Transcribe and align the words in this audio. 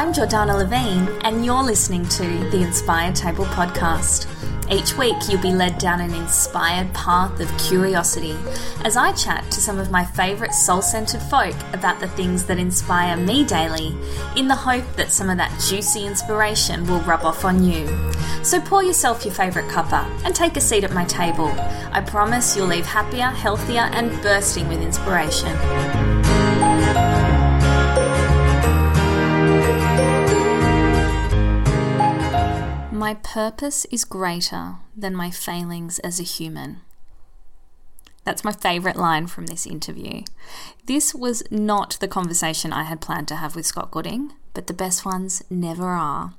I'm 0.00 0.14
Jordana 0.14 0.56
Levine, 0.56 1.08
and 1.26 1.44
you're 1.44 1.62
listening 1.62 2.08
to 2.08 2.22
the 2.22 2.62
Inspired 2.62 3.14
Table 3.14 3.44
podcast. 3.44 4.26
Each 4.72 4.96
week, 4.96 5.14
you'll 5.28 5.42
be 5.42 5.52
led 5.52 5.76
down 5.76 6.00
an 6.00 6.14
inspired 6.14 6.90
path 6.94 7.38
of 7.38 7.58
curiosity 7.58 8.34
as 8.82 8.96
I 8.96 9.12
chat 9.12 9.44
to 9.50 9.60
some 9.60 9.78
of 9.78 9.90
my 9.90 10.02
favourite 10.02 10.54
soul 10.54 10.80
centered 10.80 11.20
folk 11.20 11.54
about 11.74 12.00
the 12.00 12.08
things 12.08 12.46
that 12.46 12.58
inspire 12.58 13.14
me 13.18 13.44
daily, 13.44 13.94
in 14.36 14.48
the 14.48 14.54
hope 14.54 14.90
that 14.96 15.12
some 15.12 15.28
of 15.28 15.36
that 15.36 15.52
juicy 15.68 16.06
inspiration 16.06 16.86
will 16.86 17.00
rub 17.00 17.22
off 17.22 17.44
on 17.44 17.62
you. 17.62 17.86
So 18.42 18.58
pour 18.58 18.82
yourself 18.82 19.26
your 19.26 19.34
favourite 19.34 19.68
cuppa 19.68 20.08
and 20.24 20.34
take 20.34 20.56
a 20.56 20.62
seat 20.62 20.82
at 20.82 20.94
my 20.94 21.04
table. 21.04 21.52
I 21.92 22.00
promise 22.00 22.56
you'll 22.56 22.68
leave 22.68 22.86
happier, 22.86 23.26
healthier, 23.26 23.90
and 23.92 24.10
bursting 24.22 24.66
with 24.66 24.80
inspiration. 24.80 25.54
My 33.00 33.14
purpose 33.14 33.86
is 33.86 34.04
greater 34.04 34.74
than 34.94 35.16
my 35.16 35.30
failings 35.30 36.00
as 36.00 36.20
a 36.20 36.22
human. 36.22 36.82
That's 38.24 38.44
my 38.44 38.52
favourite 38.52 38.98
line 38.98 39.26
from 39.26 39.46
this 39.46 39.66
interview. 39.66 40.24
This 40.84 41.14
was 41.14 41.42
not 41.50 41.96
the 42.00 42.06
conversation 42.06 42.74
I 42.74 42.82
had 42.82 43.00
planned 43.00 43.26
to 43.28 43.36
have 43.36 43.56
with 43.56 43.64
Scott 43.64 43.90
Gooding, 43.90 44.34
but 44.52 44.66
the 44.66 44.74
best 44.74 45.06
ones 45.06 45.42
never 45.48 45.86
are. 45.86 46.34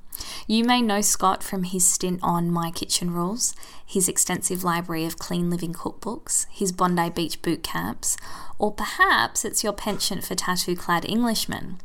You 0.46 0.62
may 0.62 0.80
know 0.80 1.00
Scott 1.00 1.42
from 1.42 1.64
his 1.64 1.84
stint 1.84 2.20
on 2.22 2.48
My 2.48 2.70
Kitchen 2.70 3.12
Rules, 3.12 3.56
his 3.84 4.08
extensive 4.08 4.62
library 4.62 5.04
of 5.04 5.18
clean 5.18 5.50
living 5.50 5.72
cookbooks, 5.72 6.46
his 6.48 6.70
Bondi 6.70 7.10
Beach 7.10 7.42
boot 7.42 7.64
camps, 7.64 8.16
or 8.60 8.70
perhaps 8.70 9.44
it's 9.44 9.64
your 9.64 9.72
penchant 9.72 10.22
for 10.22 10.36
tattoo 10.36 10.76
clad 10.76 11.04
Englishmen. 11.06 11.80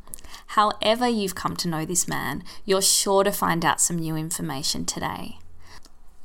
However, 0.47 1.07
you've 1.07 1.35
come 1.35 1.55
to 1.57 1.67
know 1.67 1.85
this 1.85 2.07
man, 2.07 2.43
you're 2.65 2.81
sure 2.81 3.23
to 3.23 3.31
find 3.31 3.63
out 3.65 3.81
some 3.81 3.97
new 3.97 4.15
information 4.15 4.85
today. 4.85 5.39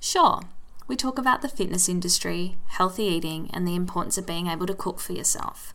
Sure, 0.00 0.40
we 0.88 0.96
talk 0.96 1.18
about 1.18 1.42
the 1.42 1.48
fitness 1.48 1.88
industry, 1.88 2.56
healthy 2.66 3.04
eating, 3.04 3.50
and 3.52 3.66
the 3.66 3.74
importance 3.74 4.18
of 4.18 4.26
being 4.26 4.46
able 4.46 4.66
to 4.66 4.74
cook 4.74 5.00
for 5.00 5.12
yourself. 5.12 5.74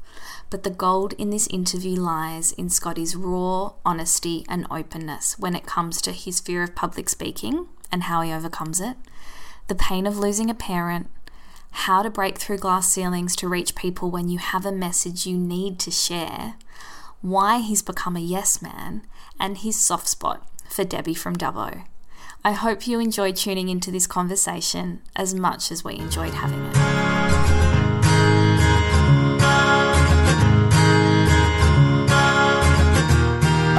But 0.49 0.63
the 0.63 0.69
gold 0.69 1.13
in 1.13 1.29
this 1.29 1.47
interview 1.47 1.99
lies 1.99 2.51
in 2.53 2.69
Scotty's 2.69 3.15
raw 3.15 3.73
honesty 3.85 4.45
and 4.47 4.67
openness 4.69 5.37
when 5.39 5.55
it 5.55 5.65
comes 5.65 6.01
to 6.01 6.11
his 6.11 6.39
fear 6.39 6.63
of 6.63 6.75
public 6.75 7.09
speaking 7.09 7.67
and 7.91 8.03
how 8.03 8.21
he 8.21 8.31
overcomes 8.31 8.79
it, 8.79 8.97
the 9.67 9.75
pain 9.75 10.05
of 10.05 10.17
losing 10.17 10.49
a 10.49 10.55
parent, 10.55 11.09
how 11.71 12.01
to 12.01 12.09
break 12.09 12.37
through 12.37 12.57
glass 12.57 12.91
ceilings 12.91 13.35
to 13.37 13.47
reach 13.47 13.75
people 13.75 14.09
when 14.09 14.29
you 14.29 14.39
have 14.39 14.65
a 14.65 14.71
message 14.71 15.25
you 15.25 15.37
need 15.37 15.79
to 15.79 15.91
share, 15.91 16.55
why 17.21 17.59
he's 17.59 17.81
become 17.81 18.15
a 18.15 18.21
yes 18.21 18.61
man, 18.61 19.01
and 19.39 19.57
his 19.57 19.79
soft 19.79 20.07
spot 20.07 20.47
for 20.69 20.83
Debbie 20.83 21.13
from 21.13 21.35
Dubbo. 21.35 21.83
I 22.43 22.51
hope 22.51 22.87
you 22.87 22.99
enjoyed 22.99 23.35
tuning 23.35 23.69
into 23.69 23.91
this 23.91 24.07
conversation 24.07 25.01
as 25.15 25.33
much 25.33 25.71
as 25.71 25.83
we 25.83 25.95
enjoyed 25.97 26.33
having 26.33 26.63
it. 26.63 26.77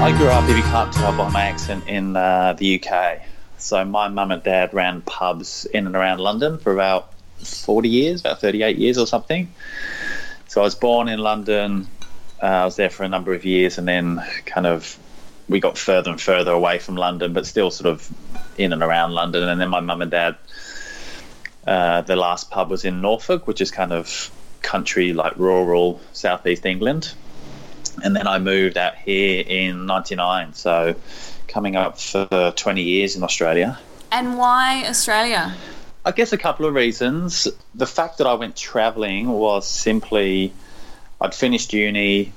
I 0.00 0.16
grew 0.16 0.28
up, 0.28 0.48
if 0.48 0.56
you 0.56 0.62
can't 0.62 0.92
tell 0.92 1.16
by 1.16 1.28
my 1.30 1.42
accent, 1.42 1.88
in 1.88 2.14
uh, 2.14 2.52
the 2.52 2.80
UK. 2.82 3.20
So 3.58 3.84
my 3.84 4.08
mum 4.08 4.30
and 4.30 4.42
dad 4.42 4.72
ran 4.72 5.02
pubs 5.02 5.66
in 5.66 5.86
and 5.86 5.96
around 5.96 6.20
London 6.20 6.58
for 6.58 6.72
about 6.72 7.12
40 7.38 7.88
years, 7.88 8.20
about 8.20 8.40
38 8.40 8.78
years 8.78 8.96
or 8.96 9.06
something. 9.06 9.52
So 10.46 10.60
I 10.60 10.64
was 10.64 10.74
born 10.74 11.08
in 11.08 11.18
London. 11.18 11.88
Uh, 12.42 12.46
I 12.46 12.64
was 12.64 12.76
there 12.76 12.90
for 12.90 13.02
a 13.02 13.08
number 13.08 13.34
of 13.34 13.44
years, 13.44 13.78
and 13.78 13.88
then 13.88 14.22
kind 14.46 14.66
of 14.66 14.98
we 15.48 15.60
got 15.60 15.78
further 15.78 16.10
and 16.10 16.20
further 16.20 16.52
away 16.52 16.78
from 16.78 16.96
London, 16.96 17.32
but 17.32 17.46
still 17.46 17.70
sort 17.70 17.88
of 17.88 18.08
in 18.56 18.72
and 18.72 18.82
around 18.82 19.12
London. 19.12 19.48
And 19.48 19.60
then 19.60 19.70
my 19.70 19.80
mum 19.80 20.02
and 20.02 20.10
dad, 20.10 20.36
uh, 21.66 22.02
the 22.02 22.16
last 22.16 22.50
pub 22.50 22.70
was 22.70 22.84
in 22.84 23.00
Norfolk, 23.00 23.46
which 23.46 23.60
is 23.60 23.70
kind 23.70 23.92
of 23.92 24.30
country, 24.62 25.12
like 25.12 25.36
rural 25.36 26.00
southeast 26.12 26.66
England. 26.66 27.12
And 28.04 28.14
then 28.14 28.28
I 28.28 28.38
moved 28.38 28.76
out 28.76 28.94
here 28.94 29.42
in 29.46 29.86
'99, 29.86 30.54
so 30.54 30.94
coming 31.48 31.76
up 31.76 31.98
for 31.98 32.52
20 32.54 32.82
years 32.82 33.16
in 33.16 33.22
Australia. 33.22 33.78
And 34.12 34.38
why 34.38 34.84
Australia? 34.86 35.56
I 36.04 36.12
guess 36.12 36.32
a 36.32 36.38
couple 36.38 36.66
of 36.66 36.74
reasons. 36.74 37.48
The 37.74 37.86
fact 37.86 38.18
that 38.18 38.26
I 38.26 38.34
went 38.34 38.54
traveling 38.54 39.28
was 39.28 39.66
simply 39.68 40.52
I'd 41.20 41.34
finished 41.34 41.72
uni. 41.72 42.32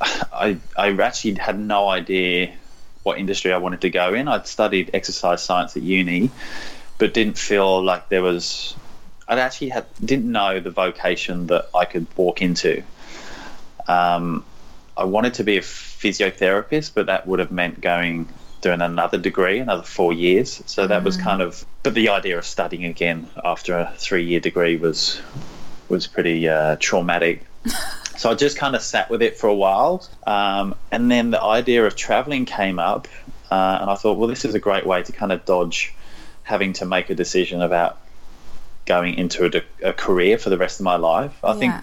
I 0.00 0.58
I 0.76 0.90
actually 0.90 1.34
had 1.34 1.58
no 1.58 1.88
idea 1.88 2.52
what 3.02 3.18
industry 3.18 3.52
I 3.52 3.58
wanted 3.58 3.80
to 3.82 3.90
go 3.90 4.14
in. 4.14 4.28
I'd 4.28 4.46
studied 4.46 4.90
exercise 4.92 5.42
science 5.42 5.76
at 5.76 5.82
uni, 5.82 6.30
but 6.98 7.14
didn't 7.14 7.38
feel 7.38 7.82
like 7.82 8.08
there 8.08 8.22
was. 8.22 8.74
I 9.28 9.38
actually 9.38 9.70
had 9.70 9.86
didn't 10.04 10.30
know 10.30 10.60
the 10.60 10.70
vocation 10.70 11.46
that 11.46 11.68
I 11.74 11.84
could 11.84 12.06
walk 12.16 12.42
into. 12.42 12.82
Um, 13.88 14.44
I 14.96 15.04
wanted 15.04 15.34
to 15.34 15.44
be 15.44 15.56
a 15.56 15.60
physiotherapist, 15.60 16.92
but 16.94 17.06
that 17.06 17.26
would 17.26 17.38
have 17.38 17.52
meant 17.52 17.80
going 17.80 18.28
doing 18.60 18.80
another 18.80 19.18
degree, 19.18 19.58
another 19.58 19.82
four 19.82 20.12
years. 20.12 20.62
So 20.66 20.86
that 20.86 21.04
was 21.04 21.16
kind 21.16 21.42
of. 21.42 21.64
But 21.82 21.94
the 21.94 22.08
idea 22.08 22.38
of 22.38 22.44
studying 22.44 22.84
again 22.84 23.28
after 23.44 23.78
a 23.78 23.92
three-year 23.96 24.40
degree 24.40 24.76
was 24.76 25.20
was 25.88 26.06
pretty 26.06 26.48
uh, 26.48 26.76
traumatic. 26.80 27.44
so 28.16 28.30
I 28.30 28.34
just 28.34 28.56
kind 28.56 28.76
of 28.76 28.82
sat 28.82 29.10
with 29.10 29.22
it 29.22 29.36
for 29.36 29.48
a 29.48 29.54
while, 29.54 30.06
um, 30.26 30.74
and 30.90 31.10
then 31.10 31.30
the 31.30 31.42
idea 31.42 31.84
of 31.84 31.96
traveling 31.96 32.44
came 32.44 32.78
up, 32.78 33.08
uh, 33.50 33.78
and 33.80 33.90
I 33.90 33.94
thought, 33.94 34.18
well, 34.18 34.28
this 34.28 34.44
is 34.44 34.54
a 34.54 34.58
great 34.60 34.86
way 34.86 35.02
to 35.02 35.12
kind 35.12 35.32
of 35.32 35.44
dodge 35.44 35.94
having 36.42 36.72
to 36.74 36.86
make 36.86 37.10
a 37.10 37.14
decision 37.14 37.62
about 37.62 37.98
going 38.84 39.14
into 39.14 39.46
a, 39.46 39.88
a 39.88 39.92
career 39.92 40.38
for 40.38 40.50
the 40.50 40.58
rest 40.58 40.80
of 40.80 40.84
my 40.84 40.96
life. 40.96 41.36
I 41.44 41.54
think. 41.54 41.74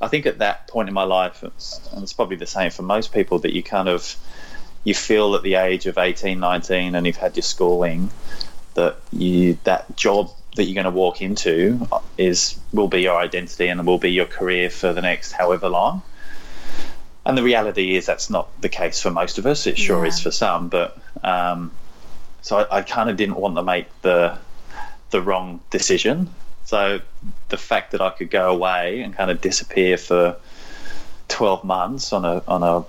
I 0.00 0.08
think 0.08 0.26
at 0.26 0.38
that 0.38 0.68
point 0.68 0.88
in 0.88 0.94
my 0.94 1.04
life, 1.04 1.42
it's, 1.42 1.80
and 1.92 2.02
it's 2.02 2.12
probably 2.12 2.36
the 2.36 2.46
same 2.46 2.70
for 2.70 2.82
most 2.82 3.14
people, 3.14 3.38
that 3.38 3.54
you 3.54 3.62
kind 3.62 3.88
of 3.88 4.16
you 4.82 4.94
feel 4.94 5.34
at 5.34 5.42
the 5.42 5.54
age 5.54 5.86
of 5.86 5.96
18, 5.96 6.38
19, 6.38 6.94
and 6.94 7.06
you've 7.06 7.16
had 7.16 7.36
your 7.36 7.42
schooling, 7.42 8.10
that 8.74 8.98
you 9.12 9.58
that 9.64 9.96
job 9.96 10.30
that 10.54 10.64
you're 10.64 10.74
going 10.74 10.84
to 10.92 10.98
walk 10.98 11.20
into 11.20 11.86
is 12.16 12.58
will 12.72 12.88
be 12.88 13.02
your 13.02 13.16
identity 13.16 13.68
and 13.68 13.84
will 13.86 13.98
be 13.98 14.10
your 14.12 14.26
career 14.26 14.70
for 14.70 14.92
the 14.92 15.02
next 15.02 15.32
however 15.32 15.68
long. 15.68 16.02
And 17.26 17.36
the 17.38 17.42
reality 17.42 17.96
is 17.96 18.06
that's 18.06 18.28
not 18.30 18.48
the 18.60 18.68
case 18.68 19.00
for 19.00 19.10
most 19.10 19.38
of 19.38 19.46
us. 19.46 19.66
It 19.66 19.78
sure 19.78 20.02
Yeah. 20.04 20.08
is 20.08 20.20
for 20.20 20.30
some, 20.30 20.68
but 20.68 20.96
um, 21.22 21.70
so 22.42 22.58
I, 22.58 22.78
I 22.78 22.82
kind 22.82 23.08
of 23.10 23.16
didn't 23.16 23.36
want 23.36 23.56
to 23.56 23.62
make 23.62 23.86
the 24.02 24.38
the 25.10 25.22
wrong 25.22 25.60
decision. 25.70 26.28
So 26.64 27.00
the 27.48 27.56
fact 27.56 27.92
that 27.92 28.00
I 28.00 28.10
could 28.10 28.30
go 28.30 28.50
away 28.50 29.00
and 29.02 29.14
kind 29.14 29.30
of 29.30 29.40
disappear 29.40 29.96
for 29.96 30.36
12 31.28 31.64
months 31.64 32.12
on 32.12 32.24
a 32.24 32.42
on 32.46 32.62
a 32.62 32.84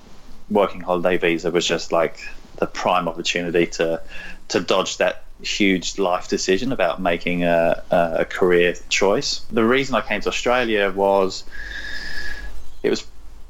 working 0.49 0.81
holiday 0.81 1.17
visa 1.17 1.49
was 1.51 1.65
just 1.65 1.91
like 1.91 2.19
the 2.57 2.65
prime 2.67 3.07
opportunity 3.07 3.65
to 3.67 4.01
to 4.49 4.59
dodge 4.59 4.97
that 4.97 5.23
huge 5.45 5.97
life 5.99 6.27
decision 6.27 6.71
about 6.71 7.01
making 7.01 7.43
a, 7.43 7.83
a 7.91 8.25
career 8.25 8.73
choice. 8.89 9.39
The 9.51 9.63
reason 9.63 9.95
I 9.95 10.01
came 10.01 10.21
to 10.21 10.29
Australia 10.29 10.91
was 10.91 11.43
it 12.83 12.89
was 12.89 13.05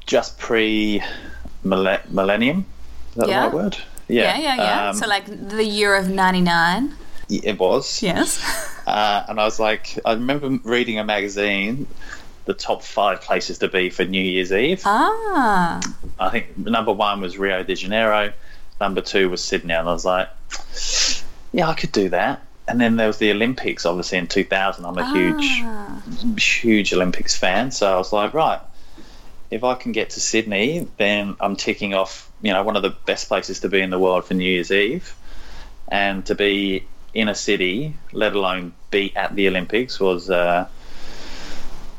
just 0.06 0.38
pre 0.38 1.02
millennium. 1.64 2.64
Is 3.10 3.14
that 3.16 3.28
Yeah. 3.28 3.40
the 3.40 3.46
right 3.46 3.54
word? 3.54 3.76
Yeah, 4.08 4.38
yeah, 4.38 4.54
yeah. 4.56 4.88
Um, 4.90 4.96
so, 4.96 5.06
like 5.08 5.26
the 5.26 5.64
year 5.64 5.96
of 5.96 6.08
99. 6.08 6.94
it 7.28 7.58
was. 7.58 8.02
Yes. 8.02 8.72
Uh, 8.86 9.24
and 9.28 9.40
I 9.40 9.44
was 9.44 9.58
like, 9.58 9.98
I 10.04 10.12
remember 10.12 10.48
reading 10.62 11.00
a 11.00 11.04
magazine 11.04 11.88
the 12.44 12.54
top 12.54 12.84
five 12.84 13.20
places 13.20 13.58
to 13.58 13.66
be 13.66 13.90
for 13.90 14.04
New 14.04 14.22
Year's 14.22 14.52
Eve. 14.52 14.82
Ah. 14.84 15.80
I 16.20 16.30
think 16.30 16.56
number 16.56 16.92
one 16.92 17.20
was 17.20 17.36
Rio 17.36 17.64
de 17.64 17.74
Janeiro, 17.74 18.32
number 18.80 19.00
two 19.00 19.28
was 19.28 19.42
Sydney, 19.42 19.74
and 19.74 19.88
I 19.88 19.92
was 19.92 20.04
like, 20.04 20.28
yeah, 21.52 21.68
I 21.68 21.74
could 21.74 21.92
do 21.92 22.08
that. 22.10 22.42
And 22.68 22.80
then 22.80 22.96
there 22.96 23.06
was 23.06 23.18
the 23.18 23.30
Olympics, 23.30 23.86
obviously 23.86 24.18
in 24.18 24.26
2000. 24.26 24.84
I'm 24.84 24.98
a 24.98 25.12
huge, 25.12 25.60
Ah. 25.62 26.02
huge 26.36 26.92
Olympics 26.92 27.36
fan, 27.36 27.70
so 27.70 27.94
I 27.94 27.96
was 27.96 28.12
like, 28.12 28.34
right, 28.34 28.60
if 29.50 29.62
I 29.62 29.74
can 29.74 29.92
get 29.92 30.10
to 30.10 30.20
Sydney, 30.20 30.88
then 30.96 31.36
I'm 31.40 31.54
ticking 31.54 31.94
off, 31.94 32.28
you 32.42 32.52
know, 32.52 32.62
one 32.64 32.74
of 32.76 32.82
the 32.82 32.90
best 33.06 33.28
places 33.28 33.60
to 33.60 33.68
be 33.68 33.80
in 33.80 33.90
the 33.90 33.98
world 33.98 34.24
for 34.24 34.34
New 34.34 34.50
Year's 34.50 34.72
Eve, 34.72 35.14
and 35.88 36.26
to 36.26 36.34
be 36.34 36.84
in 37.14 37.28
a 37.28 37.34
city, 37.34 37.94
let 38.12 38.34
alone 38.34 38.72
be 38.90 39.14
at 39.16 39.34
the 39.36 39.46
Olympics, 39.48 40.00
was. 40.00 40.28
Uh, 40.30 40.66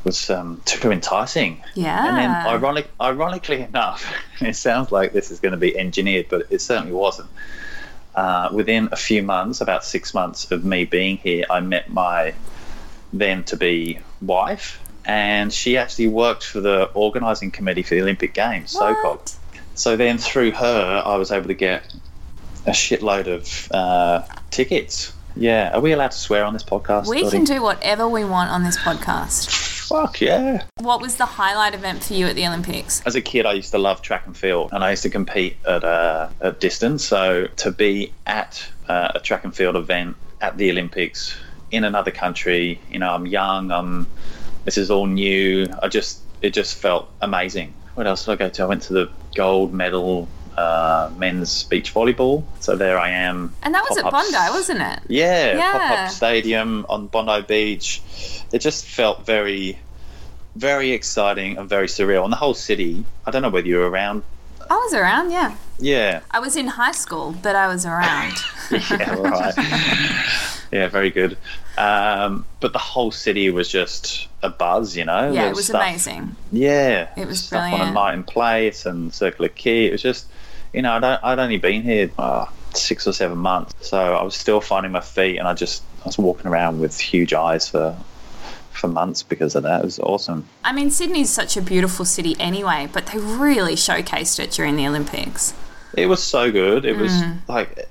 was 0.04 0.30
um, 0.30 0.62
too 0.64 0.92
enticing. 0.92 1.62
Yeah. 1.74 2.08
And 2.08 2.16
then, 2.16 2.30
ironic, 2.30 2.88
ironically 3.00 3.62
enough, 3.62 4.10
it 4.40 4.54
sounds 4.54 4.92
like 4.92 5.12
this 5.12 5.30
is 5.32 5.40
going 5.40 5.52
to 5.52 5.58
be 5.58 5.76
engineered, 5.76 6.26
but 6.28 6.46
it 6.50 6.60
certainly 6.60 6.92
wasn't. 6.92 7.28
Uh, 8.18 8.48
within 8.52 8.88
a 8.90 8.96
few 8.96 9.22
months, 9.22 9.60
about 9.60 9.84
six 9.84 10.12
months 10.12 10.50
of 10.50 10.64
me 10.64 10.84
being 10.84 11.18
here, 11.18 11.44
I 11.48 11.60
met 11.60 11.88
my 11.88 12.34
then 13.12 13.44
to 13.44 13.56
be 13.56 14.00
wife, 14.20 14.82
and 15.04 15.52
she 15.52 15.76
actually 15.76 16.08
worked 16.08 16.42
for 16.42 16.60
the 16.60 16.90
organising 16.94 17.52
committee 17.52 17.84
for 17.84 17.94
the 17.94 18.02
Olympic 18.02 18.34
Games, 18.34 18.74
SOCOG. 18.74 19.36
So 19.76 19.96
then 19.96 20.18
through 20.18 20.50
her, 20.50 21.02
I 21.06 21.14
was 21.14 21.30
able 21.30 21.46
to 21.46 21.54
get 21.54 21.94
a 22.66 22.72
shitload 22.72 23.28
of 23.28 23.70
uh, 23.70 24.26
tickets. 24.50 25.12
Yeah, 25.36 25.76
are 25.76 25.80
we 25.80 25.92
allowed 25.92 26.10
to 26.10 26.18
swear 26.18 26.44
on 26.44 26.54
this 26.54 26.64
podcast? 26.64 27.06
We 27.06 27.22
Dottie? 27.22 27.36
can 27.36 27.44
do 27.44 27.62
whatever 27.62 28.08
we 28.08 28.24
want 28.24 28.50
on 28.50 28.64
this 28.64 28.76
podcast. 28.78 29.67
Fuck 29.88 30.20
yeah. 30.20 30.64
What 30.80 31.00
was 31.00 31.16
the 31.16 31.24
highlight 31.24 31.74
event 31.74 32.04
for 32.04 32.12
you 32.12 32.26
at 32.26 32.36
the 32.36 32.46
Olympics? 32.46 33.00
As 33.06 33.14
a 33.14 33.22
kid, 33.22 33.46
I 33.46 33.54
used 33.54 33.70
to 33.70 33.78
love 33.78 34.02
track 34.02 34.26
and 34.26 34.36
field, 34.36 34.70
and 34.72 34.84
I 34.84 34.90
used 34.90 35.02
to 35.04 35.10
compete 35.10 35.56
at 35.66 35.82
a, 35.82 36.30
a 36.40 36.52
distance. 36.52 37.04
So 37.04 37.46
to 37.56 37.70
be 37.70 38.12
at 38.26 38.68
uh, 38.86 39.12
a 39.14 39.20
track 39.20 39.44
and 39.44 39.56
field 39.56 39.76
event 39.76 40.16
at 40.42 40.58
the 40.58 40.70
Olympics 40.70 41.34
in 41.70 41.84
another 41.84 42.10
country, 42.10 42.78
you 42.90 42.98
know, 42.98 43.10
I'm 43.14 43.26
young. 43.26 43.70
I'm. 43.70 44.06
This 44.66 44.76
is 44.76 44.90
all 44.90 45.06
new. 45.06 45.66
I 45.82 45.88
just 45.88 46.20
it 46.42 46.50
just 46.50 46.76
felt 46.76 47.08
amazing. 47.22 47.72
What 47.94 48.06
else 48.06 48.26
did 48.26 48.32
I 48.32 48.36
go 48.36 48.50
to? 48.50 48.62
I 48.62 48.66
went 48.66 48.82
to 48.82 48.92
the 48.92 49.10
gold 49.34 49.72
medal 49.72 50.28
uh, 50.58 51.10
men's 51.16 51.64
beach 51.64 51.94
volleyball. 51.94 52.42
So 52.60 52.76
there 52.76 52.98
I 52.98 53.10
am. 53.10 53.52
And 53.62 53.74
that 53.74 53.84
was 53.88 53.98
at. 53.98 54.10
Bondi, 54.10 54.36
wasn't 54.58 54.80
it? 54.80 54.98
Yeah, 55.08 55.56
Yeah. 55.56 55.72
pop-up 55.72 56.10
stadium 56.10 56.84
on 56.88 57.06
Bondi 57.06 57.42
Beach. 57.46 58.02
It 58.52 58.58
just 58.60 58.84
felt 58.86 59.24
very, 59.26 59.78
very 60.56 60.90
exciting 60.92 61.58
and 61.58 61.68
very 61.68 61.86
surreal. 61.86 62.24
And 62.24 62.32
the 62.32 62.36
whole 62.44 62.54
city. 62.54 63.04
I 63.26 63.30
don't 63.30 63.42
know 63.42 63.50
whether 63.50 63.68
you 63.68 63.76
were 63.76 63.88
around. 63.90 64.22
I 64.70 64.74
was 64.74 64.92
around, 64.94 65.30
yeah. 65.30 65.54
Yeah, 65.78 66.20
I 66.30 66.40
was 66.40 66.56
in 66.56 66.66
high 66.66 66.92
school, 67.04 67.34
but 67.42 67.54
I 67.56 67.68
was 67.68 67.86
around. 67.86 68.34
yeah, 68.70 69.14
right. 69.14 69.54
yeah, 70.72 70.88
very 70.88 71.10
good. 71.10 71.38
Um, 71.78 72.44
but 72.60 72.72
the 72.72 72.78
whole 72.80 73.10
city 73.12 73.48
was 73.50 73.68
just 73.68 74.26
a 74.42 74.50
buzz, 74.50 74.96
you 74.96 75.04
know. 75.04 75.30
yeah, 75.32 75.48
it 75.48 75.54
was 75.54 75.66
stuff- 75.66 75.80
amazing. 75.82 76.34
Yeah, 76.52 77.08
It 77.16 77.26
was 77.28 77.38
stuff 77.44 77.72
on 77.72 77.80
a 77.80 77.84
night 77.84 77.92
Martin 77.94 78.24
Place 78.24 78.84
and 78.86 79.14
Circular 79.14 79.48
Quay. 79.48 79.86
It 79.86 79.92
was 79.92 80.02
just, 80.02 80.26
you 80.72 80.82
know, 80.82 80.92
I'd, 80.92 81.04
I'd 81.04 81.38
only 81.38 81.56
been 81.58 81.82
here 81.82 82.10
uh, 82.18 82.46
six 82.74 83.06
or 83.06 83.12
seven 83.12 83.38
months, 83.38 83.74
so 83.86 83.98
I 84.14 84.22
was 84.22 84.34
still 84.34 84.60
finding 84.60 84.92
my 84.92 85.00
feet, 85.00 85.38
and 85.38 85.48
I 85.48 85.54
just 85.54 85.82
I 86.02 86.06
was 86.06 86.18
walking 86.18 86.46
around 86.46 86.80
with 86.80 86.98
huge 86.98 87.32
eyes 87.32 87.68
for 87.68 87.96
for 88.72 88.86
months 88.88 89.22
because 89.24 89.56
of 89.56 89.64
that. 89.64 89.80
It 89.80 89.84
was 89.84 89.98
awesome. 89.98 90.44
I 90.62 90.72
mean, 90.72 90.90
Sydney's 90.90 91.30
such 91.30 91.56
a 91.56 91.62
beautiful 91.62 92.04
city 92.04 92.36
anyway, 92.38 92.88
but 92.92 93.06
they 93.06 93.18
really 93.18 93.74
showcased 93.74 94.38
it 94.38 94.50
during 94.52 94.76
the 94.76 94.86
Olympics. 94.86 95.52
It 95.96 96.06
was 96.06 96.22
so 96.22 96.52
good. 96.52 96.84
It 96.84 96.96
was 96.96 97.10
Mm. 97.12 97.38
like, 97.48 97.88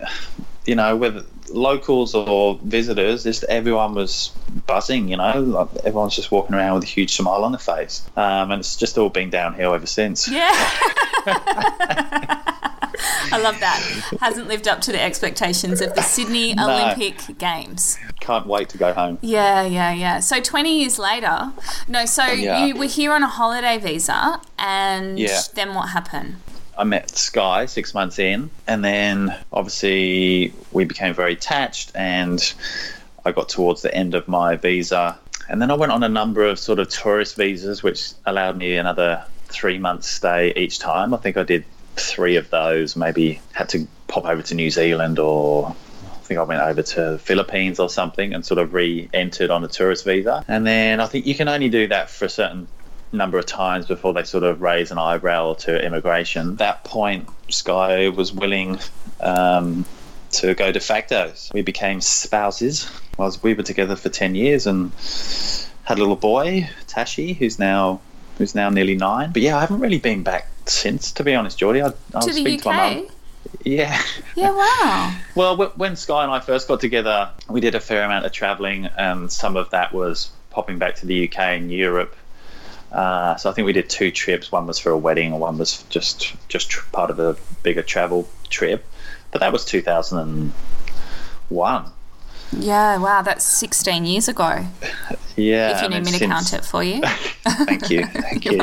you 0.65 0.75
know, 0.75 0.95
whether 0.95 1.23
locals 1.49 2.13
or 2.15 2.57
visitors, 2.63 3.23
just 3.23 3.43
everyone 3.45 3.95
was 3.95 4.31
buzzing. 4.65 5.09
You 5.09 5.17
know, 5.17 5.41
like 5.41 5.67
everyone's 5.83 6.15
just 6.15 6.31
walking 6.31 6.55
around 6.55 6.75
with 6.75 6.83
a 6.83 6.87
huge 6.87 7.13
smile 7.17 7.43
on 7.43 7.51
their 7.51 7.59
face, 7.59 8.03
um, 8.15 8.51
and 8.51 8.59
it's 8.61 8.75
just 8.77 8.97
all 8.97 9.09
been 9.09 9.29
downhill 9.29 9.73
ever 9.73 9.87
since. 9.87 10.29
Yeah. 10.29 10.53
I 13.31 13.39
love 13.39 13.59
that. 13.59 13.79
Hasn't 14.21 14.47
lived 14.47 14.67
up 14.67 14.81
to 14.81 14.91
the 14.91 15.01
expectations 15.01 15.81
of 15.81 15.93
the 15.95 16.01
Sydney 16.01 16.53
No. 16.55 16.69
Olympic 16.69 17.37
Games. 17.37 17.97
Can't 18.19 18.47
wait 18.47 18.69
to 18.69 18.77
go 18.77 18.93
home. 18.93 19.17
Yeah, 19.21 19.63
yeah, 19.63 19.91
yeah. 19.93 20.19
So 20.19 20.41
20 20.41 20.79
years 20.81 20.97
later, 20.99 21.51
no, 21.87 22.05
so 22.05 22.25
Yeah. 22.25 22.65
you 22.65 22.75
were 22.75 22.85
here 22.85 23.11
on 23.11 23.23
a 23.23 23.27
holiday 23.27 23.77
visa, 23.77 24.41
and 24.57 25.17
Yeah. 25.19 25.41
then 25.53 25.73
what 25.73 25.89
happened? 25.89 26.37
I 26.77 26.83
met 26.83 27.09
Sky 27.17 27.65
six 27.65 27.93
months 27.93 28.19
in, 28.19 28.49
and 28.67 28.83
then 28.83 29.35
obviously 29.51 30.53
we 30.71 30.85
became 30.85 31.13
very 31.13 31.33
attached, 31.33 31.91
and 31.95 32.53
I 33.25 33.31
got 33.31 33.49
towards 33.49 33.81
the 33.81 33.93
end 33.93 34.13
of 34.15 34.27
my 34.27 34.55
visa, 34.55 35.17
and 35.49 35.61
then 35.61 35.71
I 35.71 35.73
went 35.75 35.91
on 35.91 36.03
a 36.03 36.09
number 36.09 36.43
of 36.45 36.59
sort 36.59 36.79
of 36.79 36.89
tourist 36.89 37.35
visas, 37.35 37.81
which 37.83 38.09
allowed 38.25 38.57
me 38.57 38.75
another 38.77 39.23
three 39.47 39.77
months 39.79 40.07
stay 40.09 40.53
each 40.55 40.77
time. 40.79 41.13
I 41.13 41.17
think 41.17 41.37
I 41.37 41.43
did 41.43 41.63
three 41.99 42.35
of 42.35 42.49
those. 42.49 42.95
Maybe 42.95 43.41
had 43.53 43.69
to 43.69 43.87
pop 44.07 44.25
over 44.25 44.41
to 44.41 44.55
New 44.55 44.69
Zealand, 44.69 45.19
or 45.19 45.67
I 45.67 46.15
think 46.23 46.39
I 46.39 46.43
went 46.43 46.61
over 46.61 46.81
to 46.81 47.11
the 47.11 47.19
Philippines 47.19 47.79
or 47.79 47.89
something, 47.89 48.33
and 48.33 48.45
sort 48.45 48.59
of 48.59 48.73
re-entered 48.73 49.49
on 49.49 49.63
a 49.63 49.67
tourist 49.67 50.05
visa. 50.05 50.43
And 50.47 50.65
then 50.65 50.99
I 50.99 51.07
think 51.07 51.25
you 51.25 51.35
can 51.35 51.47
only 51.47 51.69
do 51.69 51.87
that 51.87 52.09
for 52.09 52.25
a 52.25 52.29
certain 52.29 52.67
number 53.11 53.37
of 53.37 53.45
times 53.45 53.85
before 53.85 54.13
they 54.13 54.23
sort 54.23 54.43
of 54.43 54.61
raise 54.61 54.91
an 54.91 54.97
eyebrow 54.97 55.53
to 55.53 55.83
immigration. 55.83 56.51
At 56.51 56.57
that 56.57 56.83
point, 56.83 57.29
Sky 57.49 58.09
was 58.09 58.33
willing 58.33 58.79
um, 59.21 59.85
to 60.31 60.53
go 60.53 60.71
de 60.71 60.79
facto. 60.79 61.33
We 61.53 61.61
became 61.61 62.01
spouses. 62.01 62.89
Was, 63.17 63.41
we 63.41 63.53
were 63.53 63.63
together 63.63 63.95
for 63.95 64.09
10 64.09 64.35
years 64.35 64.67
and 64.67 64.91
had 65.83 65.97
a 65.97 66.01
little 66.01 66.15
boy, 66.15 66.69
Tashi, 66.87 67.33
who's 67.33 67.57
now 67.57 68.01
who's 68.37 68.53
now 68.53 68.69
nearly 68.69 68.95
nine. 68.95 69.31
But 69.31 69.41
yeah, 69.41 69.57
I 69.57 69.61
haven't 69.61 69.79
really 69.79 69.97
been 69.97 70.21
back 70.21 70.47
since, 70.69 71.11
to 71.13 71.23
be 71.23 71.35
honest, 71.35 71.57
Geordie. 71.57 71.81
I, 71.81 71.91
I'll 72.13 72.21
To 72.21 72.33
speak 72.33 72.61
to 72.63 72.69
my 72.69 72.93
mum. 72.95 73.07
Yeah. 73.63 74.01
Yeah, 74.35 74.51
wow. 74.55 75.15
Well, 75.35 75.55
w- 75.55 75.71
when 75.75 75.95
Sky 75.95 76.23
and 76.23 76.31
I 76.31 76.39
first 76.39 76.67
got 76.67 76.79
together, 76.79 77.29
we 77.49 77.61
did 77.61 77.75
a 77.75 77.79
fair 77.79 78.03
amount 78.03 78.25
of 78.25 78.31
travelling, 78.31 78.85
and 78.97 79.31
some 79.31 79.57
of 79.57 79.69
that 79.71 79.93
was 79.93 80.29
popping 80.51 80.77
back 80.79 80.95
to 80.97 81.05
the 81.05 81.27
UK 81.27 81.39
and 81.39 81.71
Europe. 81.71 82.15
Uh, 82.91 83.35
so 83.35 83.49
I 83.49 83.53
think 83.53 83.65
we 83.65 83.73
did 83.73 83.89
two 83.89 84.11
trips. 84.11 84.51
One 84.51 84.67
was 84.67 84.79
for 84.79 84.91
a 84.91 84.97
wedding, 84.97 85.31
and 85.31 85.41
one 85.41 85.57
was 85.57 85.83
just 85.89 86.33
just 86.47 86.69
tr- 86.69 86.85
part 86.91 87.09
of 87.09 87.19
a 87.19 87.35
bigger 87.63 87.83
travel 87.83 88.27
trip. 88.49 88.85
But 89.31 89.39
that 89.41 89.51
was 89.51 89.65
2001. 89.65 91.91
Yeah, 92.51 92.97
wow, 92.97 93.21
that's 93.21 93.45
16 93.45 94.05
years 94.05 94.27
ago. 94.27 94.65
Yeah. 95.35 95.77
If 95.77 95.83
you 95.83 95.89
need 95.89 96.05
me 96.05 96.11
to 96.17 96.25
count 96.25 96.53
it 96.53 96.65
for 96.65 96.83
you. 96.83 97.01
Thank 97.47 97.89
you, 97.89 98.05
thank 98.05 98.45
you. 98.45 98.59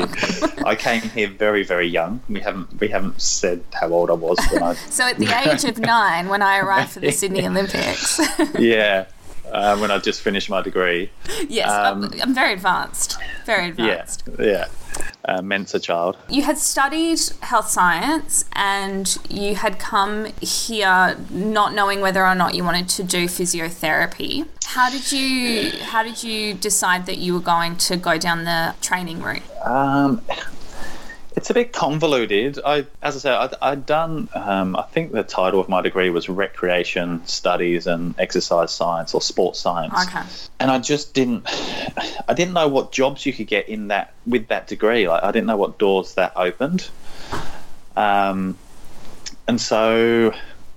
I 0.65 0.75
came 0.75 1.01
here 1.01 1.27
very, 1.27 1.63
very 1.63 1.87
young. 1.87 2.21
We 2.29 2.39
haven't 2.39 2.79
we 2.79 2.87
haven't 2.89 3.19
said 3.19 3.63
how 3.73 3.89
old 3.89 4.09
I 4.09 4.13
was 4.13 4.37
when 4.51 4.61
I 4.61 4.73
So 4.89 5.05
at 5.05 5.17
the 5.17 5.27
age 5.27 5.63
of 5.63 5.79
nine, 5.79 6.29
when 6.29 6.41
I 6.41 6.59
arrived 6.59 6.91
for 6.91 6.99
the 6.99 7.11
Sydney 7.11 7.47
Olympics, 7.47 8.19
yeah 8.59 9.05
uh, 9.51 9.77
when 9.77 9.91
I 9.91 9.97
just 9.99 10.21
finished 10.21 10.49
my 10.49 10.61
degree. 10.61 11.09
yes, 11.49 11.69
Um, 11.69 12.05
I'm, 12.13 12.21
I'm 12.21 12.33
very 12.35 12.53
advanced. 12.53 13.17
Very 13.45 13.65
Yeah, 13.65 13.69
advanced. 13.69 14.23
yeah. 14.39 14.65
Uh, 15.27 15.41
Mensa 15.41 15.79
child. 15.79 16.15
You 16.29 16.43
had 16.43 16.57
studied 16.57 17.19
health 17.41 17.67
science 17.69 18.45
and 18.53 19.17
you 19.29 19.55
had 19.55 19.77
come 19.79 20.25
here 20.39 21.17
not 21.31 21.73
knowing 21.73 21.99
whether 21.99 22.25
or 22.25 22.35
not 22.35 22.53
you 22.55 22.63
wanted 22.63 22.87
to 22.89 23.03
do 23.03 23.25
physiotherapy. 23.27 24.47
How 24.65 24.89
did 24.89 25.11
you 25.11 25.71
how 25.83 26.03
did 26.03 26.23
you 26.23 26.53
decide 26.53 27.05
that 27.07 27.17
you 27.17 27.33
were 27.33 27.39
going 27.39 27.75
to 27.77 27.97
go 27.97 28.17
down 28.17 28.43
the 28.45 28.75
training 28.81 29.21
route? 29.21 29.41
Um, 29.65 30.21
it's 31.35 31.49
a 31.49 31.53
bit 31.53 31.73
convoluted. 31.73 32.59
I, 32.65 32.85
as 33.01 33.15
I 33.15 33.19
said, 33.19 33.33
I'd, 33.33 33.53
I'd 33.61 33.85
done. 33.85 34.29
Um, 34.33 34.75
I 34.75 34.83
think 34.83 35.11
the 35.11 35.23
title 35.23 35.59
of 35.59 35.67
my 35.67 35.81
degree 35.81 36.09
was 36.09 36.29
Recreation 36.29 37.25
Studies 37.27 37.87
and 37.87 38.15
Exercise 38.17 38.73
Science 38.73 39.13
or 39.13 39.21
Sports 39.21 39.59
Science. 39.59 40.07
Okay. 40.07 40.21
And 40.59 40.71
I 40.71 40.79
just 40.79 41.13
didn't. 41.13 41.45
I 42.27 42.33
didn't 42.33 42.53
know 42.53 42.67
what 42.67 42.91
jobs 42.91 43.25
you 43.25 43.33
could 43.33 43.47
get 43.47 43.67
in 43.67 43.89
that 43.89 44.13
with 44.25 44.47
that 44.47 44.67
degree. 44.67 45.07
Like 45.07 45.23
I 45.23 45.31
didn't 45.31 45.47
know 45.47 45.57
what 45.57 45.77
doors 45.77 46.15
that 46.15 46.33
opened. 46.35 46.89
Um, 47.97 48.57
and 49.47 49.59
so 49.59 50.33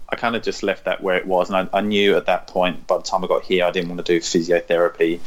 I 0.08 0.16
kind 0.16 0.34
of 0.34 0.42
just 0.42 0.62
left 0.62 0.86
that 0.86 1.02
where 1.02 1.16
it 1.16 1.26
was. 1.26 1.50
And 1.50 1.68
I, 1.72 1.78
I 1.78 1.80
knew 1.82 2.16
at 2.16 2.26
that 2.26 2.48
point, 2.48 2.86
by 2.86 2.96
the 2.96 3.02
time 3.04 3.22
I 3.22 3.28
got 3.28 3.44
here, 3.44 3.64
I 3.64 3.70
didn't 3.70 3.88
want 3.90 4.04
to 4.04 4.12
do 4.12 4.20
physiotherapy. 4.20 5.20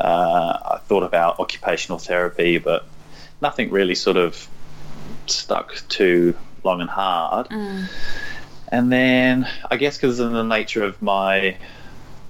Uh, 0.00 0.58
I 0.76 0.78
thought 0.86 1.02
about 1.02 1.38
occupational 1.40 1.98
therapy, 1.98 2.58
but 2.58 2.86
nothing 3.40 3.70
really 3.70 3.94
sort 3.94 4.16
of 4.16 4.48
stuck 5.26 5.76
too 5.88 6.34
long 6.64 6.80
and 6.80 6.90
hard. 6.90 7.48
And 8.70 8.92
then 8.92 9.48
I 9.70 9.76
guess 9.76 9.96
because 9.96 10.20
of 10.20 10.32
the 10.32 10.42
nature 10.42 10.84
of 10.84 11.00
my 11.00 11.56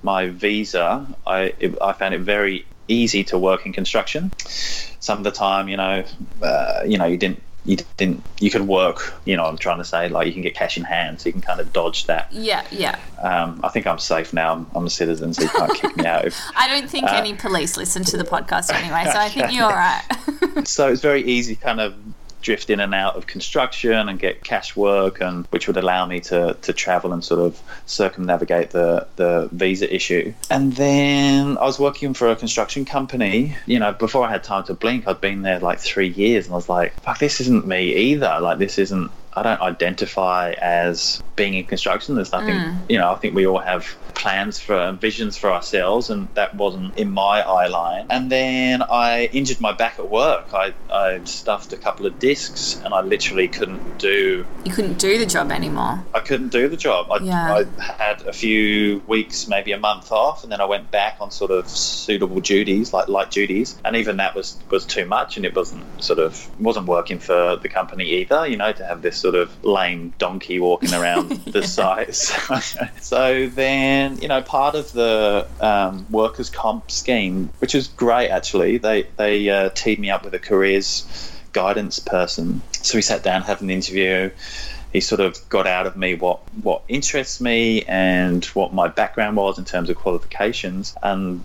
my 0.02 0.28
visa, 0.28 1.06
I 1.26 1.54
it, 1.58 1.76
I 1.82 1.92
found 1.92 2.14
it 2.14 2.20
very 2.20 2.64
easy 2.86 3.24
to 3.24 3.38
work 3.38 3.66
in 3.66 3.72
construction. 3.72 4.32
Some 5.00 5.18
of 5.18 5.24
the 5.24 5.30
time, 5.30 5.68
you 5.68 5.76
know, 5.76 6.04
uh, 6.42 6.82
you 6.86 6.98
know, 6.98 7.06
you 7.06 7.16
didn't 7.16 7.42
you 7.68 7.76
didn't 7.98 8.22
you 8.40 8.50
could 8.50 8.66
work 8.66 9.12
you 9.24 9.36
know 9.36 9.44
i'm 9.44 9.58
trying 9.58 9.78
to 9.78 9.84
say 9.84 10.08
like 10.08 10.26
you 10.26 10.32
can 10.32 10.40
get 10.42 10.54
cash 10.54 10.76
in 10.76 10.84
hand 10.84 11.20
so 11.20 11.28
you 11.28 11.32
can 11.32 11.42
kind 11.42 11.60
of 11.60 11.72
dodge 11.72 12.06
that 12.06 12.32
Yeah, 12.32 12.66
yeah. 12.70 12.98
um, 13.20 13.60
i 13.62 13.68
think 13.68 13.86
i'm 13.86 13.98
safe 13.98 14.32
now 14.32 14.54
i'm, 14.54 14.66
I'm 14.74 14.86
a 14.86 14.90
citizen 14.90 15.34
so 15.34 15.42
you 15.42 15.48
can't 15.50 15.74
kick 15.74 15.96
me 15.96 16.06
out 16.06 16.24
if, 16.24 16.34
I 16.56 16.66
don't 16.68 16.88
think 16.88 17.08
any 17.10 17.34
police 17.34 17.76
listen 17.76 18.04
to 18.04 18.16
the 18.16 18.24
podcast 18.24 18.72
anyway, 18.72 19.04
so 19.12 19.18
I 19.18 19.28
think 19.28 19.52
you're 19.52 19.64
all 19.70 19.70
right. 19.70 20.66
so 20.66 20.88
it's 20.90 21.02
very 21.02 21.22
easy 21.24 21.56
kind 21.56 21.80
of 21.80 21.94
drift 22.42 22.70
in 22.70 22.80
and 22.80 22.94
out 22.94 23.16
of 23.16 23.26
construction 23.26 24.08
and 24.08 24.18
get 24.18 24.44
cash 24.44 24.76
work 24.76 25.20
and 25.20 25.46
which 25.46 25.66
would 25.66 25.76
allow 25.76 26.06
me 26.06 26.20
to, 26.20 26.56
to 26.62 26.72
travel 26.72 27.12
and 27.12 27.24
sort 27.24 27.40
of 27.40 27.60
circumnavigate 27.86 28.70
the, 28.70 29.06
the 29.16 29.48
visa 29.52 29.92
issue. 29.94 30.32
And 30.50 30.74
then 30.74 31.58
i 31.58 31.64
was 31.64 31.78
working 31.78 32.14
for 32.14 32.30
a 32.30 32.36
construction 32.36 32.84
company. 32.84 33.56
You 33.66 33.78
know 33.78 33.92
before 33.92 34.24
i 34.24 34.30
had 34.30 34.44
time 34.44 34.64
to 34.64 34.74
blink 34.74 35.06
i'd 35.06 35.20
been 35.20 35.42
there 35.42 35.58
like 35.60 35.78
three 35.78 36.08
years 36.08 36.46
and 36.46 36.54
i 36.54 36.56
was 36.56 36.68
like 36.68 36.92
fuck 37.02 37.18
this 37.18 37.40
isn't 37.40 37.66
me 37.66 37.94
either. 37.94 38.38
Like 38.40 38.58
this 38.58 38.78
isn't 38.78 39.10
I 39.38 39.42
don't 39.42 39.60
identify 39.60 40.52
as 40.52 41.22
being 41.36 41.54
in 41.54 41.64
construction. 41.64 42.16
There's 42.16 42.32
nothing, 42.32 42.56
mm. 42.56 42.78
you 42.88 42.98
know, 42.98 43.12
I 43.12 43.14
think 43.16 43.34
we 43.34 43.46
all 43.46 43.60
have 43.60 43.84
plans 44.14 44.58
for 44.58 44.74
and 44.74 45.00
visions 45.00 45.36
for 45.36 45.50
ourselves, 45.50 46.10
and 46.10 46.28
that 46.34 46.54
wasn't 46.54 46.98
in 46.98 47.10
my 47.10 47.40
eye 47.40 47.68
line. 47.68 48.06
And 48.10 48.30
then 48.30 48.82
I 48.82 49.30
injured 49.32 49.60
my 49.60 49.72
back 49.72 49.98
at 49.98 50.10
work. 50.10 50.52
I, 50.52 50.74
I 50.90 51.22
stuffed 51.24 51.72
a 51.72 51.76
couple 51.76 52.06
of 52.06 52.18
discs, 52.18 52.80
and 52.84 52.92
I 52.92 53.00
literally 53.00 53.48
couldn't 53.48 53.98
do 53.98 54.44
You 54.64 54.72
couldn't 54.72 54.98
do 54.98 55.18
the 55.18 55.26
job 55.26 55.52
anymore. 55.52 56.04
I 56.14 56.20
couldn't 56.20 56.48
do 56.48 56.68
the 56.68 56.76
job. 56.76 57.10
I, 57.10 57.18
Yeah. 57.18 57.64
I 57.78 57.82
had 57.82 58.22
a 58.22 58.32
few 58.32 59.00
weeks, 59.06 59.46
maybe 59.46 59.72
a 59.72 59.78
month 59.78 60.10
off, 60.10 60.42
and 60.42 60.50
then 60.50 60.60
I 60.60 60.64
went 60.64 60.90
back 60.90 61.18
on 61.20 61.30
sort 61.30 61.52
of 61.52 61.68
suitable 61.68 62.40
duties, 62.40 62.92
like 62.92 63.08
light 63.08 63.30
duties, 63.30 63.78
and 63.84 63.94
even 63.96 64.16
that 64.16 64.34
was 64.34 64.56
was 64.70 64.84
too 64.84 65.06
much, 65.06 65.36
and 65.36 65.46
it 65.46 65.54
wasn't 65.54 65.84
sort 66.02 66.18
of 66.18 66.32
wasn't 66.60 66.86
working 66.86 67.20
for 67.20 67.56
the 67.56 67.68
company 67.68 68.04
either. 68.20 68.46
You 68.46 68.56
know, 68.56 68.72
to 68.72 68.84
have 68.84 69.02
this 69.02 69.16
sort 69.28 69.42
of 69.42 69.62
lame 69.62 70.14
donkey 70.16 70.58
walking 70.58 70.94
around 70.94 71.28
the 71.52 71.62
site. 71.62 72.14
so 73.02 73.46
then, 73.48 74.16
you 74.22 74.28
know, 74.28 74.40
part 74.40 74.74
of 74.74 74.90
the 74.92 75.46
um, 75.60 76.06
workers' 76.08 76.48
comp 76.48 76.90
scheme, 76.90 77.50
which 77.58 77.74
was 77.74 77.88
great 77.88 78.30
actually, 78.30 78.78
they 78.78 79.02
they 79.16 79.50
uh, 79.50 79.68
teed 79.74 79.98
me 79.98 80.08
up 80.08 80.24
with 80.24 80.32
a 80.32 80.38
careers 80.38 81.04
guidance 81.52 81.98
person. 81.98 82.62
So 82.72 82.96
we 82.96 83.02
sat 83.02 83.22
down, 83.22 83.42
had 83.42 83.60
an 83.60 83.68
interview 83.68 84.30
he 84.92 85.00
sort 85.00 85.20
of 85.20 85.36
got 85.48 85.66
out 85.66 85.86
of 85.86 85.96
me 85.96 86.14
what 86.14 86.40
what 86.62 86.82
interests 86.88 87.40
me 87.40 87.82
and 87.84 88.44
what 88.46 88.72
my 88.72 88.88
background 88.88 89.36
was 89.36 89.58
in 89.58 89.64
terms 89.64 89.90
of 89.90 89.96
qualifications 89.96 90.94
and 91.02 91.42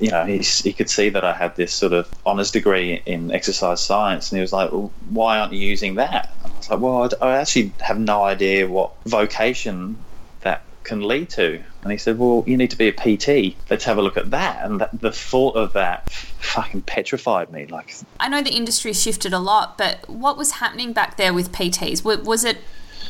you 0.00 0.10
know 0.10 0.24
he, 0.24 0.38
he 0.38 0.72
could 0.72 0.90
see 0.90 1.08
that 1.08 1.24
I 1.24 1.32
had 1.32 1.54
this 1.56 1.72
sort 1.72 1.92
of 1.92 2.12
honours 2.26 2.50
degree 2.50 3.00
in 3.06 3.30
exercise 3.30 3.80
science 3.80 4.30
and 4.30 4.38
he 4.38 4.40
was 4.40 4.52
like 4.52 4.72
well, 4.72 4.90
why 5.10 5.38
aren't 5.38 5.52
you 5.52 5.60
using 5.60 5.94
that 5.96 6.34
and 6.70 6.72
I 6.72 6.76
was 6.76 7.12
like 7.12 7.18
well 7.20 7.26
I 7.30 7.30
I 7.32 7.38
actually 7.38 7.72
have 7.80 7.98
no 7.98 8.22
idea 8.22 8.66
what 8.68 8.92
vocation 9.06 9.96
that 10.40 10.62
can 10.84 11.00
lead 11.00 11.30
to 11.30 11.62
and 11.82 11.92
he 11.92 11.98
said 11.98 12.18
well 12.18 12.42
you 12.46 12.56
need 12.56 12.70
to 12.70 12.76
be 12.76 12.88
a 12.88 12.92
PT 12.92 13.54
let's 13.70 13.84
have 13.84 13.98
a 13.98 14.02
look 14.02 14.16
at 14.16 14.30
that 14.32 14.64
and 14.64 14.80
that, 14.80 15.00
the 15.00 15.12
thought 15.12 15.54
of 15.56 15.72
that 15.74 16.10
fucking 16.10 16.82
petrified 16.82 17.50
me 17.52 17.66
like 17.66 17.94
I 18.18 18.28
know 18.28 18.42
the 18.42 18.50
industry 18.50 18.92
shifted 18.92 19.32
a 19.32 19.38
lot, 19.38 19.78
but 19.78 20.08
what 20.08 20.36
was 20.36 20.52
happening 20.52 20.92
back 20.92 21.16
there 21.16 21.32
with 21.34 21.50
PTs? 21.52 22.04
Was, 22.04 22.18
was 22.20 22.44
it 22.44 22.58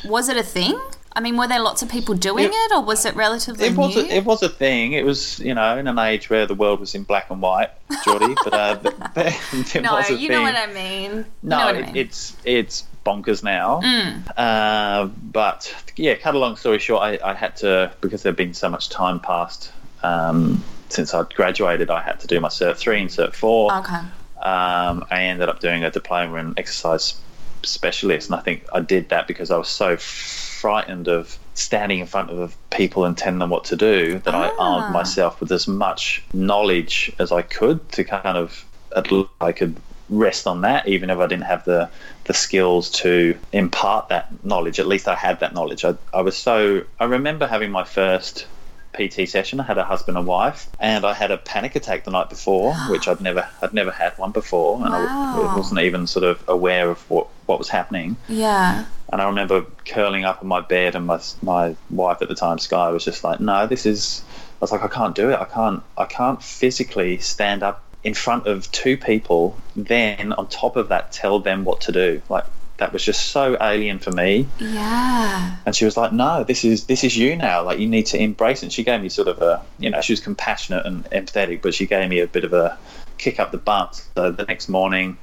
was 0.05 0.29
it 0.29 0.37
a 0.37 0.43
thing? 0.43 0.79
I 1.15 1.21
mean, 1.21 1.37
were 1.37 1.47
there 1.47 1.61
lots 1.61 1.83
of 1.83 1.91
people 1.91 2.15
doing 2.15 2.47
It- 2.47 2.53
it, 2.55 2.73
or 2.73 2.83
was 2.83 3.05
it 3.05 3.15
relatively 3.15 3.67
It 3.67 3.77
was 3.77 3.95
new? 3.97 4.03
a, 4.03 4.07
it 4.07 4.25
was 4.25 4.43
a 4.43 4.49
thing. 4.49 4.93
It 4.95 5.05
was 5.05 5.39
you 5.41 5.55
know 5.55 5.77
in 5.79 5.87
an 5.87 5.99
age 5.99 6.29
where 6.31 6.47
the 6.47 6.55
world 6.55 6.81
was 6.81 6.95
in 6.95 7.03
black 7.05 7.31
and 7.31 7.41
white, 7.43 7.71
Geordie. 8.05 8.35
but 8.45 8.53
uh, 8.55 8.77
th- 8.77 8.95
th- 9.15 9.75
it 9.77 9.83
no, 9.83 9.99
you 9.99 10.17
thing. 10.17 10.31
know 10.33 10.43
what 10.43 10.57
I 10.57 10.67
mean. 10.73 11.11
You 11.11 11.25
no, 11.43 11.59
know 11.59 11.65
what 11.67 11.77
I 11.77 11.83
mean. 11.83 11.97
it's 11.97 12.35
it's 12.45 12.85
bonkers 13.05 13.43
now. 13.43 13.81
Mm. 13.83 14.23
Uh, 14.37 15.07
but 15.07 15.75
yeah, 15.97 16.15
cut 16.15 16.35
a 16.35 16.39
long 16.39 16.57
story 16.57 16.79
short, 16.79 17.03
I, 17.03 17.19
I 17.25 17.35
had 17.35 17.57
to 17.57 17.93
because 18.01 18.23
there'd 18.23 18.37
been 18.37 18.55
so 18.55 18.69
much 18.69 18.89
time 18.89 19.21
passed 19.21 19.73
um, 20.03 20.63
since 20.89 21.15
I'd 21.15 21.35
graduated. 21.35 21.91
I 21.91 22.03
had 22.03 22.21
to 22.21 22.27
do 22.27 22.41
my 22.41 22.49
Cert 22.49 22.77
three 22.77 23.01
and 23.01 23.11
Cert 23.11 23.35
four. 23.35 23.73
okay. 23.79 24.01
Um, 24.43 25.05
I 25.11 25.23
ended 25.25 25.49
up 25.49 25.61
doing 25.61 25.85
a 25.85 25.91
diploma 25.91 26.37
in 26.39 26.55
exercise 26.57 27.15
specialist, 27.63 28.29
and 28.29 28.35
I 28.35 28.43
think 28.43 28.65
I 28.73 28.81
did 28.81 29.11
that 29.11 29.29
because 29.29 29.51
I 29.53 29.57
was 29.57 29.69
so 29.69 29.97
frightened 29.97 31.07
of 31.09 31.39
standing 31.55 32.01
in 32.01 32.07
front 32.07 32.31
of 32.31 32.57
people 32.71 33.05
and 33.05 33.17
telling 33.17 33.39
them 33.39 33.51
what 33.51 33.65
to 33.67 33.77
do 33.77 34.19
that 34.21 34.35
I 34.35 34.49
Ah. 34.49 34.55
armed 34.81 34.93
myself 34.95 35.39
with 35.41 35.53
as 35.53 35.69
much 35.69 36.23
knowledge 36.33 37.13
as 37.19 37.31
I 37.31 37.43
could 37.43 37.89
to 37.93 38.05
kind 38.05 38.37
of 38.37 38.65
at 38.97 39.11
least 39.13 39.29
I 39.41 39.53
could 39.53 39.77
rest 40.13 40.47
on 40.47 40.61
that, 40.61 40.87
even 40.87 41.11
if 41.11 41.19
I 41.19 41.27
didn't 41.27 41.45
have 41.45 41.65
the 41.65 41.89
the 42.25 42.35
skills 42.35 42.91
to 42.91 43.37
impart 43.53 44.09
that 44.11 44.45
knowledge. 44.45 44.79
At 44.79 44.87
least 44.87 45.09
I 45.09 45.15
had 45.17 45.41
that 45.41 45.55
knowledge. 45.55 45.85
I, 45.85 45.95
I 46.15 46.21
was 46.21 46.37
so 46.37 46.83
I 47.01 47.05
remember 47.05 47.47
having 47.47 47.71
my 47.71 47.85
first 47.85 48.47
PT 48.95 49.27
session. 49.29 49.59
I 49.59 49.65
had 49.65 49.79
a 49.79 49.85
husband 49.85 50.19
and 50.19 50.27
wife, 50.27 50.69
and 50.79 51.05
I 51.05 51.15
had 51.15 51.31
a 51.31 51.39
panic 51.39 51.75
attack 51.77 52.05
the 52.05 52.11
night 52.11 52.29
before, 52.29 52.75
which 52.91 53.09
I'd 53.09 53.21
never 53.21 53.49
I'd 53.63 53.73
never 53.75 53.91
had 53.91 54.17
one 54.19 54.31
before, 54.33 54.77
and 54.85 54.93
Wow. 54.93 55.51
I 55.51 55.57
wasn't 55.57 55.81
even 55.81 56.07
sort 56.07 56.25
of 56.25 56.45
aware 56.49 56.91
of 56.91 56.99
what 57.11 57.27
what 57.47 57.59
was 57.59 57.69
happening. 57.69 58.17
Yeah. 58.29 58.85
And 59.13 59.21
I 59.21 59.27
remember 59.27 59.67
curling 59.85 60.25
up 60.25 60.43
in 60.43 60.49
my 60.49 60.61
bed, 60.61 60.95
and 60.95 61.07
my 61.07 61.21
my 61.43 61.75
wife 61.91 62.23
at 62.23 62.29
the 62.29 62.35
time, 62.35 62.59
Sky, 62.59 62.91
was 62.91 63.05
just 63.05 63.25
like, 63.25 63.41
"No, 63.41 63.67
this 63.67 63.85
is." 63.87 64.23
I 64.61 64.65
was 64.65 64.73
like, 64.73 64.83
"I 64.85 64.89
can't 64.89 65.15
do 65.15 65.31
it. 65.31 65.39
I 65.41 65.45
can't. 65.45 65.83
I 65.99 66.05
can't 66.07 66.43
physically 66.43 67.19
stand 67.19 67.63
up 67.63 67.83
in 68.05 68.15
front 68.15 68.47
of 68.47 68.71
two 68.73 68.97
people. 68.97 69.57
Then 69.77 70.33
on 70.33 70.49
top 70.49 70.77
of 70.77 70.89
that, 70.89 71.13
tell 71.13 71.39
them 71.41 71.65
what 71.65 71.83
to 71.83 71.93
do. 71.93 72.23
Like 72.29 72.45
that 72.79 72.93
was 72.93 73.05
just 73.05 73.27
so 73.27 73.57
alien 73.61 73.99
for 73.99 74.11
me." 74.11 74.47
Yeah. 74.59 75.57
And 75.65 75.75
she 75.75 75.85
was 75.85 75.97
like, 75.97 76.13
"No, 76.13 76.45
this 76.45 76.65
is 76.65 76.85
this 76.85 77.05
is 77.05 77.17
you 77.17 77.37
now. 77.37 77.63
Like 77.63 77.79
you 77.79 77.89
need 77.89 78.07
to 78.07 78.19
embrace 78.19 78.63
it." 78.63 78.67
And 78.67 78.73
she 78.73 78.85
gave 78.85 79.01
me 79.01 79.09
sort 79.09 79.29
of 79.29 79.41
a, 79.41 79.63
you 79.79 79.91
know, 79.91 80.01
she 80.01 80.13
was 80.13 80.21
compassionate 80.21 80.87
and 80.87 81.05
empathetic, 81.11 81.63
but 81.63 81.75
she 81.75 81.87
gave 81.87 82.09
me 82.09 82.21
a 82.21 82.27
bit 82.27 82.45
of 82.45 82.53
a 82.53 82.79
kick 83.19 83.39
up 83.39 83.53
the 83.53 83.59
butt. 83.59 84.03
So 84.17 84.31
the 84.33 84.45
next 84.45 84.69
morning, 84.69 85.17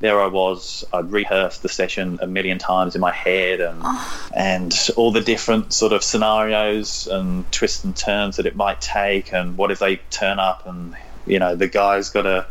there 0.00 0.20
I 0.20 0.26
was. 0.26 0.84
I'd 0.92 1.10
rehearsed 1.10 1.62
the 1.62 1.68
session 1.68 2.18
a 2.22 2.26
million 2.26 2.58
times 2.58 2.94
in 2.94 3.00
my 3.00 3.12
head, 3.12 3.60
and 3.60 3.80
oh. 3.82 4.28
and 4.34 4.90
all 4.96 5.10
the 5.12 5.20
different 5.20 5.72
sort 5.72 5.92
of 5.92 6.04
scenarios 6.04 7.06
and 7.06 7.50
twists 7.50 7.84
and 7.84 7.96
turns 7.96 8.36
that 8.36 8.46
it 8.46 8.54
might 8.54 8.80
take, 8.80 9.32
and 9.32 9.56
what 9.56 9.70
if 9.70 9.78
they 9.78 9.96
turn 10.10 10.38
up 10.38 10.66
and 10.66 10.94
you 11.26 11.38
know 11.38 11.54
the 11.54 11.68
guy's 11.68 12.10
got 12.10 12.26
a 12.26 12.46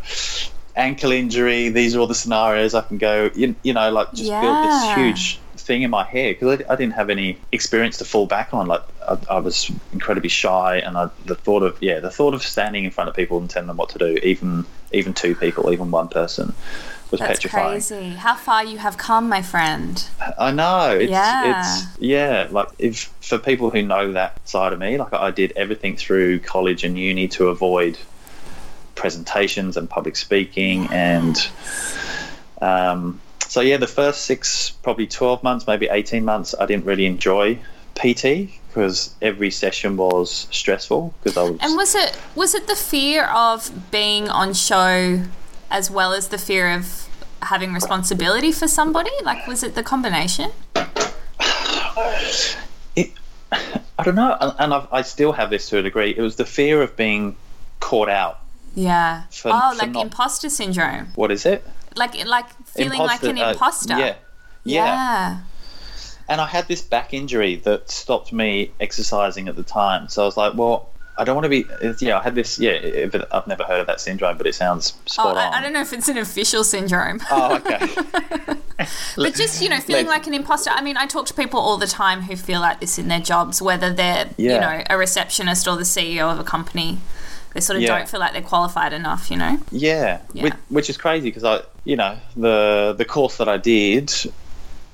ankle 0.76 1.12
injury. 1.12 1.70
These 1.70 1.96
are 1.96 2.00
all 2.00 2.08
the 2.08 2.16
scenarios 2.16 2.74
I 2.74 2.82
can 2.82 2.98
go. 2.98 3.30
You, 3.36 3.56
you 3.64 3.74
know, 3.74 3.92
like 3.92 4.14
just 4.14 4.30
build 4.30 4.66
this 4.66 4.96
huge 4.96 5.40
thing 5.58 5.84
in 5.84 5.90
my 5.90 6.04
head 6.04 6.36
because 6.38 6.62
I, 6.62 6.74
I 6.74 6.76
didn't 6.76 6.94
have 6.94 7.10
any 7.10 7.38
experience 7.52 7.98
to 8.00 8.06
fall 8.06 8.26
back 8.26 8.54
on. 8.54 8.68
Like 8.68 8.84
I, 9.08 9.18
I 9.30 9.40
was 9.40 9.72
incredibly 9.92 10.30
shy, 10.30 10.78
and 10.78 10.98
I, 10.98 11.10
the 11.26 11.36
thought 11.36 11.64
of 11.64 11.82
yeah, 11.82 12.00
the 12.00 12.12
thought 12.12 12.34
of 12.34 12.44
standing 12.44 12.84
in 12.84 12.92
front 12.92 13.10
of 13.10 13.16
people 13.16 13.38
and 13.38 13.50
telling 13.50 13.68
them 13.68 13.78
what 13.78 13.90
to 13.90 14.00
do, 14.00 14.18
even 14.24 14.66
even 14.92 15.14
two 15.14 15.36
people, 15.36 15.72
even 15.72 15.90
one 15.92 16.08
person, 16.08 16.54
was 17.12 17.20
That's 17.20 17.40
petrifying. 17.40 17.72
crazy. 17.74 18.10
How 18.10 18.36
far 18.36 18.64
you 18.64 18.78
have 18.78 18.98
come, 18.98 19.30
my 19.30 19.42
friend. 19.42 20.04
I 20.38 20.52
know. 20.52 20.98
It's, 21.00 21.12
Yeah. 21.12 21.60
It's 21.60 22.00
yeah. 22.00 22.48
Like 22.50 22.70
if 22.80 23.12
for 23.22 23.38
people 23.38 23.70
who 23.70 23.82
know 23.82 24.12
that 24.14 24.48
side 24.48 24.74
of 24.74 24.80
me, 24.80 24.98
like 24.98 25.14
I 25.14 25.32
did 25.32 25.54
everything 25.56 25.96
through 25.96 26.40
college 26.40 26.84
and 26.84 26.98
uni 26.98 27.28
to 27.30 27.48
avoid 27.50 27.98
presentations 29.04 29.76
and 29.76 29.90
public 29.90 30.16
speaking 30.16 30.88
and 30.90 31.50
um, 32.62 33.20
so 33.50 33.60
yeah 33.60 33.76
the 33.76 33.86
first 33.86 34.24
six 34.24 34.70
probably 34.82 35.06
12 35.06 35.44
months 35.44 35.68
maybe 35.68 35.90
18 35.92 36.24
months 36.24 36.56
i 36.58 36.66
didn't 36.66 36.86
really 36.86 37.06
enjoy 37.06 37.60
pt 37.96 38.50
because 38.70 39.14
every 39.22 39.52
session 39.52 39.98
was 39.98 40.48
stressful 40.52 41.14
because 41.22 41.36
i 41.36 41.44
was 41.44 41.58
And 41.60 41.76
was 41.76 41.96
it 41.96 42.18
was 42.34 42.56
it 42.56 42.68
the 42.68 42.78
fear 42.78 43.26
of 43.26 43.92
being 43.92 44.30
on 44.30 44.54
show 44.54 45.22
as 45.70 45.92
well 45.92 46.14
as 46.14 46.30
the 46.30 46.38
fear 46.38 46.74
of 46.74 47.10
having 47.42 47.74
responsibility 47.74 48.54
for 48.54 48.70
somebody? 48.70 49.12
Like 49.22 49.46
was 49.48 49.64
it 49.64 49.76
the 49.76 49.84
combination? 49.84 50.52
it, 52.96 53.12
i 53.52 54.04
don't 54.06 54.16
know 54.16 54.38
and, 54.60 54.74
I've, 54.74 54.88
i 54.94 55.02
still 55.02 55.34
have 55.34 55.50
this 55.50 55.68
to 55.70 55.80
a 55.80 55.82
degree 55.82 56.12
it 56.16 56.22
was 56.22 56.38
the 56.38 56.46
fear 56.46 56.82
of 56.82 56.96
being 56.96 57.36
caught 57.82 58.08
out 58.08 58.43
Yeah. 58.74 59.24
For- 59.32 59.52
oh, 59.54 59.72
for 59.72 59.78
like 59.78 59.92
not- 59.92 60.04
imposter 60.06 60.50
syndrome. 60.50 61.08
what 61.16 61.32
is 61.32 61.46
it 61.46 61.66
Like 61.96 62.26
like 62.26 62.50
feeling 62.68 63.00
like 63.00 63.24
an 63.24 63.38
uh, 63.38 63.50
imposter. 63.52 63.98
yeah 63.98 64.16
yeah 64.64 64.86
yeah. 64.86 65.38
And 66.30 66.40
I 66.40 66.48
had 66.48 66.68
this 66.70 66.82
back 66.82 67.14
injury 67.14 67.58
that 67.58 67.92
stopped 67.92 68.32
me 68.32 68.72
exercising 68.80 69.50
at 69.50 69.56
the 69.58 69.64
time. 69.64 70.08
So 70.08 70.22
I 70.22 70.26
was 70.26 70.38
like, 70.38 70.54
well, 70.56 70.90
I 71.18 71.26
don't 71.26 71.36
want 71.36 71.44
to 71.44 71.50
be. 71.50 71.66
Yeah, 72.00 72.18
I 72.18 72.24
had 72.24 72.34
this. 72.34 72.58
Yeah, 72.58 73.08
but 73.12 73.28
I've 73.36 73.46
never 73.46 73.64
heard 73.66 73.82
of 73.82 73.88
that 73.88 74.00
syndrome, 74.00 74.38
but 74.38 74.48
it 74.48 74.56
sounds 74.56 74.94
Oh, 74.96 75.12
spot 75.12 75.38
I, 75.38 75.48
on. 75.48 75.54
I 75.54 75.62
don't 75.62 75.74
know 75.74 75.82
if 75.82 75.92
it's 75.92 76.08
an 76.08 76.18
official 76.18 76.64
syndrome. 76.64 77.20
Oh, 77.30 77.56
okay. 77.58 77.88
But 79.16 79.36
just, 79.36 79.62
you 79.62 79.70
know, 79.70 79.80
feeling 79.80 80.08
like 80.08 80.26
an 80.28 80.34
imposter. 80.34 80.72
I 80.72 80.82
mean, 80.82 80.98
I 80.98 81.06
talk 81.06 81.26
to 81.28 81.34
people 81.34 81.60
all 81.60 81.78
the 81.78 81.88
time 81.88 82.22
who 82.24 82.36
feel 82.36 82.60
like 82.60 82.80
this 82.80 82.98
in 82.98 83.08
their 83.08 83.20
jobs, 83.20 83.62
whether 83.62 83.94
they're, 83.94 84.30
you 84.38 84.50
know, 84.50 84.84
a 84.90 84.98
receptionist 84.98 85.68
or 85.68 85.76
the 85.78 85.84
CEO 85.84 86.32
of 86.32 86.40
a 86.40 86.44
company. 86.44 87.00
They 87.54 87.62
sort 87.62 87.78
of 87.78 87.84
Yeah. 87.84 87.98
don't 87.98 88.10
feel 88.10 88.20
like 88.20 88.34
they're 88.34 88.42
qualified 88.42 88.94
enough, 88.94 89.30
you 89.30 89.38
know? 89.38 89.58
Yeah, 89.72 90.20
Yeah. 90.34 90.44
Which, 90.44 90.54
which 90.70 90.90
is 90.90 90.98
crazy 90.98 91.30
because 91.30 91.44
I, 91.44 91.62
you 91.84 91.96
know, 91.96 92.18
the 92.36 92.96
the 92.98 93.06
course 93.06 93.38
that 93.38 93.48
I 93.48 93.58
did, 93.58 94.12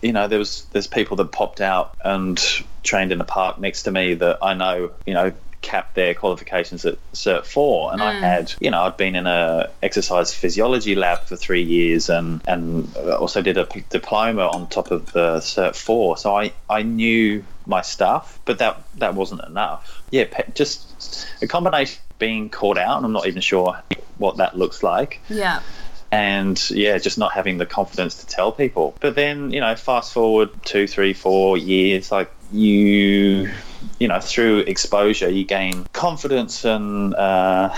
you 0.01 0.13
know, 0.13 0.28
there 0.28 0.39
was 0.39 0.66
there's 0.72 0.88
people 0.88 1.18
that 1.18 1.32
popped 1.32 1.62
out 1.62 1.96
and 2.04 2.39
trained 2.84 3.12
in 3.12 3.18
the 3.18 3.25
park 3.25 3.60
next 3.60 3.84
to 3.84 3.92
me 3.92 4.13
that 4.16 4.39
I 4.42 4.54
know, 4.54 4.92
you 5.06 5.13
know, 5.13 5.32
capped 5.62 5.96
their 5.96 6.13
qualifications 6.13 6.86
at 6.86 6.98
Cert 7.13 7.46
Four, 7.46 7.92
and 7.92 8.01
I 8.01 8.13
mm. 8.13 8.20
had, 8.22 8.54
you 8.60 8.72
know, 8.72 8.82
I'd 8.84 8.98
been 8.98 9.16
in 9.16 9.28
a 9.28 9.70
exercise 9.84 10.34
physiology 10.34 10.96
lab 10.96 11.24
for 11.24 11.36
three 11.36 11.63
years, 11.63 12.10
and 12.10 12.42
and 12.48 12.96
also 12.98 13.42
did 13.42 13.58
a 13.58 13.66
p- 13.66 13.84
diploma 13.89 14.48
on 14.48 14.68
top 14.68 14.92
of 14.92 15.12
the 15.12 15.38
Cert 15.39 15.75
Four, 15.75 16.18
so 16.18 16.36
I 16.36 16.54
I 16.70 16.84
knew 16.84 17.44
my 17.66 17.82
stuff, 17.82 18.39
but 18.46 18.60
that 18.60 18.82
that 18.96 19.16
wasn't 19.16 19.44
enough. 19.46 19.99
Yeah, 20.12 20.25
just 20.54 21.28
a 21.42 21.48
combination 21.48 22.00
of 22.10 22.20
being 22.20 22.50
caught 22.50 22.78
out, 22.78 22.98
and 22.98 23.06
I'm 23.06 23.12
not 23.12 23.28
even 23.28 23.42
sure 23.42 23.82
what 24.18 24.38
that 24.38 24.58
looks 24.58 24.84
like 24.84 25.22
Yeah. 25.30 25.62
and 26.12 26.70
yeah, 26.72 26.98
just 26.98 27.18
not 27.18 27.32
having 27.32 27.58
the 27.58 27.66
confidence 27.66 28.16
to 28.16 28.28
tell 28.28 28.51
people. 28.51 28.96
But 29.00 29.16
then, 29.16 29.51
you 29.51 29.62
know, 29.62 29.75
fast 29.75 30.13
forward 30.13 30.50
two, 30.66 30.88
three, 30.88 31.13
four 31.13 31.58
years, 31.58 32.12
like 32.12 32.32
you, 32.51 33.50
you 34.00 34.08
know, 34.08 34.20
through 34.20 34.60
exposure, 34.60 35.30
you 35.30 35.46
gain 35.46 35.86
confidence 35.94 36.66
and, 36.66 37.13
uh, 37.16 37.74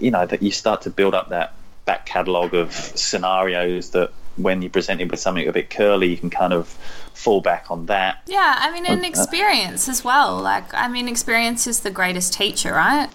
you 0.00 0.10
know, 0.10 0.26
that 0.26 0.42
you 0.42 0.50
start 0.50 0.82
to 0.82 0.90
build 0.90 1.14
up 1.14 1.28
that 1.28 1.52
back 1.84 2.06
catalogue 2.06 2.54
of 2.54 2.72
scenarios 2.72 3.90
that 3.90 4.10
when 4.36 4.62
you're 4.62 4.70
presented 4.70 5.10
with 5.10 5.20
something 5.20 5.46
a 5.46 5.52
bit 5.52 5.70
curly, 5.70 6.08
you 6.08 6.16
can 6.16 6.30
kind 6.30 6.52
of 6.52 6.76
fall 7.14 7.40
back 7.40 7.70
on 7.70 7.86
that. 7.86 8.22
Yeah, 8.26 8.56
I 8.58 8.70
mean, 8.72 8.84
uh, 8.86 8.90
and 8.92 9.04
experience 9.04 9.88
as 9.88 10.04
well. 10.04 10.36
Like, 10.38 10.72
I 10.74 10.88
mean, 10.88 11.08
experience 11.08 11.66
is 11.66 11.80
the 11.80 11.90
greatest 11.90 12.34
teacher, 12.34 12.72
right? 12.72 13.08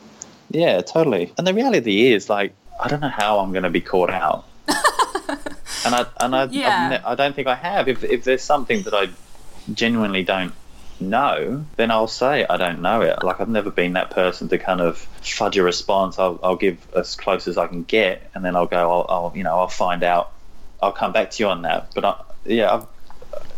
Yeah, 0.50 0.82
totally. 0.82 1.32
And 1.38 1.46
the 1.46 1.54
reality 1.54 2.12
is, 2.12 2.30
like, 2.30 2.54
I 2.80 2.88
don't 2.88 3.02
know 3.02 3.10
how 3.10 3.40
I'm 3.40 3.52
going 3.52 3.64
to 3.64 3.70
be 3.70 3.82
caught 3.82 4.10
out. 4.10 4.46
and 5.86 5.96
I 5.96 6.06
and 6.20 6.36
I, 6.36 6.46
Yeah. 6.46 6.70
I've 6.70 6.90
ne- 6.92 7.08
I 7.08 7.16
don't 7.16 7.36
think 7.36 7.48
I 7.48 7.56
have. 7.56 7.88
If 7.88 8.04
if 8.04 8.24
there's 8.24 8.42
something 8.42 8.84
that 8.84 8.94
I 8.94 9.10
genuinely 9.74 10.24
don't 10.24 10.54
know, 11.00 11.66
then 11.76 11.92
I'll 11.92 12.08
say 12.08 12.46
I 12.50 12.58
don't 12.58 12.82
know 12.82 13.02
it. 13.02 13.24
Like 13.24 13.40
I've 13.42 13.50
never 13.50 13.70
been 13.72 13.94
that 13.94 14.12
person 14.12 14.50
to 14.50 14.58
kind 14.58 14.82
of 14.82 14.98
fudge 14.98 15.58
a 15.58 15.64
response. 15.64 16.20
I'll, 16.20 16.40
I'll 16.44 16.56
give 16.56 16.78
as 16.96 17.16
close 17.16 17.48
as 17.48 17.58
I 17.58 17.68
can 17.68 17.84
get, 17.84 18.30
and 18.34 18.44
then 18.44 18.56
I'll 18.56 18.68
go. 18.68 18.92
I'll, 18.92 19.06
I'll 19.10 19.34
you 19.36 19.44
know 19.44 19.58
I'll 19.60 19.68
find 19.68 20.04
out. 20.04 20.32
I'll 20.82 20.94
come 20.94 21.12
back 21.12 21.32
to 21.32 21.44
you 21.44 21.50
on 21.50 21.64
that. 21.64 21.92
But 21.94 22.06
I, 22.06 22.22
yeah, 22.46 22.74
I've, 22.74 22.86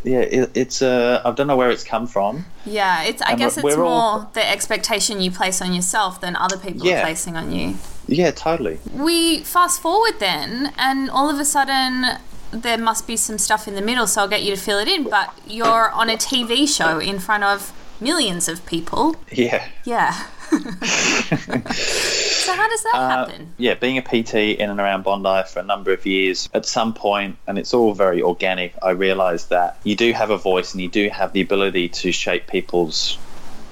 yeah, 0.04 0.20
it, 0.20 0.52
it's 0.56 0.82
uh, 0.82 1.22
I 1.24 1.32
don't 1.32 1.48
know 1.48 1.56
where 1.56 1.70
it's 1.72 1.84
come 1.84 2.08
from. 2.08 2.46
Yeah, 2.66 3.04
it's. 3.04 3.22
I 3.22 3.32
And 3.32 3.40
guess 3.40 3.58
we're- 3.58 3.70
it's 3.70 3.78
more 3.78 3.86
all- 3.88 4.30
the 4.34 4.50
expectation 4.50 5.22
you 5.22 5.32
place 5.32 5.62
on 5.62 5.74
yourself 5.74 6.20
than 6.22 6.36
other 6.36 6.58
people 6.58 6.88
are 6.90 7.02
placing 7.02 7.36
on 7.38 7.52
you. 7.52 7.76
Yeah, 8.08 8.32
totally. 8.32 8.80
We 8.94 9.40
fast 9.44 9.82
forward 9.82 10.20
then, 10.20 10.74
and 10.78 11.10
all 11.10 11.30
of 11.30 11.40
a 11.40 11.46
sudden, 11.46 12.18
there 12.52 12.78
must 12.78 13.08
be 13.08 13.16
some 13.16 13.38
stuff 13.38 13.68
in 13.68 13.76
the 13.76 13.82
middle, 13.82 14.08
so 14.08 14.22
I'll 14.22 14.28
get 14.28 14.44
you 14.44 14.54
to 14.56 14.62
fill 14.62 14.80
it 14.80 14.88
in. 14.88 15.04
But 15.10 15.34
you're 15.48 15.90
on 15.92 16.10
a 16.10 16.18
TV 16.18 16.68
show 16.68 17.00
in 17.00 17.20
front 17.20 17.44
of 17.44 17.72
millions 18.02 18.48
of 18.50 18.66
people. 18.66 19.16
Yeah. 19.32 19.68
Yeah. 19.86 20.26
so 21.72 22.54
how 22.56 22.68
does 22.68 22.84
that 22.84 22.92
Uh, 22.96 23.10
happen? 23.10 23.54
yeah, 23.58 23.74
being 23.76 23.98
a 23.98 24.02
PT 24.02 24.36
in 24.60 24.70
and 24.70 24.80
around 24.80 25.04
Bondi 25.04 25.44
for 25.48 25.60
a 25.60 25.64
number 25.64 25.92
of 25.94 26.06
years, 26.06 26.50
at 26.54 26.66
some 26.66 26.94
point, 26.94 27.38
and 27.48 27.58
it's 27.58 27.74
all 27.74 27.94
very 27.94 28.22
organic, 28.22 28.74
I 28.82 28.92
realised 28.92 29.50
that 29.50 29.78
you 29.84 29.96
do 29.96 30.12
have 30.14 30.30
a 30.30 30.38
voice 30.38 30.74
and 30.74 30.82
you 30.82 30.90
do 30.90 31.10
have 31.10 31.34
the 31.34 31.42
ability 31.42 31.90
to 31.90 32.12
shape 32.12 32.48
people's 32.48 33.18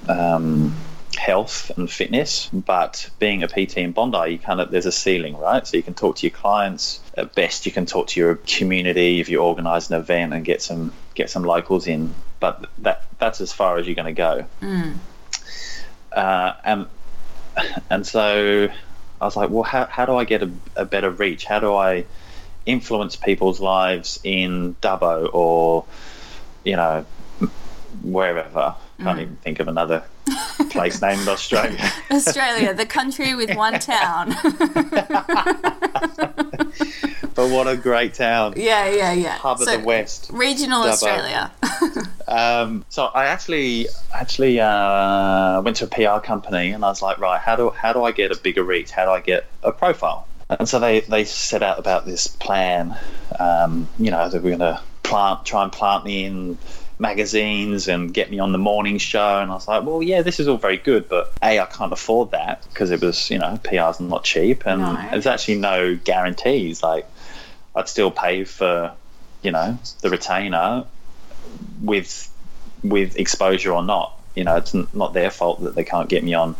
um, 0.08 0.74
health 1.18 1.72
and 1.78 1.90
fitness. 1.92 2.50
But 2.54 3.10
being 3.20 3.44
a 3.44 3.48
PT 3.48 3.78
in 3.80 3.92
Bondi, 3.92 4.32
you 4.34 4.40
kind 4.40 4.62
of 4.62 4.72
there's 4.72 4.86
a 4.86 4.92
ceiling, 4.92 5.38
right? 5.38 5.66
So 5.68 5.76
you 5.78 5.84
can 5.84 5.94
talk 5.94 6.16
to 6.18 6.28
your 6.28 6.36
clients. 6.36 7.00
At 7.18 7.36
best, 7.36 7.66
you 7.66 7.72
can 7.72 7.86
talk 7.86 8.08
to 8.08 8.20
your 8.20 8.36
community 8.48 9.20
if 9.20 9.28
you 9.30 9.40
organise 9.40 9.90
an 9.90 9.96
event 10.00 10.34
and 10.34 10.46
get 10.46 10.62
some 10.62 10.94
get 11.16 11.30
some 11.30 11.44
locals 11.44 11.88
in. 11.88 12.14
But 12.40 12.68
that 12.80 13.04
that's 13.20 13.42
as 13.42 13.52
far 13.52 13.78
as 13.78 13.86
you're 13.86 13.96
going 13.96 14.16
to 14.16 14.22
go. 14.22 14.46
Uh, 16.12 16.54
and 16.64 16.88
and 17.90 18.06
so 18.06 18.70
I 19.22 19.26
was 19.26 19.36
like, 19.36 19.50
well, 19.50 19.64
how, 19.64 19.86
how 19.86 20.06
do 20.06 20.16
I 20.16 20.24
get 20.24 20.44
a, 20.44 20.52
a 20.76 20.86
better 20.86 21.10
reach? 21.10 21.46
How 21.46 21.60
do 21.60 21.76
I 21.76 22.06
influence 22.66 23.16
people's 23.16 23.60
lives 23.60 24.20
in 24.24 24.76
Dubbo 24.76 25.30
or, 25.34 25.86
you 26.64 26.76
know, 26.76 27.06
wherever? 28.02 28.76
Can't 29.02 29.20
even 29.20 29.36
think 29.38 29.60
of 29.60 29.68
another 29.68 30.04
place 30.70 31.02
named 31.02 31.28
Australia. 31.28 31.92
Australia, 32.12 32.74
the 32.74 32.86
country 32.86 33.36
with 33.36 33.56
one 33.56 33.80
town. 33.80 34.30
but 37.36 37.50
what 37.50 37.68
a 37.68 37.76
great 37.78 38.14
town. 38.14 38.54
yeah, 38.58 38.90
yeah, 38.90 39.12
yeah. 39.14 39.38
Hub 39.38 39.62
of 39.62 39.68
the 39.68 39.80
West. 39.80 40.30
Regional 40.34 40.84
Dubbo. 40.84 40.92
Australia. 40.92 41.52
Um, 42.30 42.86
so 42.90 43.06
I 43.06 43.26
actually 43.26 43.88
actually 44.14 44.60
uh, 44.60 45.64
went 45.64 45.78
to 45.78 45.86
a 45.86 45.88
PR 45.88 46.24
company 46.24 46.70
and 46.70 46.86
I 46.86 46.90
was 46.90 47.02
like, 47.02 47.18
right, 47.18 47.42
how 47.42 47.56
do 47.56 47.72
how 47.72 47.92
do 47.92 48.04
I 48.04 48.12
get 48.12 48.32
a 48.32 48.38
bigger 48.40 48.64
reach? 48.64 48.92
How 48.92 49.06
do 49.06 49.10
I 49.10 49.20
get 49.20 49.48
a 49.64 49.72
profile? 49.72 50.28
And 50.48 50.70
so 50.70 50.80
they, 50.80 51.00
they 51.02 51.24
set 51.26 51.64
out 51.64 51.80
about 51.80 52.06
this 52.06 52.28
plan, 52.28 52.96
um, 53.40 53.88
you 53.98 54.12
know, 54.12 54.30
that 54.30 54.44
we're 54.44 54.58
going 54.58 54.60
to 54.60 54.82
plant 55.02 55.44
try 55.44 55.64
and 55.64 55.72
plant 55.72 56.06
me 56.06 56.26
in 56.26 56.58
magazines 57.00 57.88
and 57.88 58.14
get 58.14 58.30
me 58.30 58.40
on 58.40 58.52
the 58.52 58.58
morning 58.58 58.98
show. 58.98 59.40
And 59.40 59.50
I 59.50 59.54
was 59.56 59.68
like, 59.68 59.84
well, 59.84 60.04
yeah, 60.04 60.22
this 60.22 60.40
is 60.40 60.48
all 60.48 60.58
very 60.58 60.78
good, 60.78 61.08
but 61.08 61.34
a 61.42 61.60
I 61.60 61.66
can't 61.66 61.94
afford 61.94 62.32
that 62.32 62.64
because 62.70 62.92
it 62.92 63.02
was 63.02 63.30
you 63.32 63.40
know 63.40 63.60
PR's 63.64 64.00
not 64.00 64.24
cheap 64.26 64.66
and 64.66 64.82
No. 64.82 65.08
there's 65.12 65.26
actually 65.26 65.60
no 65.60 65.96
guarantees. 65.96 66.84
Like 66.84 67.08
I'd 67.76 67.88
still 67.90 68.12
pay 68.12 68.44
for 68.44 68.92
you 69.42 69.52
know 69.52 69.80
the 70.02 70.10
retainer 70.10 70.86
with 71.82 72.30
with 72.84 73.18
exposure 73.18 73.72
or 73.74 73.84
not. 73.84 74.14
You 74.36 74.44
know, 74.44 74.56
it's 74.58 74.74
not 74.94 75.14
their 75.14 75.32
fault 75.32 75.64
that 75.64 75.76
they 75.76 75.84
can't 75.84 76.08
get 76.08 76.24
me 76.24 76.34
on 76.34 76.56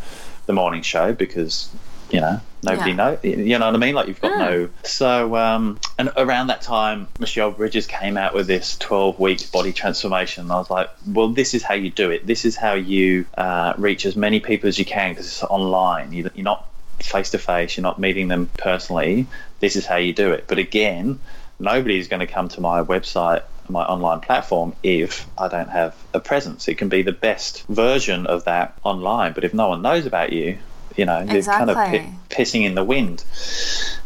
the 0.46 0.52
morning 0.52 0.82
show 0.82 1.12
because 1.12 1.68
you 2.12 2.20
know 2.20 2.40
nobody 2.62 2.90
Yeah. 2.90 2.96
know. 2.96 3.18
You 3.22 3.58
know 3.58 3.66
what 3.66 3.74
I 3.74 3.78
mean? 3.78 3.94
Like 3.94 4.08
you've 4.08 4.20
got 4.20 4.36
no. 4.38 4.68
So 4.82 5.36
um, 5.36 5.78
and 5.98 6.10
around 6.16 6.48
that 6.48 6.62
time, 6.62 7.08
Michelle 7.18 7.50
Bridges 7.50 7.86
came 7.86 8.16
out 8.16 8.34
with 8.34 8.46
this 8.46 8.76
twelve 8.76 9.18
week 9.18 9.50
body 9.52 9.72
transformation. 9.72 10.44
And 10.44 10.52
I 10.52 10.56
was 10.56 10.70
like, 10.70 10.90
well, 11.06 11.28
this 11.28 11.54
is 11.54 11.62
how 11.62 11.74
you 11.74 11.90
do 11.90 12.10
it. 12.10 12.26
This 12.26 12.44
is 12.44 12.56
how 12.56 12.74
you 12.74 13.26
uh, 13.36 13.74
reach 13.78 14.04
as 14.06 14.16
many 14.16 14.40
people 14.40 14.68
as 14.68 14.78
you 14.78 14.84
can 14.84 15.12
because 15.12 15.26
it's 15.26 15.42
online. 15.44 16.12
You, 16.12 16.30
you're 16.34 16.44
not 16.44 16.66
face 17.00 17.30
to 17.30 17.38
face. 17.38 17.76
You're 17.76 17.82
not 17.82 17.98
meeting 17.98 18.28
them 18.28 18.50
personally. 18.58 19.26
This 19.60 19.76
is 19.76 19.86
how 19.86 19.96
you 19.96 20.12
do 20.12 20.32
it. 20.32 20.44
But 20.46 20.58
again, 20.58 21.18
nobody's 21.58 22.08
going 22.08 22.20
to 22.20 22.26
come 22.26 22.48
to 22.48 22.60
my 22.60 22.82
website 22.82 23.42
my 23.68 23.84
online 23.84 24.18
platform 24.18 24.74
if 24.82 25.28
I 25.38 25.46
don't 25.46 25.68
have 25.70 25.94
a 26.12 26.18
presence. 26.18 26.66
It 26.66 26.74
can 26.76 26.88
be 26.88 27.02
the 27.02 27.12
best 27.12 27.64
version 27.68 28.26
of 28.26 28.44
that 28.44 28.76
online, 28.82 29.32
but 29.32 29.44
if 29.44 29.54
no 29.54 29.68
one 29.68 29.80
knows 29.80 30.06
about 30.06 30.32
you, 30.32 30.58
you 30.96 31.04
know, 31.06 31.20
you're 31.20 31.42
kind 31.42 31.70
of 31.70 31.76
Exactly. 31.76 31.98
pi- 32.00 32.14
pissing 32.42 32.64
in 32.64 32.74
the 32.74 32.84
wind. 32.84 33.20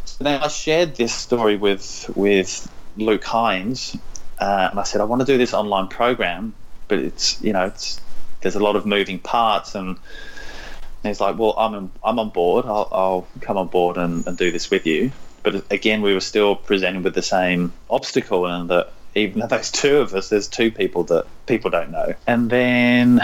So 0.05 0.23
then 0.23 0.41
I 0.41 0.47
shared 0.47 0.95
this 0.95 1.13
story 1.13 1.57
with 1.57 2.09
with 2.15 2.71
Luke 2.97 3.23
Hines, 3.23 3.97
uh, 4.39 4.69
and 4.71 4.79
I 4.79 4.83
said 4.83 5.01
I 5.01 5.03
want 5.03 5.21
to 5.21 5.25
do 5.25 5.37
this 5.37 5.53
online 5.53 5.87
program, 5.87 6.53
but 6.87 6.99
it's 6.99 7.41
you 7.41 7.53
know 7.53 7.65
it's 7.65 7.99
there's 8.41 8.55
a 8.55 8.63
lot 8.63 8.75
of 8.75 8.85
moving 8.85 9.19
parts 9.19 9.75
and. 9.75 9.97
He's 11.03 11.21
like, 11.21 11.37
"Well, 11.37 11.53
I'm 11.55 11.75
on, 11.75 11.91
I'm 12.03 12.17
on 12.17 12.29
board. 12.31 12.65
I'll, 12.65 12.89
I'll 12.91 13.27
come 13.39 13.57
on 13.57 13.67
board 13.67 13.97
and, 13.97 14.25
and 14.25 14.35
do 14.35 14.51
this 14.51 14.71
with 14.71 14.87
you." 14.87 15.11
But 15.43 15.71
again, 15.71 16.01
we 16.01 16.15
were 16.15 16.19
still 16.19 16.55
presented 16.55 17.03
with 17.03 17.13
the 17.13 17.21
same 17.21 17.73
obstacle, 17.91 18.47
and 18.47 18.71
that 18.71 18.91
even 19.13 19.39
though 19.39 19.45
there's 19.45 19.69
two 19.69 19.97
of 19.97 20.15
us, 20.15 20.29
there's 20.29 20.47
two 20.47 20.71
people 20.71 21.03
that 21.03 21.27
people 21.45 21.69
don't 21.69 21.91
know. 21.91 22.15
And 22.25 22.49
then 22.49 23.21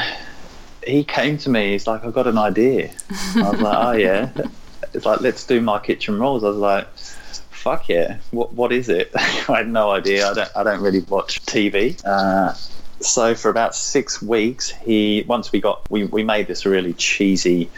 he 0.86 1.04
came 1.04 1.38
to 1.40 1.50
me. 1.50 1.72
He's 1.72 1.88
like, 1.88 2.04
"I've 2.06 2.14
got 2.14 2.28
an 2.28 2.38
idea." 2.38 2.92
I 3.36 3.50
was 3.52 3.62
like, 3.62 3.86
"Oh 3.86 3.92
yeah." 3.92 4.30
It's 4.94 5.06
like, 5.06 5.22
"Let's 5.22 5.46
do 5.46 5.62
My 5.62 5.80
Kitchen 5.80 6.20
Rules." 6.20 6.44
I 6.44 6.48
was 6.48 6.58
like, 6.58 6.88
"Fuck 6.98 7.88
yeah! 7.88 8.18
What 8.32 8.54
what 8.54 8.74
is 8.74 8.90
it?" 8.90 9.12
I 9.16 9.58
had 9.58 9.70
no 9.70 9.92
idea. 9.92 10.30
I 10.30 10.34
don't 10.34 10.50
I 10.56 10.64
don't 10.64 10.82
really 10.82 11.00
watch 11.02 11.42
TV. 11.46 12.02
Uh, 12.04 12.54
so 13.02 13.36
for 13.36 13.50
about 13.50 13.76
six 13.76 14.22
weeks, 14.22 14.70
he 14.70 15.24
once 15.28 15.52
we 15.52 15.60
got 15.60 15.90
we, 15.90 16.06
we 16.06 16.24
made 16.24 16.48
this 16.48 16.66
really 16.66 16.94
cheesy. 16.94 17.70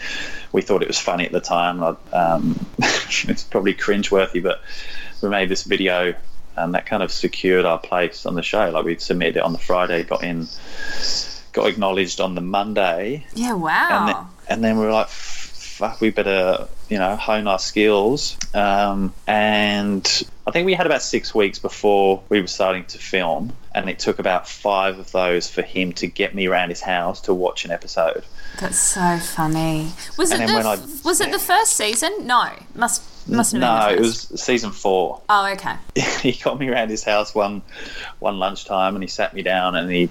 We 0.51 0.61
thought 0.61 0.81
it 0.81 0.87
was 0.87 0.99
funny 0.99 1.25
at 1.25 1.31
the 1.31 1.41
time. 1.41 1.81
Um, 2.11 2.65
it's 2.79 3.43
probably 3.43 3.73
cringeworthy, 3.73 4.43
but 4.43 4.61
we 5.21 5.29
made 5.29 5.49
this 5.49 5.63
video, 5.63 6.13
and 6.55 6.73
that 6.73 6.85
kind 6.85 7.01
of 7.01 7.11
secured 7.11 7.65
our 7.65 7.79
place 7.79 8.25
on 8.25 8.35
the 8.35 8.43
show. 8.43 8.69
Like 8.69 8.85
we 8.85 8.97
submitted 8.97 9.37
it 9.37 9.43
on 9.43 9.53
the 9.53 9.59
Friday, 9.59 10.03
got 10.03 10.23
in, 10.23 10.47
got 11.53 11.67
acknowledged 11.67 12.19
on 12.19 12.35
the 12.35 12.41
Monday, 12.41 13.25
Yeah, 13.33 13.51
and 13.53 13.61
wow. 13.61 14.05
then, 14.05 14.15
and 14.49 14.63
then 14.63 14.77
we 14.79 14.85
were 14.85 14.91
like, 14.91 15.07
"Fuck, 15.07 16.01
we 16.01 16.09
better 16.09 16.67
you 16.89 16.97
know 16.97 17.15
hone 17.15 17.47
our 17.47 17.59
skills." 17.59 18.37
Um, 18.53 19.13
and 19.27 20.23
I 20.45 20.51
think 20.51 20.65
we 20.65 20.73
had 20.73 20.85
about 20.85 21.01
six 21.01 21.33
weeks 21.33 21.57
before 21.59 22.21
we 22.29 22.41
were 22.41 22.47
starting 22.47 22.85
to 22.85 22.97
film, 22.97 23.53
and 23.73 23.89
it 23.89 23.99
took 23.99 24.19
about 24.19 24.47
five 24.47 24.99
of 24.99 25.11
those 25.11 25.49
for 25.49 25.61
him 25.61 25.93
to 25.93 26.07
get 26.07 26.35
me 26.35 26.47
around 26.47 26.69
his 26.69 26.81
house 26.81 27.21
to 27.21 27.33
watch 27.33 27.63
an 27.65 27.71
episode. 27.71 28.23
That's 28.59 28.77
so 28.79 29.17
funny. 29.17 29.91
Was 30.17 30.31
And 30.31 30.43
it 30.43 30.47
the 30.47 30.53
I- 30.67 30.77
was 31.03 31.21
it 31.21 31.31
the 31.31 31.39
first 31.39 31.73
season? 31.73 32.11
No, 32.27 32.49
must 32.75 33.01
must 33.27 33.53
have 33.53 33.61
been. 33.61 33.69
no, 33.69 33.87
it 33.89 33.99
was 33.99 34.27
season 34.41 34.71
four. 34.71 35.21
Oh, 35.29 35.47
okay. 35.53 35.75
he 36.21 36.33
got 36.33 36.59
me 36.59 36.67
around 36.69 36.89
his 36.89 37.03
house 37.03 37.33
one 37.33 37.61
one 38.19 38.37
lunchtime, 38.37 38.95
and 38.95 39.03
he 39.03 39.07
sat 39.07 39.33
me 39.33 39.41
down, 39.43 39.75
and 39.75 39.89
he 39.91 40.09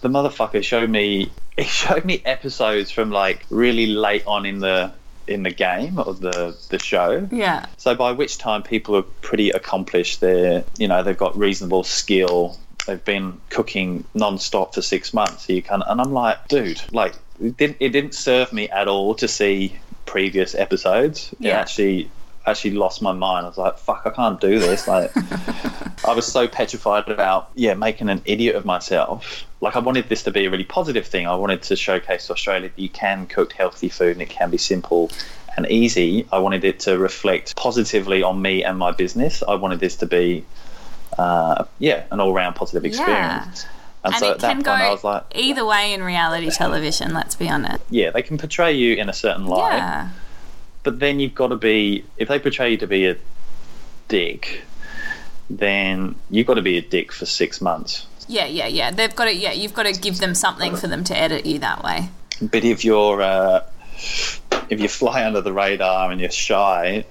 the 0.00 0.08
motherfucker 0.08 0.62
showed 0.62 0.90
me 0.90 1.30
he 1.56 1.64
showed 1.64 2.04
me 2.04 2.22
episodes 2.24 2.90
from 2.90 3.10
like 3.10 3.44
really 3.50 3.86
late 3.86 4.24
on 4.26 4.46
in 4.46 4.60
the 4.60 4.92
in 5.26 5.42
the 5.42 5.50
game 5.50 5.98
or 5.98 6.14
the 6.14 6.56
the 6.70 6.78
show. 6.78 7.28
Yeah. 7.30 7.66
So 7.76 7.94
by 7.94 8.12
which 8.12 8.38
time 8.38 8.62
people 8.62 8.96
are 8.96 9.02
pretty 9.02 9.50
accomplished. 9.50 10.20
They're 10.20 10.64
you 10.78 10.88
know 10.88 11.02
they've 11.02 11.16
got 11.16 11.36
reasonable 11.36 11.84
skill. 11.84 12.58
They've 12.86 13.04
been 13.04 13.38
cooking 13.50 14.04
non-stop 14.14 14.74
for 14.74 14.80
six 14.80 15.12
months. 15.12 15.46
So 15.46 15.52
you 15.52 15.62
can 15.62 15.82
and 15.86 16.00
I'm 16.00 16.12
like, 16.12 16.48
dude, 16.48 16.80
like 16.92 17.14
it 17.42 17.56
didn't 17.56 17.76
it 17.80 17.90
didn't 17.90 18.14
serve 18.14 18.52
me 18.52 18.68
at 18.70 18.88
all 18.88 19.14
to 19.16 19.28
see 19.28 19.76
previous 20.06 20.54
episodes. 20.54 21.32
It 21.34 21.48
Yeah. 21.48 21.60
actually 21.60 22.10
actually 22.50 22.72
lost 22.72 23.02
my 23.02 23.12
mind. 23.12 23.46
I 23.46 23.48
was 23.48 23.58
like, 23.58 23.78
fuck, 23.78 24.02
I 24.04 24.10
can't 24.10 24.40
do 24.40 24.58
this. 24.58 24.86
Like 24.88 25.10
I 26.04 26.12
was 26.14 26.26
so 26.26 26.48
petrified 26.48 27.08
about 27.08 27.50
yeah 27.54 27.74
making 27.74 28.08
an 28.08 28.22
idiot 28.24 28.56
of 28.56 28.64
myself. 28.64 29.44
Like 29.60 29.76
I 29.76 29.80
wanted 29.80 30.08
this 30.08 30.22
to 30.24 30.30
be 30.30 30.46
a 30.46 30.50
really 30.50 30.64
positive 30.64 31.06
thing. 31.06 31.26
I 31.26 31.34
wanted 31.34 31.62
to 31.62 31.76
showcase 31.76 32.26
to 32.26 32.32
Australia 32.32 32.68
that 32.68 32.78
you 32.78 32.88
can 32.88 33.26
cook 33.26 33.52
healthy 33.52 33.88
food 33.88 34.12
and 34.12 34.22
it 34.22 34.30
can 34.30 34.50
be 34.50 34.58
simple 34.58 35.10
and 35.56 35.66
easy. 35.70 36.26
I 36.30 36.38
wanted 36.38 36.64
it 36.64 36.80
to 36.80 36.96
reflect 36.98 37.56
positively 37.56 38.22
on 38.22 38.40
me 38.40 38.62
and 38.62 38.78
my 38.78 38.92
business. 38.92 39.42
I 39.42 39.54
wanted 39.56 39.80
this 39.80 39.96
to 39.96 40.06
be 40.06 40.44
uh, 41.18 41.64
yeah 41.78 42.04
an 42.10 42.20
all 42.20 42.32
round 42.32 42.54
positive 42.56 42.84
experience. 42.84 43.64
And, 43.64 44.14
And 44.14 44.14
so 44.14 44.28
it 44.28 44.30
at 44.34 44.38
that 44.40 44.48
can 44.48 44.56
point, 44.58 44.66
go 44.66 44.72
I 44.72 44.90
was 44.90 45.02
like, 45.04 45.24
either 45.34 45.66
way 45.66 45.92
in 45.92 46.02
reality 46.04 46.50
television. 46.50 47.12
Let's 47.12 47.34
be 47.34 47.48
honest. 47.48 47.82
yeah, 47.90 48.10
they 48.10 48.22
can 48.22 48.38
portray 48.38 48.72
you 48.72 48.94
in 48.94 49.08
a 49.08 49.12
certain 49.12 49.46
light, 49.46 49.76
Yeah. 49.78 50.08
But 50.88 51.00
then 51.00 51.20
you've 51.20 51.34
got 51.34 51.48
to 51.48 51.56
be 51.56 52.02
if 52.16 52.28
they 52.28 52.38
portray 52.38 52.70
you 52.70 52.78
to 52.78 52.86
be 52.86 53.06
a 53.06 53.16
dick, 54.08 54.62
then 55.50 56.14
you've 56.30 56.46
got 56.46 56.54
to 56.54 56.62
be 56.62 56.78
a 56.78 56.80
dick 56.80 57.12
for 57.12 57.26
six 57.26 57.60
months. 57.60 58.06
Yeah, 58.26 58.46
yeah, 58.46 58.68
yeah. 58.68 58.90
They've 58.90 59.14
got 59.14 59.26
to. 59.26 59.34
Yeah, 59.34 59.52
you've 59.52 59.74
got 59.74 59.82
to 59.82 59.92
give 59.92 60.16
them 60.16 60.34
something 60.34 60.76
for 60.76 60.86
them 60.86 61.04
to 61.04 61.14
edit 61.14 61.44
you 61.44 61.58
that 61.58 61.84
way. 61.84 62.08
But 62.40 62.64
if 62.64 62.86
you're 62.86 63.20
uh, 63.20 63.64
if 64.70 64.80
you 64.80 64.88
fly 64.88 65.26
under 65.26 65.42
the 65.42 65.52
radar 65.52 66.10
and 66.10 66.22
you're 66.22 66.30
shy, 66.30 67.04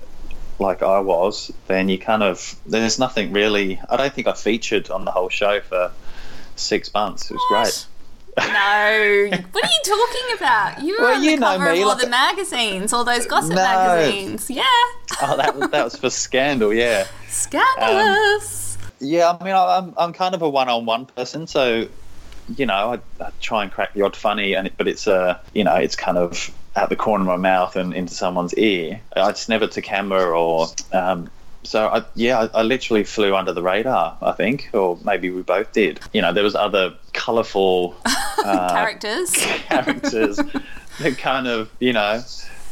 like 0.58 0.82
I 0.82 1.00
was, 1.02 1.54
then 1.68 1.88
you 1.88 2.00
kind 2.00 2.24
of 2.24 2.56
there's 2.66 2.98
nothing 2.98 3.32
really. 3.32 3.80
I 3.88 3.96
don't 3.96 4.12
think 4.12 4.26
I 4.26 4.34
featured 4.34 4.90
on 4.90 5.06
the 5.06 5.12
whole 5.12 5.30
show 5.30 5.60
for 5.60 5.92
six 6.56 6.92
months. 6.96 7.30
It 7.30 7.36
was 7.36 7.46
great. 7.50 7.88
No, 8.38 9.30
what 9.52 9.64
are 9.64 9.68
you 9.68 9.82
talking 9.84 10.38
about? 10.38 10.82
You 10.84 10.96
were 10.98 11.06
Well, 11.08 11.16
on 11.18 11.24
you 11.24 11.32
the 11.38 11.42
cover 11.42 11.72
me, 11.72 11.82
of 11.82 11.88
all 11.88 11.94
like- 11.96 12.04
the 12.04 12.10
magazines, 12.10 12.94
all 12.94 13.04
those 13.04 13.26
gossip 13.26 13.52
No. 13.56 13.64
magazines. 13.64 14.50
Yeah, 14.50 14.64
Oh, 15.22 15.36
that 15.38 15.56
was 15.56 15.70
that 15.72 15.84
was 15.84 15.96
for 15.96 16.10
Scandal. 16.10 16.74
Yeah, 16.74 17.06
scandalous. 17.28 18.78
yeah. 19.00 19.36
I 19.40 19.44
mean, 19.44 19.54
I- 19.56 19.78
I'm 19.78 19.94
I'm 19.98 20.14
kind 20.14 20.36
of 20.36 20.42
a 20.42 20.50
one-on-one 20.50 21.08
person, 21.08 21.48
so 21.48 21.88
you 22.56 22.66
know, 22.66 22.94
I, 23.20 23.24
I 23.24 23.30
try 23.42 23.64
and 23.64 23.72
crack 23.72 23.94
the 23.94 24.04
odd 24.04 24.16
funny, 24.16 24.54
and 24.54 24.68
it, 24.68 24.74
but 24.78 24.88
it's 24.88 25.08
uh, 25.08 25.38
you 25.54 25.64
know, 25.64 25.76
it's 25.76 25.96
kind 25.96 26.18
of 26.18 26.52
out 26.76 26.90
the 26.90 26.96
corner 26.96 27.24
of 27.24 27.28
my 27.28 27.36
mouth 27.38 27.76
and 27.76 27.94
into 27.94 28.14
someone's 28.14 28.54
ear. 28.54 29.02
I 29.16 29.32
just 29.32 29.50
never 29.50 29.68
to 29.68 29.82
camera 29.82 30.30
or. 30.40 30.68
Um, 30.94 31.30
so 31.68 31.88
I, 31.88 32.04
yeah, 32.16 32.40
I, 32.54 32.60
I 32.60 32.64
literally 32.64 33.04
flew 33.04 33.36
under 33.36 33.54
the 33.54 33.62
radar. 33.62 34.18
I 34.22 34.32
think, 34.32 34.70
or 34.74 34.98
maybe 35.04 35.30
we 35.30 35.42
both 35.42 35.72
did. 35.74 36.00
You 36.14 36.22
know, 36.22 36.34
there 36.34 36.44
was 36.44 36.56
other 36.56 36.96
colourful 37.14 37.96
uh, 38.06 38.70
Characters. 38.72 39.32
characters 39.36 40.38
that 41.00 41.18
kind 41.18 41.48
of 41.48 41.70
you 41.80 41.94
know 41.94 42.24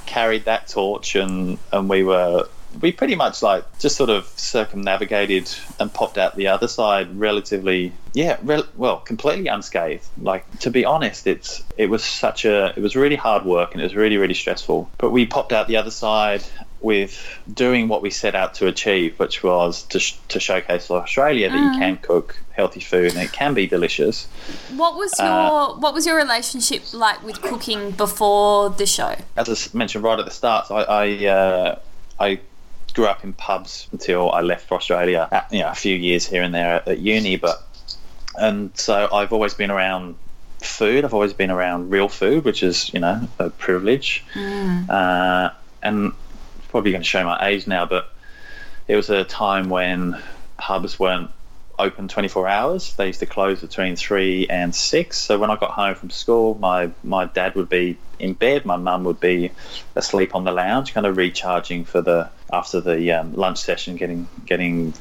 carried 0.06 0.46
that 0.46 0.68
torch, 0.68 1.16
and 1.16 1.58
and 1.72 1.90
we 1.90 2.04
were 2.04 2.48
we 2.82 2.92
pretty 2.92 3.16
much 3.16 3.42
like 3.42 3.64
just 3.80 3.96
sort 3.96 4.10
of 4.10 4.26
circumnavigated 4.36 5.50
and 5.80 5.94
popped 5.94 6.18
out 6.18 6.36
the 6.36 6.48
other 6.48 6.68
side 6.68 7.18
relatively 7.18 7.94
yeah 8.14 8.38
rel- 8.44 8.68
well 8.76 8.98
completely 8.98 9.48
unscathed 9.48 10.06
like 10.22 10.44
to 10.60 10.70
be 10.70 10.84
honest 10.84 11.26
it's 11.26 11.64
it 11.78 11.90
was 11.90 12.04
such 12.04 12.44
a 12.44 12.74
it 12.76 12.82
was 12.82 12.96
really 12.96 13.16
hard 13.16 13.46
work 13.46 13.72
and 13.72 13.82
it 13.82 13.86
was 13.86 13.96
really 13.96 14.18
really 14.18 14.34
stressful 14.34 14.90
but 14.98 15.12
we 15.12 15.26
popped 15.26 15.54
out 15.54 15.68
the 15.70 15.78
other 15.78 15.92
side 15.92 16.44
with 16.82 17.40
doing 17.54 17.88
what 17.88 18.02
we 18.02 18.10
set 18.10 18.36
out 18.36 18.54
to 18.54 18.68
achieve 18.68 19.18
which 19.20 19.42
was 19.44 19.84
to, 19.84 20.00
sh- 20.00 20.18
to 20.28 20.40
showcase 20.40 20.92
australia 20.92 21.50
that 21.50 21.58
you 21.58 21.80
can 21.80 21.98
cook 21.98 22.38
healthy 22.52 22.80
food 22.80 23.12
and 23.14 23.22
it 23.22 23.32
can 23.32 23.54
be 23.54 23.66
delicious 23.66 24.28
What 24.76 24.96
was 24.96 25.12
your 25.20 25.28
Uh, 25.28 25.74
What 25.84 25.94
was 25.94 26.06
your 26.06 26.16
relationship 26.18 26.82
like 26.94 27.24
with 27.24 27.42
cooking 27.42 27.92
before 27.92 28.70
the 28.70 28.86
show? 28.86 29.16
as 29.36 29.50
I 29.50 29.78
mentioned 29.78 30.04
right 30.04 30.20
at 30.20 30.26
the 30.26 30.32
start, 30.42 30.70
I 30.70 30.82
I, 31.04 31.26
uh, 31.40 31.80
I 32.20 32.40
grew 32.94 33.08
up 33.08 33.24
in 33.26 33.34
pubs 33.34 33.88
until 33.92 34.32
I 34.32 34.42
left 34.42 34.68
for 34.68 34.76
Australia. 34.76 35.28
uh, 35.32 35.42
You 35.52 35.62
know, 35.62 35.70
a 35.70 35.76
few 35.76 35.96
years 35.96 36.26
here 36.26 36.44
and 36.44 36.54
there 36.54 36.72
at, 36.78 36.88
at 36.88 37.00
uni, 37.00 37.36
but 37.36 37.58
and 38.38 38.70
so 38.88 38.96
I've 39.18 39.34
always 39.34 39.54
been 39.54 39.72
around 39.72 40.16
food. 40.62 41.04
I've 41.06 41.14
always 41.14 41.34
been 41.34 41.52
around 41.52 41.90
real 41.92 42.08
food, 42.22 42.46
which 42.46 42.62
is 42.64 42.94
you 42.94 43.00
know 43.06 43.18
a 43.40 43.50
privilege. 43.50 44.24
Uh, 44.90 45.50
and 45.84 46.14
probably 46.76 46.92
going 46.92 47.02
to 47.02 47.08
show 47.08 47.24
my 47.24 47.48
age 47.48 47.68
now, 47.68 47.86
but 47.86 48.12
it 48.90 48.98
was 48.98 49.10
a 49.10 49.24
time 49.24 49.70
when 49.70 50.22
pubs 50.58 51.00
weren't 51.00 51.32
open 51.80 52.10
24 52.10 52.50
hours. 52.50 52.94
They 52.96 53.08
used 53.08 53.22
to 53.22 53.26
close 53.26 53.62
between 53.62 53.96
three 53.96 54.46
and 54.50 54.76
six. 54.76 55.18
So 55.18 55.40
when 55.40 55.50
I 55.50 55.56
got 55.56 55.72
home 55.72 55.96
from 55.96 56.10
school, 56.10 56.56
my 56.56 56.92
my 57.02 57.28
dad 57.28 57.56
would 57.56 57.70
be 57.70 57.98
in 58.20 58.34
bed, 58.34 58.66
my 58.66 58.76
mum 58.76 59.06
would 59.06 59.22
be 59.22 59.52
asleep 59.96 60.36
on 60.36 60.44
the 60.44 60.52
lounge, 60.52 60.94
kind 60.94 61.06
of 61.06 61.16
recharging 61.16 61.86
for 61.86 62.02
the 62.02 62.30
after 62.52 62.82
the 62.82 63.10
um, 63.14 63.34
lunch 63.36 63.60
session, 63.60 63.96
getting 63.96 64.28
getting 64.46 64.94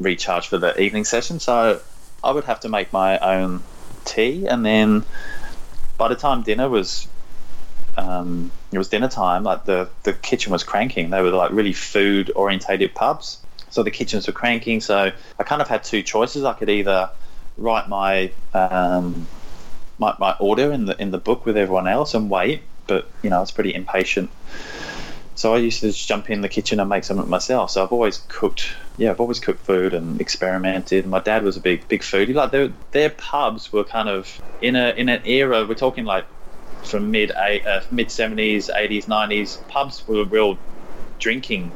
recharged 0.00 0.48
for 0.48 0.58
the 0.58 0.76
evening 0.80 1.04
session. 1.04 1.38
So 1.38 1.80
I 2.24 2.32
would 2.32 2.44
have 2.46 2.58
to 2.60 2.68
make 2.68 2.92
my 2.92 3.20
own 3.20 3.62
tea, 4.04 4.48
and 4.48 4.66
then 4.66 5.04
by 5.96 6.08
the 6.08 6.16
time 6.16 6.42
dinner 6.42 6.68
was 6.68 7.06
um, 7.96 8.50
it 8.74 8.78
was 8.78 8.88
dinner 8.88 9.08
time, 9.08 9.42
like 9.42 9.64
the 9.64 9.88
the 10.02 10.12
kitchen 10.12 10.52
was 10.52 10.64
cranking. 10.64 11.10
They 11.10 11.22
were 11.22 11.30
like 11.30 11.52
really 11.52 11.72
food 11.72 12.32
orientated 12.34 12.94
pubs, 12.94 13.38
so 13.70 13.82
the 13.82 13.90
kitchens 13.90 14.26
were 14.26 14.32
cranking. 14.32 14.80
So 14.80 15.12
I 15.38 15.42
kind 15.42 15.62
of 15.62 15.68
had 15.68 15.84
two 15.84 16.02
choices. 16.02 16.44
I 16.44 16.52
could 16.54 16.68
either 16.68 17.10
write 17.56 17.88
my 17.88 18.30
um, 18.52 19.26
my, 19.98 20.14
my 20.18 20.36
order 20.38 20.72
in 20.72 20.86
the 20.86 21.00
in 21.00 21.10
the 21.10 21.18
book 21.18 21.46
with 21.46 21.56
everyone 21.56 21.88
else 21.88 22.14
and 22.14 22.30
wait, 22.30 22.62
but 22.86 23.08
you 23.22 23.30
know 23.30 23.38
I 23.38 23.40
was 23.40 23.50
pretty 23.50 23.74
impatient. 23.74 24.30
So 25.36 25.54
I 25.54 25.58
used 25.58 25.80
to 25.80 25.88
just 25.88 26.06
jump 26.06 26.30
in 26.30 26.42
the 26.42 26.48
kitchen 26.48 26.78
and 26.78 26.88
make 26.88 27.02
something 27.02 27.28
myself. 27.28 27.72
So 27.72 27.82
I've 27.82 27.92
always 27.92 28.18
cooked, 28.28 28.72
yeah, 28.96 29.10
I've 29.10 29.20
always 29.20 29.40
cooked 29.40 29.66
food 29.66 29.92
and 29.92 30.20
experimented. 30.20 31.06
My 31.06 31.18
dad 31.18 31.42
was 31.42 31.56
a 31.56 31.60
big, 31.60 31.88
big 31.88 32.02
foodie. 32.02 32.34
Like 32.34 32.52
their 32.52 32.72
their 32.92 33.10
pubs 33.10 33.72
were 33.72 33.84
kind 33.84 34.08
of 34.08 34.40
in 34.60 34.76
a 34.76 34.90
in 34.90 35.08
an 35.08 35.22
era. 35.24 35.66
We're 35.66 35.74
talking 35.74 36.04
like 36.04 36.24
from 36.84 37.10
mid 37.10 37.30
uh, 37.32 37.80
mid 37.90 38.10
seventies, 38.10 38.70
eighties, 38.70 39.08
nineties. 39.08 39.58
Pubs 39.68 40.06
were 40.06 40.24
real 40.24 40.58
drinking 41.18 41.72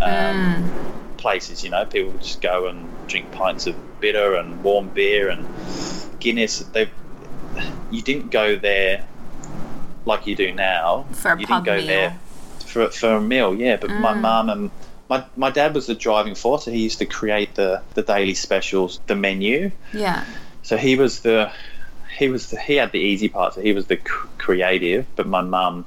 um, 0.00 0.70
places. 1.16 1.64
You 1.64 1.70
know, 1.70 1.84
people 1.84 2.12
would 2.12 2.22
just 2.22 2.40
go 2.40 2.66
and 2.66 2.88
drink 3.06 3.30
pints 3.32 3.66
of 3.66 3.76
bitter 4.00 4.34
and 4.34 4.62
warm 4.62 4.88
beer 4.88 5.28
and 5.28 5.46
Guinness. 6.20 6.60
They 6.60 6.90
you 7.90 8.02
didn't 8.02 8.30
go 8.30 8.56
there 8.56 9.06
like 10.04 10.26
you 10.26 10.36
do 10.36 10.52
now. 10.52 11.06
For 11.12 11.32
a 11.32 11.40
you 11.40 11.46
pub 11.46 11.64
didn't 11.64 11.76
go 11.76 11.76
meal. 11.78 11.86
there 11.86 12.18
for 12.66 12.90
for 12.90 13.14
a 13.14 13.20
meal. 13.20 13.54
Yeah, 13.54 13.76
but 13.76 13.90
my 13.90 14.14
mum 14.14 14.50
and 14.50 14.70
my, 15.08 15.24
my 15.36 15.50
dad 15.50 15.74
was 15.74 15.86
the 15.86 15.94
driving 15.94 16.34
force. 16.34 16.64
So 16.64 16.70
he 16.70 16.82
used 16.82 16.98
to 16.98 17.06
create 17.06 17.54
the 17.54 17.82
the 17.94 18.02
daily 18.02 18.34
specials, 18.34 19.00
the 19.06 19.14
menu. 19.14 19.70
Yeah. 19.92 20.24
So 20.62 20.76
he 20.76 20.96
was 20.96 21.20
the 21.20 21.50
he 22.18 22.28
was 22.28 22.50
he 22.50 22.76
had 22.76 22.92
the 22.92 22.98
easy 22.98 23.28
part. 23.28 23.54
So 23.54 23.60
he 23.60 23.72
was 23.72 23.86
the 23.86 23.96
creative, 24.38 25.06
but 25.16 25.26
my 25.26 25.40
mum 25.40 25.86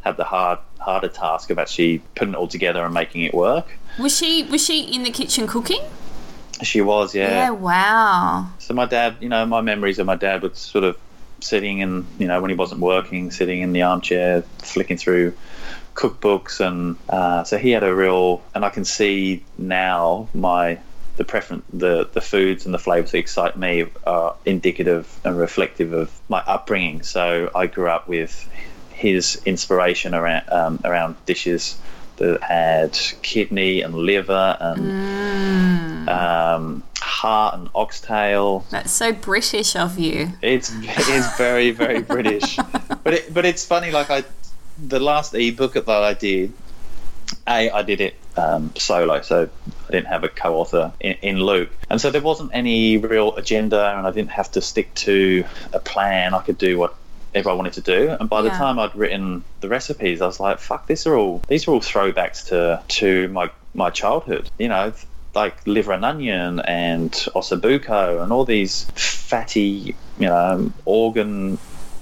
had 0.00 0.16
the 0.16 0.24
hard 0.24 0.58
harder 0.80 1.08
task 1.08 1.50
of 1.50 1.58
actually 1.58 1.98
putting 2.16 2.34
it 2.34 2.36
all 2.36 2.48
together 2.48 2.84
and 2.84 2.92
making 2.92 3.22
it 3.22 3.32
work. 3.32 3.78
Was 3.98 4.16
she 4.16 4.42
Was 4.44 4.64
she 4.64 4.82
in 4.82 5.04
the 5.04 5.10
kitchen 5.10 5.46
cooking? 5.46 5.82
She 6.62 6.80
was, 6.80 7.14
yeah. 7.14 7.28
Yeah, 7.28 7.50
wow. 7.50 8.48
So 8.58 8.74
my 8.74 8.86
dad, 8.86 9.16
you 9.20 9.28
know, 9.28 9.44
my 9.46 9.60
memories 9.60 9.98
of 9.98 10.06
my 10.06 10.14
dad 10.14 10.42
was 10.42 10.58
sort 10.58 10.84
of 10.84 10.96
sitting 11.40 11.82
and 11.82 12.06
you 12.18 12.28
know, 12.28 12.40
when 12.40 12.50
he 12.50 12.56
wasn't 12.56 12.80
working, 12.80 13.30
sitting 13.30 13.62
in 13.62 13.72
the 13.72 13.82
armchair, 13.82 14.42
flicking 14.58 14.96
through 14.96 15.34
cookbooks, 15.94 16.60
and 16.64 16.96
uh, 17.08 17.44
so 17.44 17.58
he 17.58 17.70
had 17.70 17.82
a 17.84 17.94
real. 17.94 18.42
And 18.54 18.64
I 18.64 18.70
can 18.70 18.84
see 18.84 19.44
now 19.58 20.28
my 20.34 20.78
the 21.22 21.28
preference, 21.28 21.64
the 21.72 22.08
the 22.12 22.20
foods 22.20 22.64
and 22.66 22.74
the 22.74 22.78
flavors 22.80 23.12
that 23.12 23.18
excite 23.18 23.56
me 23.56 23.86
are 24.04 24.34
indicative 24.44 25.08
and 25.24 25.38
reflective 25.38 25.92
of 25.92 26.10
my 26.28 26.40
upbringing. 26.40 27.02
So 27.02 27.48
I 27.54 27.68
grew 27.68 27.88
up 27.88 28.08
with 28.08 28.48
his 28.90 29.40
inspiration 29.46 30.14
around 30.14 30.50
um, 30.50 30.80
around 30.84 31.14
dishes 31.24 31.78
that 32.16 32.42
had 32.42 32.98
kidney 33.22 33.82
and 33.82 33.94
liver 33.94 34.56
and 34.60 36.08
um, 36.08 36.82
heart 37.00 37.54
and 37.54 37.68
oxtail. 37.72 38.66
That's 38.70 38.90
so 38.90 39.12
British 39.12 39.76
of 39.76 40.00
you. 40.00 40.32
It's 40.42 40.72
it 40.74 41.08
is 41.08 41.26
very 41.36 41.70
very 41.70 42.02
British, 42.16 42.56
but 43.04 43.14
it, 43.14 43.32
but 43.32 43.44
it's 43.44 43.64
funny. 43.64 43.92
Like 43.92 44.10
I, 44.10 44.24
the 44.76 44.98
last 44.98 45.34
ebook 45.34 45.74
that 45.74 45.88
I 45.88 46.14
did, 46.14 46.52
a 47.46 47.70
I 47.70 47.82
did 47.82 48.00
it 48.00 48.16
um, 48.36 48.72
solo, 48.76 49.20
so 49.22 49.48
I 49.88 49.92
didn't 49.92 50.06
have 50.08 50.24
a 50.24 50.28
co-author 50.28 50.92
in, 51.00 51.16
in 51.22 51.40
Luke, 51.40 51.70
and 51.90 52.00
so 52.00 52.10
there 52.10 52.22
wasn't 52.22 52.50
any 52.54 52.96
real 52.96 53.36
agenda, 53.36 53.96
and 53.96 54.06
I 54.06 54.10
didn't 54.10 54.30
have 54.30 54.50
to 54.52 54.60
stick 54.60 54.94
to 54.96 55.44
a 55.72 55.78
plan. 55.78 56.34
I 56.34 56.40
could 56.40 56.58
do 56.58 56.78
what 56.78 56.94
ever 57.34 57.50
I 57.50 57.54
wanted 57.54 57.74
to 57.74 57.80
do, 57.80 58.10
and 58.18 58.28
by 58.28 58.42
the 58.42 58.48
Yeah. 58.48 58.58
time 58.58 58.78
I'd 58.78 58.94
written 58.94 59.44
the 59.60 59.68
recipes, 59.68 60.20
I 60.20 60.26
was 60.26 60.40
like, 60.40 60.58
"Fuck, 60.58 60.86
these 60.86 61.06
are 61.06 61.16
all 61.16 61.42
these 61.48 61.66
are 61.66 61.72
all 61.72 61.80
throwbacks 61.80 62.46
to 62.48 62.82
to 63.00 63.28
my 63.28 63.50
my 63.74 63.90
childhood." 63.90 64.48
You 64.58 64.68
know. 64.68 64.92
Like 65.34 65.66
liver 65.66 65.92
and 65.92 66.04
onion 66.04 66.60
and 66.60 67.10
ossobuco 67.10 68.22
and 68.22 68.30
all 68.34 68.44
these 68.44 68.84
fatty, 68.94 69.96
you 70.18 70.26
know, 70.26 70.70
organ 70.84 71.56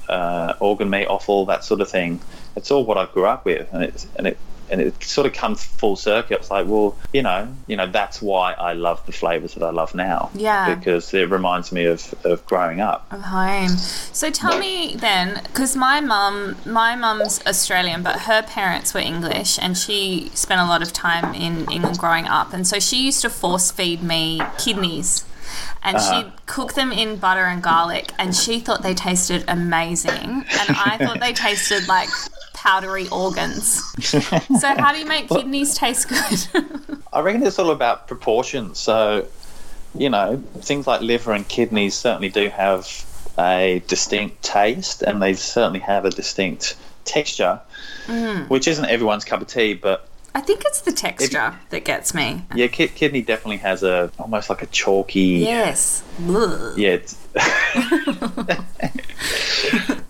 uh, 0.08 0.54
organ 0.58 0.90
meat 0.90 1.06
offal, 1.06 1.46
that 1.46 1.62
sort 1.62 1.80
of 1.80 1.88
thing. 1.88 2.20
It's 2.56 2.72
all 2.72 2.84
what 2.84 2.98
I 2.98 3.06
grew 3.06 3.26
up 3.26 3.44
with, 3.44 3.72
and 3.72 3.84
it's 3.84 4.04
and 4.16 4.26
it 4.26 4.36
and 4.70 4.80
it 4.80 5.02
sort 5.02 5.26
of 5.26 5.32
comes 5.32 5.64
full 5.64 5.96
circle. 5.96 6.36
It's 6.36 6.50
like, 6.50 6.66
well, 6.66 6.96
you 7.12 7.22
know, 7.22 7.48
you 7.66 7.76
know, 7.76 7.86
that's 7.86 8.22
why 8.22 8.52
I 8.52 8.72
love 8.72 9.04
the 9.06 9.12
flavors 9.12 9.54
that 9.54 9.62
I 9.64 9.70
love 9.70 9.94
now. 9.94 10.30
Yeah. 10.34 10.74
because 10.74 11.12
it 11.12 11.28
reminds 11.30 11.72
me 11.72 11.84
of 11.84 12.14
of 12.24 12.44
growing 12.46 12.80
up. 12.80 13.06
of 13.12 13.22
home. 13.22 13.68
So 13.68 14.30
tell 14.30 14.58
me 14.58 14.94
then, 14.96 15.40
because 15.44 15.76
my 15.76 16.00
mum, 16.00 16.56
my 16.64 16.96
mum's 16.96 17.40
Australian, 17.46 18.02
but 18.02 18.20
her 18.22 18.42
parents 18.42 18.94
were 18.94 19.00
English, 19.00 19.58
and 19.60 19.76
she 19.76 20.30
spent 20.34 20.60
a 20.60 20.64
lot 20.64 20.82
of 20.82 20.92
time 20.92 21.34
in 21.34 21.70
England 21.70 21.98
growing 21.98 22.26
up, 22.26 22.52
and 22.52 22.66
so 22.66 22.78
she 22.78 23.04
used 23.04 23.22
to 23.22 23.30
force 23.30 23.70
feed 23.70 24.02
me 24.02 24.40
kidneys. 24.58 25.24
And 25.82 25.96
uh-huh. 25.96 26.22
she'd 26.22 26.46
cook 26.46 26.74
them 26.74 26.92
in 26.92 27.16
butter 27.16 27.44
and 27.44 27.62
garlic, 27.62 28.12
and 28.18 28.34
she 28.36 28.60
thought 28.60 28.82
they 28.82 28.94
tasted 28.94 29.44
amazing, 29.48 30.44
and 30.50 30.76
I 30.76 30.96
thought 31.00 31.20
they 31.20 31.32
tasted 31.32 31.88
like 31.88 32.08
powdery 32.60 33.08
organs. 33.08 33.82
So, 34.60 34.68
how 34.76 34.92
do 34.92 34.98
you 34.98 35.06
make 35.06 35.28
kidneys 35.28 35.74
taste 35.74 36.08
good? 36.08 36.98
I 37.12 37.20
reckon 37.20 37.42
it's 37.42 37.58
all 37.58 37.70
about 37.70 38.06
proportions. 38.06 38.78
So, 38.78 39.26
you 39.94 40.10
know, 40.10 40.42
things 40.58 40.86
like 40.86 41.00
liver 41.00 41.32
and 41.32 41.46
kidneys 41.48 41.94
certainly 41.94 42.28
do 42.28 42.48
have 42.48 43.04
a 43.38 43.82
distinct 43.86 44.42
taste, 44.42 45.02
and 45.02 45.22
they 45.22 45.34
certainly 45.34 45.80
have 45.80 46.04
a 46.04 46.10
distinct 46.10 46.76
texture, 47.04 47.60
mm. 48.06 48.48
which 48.50 48.68
isn't 48.68 48.84
everyone's 48.84 49.24
cup 49.24 49.40
of 49.40 49.48
tea, 49.48 49.74
but 49.74 50.08
I 50.34 50.40
think 50.40 50.62
it's 50.66 50.82
the 50.82 50.92
texture 50.92 51.54
that 51.70 51.84
gets 51.84 52.14
me. 52.14 52.44
yeah, 52.54 52.66
ki- 52.66 52.88
kidney 52.88 53.22
definitely 53.22 53.58
has 53.58 53.82
a 53.82 54.12
almost 54.18 54.50
like 54.50 54.62
a 54.62 54.66
chalky. 54.66 55.44
Yes. 55.44 56.02
Ugh. 56.28 56.78
Yeah. 56.78 56.98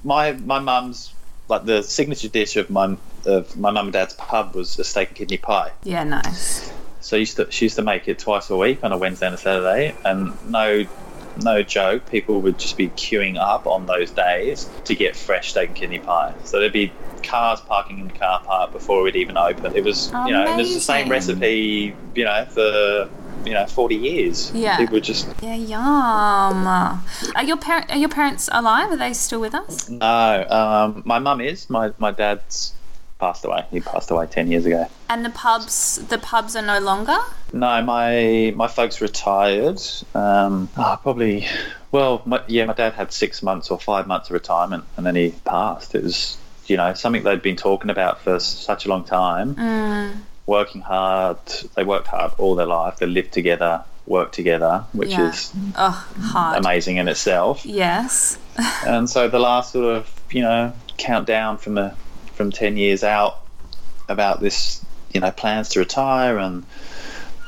My 0.03 0.33
my 0.33 0.59
mum's 0.59 1.13
like 1.51 1.65
the 1.65 1.83
signature 1.83 2.29
dish 2.29 2.57
of 2.57 2.71
my 2.71 2.97
of 3.27 3.57
my 3.57 3.71
mum 3.71 3.87
and 3.87 3.93
dad's 3.93 4.15
pub 4.15 4.55
was 4.55 4.79
a 4.79 4.85
steak 4.85 5.09
and 5.09 5.17
kidney 5.17 5.37
pie. 5.37 5.73
Yeah, 5.83 6.05
nice. 6.05 6.73
So 7.01 7.17
used 7.17 7.37
to, 7.37 7.51
she 7.51 7.65
used 7.65 7.77
to 7.77 7.83
make 7.83 8.09
it 8.09 8.19
twice 8.19 8.51
a 8.51 8.57
week 8.57 8.85
on 8.85 8.93
a 8.93 8.99
Wednesday 8.99 9.27
and 9.27 9.35
a 9.35 9.39
Saturday, 9.39 9.95
and 10.05 10.35
no, 10.51 10.87
no 11.43 11.63
joke, 11.63 12.09
people 12.11 12.41
would 12.43 12.59
just 12.59 12.77
be 12.77 12.89
queuing 12.91 13.39
up 13.39 13.67
on 13.67 13.87
those 13.87 14.11
days 14.11 14.69
to 14.85 14.95
get 14.95 15.17
fresh 15.17 15.51
steak 15.51 15.69
and 15.69 15.77
kidney 15.77 15.99
pie. 15.99 16.35
So 16.45 16.61
there'd 16.61 16.73
be 16.73 16.93
cars 17.23 17.61
parking 17.61 17.99
in 18.01 18.09
the 18.09 18.19
car 18.19 18.43
park 18.45 18.73
before 18.73 19.03
we'd 19.03 19.17
even 19.17 19.37
open. 19.37 19.75
It 19.75 19.85
was, 19.85 20.09
you 20.27 20.33
know, 20.33 20.45
and 20.47 20.57
was 20.59 20.75
the 20.75 20.81
same 20.81 21.09
recipe, 21.09 21.97
you 22.15 22.25
know, 22.25 22.45
for 22.47 23.09
you 23.45 23.53
know 23.53 23.67
forty 23.67 23.97
years. 23.97 24.51
Yeah. 24.55 24.77
people 24.77 24.95
would 24.95 25.05
just 25.05 25.29
Yeah, 25.43 25.55
yum. 25.55 26.67
Are 26.67 27.43
your 27.45 27.57
parent 27.57 27.91
are 27.91 27.97
your 27.97 28.09
parents 28.09 28.49
alive? 28.53 28.91
Are 28.91 28.97
they 28.97 29.13
still 29.13 29.41
with 29.41 29.55
us? 29.55 29.89
no. 29.89 30.47
Um, 30.49 31.03
my 31.05 31.19
mum 31.19 31.41
is 31.41 31.69
my 31.71 31.93
my 31.99 32.11
dad's 32.11 32.75
passed 33.19 33.45
away. 33.45 33.67
He 33.71 33.81
passed 33.81 34.11
away 34.11 34.27
ten 34.27 34.51
years 34.51 34.65
ago. 34.67 34.87
And 35.09 35.25
the 35.25 35.31
pubs 35.31 35.97
the 36.09 36.19
pubs 36.19 36.57
are 36.57 36.63
no 36.63 36.79
longer? 36.81 37.19
No, 37.53 37.83
my 37.83 38.53
my 38.57 38.67
folks 38.69 39.01
retired. 39.01 39.81
Um, 40.15 40.69
oh, 40.77 40.99
probably. 41.03 41.47
Well, 41.93 42.23
my, 42.25 42.41
yeah, 42.47 42.67
my 42.67 42.73
dad 42.73 42.93
had 42.93 43.13
six 43.13 43.43
months 43.43 43.71
or 43.71 43.79
five 43.79 44.07
months 44.07 44.29
of 44.29 44.35
retirement, 44.35 44.85
and 44.97 45.05
then 45.05 45.17
he 45.17 45.35
passed. 45.45 45.95
It 45.97 46.05
was, 46.05 46.39
you 46.67 46.77
know, 46.77 46.95
something 46.95 47.25
they'd 47.25 47.43
been 47.43 47.57
talking 47.57 47.91
about 47.91 48.21
for 48.21 48.39
such 48.39 48.87
a 48.87 48.89
long 48.89 49.03
time. 49.05 49.57
Working 50.51 50.81
hard, 50.81 51.39
they 51.77 51.85
worked 51.85 52.09
hard 52.09 52.33
all 52.39 52.57
their 52.57 52.67
life. 52.67 52.97
They 52.99 53.07
lived 53.07 53.31
together, 53.33 53.85
worked 54.07 54.35
together, 54.35 54.85
which 54.93 55.11
Yeah. 55.11 55.29
is 55.29 55.53
Oh, 55.77 56.05
hard. 56.33 56.59
amazing 56.59 56.97
in 56.97 57.07
itself. 57.07 57.65
Yes. 57.65 58.37
And 58.85 59.09
so 59.09 59.29
the 59.29 59.39
last 59.39 59.71
sort 59.73 59.95
of, 59.97 60.11
you 60.33 60.43
know, 60.43 60.73
countdown 60.97 61.57
from 61.59 61.79
a 61.79 61.95
from 62.35 62.51
ten 62.51 62.77
years 62.77 63.05
out 63.05 63.39
about 64.09 64.41
this, 64.41 64.85
you 65.15 65.21
know, 65.21 65.31
plans 65.31 65.69
to 65.71 65.79
retire, 65.79 66.37
and 66.37 66.65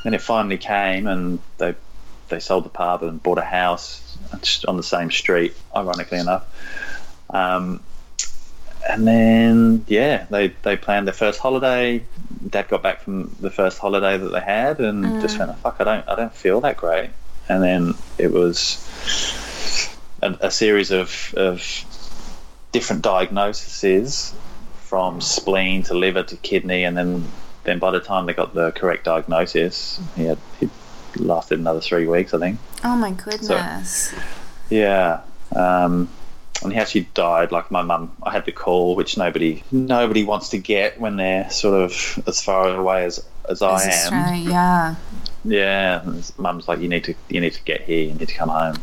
then 0.05 0.13
it 0.13 0.21
finally 0.21 0.57
came, 0.57 1.05
and 1.05 1.39
they 1.57 1.75
they 2.29 2.39
sold 2.39 2.63
the 2.63 2.69
pub 2.69 3.03
and 3.03 3.21
bought 3.21 3.37
a 3.37 3.49
house 3.61 4.17
on 4.65 4.77
the 4.77 4.83
same 4.95 5.11
street, 5.11 5.53
ironically 5.75 6.19
enough. 6.19 6.45
Um, 7.31 7.81
and 8.89 9.07
then 9.07 9.85
yeah, 9.87 10.25
they 10.29 10.49
they 10.63 10.75
planned 10.75 11.07
their 11.07 11.13
first 11.13 11.39
holiday. 11.39 12.03
Dad 12.49 12.67
got 12.67 12.83
back 12.83 13.01
from 13.01 13.35
the 13.39 13.49
first 13.49 13.79
holiday 13.79 14.17
that 14.17 14.29
they 14.29 14.41
had, 14.41 14.79
and 14.79 15.21
just 15.21 15.39
went, 15.39 15.57
"Fuck, 15.59 15.77
I 15.79 15.83
don't 15.83 16.07
I 16.07 16.15
don't 16.15 16.33
feel 16.33 16.61
that 16.61 16.77
great." 16.77 17.09
And 17.49 17.63
then 17.63 17.93
it 18.17 18.31
was 18.31 18.85
a, 20.21 20.37
a 20.41 20.51
series 20.51 20.91
of 20.91 21.33
of 21.37 21.61
different 22.71 23.01
diagnoses 23.01 24.33
from 24.75 25.21
spleen 25.21 25.83
to 25.83 25.93
liver 25.93 26.23
to 26.23 26.35
kidney, 26.37 26.83
and 26.83 26.97
then 26.97 27.25
then 27.63 27.79
by 27.79 27.91
the 27.91 27.99
time 27.99 28.25
they 28.25 28.33
got 28.33 28.53
the 28.53 28.71
correct 28.71 29.05
diagnosis, 29.05 29.99
he 30.15 30.25
had 30.25 30.37
he 30.59 30.69
lasted 31.15 31.59
another 31.59 31.81
three 31.81 32.07
weeks, 32.07 32.33
I 32.33 32.39
think. 32.39 32.59
Oh 32.83 32.95
my 32.95 33.11
goodness. 33.11 34.13
Yeah. 34.69 35.21
Um, 35.55 36.09
and 36.63 36.73
he 36.73 36.79
actually 36.79 37.07
died. 37.13 37.51
Like 37.51 37.69
my 37.71 37.81
mum, 37.81 38.15
I 38.23 38.31
had 38.31 38.45
the 38.45 38.51
call, 38.51 38.95
which 38.95 39.17
nobody 39.17 39.63
nobody 39.71 40.23
wants 40.23 40.49
to 40.49 40.57
get 40.57 40.99
when 40.99 41.15
they're 41.17 41.49
sort 41.49 41.81
of 41.83 42.23
as 42.27 42.43
far 42.43 42.69
away 42.75 43.05
as 43.05 43.23
as 43.49 43.61
I 43.61 43.83
am. 43.83 44.13
Australia, 44.13 44.49
yeah. 44.49 44.95
Yeah, 45.45 46.01
mum's 46.37 46.67
like, 46.69 46.79
you 46.79 46.87
need 46.87 47.03
to 47.05 47.15
you 47.29 47.41
need 47.41 47.53
to 47.53 47.63
get 47.63 47.81
here. 47.81 48.05
You 48.07 48.13
need 48.13 48.29
to 48.29 48.33
come 48.35 48.49
home. 48.49 48.75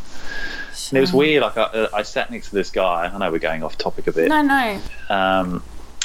And 0.89 0.97
it 0.97 1.01
was 1.01 1.11
weird. 1.13 1.41
Like 1.41 1.57
I, 1.57 1.87
I 1.93 2.01
sat 2.03 2.29
next 2.31 2.49
to 2.49 2.55
this 2.55 2.69
guy. 2.69 3.09
I 3.13 3.17
know 3.17 3.31
we're 3.31 3.39
going 3.39 3.63
off 3.63 3.77
topic 3.77 4.07
a 4.07 4.11
bit. 4.11 4.29
No, 4.29 4.41
no. 4.41 4.79
Um, 5.09 5.63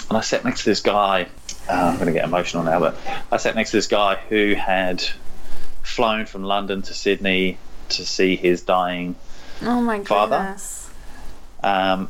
and 0.09 0.17
I 0.17 0.21
sat 0.21 0.45
next 0.45 0.65
to 0.65 0.71
this 0.71 0.81
guy. 0.81 1.27
Uh, 1.69 1.73
I'm 1.73 1.95
going 1.97 2.07
to 2.07 2.13
get 2.13 2.25
emotional 2.25 2.63
now, 2.63 2.79
but 2.81 2.97
I 3.33 3.37
sat 3.39 3.55
next 3.57 3.73
to 3.73 3.77
this 3.79 3.87
guy 3.89 4.15
who 4.29 4.55
had 4.55 5.03
flown 5.83 6.25
from 6.27 6.45
London 6.45 6.83
to 6.83 6.95
Sydney 6.95 7.59
to 7.91 8.07
see 8.07 8.37
his 8.37 8.63
dying 8.63 9.15
Oh 9.63 9.81
my 9.81 10.03
Father? 10.05 10.37
goodness. 10.39 10.86
Um, 11.67 12.09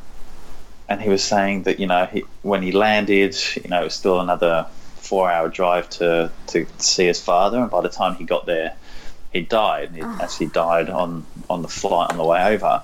and 0.89 1.01
he 1.01 1.09
was 1.09 1.25
saying 1.25 1.63
that 1.63 1.81
you 1.81 1.87
know 1.87 2.07
he, 2.07 2.25
when 2.43 2.63
he 2.63 2.73
landed, 2.73 3.35
you 3.57 3.69
know 3.71 3.81
it 3.81 3.85
was 3.85 3.95
still 3.95 4.21
another 4.21 4.67
four-hour 4.97 5.49
drive 5.49 5.89
to 5.89 6.31
to 6.49 6.67
see 6.79 7.07
his 7.07 7.21
father, 7.21 7.59
and 7.59 7.71
by 7.71 7.81
the 7.81 7.89
time 7.89 8.15
he 8.17 8.25
got 8.25 8.45
there, 8.47 8.75
he 9.33 9.41
died. 9.41 9.93
He 9.95 10.03
actually 10.03 10.49
died 10.49 10.91
on 10.91 11.25
on 11.49 11.63
the 11.63 11.69
flight 11.69 12.11
on 12.11 12.19
the 12.19 12.25
way 12.25 12.45
over. 12.55 12.83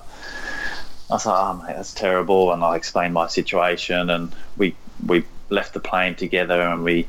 I 1.09 1.13
was 1.13 1.25
like, 1.27 1.35
oh 1.37 1.53
mate, 1.53 1.75
that's 1.75 1.93
terrible, 1.93 2.51
and 2.51 2.63
I 2.63 2.75
explained 2.75 3.13
my 3.13 3.27
situation, 3.27 4.09
and 4.09 4.33
we 4.57 4.75
we 5.05 5.25
left 5.49 5.75
the 5.75 5.79
plane 5.79 6.15
together, 6.15 6.59
and 6.59 6.83
we 6.83 7.07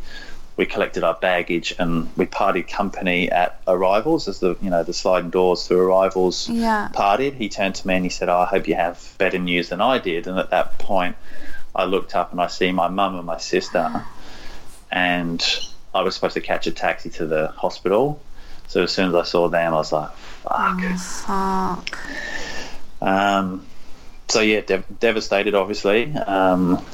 we 0.56 0.66
collected 0.66 1.02
our 1.02 1.14
baggage, 1.14 1.74
and 1.78 2.10
we 2.16 2.26
partied 2.26 2.68
company 2.68 3.30
at 3.30 3.60
arrivals 3.66 4.28
as 4.28 4.38
the 4.38 4.56
you 4.62 4.70
know 4.70 4.82
the 4.84 4.92
sliding 4.92 5.30
doors 5.30 5.66
to 5.66 5.76
arrivals 5.78 6.48
Yeah. 6.48 6.88
partied, 6.94 7.34
he 7.34 7.48
turned 7.48 7.74
to 7.76 7.86
me 7.88 7.94
and 7.94 8.04
he 8.04 8.10
said, 8.10 8.28
oh, 8.28 8.38
I 8.38 8.44
hope 8.46 8.68
you 8.68 8.74
have 8.76 9.14
better 9.18 9.38
news 9.38 9.68
than 9.70 9.80
I 9.80 9.98
did. 9.98 10.26
And 10.28 10.38
at 10.38 10.50
that 10.50 10.78
point, 10.78 11.16
I 11.74 11.84
looked 11.84 12.14
up 12.14 12.30
and 12.30 12.40
I 12.40 12.46
see 12.46 12.70
my 12.70 12.88
mum 12.88 13.16
and 13.16 13.26
my 13.26 13.38
sister. 13.38 14.04
And 14.92 15.44
I 15.92 16.02
was 16.02 16.14
supposed 16.14 16.34
to 16.34 16.40
catch 16.40 16.66
a 16.68 16.70
taxi 16.70 17.10
to 17.10 17.26
the 17.26 17.48
hospital. 17.48 18.20
So 18.68 18.84
as 18.84 18.92
soon 18.92 19.08
as 19.08 19.14
I 19.14 19.24
saw 19.24 19.48
them, 19.48 19.72
I 19.74 19.76
was 19.76 19.90
like, 19.92 20.10
fuck. 20.12 20.80
Fuck. 20.98 21.98
Um, 23.02 23.66
so 24.28 24.40
yeah, 24.40 24.60
dev- 24.60 24.86
devastated, 25.00 25.54
obviously. 25.54 26.12
Um, 26.14 26.84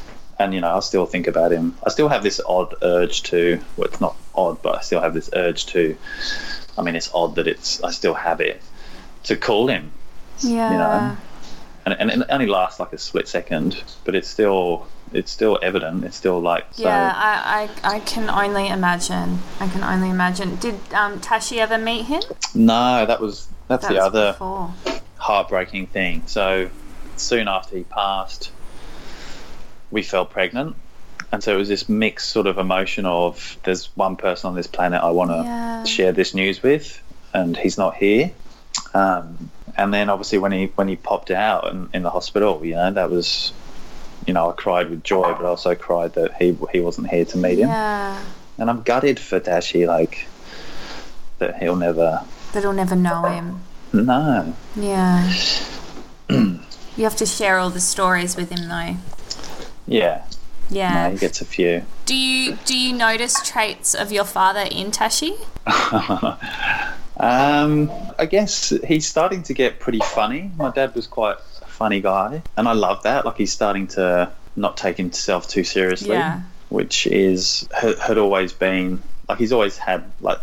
and 0.41 0.55
you 0.55 0.61
know, 0.61 0.75
I 0.77 0.81
still 0.81 1.07
think 1.07 1.27
about 1.27 1.53
him. 1.53 1.77
I 1.87 1.91
still 1.91 2.09
have 2.09 2.23
this 2.23 2.41
odd 2.47 2.75
urge 2.83 3.23
to. 3.25 3.61
Well, 3.77 3.87
it's 3.89 4.01
not 4.01 4.17
odd, 4.35 4.63
but 4.63 4.79
I 4.79 4.81
still 4.81 5.01
have 5.01 5.13
this 5.15 5.29
urge 5.35 5.67
to. 5.67 5.97
I 6.79 6.83
mean, 6.83 6.97
it's 6.97 7.11
odd 7.15 7.35
that 7.37 7.47
it's. 7.47 7.83
I 7.85 7.91
still 7.91 8.15
have 8.15 8.41
it 8.41 8.63
to 9.25 9.37
call 9.37 9.69
him 9.69 9.93
Yeah. 10.39 10.73
You 10.73 10.79
know, 10.79 11.17
and, 11.85 12.11
and 12.11 12.23
it 12.23 12.27
only 12.31 12.47
lasts 12.47 12.81
like 12.81 12.93
a 12.95 12.99
split 12.99 13.29
second, 13.29 13.83
but 14.05 14.15
it's 14.15 14.29
still 14.29 14.87
it's 15.13 15.31
still 15.31 15.59
evident. 15.63 16.05
It's 16.05 16.17
still 16.17 16.41
like 16.41 16.65
so. 16.73 16.85
Yeah, 16.85 17.13
I, 17.15 17.69
I, 17.85 17.97
I 17.97 18.01
can 18.01 18.31
only 18.31 18.69
imagine. 18.69 19.41
I 19.61 19.69
can 19.69 19.83
only 19.83 20.09
imagine. 20.09 20.57
Did 20.57 20.77
um, 20.95 21.21
Tashi 21.21 21.61
ever 21.61 21.77
meet 21.77 22.07
him? 22.07 22.23
No, 22.55 23.05
that 23.05 23.21
was 23.21 23.49
that's 23.69 23.83
That 23.83 23.89
the 23.93 23.95
was 23.97 24.05
other 24.07 24.33
before. 24.33 24.73
heartbreaking 25.19 25.89
thing. 25.89 26.23
So 26.27 26.71
soon 27.17 27.47
after 27.49 27.77
he 27.77 27.85
passed, 27.85 28.53
we 29.91 30.03
fell 30.03 30.25
pregnant. 30.25 30.77
And 31.33 31.43
so 31.43 31.55
it 31.55 31.57
was 31.59 31.69
this 31.69 31.89
mixed 31.89 32.29
sort 32.31 32.47
of 32.47 32.59
emotion 32.59 33.07
of 33.07 33.57
there's 33.65 33.87
one 33.97 34.17
person 34.17 34.49
on 34.49 34.55
this 34.57 34.67
planet 34.67 35.01
I 35.03 35.11
want 35.11 35.31
to 35.31 35.37
Yeah. 35.45 35.85
share 35.85 36.13
this 36.13 36.35
news 36.35 36.63
with, 36.63 37.01
and 37.33 37.57
he's 37.57 37.79
not 37.79 37.95
here. 37.95 38.33
Um, 38.95 39.51
and 39.77 39.95
then 39.95 40.11
obviously 40.11 40.39
when 40.39 40.51
he 40.53 40.67
when 40.75 40.89
he 40.89 40.97
popped 40.97 41.31
out 41.31 41.71
in, 41.71 41.89
in 41.95 42.03
the 42.03 42.11
hospital, 42.11 42.61
you 42.65 42.75
know 42.75 42.91
that 42.91 43.11
was, 43.11 43.53
you 44.27 44.35
know, 44.35 44.51
I 44.51 44.53
cried 44.53 44.91
with 44.91 45.05
joy, 45.05 45.23
but 45.35 45.45
I 45.45 45.49
also 45.49 45.75
cried 45.77 46.15
that 46.15 46.35
he 46.35 46.57
he 46.73 46.81
wasn't 46.81 47.09
here 47.11 47.25
to 47.27 47.39
meet 47.39 47.59
him. 47.61 47.69
Yeah. 47.69 48.21
And 48.59 48.69
I'm 48.69 48.83
gutted 48.83 49.21
for 49.21 49.39
Tashi, 49.41 49.87
like 49.87 50.27
that 51.39 51.63
he'll 51.63 51.77
never. 51.77 52.23
That 52.53 52.63
he'll 52.65 52.73
never 52.73 52.97
know 52.97 53.23
him. 53.25 53.61
No, 53.93 54.55
Yeah. 54.77 55.33
you 56.29 57.05
have 57.05 57.17
to 57.17 57.27
share 57.27 57.59
all 57.59 57.71
the 57.71 57.81
stories 57.81 58.37
with 58.37 58.51
him, 58.51 58.69
though. 58.69 58.97
Yeah, 59.91 60.23
Yeah. 60.71 61.09
no, 61.09 61.11
he 61.13 61.19
gets 61.19 61.41
a 61.41 61.45
few. 61.45 61.83
Do 62.07 62.15
you 62.17 62.57
do 62.65 62.77
you 62.79 62.93
notice 62.95 63.35
traits 63.47 63.95
of 63.95 64.11
your 64.13 64.25
father 64.25 64.65
in 64.71 64.91
Tashi? 64.91 65.35
Um, 67.17 67.91
I 68.19 68.25
guess 68.25 68.73
he's 68.87 69.07
starting 69.07 69.43
to 69.45 69.53
get 69.55 69.79
pretty 69.79 69.99
funny. 70.01 70.51
My 70.57 70.71
dad 70.71 70.95
was 70.95 71.07
quite 71.07 71.37
a 71.61 71.67
funny 71.67 72.01
guy, 72.01 72.43
and 72.57 72.67
I 72.67 72.73
love 72.73 73.03
that. 73.03 73.27
Like 73.27 73.37
he's 73.37 73.53
starting 73.53 73.89
to 73.89 74.33
not 74.57 74.79
take 74.79 74.97
himself 74.97 75.47
too 75.47 75.63
seriously, 75.63 76.11
Yeah. 76.17 76.41
which 76.71 77.07
is 77.07 77.69
had, 77.79 77.99
had 77.99 78.17
always 78.17 78.55
been 78.55 79.03
like 79.29 79.37
he's 79.39 79.53
always 79.53 79.77
had 79.77 80.03
like 80.23 80.39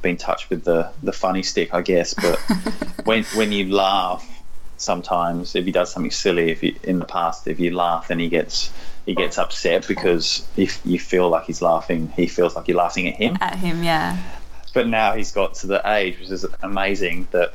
been 0.00 0.16
touched 0.16 0.48
with 0.48 0.62
the 0.62 0.90
the 1.02 1.12
funny 1.12 1.42
stick, 1.42 1.74
I 1.74 1.82
guess. 1.82 2.14
But 2.14 2.36
when 3.04 3.24
when 3.34 3.50
you 3.50 3.74
laugh, 3.74 4.24
sometimes 4.82 5.54
if 5.54 5.64
he 5.64 5.72
does 5.72 5.92
something 5.92 6.10
silly, 6.10 6.50
if 6.50 6.62
you 6.62 6.74
in 6.82 6.98
the 6.98 7.04
past 7.04 7.46
if 7.46 7.58
you 7.60 7.74
laugh, 7.74 8.08
then 8.08 8.18
he 8.18 8.28
gets 8.28 8.70
he 9.06 9.14
gets 9.14 9.38
upset 9.38 9.86
because 9.88 10.46
if 10.56 10.80
you 10.84 10.98
feel 10.98 11.28
like 11.28 11.44
he's 11.44 11.62
laughing, 11.62 12.08
he 12.16 12.26
feels 12.26 12.54
like 12.56 12.68
you're 12.68 12.76
laughing 12.76 13.08
at 13.08 13.16
him 13.16 13.36
At 13.40 13.56
him, 13.56 13.82
yeah. 13.82 14.16
but 14.74 14.86
now 14.86 15.12
he's 15.14 15.32
got 15.32 15.54
to 15.54 15.66
the 15.66 15.80
age 15.90 16.18
which 16.20 16.30
is 16.30 16.46
amazing 16.62 17.26
that 17.32 17.52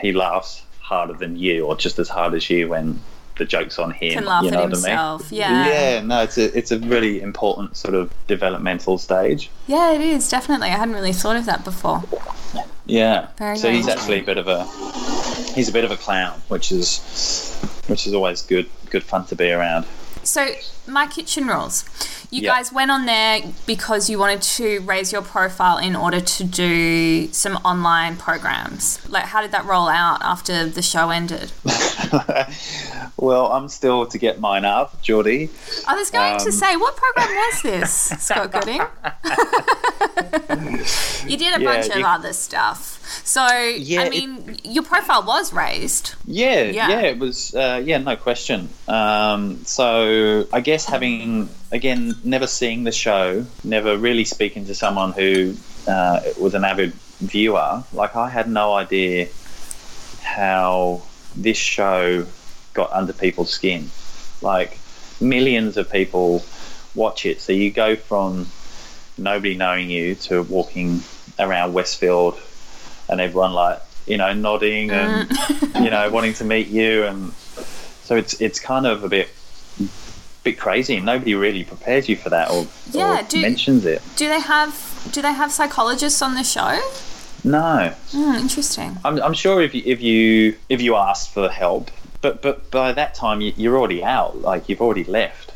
he 0.00 0.12
laughs 0.12 0.62
harder 0.80 1.14
than 1.14 1.36
you 1.36 1.64
or 1.66 1.76
just 1.76 1.98
as 1.98 2.08
hard 2.08 2.34
as 2.34 2.50
you 2.50 2.68
when 2.68 3.00
the 3.38 3.44
joke's 3.46 3.78
on 3.78 3.90
him 3.92 4.12
Can 4.12 4.24
laugh 4.26 4.42
you 4.42 4.48
at 4.48 4.52
know 4.54 4.60
what 4.62 4.70
himself. 4.72 5.22
I 5.28 5.30
mean? 5.30 5.40
Yeah. 5.40 5.68
yeah 5.68 6.00
no 6.02 6.22
it's 6.22 6.36
a 6.36 6.54
it's 6.58 6.72
a 6.72 6.78
really 6.80 7.22
important 7.22 7.76
sort 7.76 7.94
of 7.94 8.12
developmental 8.26 8.98
stage 8.98 9.48
Yeah, 9.66 9.92
it 9.92 10.00
is 10.02 10.28
definitely. 10.28 10.68
I 10.68 10.76
hadn't 10.76 10.94
really 10.94 11.12
thought 11.14 11.36
of 11.36 11.46
that 11.46 11.64
before. 11.64 12.02
Yeah. 12.90 13.28
Very 13.38 13.56
so 13.56 13.70
he's 13.70 13.88
actually 13.88 14.20
a 14.20 14.24
bit 14.24 14.38
of 14.38 14.48
a 14.48 14.64
he's 15.54 15.68
a 15.68 15.72
bit 15.72 15.84
of 15.84 15.90
a 15.90 15.96
clown 15.96 16.40
which 16.48 16.72
is 16.72 17.00
which 17.86 18.06
is 18.06 18.14
always 18.14 18.42
good 18.42 18.68
good 18.90 19.02
fun 19.02 19.24
to 19.26 19.36
be 19.36 19.50
around. 19.50 19.86
So, 20.22 20.54
my 20.90 21.06
kitchen 21.06 21.46
rules. 21.46 21.84
You 22.30 22.42
Yeah. 22.42 22.54
guys 22.54 22.72
went 22.72 22.90
on 22.90 23.06
there 23.06 23.40
because 23.66 24.08
you 24.10 24.18
wanted 24.18 24.42
to 24.42 24.80
raise 24.80 25.10
your 25.12 25.22
profile 25.22 25.78
in 25.78 25.96
order 25.96 26.20
to 26.20 26.44
do 26.44 27.32
some 27.32 27.56
online 27.64 28.16
programs. 28.16 29.00
Like, 29.08 29.24
how 29.24 29.40
did 29.42 29.50
that 29.52 29.64
roll 29.64 29.88
out 29.88 30.22
after 30.22 30.66
the 30.66 30.82
show 30.82 31.10
ended? 31.10 31.52
well 33.16 33.52
i'm 33.52 33.68
still 33.68 34.06
to 34.06 34.18
get 34.18 34.40
mine 34.40 34.64
up 34.64 35.00
geordie 35.02 35.50
I 35.86 35.94
was 35.94 36.10
going 36.10 36.38
to 36.38 36.46
Um, 36.46 36.52
say, 36.52 36.76
what 36.76 36.96
program 36.96 37.28
was 37.28 37.62
this, 37.62 37.92
Scott 38.18 38.50
Gooding? 38.52 38.80
you 41.26 41.36
did 41.36 41.54
a 41.56 41.60
Yeah, 41.60 41.72
bunch 41.72 41.88
of 41.88 42.02
other 42.02 42.32
stuff. 42.32 42.98
So, 43.24 43.46
Yeah, 43.46 44.02
I 44.02 44.04
it- 44.04 44.10
mean, 44.10 44.58
your 44.64 44.82
profile 44.84 45.22
was 45.24 45.52
raised. 45.52 46.14
Yeah, 46.26 46.62
Yeah. 46.62 46.88
yeah, 46.88 47.00
it 47.02 47.18
was. 47.18 47.54
Uh, 47.54 47.82
yeah, 47.84 47.98
no 47.98 48.16
question. 48.16 48.68
Um, 48.88 49.64
so 49.64 50.46
I 50.52 50.60
guess 50.60 50.79
having 50.86 51.48
again 51.72 52.14
never 52.24 52.46
seeing 52.46 52.84
the 52.84 52.92
show, 52.92 53.44
never 53.64 53.96
really 53.96 54.24
speaking 54.24 54.66
to 54.66 54.74
someone 54.74 55.12
who 55.12 55.54
uh, 55.86 56.20
was 56.38 56.54
an 56.54 56.64
avid 56.64 56.92
viewer, 57.20 57.82
like 57.92 58.16
I 58.16 58.28
had 58.28 58.48
no 58.48 58.74
idea 58.74 59.28
how 60.22 61.02
this 61.36 61.56
show 61.56 62.26
got 62.72 62.92
under 62.92 63.12
people's 63.12 63.50
skin. 63.50 63.90
Like 64.42 64.78
millions 65.20 65.76
of 65.76 65.90
people 65.90 66.44
watch 66.94 67.26
it, 67.26 67.40
so 67.40 67.52
you 67.52 67.70
go 67.70 67.96
from 67.96 68.46
nobody 69.18 69.54
knowing 69.54 69.90
you 69.90 70.14
to 70.14 70.42
walking 70.44 71.02
around 71.38 71.74
Westfield 71.74 72.40
and 73.08 73.20
everyone 73.20 73.52
like 73.52 73.80
you 74.06 74.16
know 74.16 74.32
nodding 74.32 74.90
and 74.90 75.30
you 75.74 75.90
know 75.90 76.08
wanting 76.10 76.34
to 76.34 76.44
meet 76.44 76.68
you. 76.68 77.04
And 77.04 77.32
so 78.02 78.16
it's 78.16 78.40
it's 78.40 78.58
kind 78.58 78.86
of 78.86 79.04
a 79.04 79.08
bit 79.08 79.28
bit 80.42 80.58
crazy 80.58 80.96
and 80.96 81.04
nobody 81.06 81.34
really 81.34 81.64
prepares 81.64 82.08
you 82.08 82.16
for 82.16 82.30
that 82.30 82.50
or, 82.50 82.66
Yeah, 82.92 83.20
or 83.20 83.22
do- 83.24 83.42
mentions 83.42 83.84
it 83.84 84.00
Do 84.16 84.28
they 84.28 84.40
have 84.40 84.72
do 85.12 85.20
they 85.22 85.32
have 85.32 85.50
psychologists 85.52 86.22
on 86.22 86.34
the 86.34 86.44
show? 86.44 86.78
no 87.44 87.92
Hmm, 88.12 88.34
interesting. 88.34 88.98
I'm, 89.04 89.20
I'm 89.22 89.34
sure 89.34 89.60
if 89.62 89.74
you 89.74 89.82
if 89.86 90.00
you 90.02 90.56
if 90.68 90.80
you 90.82 90.96
ask 90.96 91.30
for 91.32 91.48
help 91.48 91.90
but 92.20 92.42
but 92.42 92.70
by 92.70 92.92
that 92.92 93.14
time 93.14 93.40
you, 93.40 93.52
you're 93.56 93.78
already 93.78 94.02
out 94.04 94.40
like 94.40 94.68
you've 94.68 94.80
already 94.82 95.04
left 95.04 95.52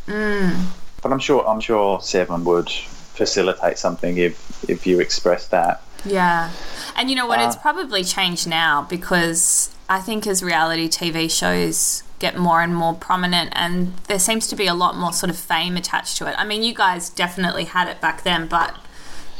but 1.03 1.13
I'm 1.13 1.19
sure 1.19 1.47
I'm 1.47 1.61
sure 1.61 2.01
Seven 2.01 2.45
would 2.45 2.71
facilitate 2.71 3.79
something 3.79 4.17
if 4.19 4.65
if 4.69 4.87
you 4.87 5.01
express 5.01 5.47
that 5.49 5.83
Yeah. 6.05 6.51
And 6.97 7.09
you 7.11 7.17
know 7.17 7.27
what? 7.27 7.41
it's 7.41 7.57
Uh, 7.57 7.61
probably 7.61 8.05
changed 8.05 8.47
now 8.47 8.83
because 8.89 9.71
I 9.89 10.01
think 10.01 10.27
as 10.27 10.43
reality 10.43 10.89
TV 10.89 11.31
shows 11.31 12.03
get 12.25 12.39
more 12.39 12.63
and 12.63 12.75
more 12.75 12.95
prominent 12.95 13.51
and 13.55 13.93
there 14.09 14.19
seems 14.19 14.47
to 14.47 14.57
be 14.57 14.67
a 14.67 14.73
lot 14.73 14.97
more 14.97 15.13
sort 15.13 15.29
of 15.29 15.37
fame 15.37 15.77
attached 15.77 16.17
to 16.17 16.27
it. 16.27 16.35
I 16.39 16.45
mean, 16.47 16.63
you 16.63 16.73
guys 16.73 17.11
definitely 17.11 17.65
had 17.65 17.87
it 17.87 18.01
back 18.01 18.23
then, 18.23 18.47
but 18.47 18.75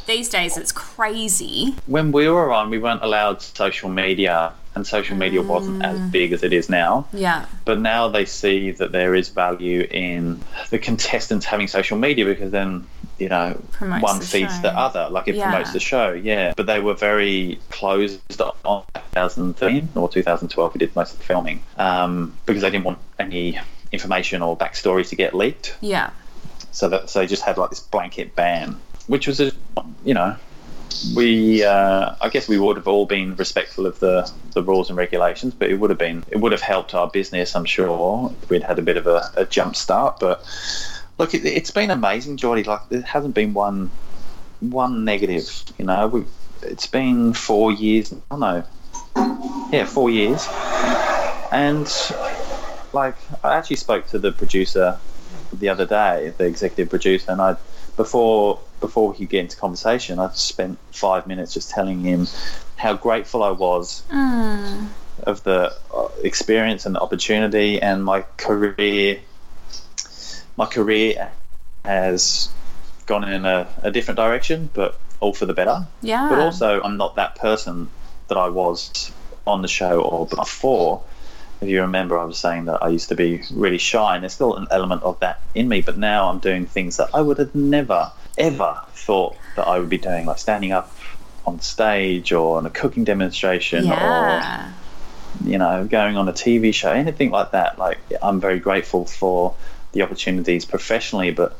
these 0.07 0.29
days 0.29 0.59
it's 0.59 0.71
crazy. 0.71 1.75
when 1.87 2.13
we 2.13 2.29
were 2.29 2.53
on, 2.53 2.69
we 2.69 2.79
weren't 2.79 3.03
allowed 3.03 3.41
social 3.41 3.89
media, 3.89 4.53
and 4.75 4.87
social 4.87 5.17
media 5.17 5.41
wasn't 5.43 5.83
as 5.85 5.99
big 6.11 6.33
as 6.33 6.43
it 6.43 6.53
is 6.53 6.69
now. 6.69 7.07
Yeah. 7.13 7.47
But 7.65 7.79
now 7.81 8.09
they 8.09 8.25
see 8.25 8.73
that 8.73 8.91
there 8.93 9.15
is 9.15 9.29
value 9.29 9.87
in 9.91 10.41
the 10.71 10.79
contestants 10.79 11.47
having 11.47 11.69
social 11.69 11.97
media 11.97 12.25
because 12.25 12.51
then, 12.51 12.87
you 13.19 13.29
know, 13.29 13.61
Promotes 13.73 14.03
one 14.03 14.21
feeds 14.21 14.57
show. 14.57 14.63
the 14.63 14.77
other. 14.77 15.09
Like 15.11 15.29
it 15.29 15.37
Yeah. 15.37 15.51
promotes 15.51 15.73
the 15.73 15.81
show, 15.81 16.13
yeah. 16.13 16.53
But 16.57 16.67
they 16.67 16.81
were 16.81 16.95
very 16.95 17.61
closed 17.71 18.21
on 18.65 18.83
2013 19.15 19.91
or 19.95 20.09
2012. 20.09 20.75
We 20.75 20.79
did 20.79 20.95
most 20.97 21.13
of 21.13 21.19
the 21.19 21.25
filming 21.25 21.63
um, 21.77 22.37
because 22.47 22.63
they 22.63 22.71
didn't 22.71 22.85
want 22.85 22.99
any 23.19 23.59
information 23.93 24.43
or 24.43 24.57
backstories 24.57 25.09
to 25.11 25.17
get 25.17 25.35
leaked 25.35 25.77
Yeah. 25.81 26.11
so 26.73 26.89
that 26.89 27.09
so 27.09 27.21
they 27.21 27.27
just 27.29 27.43
had 27.45 27.57
like 27.59 27.71
this 27.71 27.79
blanket 27.81 28.35
ban, 28.35 28.77
which 29.07 29.29
was 29.29 29.39
a 29.41 29.53
you 30.05 30.15
know 30.15 30.35
we 31.15 31.65
uh, 31.65 32.15
I 32.21 32.29
guess 32.29 32.49
we 32.49 32.59
would 32.59 32.77
have 32.77 32.89
all 32.89 33.07
been 33.07 33.37
respectful 33.37 33.87
of 33.87 33.99
the 34.01 34.31
the 34.53 34.63
rules 34.63 34.89
and 34.89 34.97
regulations, 34.97 35.55
but 35.55 35.71
it 35.71 35.75
would 35.75 35.91
have 35.91 35.99
been 35.99 36.25
it 36.31 36.39
would 36.39 36.53
have 36.53 36.61
helped 36.61 36.95
our 36.95 37.09
business, 37.09 37.55
I'm 37.55 37.65
sure. 37.65 38.35
if 38.43 38.51
We'd 38.51 38.63
had 38.63 38.79
a 38.79 38.83
bit 38.83 38.97
of 38.97 39.07
a, 39.07 39.31
a 39.37 39.45
jump 39.45 39.77
start, 39.77 40.19
but 40.21 40.45
look, 41.19 41.35
it, 41.35 41.45
it's 41.45 41.71
been 41.71 41.91
amazing, 41.91 42.37
Geordie. 42.37 42.65
Like 42.65 42.89
there 42.89 43.03
hasn't 43.03 43.35
been 43.35 43.55
one 43.55 43.91
one 44.61 45.05
negative. 45.05 45.51
You 45.79 45.87
know, 45.87 46.07
we 46.09 46.25
it's 46.63 46.87
been 46.87 47.33
four 47.33 47.73
years. 47.73 48.15
I 48.31 48.37
know, 48.37 48.65
yeah, 49.73 49.85
four 49.85 50.11
years, 50.11 50.47
and 51.53 51.91
like 52.93 53.17
I 53.43 53.57
actually 53.57 53.77
spoke 53.77 54.07
to 54.09 54.19
the 54.19 54.33
producer 54.33 54.99
the 55.53 55.69
other 55.69 55.87
day, 55.87 56.33
the 56.37 56.45
executive 56.45 56.91
producer, 56.91 57.31
and 57.31 57.41
I 57.41 57.57
before 57.97 58.61
before 58.81 59.11
we 59.11 59.17
could 59.17 59.29
get 59.29 59.41
into 59.41 59.57
conversation, 59.57 60.19
I 60.19 60.31
spent 60.33 60.79
five 60.91 61.27
minutes 61.27 61.55
just 61.55 61.71
telling 61.71 62.01
him 62.01 62.27
how 62.77 62.95
grateful 62.95 63.43
I 63.43 63.51
was 63.51 64.03
of 65.23 65.43
the 65.45 65.75
uh, 65.93 66.09
experience 66.23 66.87
and 66.87 66.95
the 66.95 67.01
opportunity 67.01 67.81
and 67.81 68.05
my 68.05 68.23
career. 68.37 69.21
My 70.57 70.67
career 70.67 71.31
has 71.85 72.49
gone 73.07 73.25
in 73.29 73.45
a, 73.45 73.69
a 73.83 73.91
different 73.91 74.17
direction, 74.17 74.71
but 74.73 74.99
all 75.21 75.33
for 75.33 75.47
the 75.47 75.55
better. 75.55 75.87
Yeah. 76.03 76.29
But 76.29 76.39
also, 76.39 76.81
I'm 76.83 76.97
not 76.97 77.17
that 77.17 77.37
person 77.37 77.89
that 78.29 78.39
I 78.39 78.49
was 78.49 79.11
on 79.47 79.63
the 79.63 79.69
show 79.69 80.01
or 80.01 80.27
before. 80.27 81.03
If 81.65 81.71
you 81.71 81.81
remember, 81.81 82.19
I 82.19 82.25
was 82.25 82.37
saying 82.37 82.67
that 82.67 82.83
I 82.83 82.89
used 82.91 83.09
to 83.09 83.15
be 83.15 83.43
really 83.51 83.79
shy, 83.79 84.15
and 84.15 84.23
there's 84.23 84.35
still 84.35 84.55
an 84.57 84.67
element 84.71 85.03
of 85.03 85.19
that 85.21 85.41
in 85.55 85.67
me. 85.67 85.81
But 85.81 85.97
now 85.97 86.29
I'm 86.29 86.39
doing 86.39 86.67
things 86.67 86.99
that 86.99 87.09
I 87.15 87.23
would 87.23 87.39
have 87.39 87.55
never, 87.55 88.13
ever 88.37 88.83
thought 88.93 89.37
that 89.57 89.67
I 89.67 89.79
would 89.79 89.89
be 89.89 89.97
doing, 89.97 90.27
like 90.27 90.39
standing 90.39 90.73
up 90.73 90.95
on 91.47 91.61
stage 91.61 92.33
or 92.33 92.59
on 92.59 92.67
a 92.67 92.71
cooking 92.71 93.05
demonstration 93.05 93.87
Yeah. 93.87 94.03
or 95.43 95.49
you 95.49 95.59
know 95.59 95.85
going 95.87 96.19
on 96.19 96.29
a 96.29 96.35
TV 96.35 96.75
show, 96.75 96.91
anything 96.91 97.31
like 97.31 97.53
that. 97.53 97.79
Like 97.79 97.99
I'm 98.23 98.41
very 98.41 98.59
grateful 98.59 99.07
for 99.07 99.55
the 99.93 100.03
opportunities 100.03 100.67
professionally, 100.67 101.31
but 101.31 101.59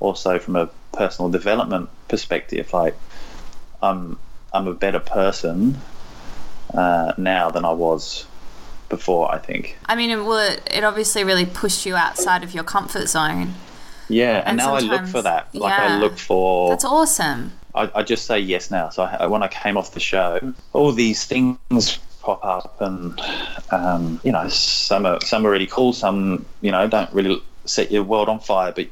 also 0.00 0.38
from 0.38 0.56
a 0.56 0.68
personal 0.92 1.30
development 1.30 1.88
perspective. 2.08 2.74
Like, 2.74 2.94
I'm 3.82 4.18
I'm 4.52 4.66
a 4.66 4.74
better 4.74 5.00
person 5.00 5.78
uh, 6.74 7.14
now 7.16 7.50
than 7.50 7.64
I 7.64 7.72
was 7.72 8.26
before. 8.88 9.32
I 9.32 9.38
think. 9.38 9.76
I 9.86 9.96
mean, 9.96 10.10
it, 10.10 10.24
well, 10.24 10.52
it, 10.52 10.62
it 10.70 10.84
obviously 10.84 11.24
really 11.24 11.46
pushed 11.46 11.86
you 11.86 11.96
outside 11.96 12.42
of 12.42 12.54
your 12.54 12.64
comfort 12.64 13.08
zone. 13.08 13.54
Yeah, 14.08 14.38
and, 14.38 14.48
And 14.48 14.56
now 14.58 14.74
I 14.74 14.80
look 14.80 15.06
for 15.06 15.22
that. 15.22 15.54
Like 15.54 15.76
yeah. 15.76 15.96
I 15.96 15.98
look 15.98 16.16
for. 16.18 16.70
That's 16.70 16.84
awesome. 16.84 17.52
I, 17.74 17.90
I 17.94 18.02
just 18.02 18.26
say 18.26 18.38
yes 18.38 18.70
now. 18.70 18.88
So 18.88 19.02
I, 19.02 19.26
when 19.26 19.42
I 19.42 19.48
came 19.48 19.76
off 19.76 19.92
the 19.92 20.00
show, 20.00 20.54
all 20.72 20.92
these 20.92 21.24
things 21.24 21.98
pop 22.22 22.44
up, 22.44 22.80
and 22.80 23.20
um, 23.70 24.20
you 24.24 24.32
know, 24.32 24.48
some 24.48 25.06
are 25.06 25.20
some 25.20 25.46
are 25.46 25.50
really 25.50 25.66
cool. 25.66 25.92
Some 25.92 26.46
you 26.60 26.72
know 26.72 26.86
don't 26.88 27.12
really 27.12 27.42
set 27.64 27.90
your 27.90 28.02
world 28.02 28.28
on 28.28 28.40
fire. 28.40 28.72
But 28.72 28.88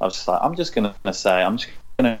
I 0.00 0.04
was 0.04 0.14
just 0.14 0.28
like, 0.28 0.40
I'm 0.42 0.56
just 0.56 0.74
going 0.74 0.92
to 1.04 1.12
say, 1.12 1.42
I'm 1.42 1.56
just 1.56 1.70
going 1.98 2.18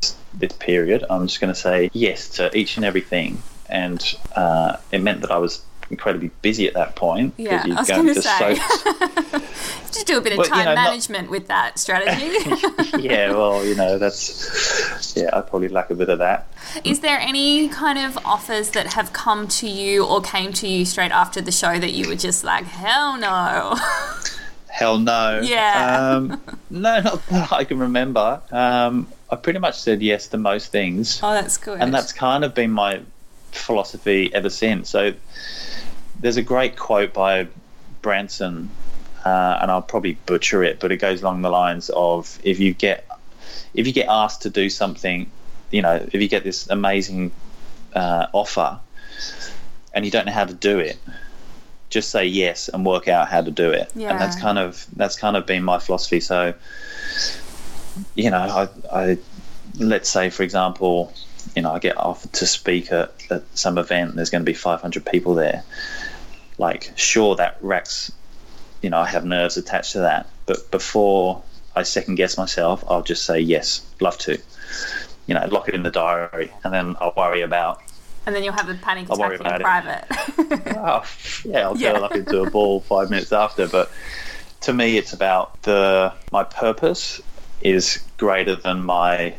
to 0.00 0.14
this 0.34 0.52
period. 0.52 1.04
I'm 1.08 1.26
just 1.26 1.40
going 1.40 1.52
to 1.52 1.58
say 1.58 1.90
yes 1.92 2.28
to 2.30 2.54
each 2.56 2.76
and 2.76 2.84
everything, 2.84 3.42
and 3.68 4.02
uh, 4.34 4.76
it 4.90 5.02
meant 5.02 5.20
that 5.20 5.30
I 5.30 5.38
was 5.38 5.64
incredibly 5.92 6.30
busy 6.42 6.66
at 6.66 6.74
that 6.74 6.96
point. 6.96 7.34
Yeah, 7.36 7.62
I 7.64 7.80
was 7.80 7.88
going 7.88 8.06
to 8.06 8.20
say. 8.20 8.56
so- 8.56 9.38
Just 9.92 10.06
do 10.06 10.16
a 10.16 10.20
bit 10.22 10.32
of 10.32 10.38
Well, 10.38 10.46
you 10.48 10.52
time 10.54 10.64
know, 10.64 10.74
not- 10.74 10.84
management 10.88 11.30
with 11.30 11.46
that 11.48 11.78
strategy. 11.78 12.34
yeah, 12.98 13.30
well, 13.30 13.64
you 13.64 13.74
know, 13.76 13.98
that's 13.98 15.14
yeah. 15.16 15.28
I 15.32 15.42
probably 15.42 15.68
lack 15.68 15.90
a 15.90 15.94
bit 15.94 16.08
of 16.08 16.18
that. 16.18 16.48
Is 16.82 17.00
there 17.00 17.18
any 17.20 17.68
kind 17.68 17.98
of 17.98 18.18
offers 18.24 18.70
that 18.70 18.94
have 18.94 19.12
come 19.12 19.46
to 19.48 19.68
you 19.68 20.04
or 20.04 20.20
came 20.22 20.52
to 20.54 20.66
you 20.66 20.84
straight 20.86 21.12
after 21.12 21.40
the 21.42 21.52
show 21.52 21.78
that 21.78 21.92
you 21.92 22.08
were 22.08 22.16
just 22.16 22.42
like, 22.42 22.64
hell 22.64 23.18
no? 23.18 23.76
Hell 24.68 24.98
no. 24.98 25.40
Yeah. 25.44 26.14
Um, 26.16 26.40
no, 26.70 27.00
not 27.00 27.26
that 27.26 27.52
I 27.52 27.64
can 27.64 27.78
remember. 27.78 28.40
Um, 28.50 29.06
I 29.30 29.36
pretty 29.36 29.58
much 29.58 29.78
said 29.78 30.00
yes 30.00 30.28
to 30.28 30.38
most 30.38 30.72
things, 30.72 31.20
Oh, 31.22 31.34
that's 31.34 31.58
good. 31.58 31.78
and 31.80 31.92
that's 31.92 32.12
kind 32.14 32.42
of 32.44 32.54
been 32.54 32.70
my 32.70 33.02
philosophy 33.50 34.32
ever 34.34 34.48
since. 34.48 34.88
So 34.88 35.12
there's 36.22 36.36
a 36.38 36.42
great 36.42 36.76
quote 36.76 37.12
by 37.12 37.48
Branson, 38.00 38.70
uh, 39.24 39.58
and 39.60 39.70
I'll 39.70 39.82
probably 39.82 40.14
butcher 40.26 40.64
it, 40.64 40.80
but 40.80 40.90
it 40.90 40.96
goes 40.96 41.20
along 41.20 41.42
the 41.42 41.50
lines 41.50 41.90
of 41.90 42.38
if 42.42 42.58
you 42.58 42.72
get 42.72 43.06
if 43.74 43.86
you 43.86 43.92
get 43.92 44.08
asked 44.08 44.42
to 44.42 44.50
do 44.50 44.70
something, 44.70 45.30
you 45.70 45.82
know, 45.82 45.94
if 46.12 46.14
you 46.14 46.28
get 46.28 46.44
this 46.44 46.68
amazing 46.70 47.32
uh, 47.94 48.26
offer 48.32 48.78
and 49.94 50.04
you 50.04 50.10
don't 50.10 50.26
know 50.26 50.32
how 50.32 50.44
to 50.44 50.54
do 50.54 50.78
it, 50.78 50.98
just 51.90 52.10
say 52.10 52.24
yes 52.24 52.68
and 52.68 52.86
work 52.86 53.08
out 53.08 53.28
how 53.28 53.40
to 53.42 53.50
do 53.50 53.70
it. 53.70 53.90
Yeah. 53.94 54.10
And 54.10 54.20
that's 54.20 54.38
kind 54.40 54.58
of 54.58 54.86
that's 54.94 55.16
kind 55.16 55.36
of 55.36 55.44
been 55.46 55.62
my 55.62 55.78
philosophy. 55.78 56.20
So, 56.20 56.54
you 58.14 58.30
know, 58.30 58.38
I, 58.38 58.68
I 58.92 59.18
let's 59.78 60.08
say 60.08 60.30
for 60.30 60.42
example, 60.42 61.12
you 61.56 61.62
know, 61.62 61.72
I 61.72 61.78
get 61.78 61.96
offered 61.96 62.32
to 62.34 62.46
speak 62.46 62.92
at, 62.92 63.12
at 63.30 63.42
some 63.54 63.78
event. 63.78 64.10
And 64.10 64.18
there's 64.18 64.30
going 64.30 64.42
to 64.42 64.50
be 64.50 64.54
500 64.54 65.04
people 65.04 65.34
there. 65.34 65.64
Like, 66.62 66.92
sure, 66.94 67.34
that 67.36 67.58
racks. 67.60 68.12
You 68.82 68.90
know, 68.90 68.98
I 68.98 69.08
have 69.08 69.24
nerves 69.24 69.56
attached 69.56 69.92
to 69.92 69.98
that. 69.98 70.28
But 70.46 70.70
before 70.70 71.42
I 71.74 71.82
second 71.82 72.14
guess 72.14 72.38
myself, 72.38 72.84
I'll 72.86 73.02
just 73.02 73.24
say 73.24 73.40
yes, 73.40 73.84
love 74.00 74.16
to. 74.18 74.38
You 75.26 75.34
know, 75.34 75.44
lock 75.50 75.68
it 75.68 75.74
in 75.74 75.82
the 75.82 75.90
diary, 75.90 76.52
and 76.62 76.72
then 76.72 76.94
I'll 77.00 77.14
worry 77.16 77.42
about 77.42 77.82
and 78.24 78.36
then 78.36 78.44
you'll 78.44 78.52
have 78.52 78.68
a 78.68 78.74
panic 78.74 79.08
I'll 79.10 79.18
worry 79.18 79.34
attack 79.34 79.56
in 79.56 79.60
about 79.62 80.08
private. 80.08 80.76
oh, 80.78 81.04
yeah, 81.44 81.62
I'll 81.62 81.76
Yeah. 81.76 81.92
curl 81.94 82.04
up 82.04 82.14
into 82.14 82.42
a 82.42 82.50
ball 82.50 82.80
five 82.80 83.10
minutes 83.10 83.32
after. 83.32 83.66
But 83.66 83.90
to 84.60 84.72
me, 84.72 84.96
it's 84.96 85.12
about 85.12 85.60
the 85.62 86.12
my 86.30 86.44
purpose 86.44 87.20
is 87.62 88.00
greater 88.18 88.54
than 88.54 88.84
my 88.84 89.34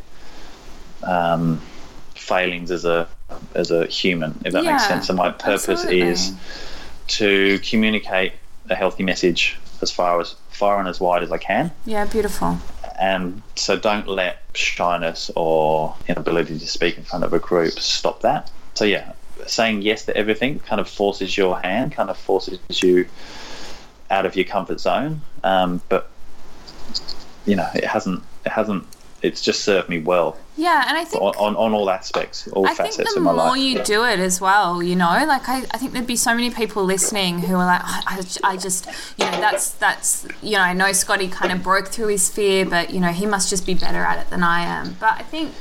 um, 1.03 1.61
failings 2.15 2.71
as 2.71 2.83
a 2.83 3.07
as 3.55 3.71
a 3.71 3.85
human. 3.85 4.41
If 4.43 4.51
that 4.51 4.65
makes 4.65 4.85
sense. 4.85 5.07
and 5.07 5.17
my 5.17 5.31
purpose 5.31 5.69
absolutely. 5.69 6.01
is 6.01 6.33
to 7.17 7.59
communicate 7.59 8.33
a 8.69 8.75
healthy 8.75 9.03
message 9.03 9.57
as 9.81 9.91
far 9.91 10.21
as 10.21 10.35
far 10.49 10.79
and 10.79 10.87
as 10.87 10.99
wide 10.99 11.23
as 11.23 11.31
I 11.31 11.37
can. 11.37 11.71
yeah, 11.85 12.05
beautiful. 12.05 12.57
And 12.99 13.41
so 13.55 13.77
don't 13.77 14.07
let 14.07 14.37
shyness 14.53 15.31
or 15.35 15.95
inability 16.07 16.59
to 16.59 16.67
speak 16.67 16.97
in 16.97 17.03
front 17.03 17.25
of 17.25 17.33
a 17.33 17.39
group 17.39 17.73
stop 17.73 18.21
that. 18.21 18.51
So 18.75 18.85
yeah, 18.85 19.13
saying 19.47 19.81
yes 19.81 20.05
to 20.05 20.15
everything 20.15 20.59
kind 20.59 20.79
of 20.79 20.87
forces 20.87 21.35
your 21.35 21.59
hand, 21.59 21.91
kind 21.91 22.09
of 22.09 22.17
forces 22.17 22.59
you 22.81 23.07
out 24.09 24.25
of 24.25 24.35
your 24.35 24.45
comfort 24.45 24.79
zone. 24.79 25.21
Um, 25.43 25.81
but 25.89 26.09
you 27.45 27.55
know, 27.55 27.67
it 27.75 27.83
hasn't, 27.83 28.23
it 28.45 28.51
hasn't, 28.51 28.85
it's 29.23 29.41
just 29.41 29.61
served 29.63 29.89
me 29.89 29.99
well 29.99 30.37
Yeah, 30.57 30.85
and 30.87 30.95
I 30.97 31.03
think 31.05 31.23
on, 31.23 31.33
on, 31.35 31.55
on 31.55 31.73
all 31.73 31.89
aspects, 31.89 32.47
all 32.49 32.67
facets 32.67 32.77
of 32.77 32.77
my 32.77 32.83
life. 32.85 32.93
I 32.93 33.03
think 33.03 33.13
the 33.13 33.19
of 33.19 33.23
my 33.23 33.31
more 33.31 33.47
life. 33.51 33.59
you 33.61 33.83
do 33.83 34.05
it 34.05 34.19
as 34.19 34.39
well, 34.41 34.83
you 34.83 34.95
know, 34.95 35.23
like 35.27 35.47
I, 35.49 35.59
I 35.71 35.77
think 35.79 35.93
there'd 35.93 36.05
be 36.05 36.15
so 36.15 36.35
many 36.35 36.49
people 36.51 36.83
listening 36.83 37.39
who 37.39 37.55
are 37.55 37.65
like, 37.65 37.81
I, 37.83 38.03
I, 38.43 38.51
I 38.51 38.57
just, 38.57 38.85
you 39.17 39.25
know, 39.25 39.31
that's, 39.39 39.71
that's, 39.71 40.27
you 40.43 40.51
know, 40.57 40.61
I 40.61 40.73
know 40.73 40.91
Scotty 40.91 41.27
kind 41.29 41.51
of 41.51 41.63
broke 41.63 41.87
through 41.87 42.09
his 42.09 42.29
fear, 42.29 42.65
but, 42.65 42.91
you 42.93 42.99
know, 42.99 43.09
he 43.21 43.25
must 43.25 43.49
just 43.49 43.65
be 43.65 43.73
better 43.73 44.03
at 44.03 44.19
it 44.19 44.29
than 44.29 44.43
I 44.43 44.61
am. 44.61 44.97
But 44.99 45.13
I 45.13 45.23
think 45.23 45.53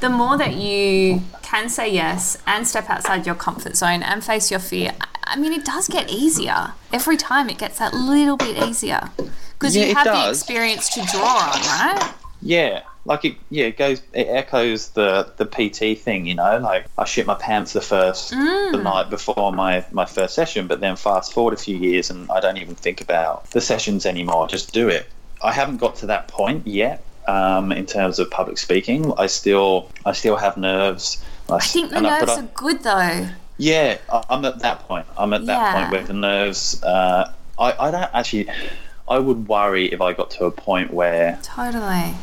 the 0.00 0.08
more 0.08 0.38
that 0.38 0.54
you 0.54 1.22
can 1.42 1.68
say 1.68 1.92
yes 1.92 2.38
and 2.46 2.66
step 2.66 2.88
outside 2.88 3.26
your 3.26 3.34
comfort 3.34 3.76
zone 3.76 4.02
and 4.02 4.24
face 4.24 4.50
your 4.50 4.60
fear, 4.60 4.94
I- 5.00 5.06
I 5.32 5.36
mean, 5.36 5.52
it 5.52 5.64
does 5.64 5.86
get 5.86 6.10
easier. 6.10 6.72
Every 6.92 7.16
time 7.16 7.48
it 7.50 7.56
gets 7.58 7.78
that 7.78 7.94
little 7.94 8.36
bit 8.36 8.56
easier. 8.68 9.10
Because 9.16 9.76
Yeah, 9.76 9.84
you 9.84 9.94
have 9.94 10.06
the 10.06 10.28
experience 10.30 10.88
to 10.94 11.02
draw 11.02 11.52
on, 11.52 11.60
right? 11.60 12.14
Yeah, 12.42 12.82
like 13.10 13.24
it. 13.24 13.34
Yeah, 13.50 13.66
it 13.66 13.76
goes. 13.76 14.00
It 14.14 14.28
echoes 14.28 14.88
the 14.90 15.30
the 15.36 15.44
PT 15.44 15.98
thing. 16.00 16.24
You 16.26 16.36
know, 16.36 16.58
like 16.58 16.86
I 16.96 17.04
shit 17.04 17.26
my 17.26 17.34
pants 17.34 17.72
the 17.74 17.80
first 17.82 18.32
Mm. 18.32 18.72
the 18.72 18.78
night 18.82 19.10
before 19.10 19.52
my 19.52 19.84
my 19.92 20.06
first 20.06 20.34
session, 20.34 20.66
but 20.66 20.80
then 20.80 20.96
fast 20.96 21.32
forward 21.34 21.52
a 21.52 21.56
few 21.58 21.76
years 21.76 22.08
and 22.10 22.30
I 22.30 22.38
don't 22.40 22.56
even 22.56 22.74
think 22.76 23.00
about 23.02 23.50
the 23.50 23.60
sessions 23.60 24.06
anymore. 24.06 24.46
Just 24.48 24.72
do 24.72 24.88
it. 24.88 25.06
I 25.42 25.52
haven't 25.52 25.78
got 25.78 25.96
to 25.96 26.06
that 26.06 26.28
point 26.28 26.66
yet. 26.66 27.02
Um, 27.28 27.70
in 27.70 27.84
terms 27.86 28.18
of 28.18 28.30
public 28.30 28.56
speaking, 28.58 29.12
I 29.18 29.26
still 29.26 29.90
I 30.06 30.12
still 30.12 30.36
have 30.36 30.56
nerves. 30.56 31.22
I 31.50 31.58
think 31.60 31.90
the 31.90 31.96
I- 31.98 32.00
nerves 32.00 32.32
I- 32.32 32.40
are 32.40 32.48
good 32.54 32.82
though. 32.82 33.28
yeah, 33.58 33.98
I- 34.12 34.24
I'm 34.30 34.44
at 34.44 34.60
that 34.60 34.78
point. 34.88 35.06
I'm 35.18 35.32
at 35.32 35.44
that 35.46 35.58
Yeah. 35.60 35.72
point 35.76 35.90
where 35.92 36.04
the 36.04 36.18
nerves. 36.30 36.82
Uh, 36.82 37.30
I 37.58 37.68
I 37.86 37.90
don't 37.90 38.10
actually. 38.14 38.48
I 39.08 39.18
would 39.18 39.48
worry 39.48 39.86
if 39.94 40.00
I 40.00 40.12
got 40.12 40.30
to 40.38 40.44
a 40.44 40.52
point 40.52 40.92
where 40.94 41.36
Totally. 41.42 42.14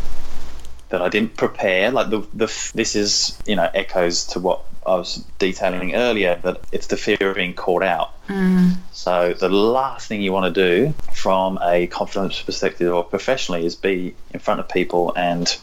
That 0.89 1.01
I 1.01 1.09
didn't 1.09 1.35
prepare. 1.38 1.91
Like 1.91 2.09
the 2.09 2.19
the 2.33 2.71
this 2.73 2.95
is 2.95 3.38
you 3.45 3.55
know 3.55 3.69
echoes 3.73 4.25
to 4.27 4.39
what 4.39 4.61
I 4.85 4.95
was 4.95 5.23
detailing 5.39 5.95
earlier. 5.95 6.39
That 6.43 6.61
it's 6.71 6.88
the 6.88 6.97
fear 6.97 7.17
of 7.21 7.35
being 7.35 7.53
caught 7.53 7.83
out. 7.83 8.11
Mm. 8.27 8.77
So 8.91 9.33
the 9.33 9.49
last 9.49 10.07
thing 10.07 10.21
you 10.21 10.31
want 10.31 10.53
to 10.53 10.85
do 10.85 10.93
from 11.13 11.59
a 11.61 11.88
confidence 11.88 12.41
perspective 12.41 12.93
or 12.93 13.03
professionally 13.03 13.65
is 13.65 13.75
be 13.75 14.15
in 14.33 14.39
front 14.39 14.59
of 14.59 14.69
people 14.69 15.13
and 15.15 15.57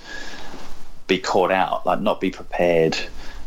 be 1.06 1.18
caught 1.18 1.50
out, 1.50 1.84
like 1.86 2.00
not 2.00 2.20
be 2.20 2.30
prepared. 2.30 2.96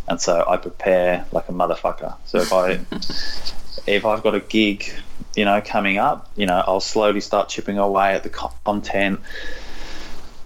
And 0.07 0.21
so 0.21 0.45
I 0.47 0.57
prepare 0.57 1.25
like 1.31 1.49
a 1.49 1.51
motherfucker. 1.51 2.15
So 2.25 2.39
if 2.39 2.53
I 2.53 2.79
if 3.87 4.05
I've 4.05 4.23
got 4.23 4.35
a 4.35 4.39
gig, 4.39 4.91
you 5.35 5.45
know, 5.45 5.61
coming 5.63 5.97
up, 5.97 6.31
you 6.35 6.45
know, 6.45 6.63
I'll 6.65 6.79
slowly 6.79 7.21
start 7.21 7.49
chipping 7.49 7.77
away 7.77 8.13
at 8.13 8.23
the 8.23 8.29
content. 8.29 9.19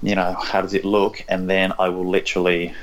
You 0.04 0.16
know, 0.16 0.34
how 0.34 0.62
does 0.62 0.74
it 0.74 0.84
look? 0.86 1.24
And 1.30 1.50
then 1.50 1.74
I 1.78 1.90
will 1.90 2.10
literally, 2.10 2.74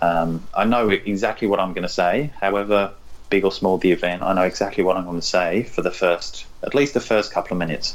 um, 0.00 0.46
I 0.54 0.64
know 0.64 0.88
exactly 0.88 1.46
what 1.48 1.60
I'm 1.60 1.72
going 1.72 1.82
to 1.82 1.88
say. 1.88 2.30
However 2.40 2.94
big 3.30 3.44
or 3.44 3.52
small 3.52 3.78
the 3.78 3.92
event, 3.92 4.22
I 4.22 4.32
know 4.32 4.42
exactly 4.42 4.84
what 4.84 4.96
I'm 4.96 5.04
going 5.04 5.20
to 5.20 5.26
say 5.26 5.64
for 5.64 5.82
the 5.82 5.90
first, 5.90 6.46
at 6.62 6.74
least 6.74 6.94
the 6.94 7.00
first 7.00 7.32
couple 7.32 7.52
of 7.52 7.58
minutes. 7.58 7.94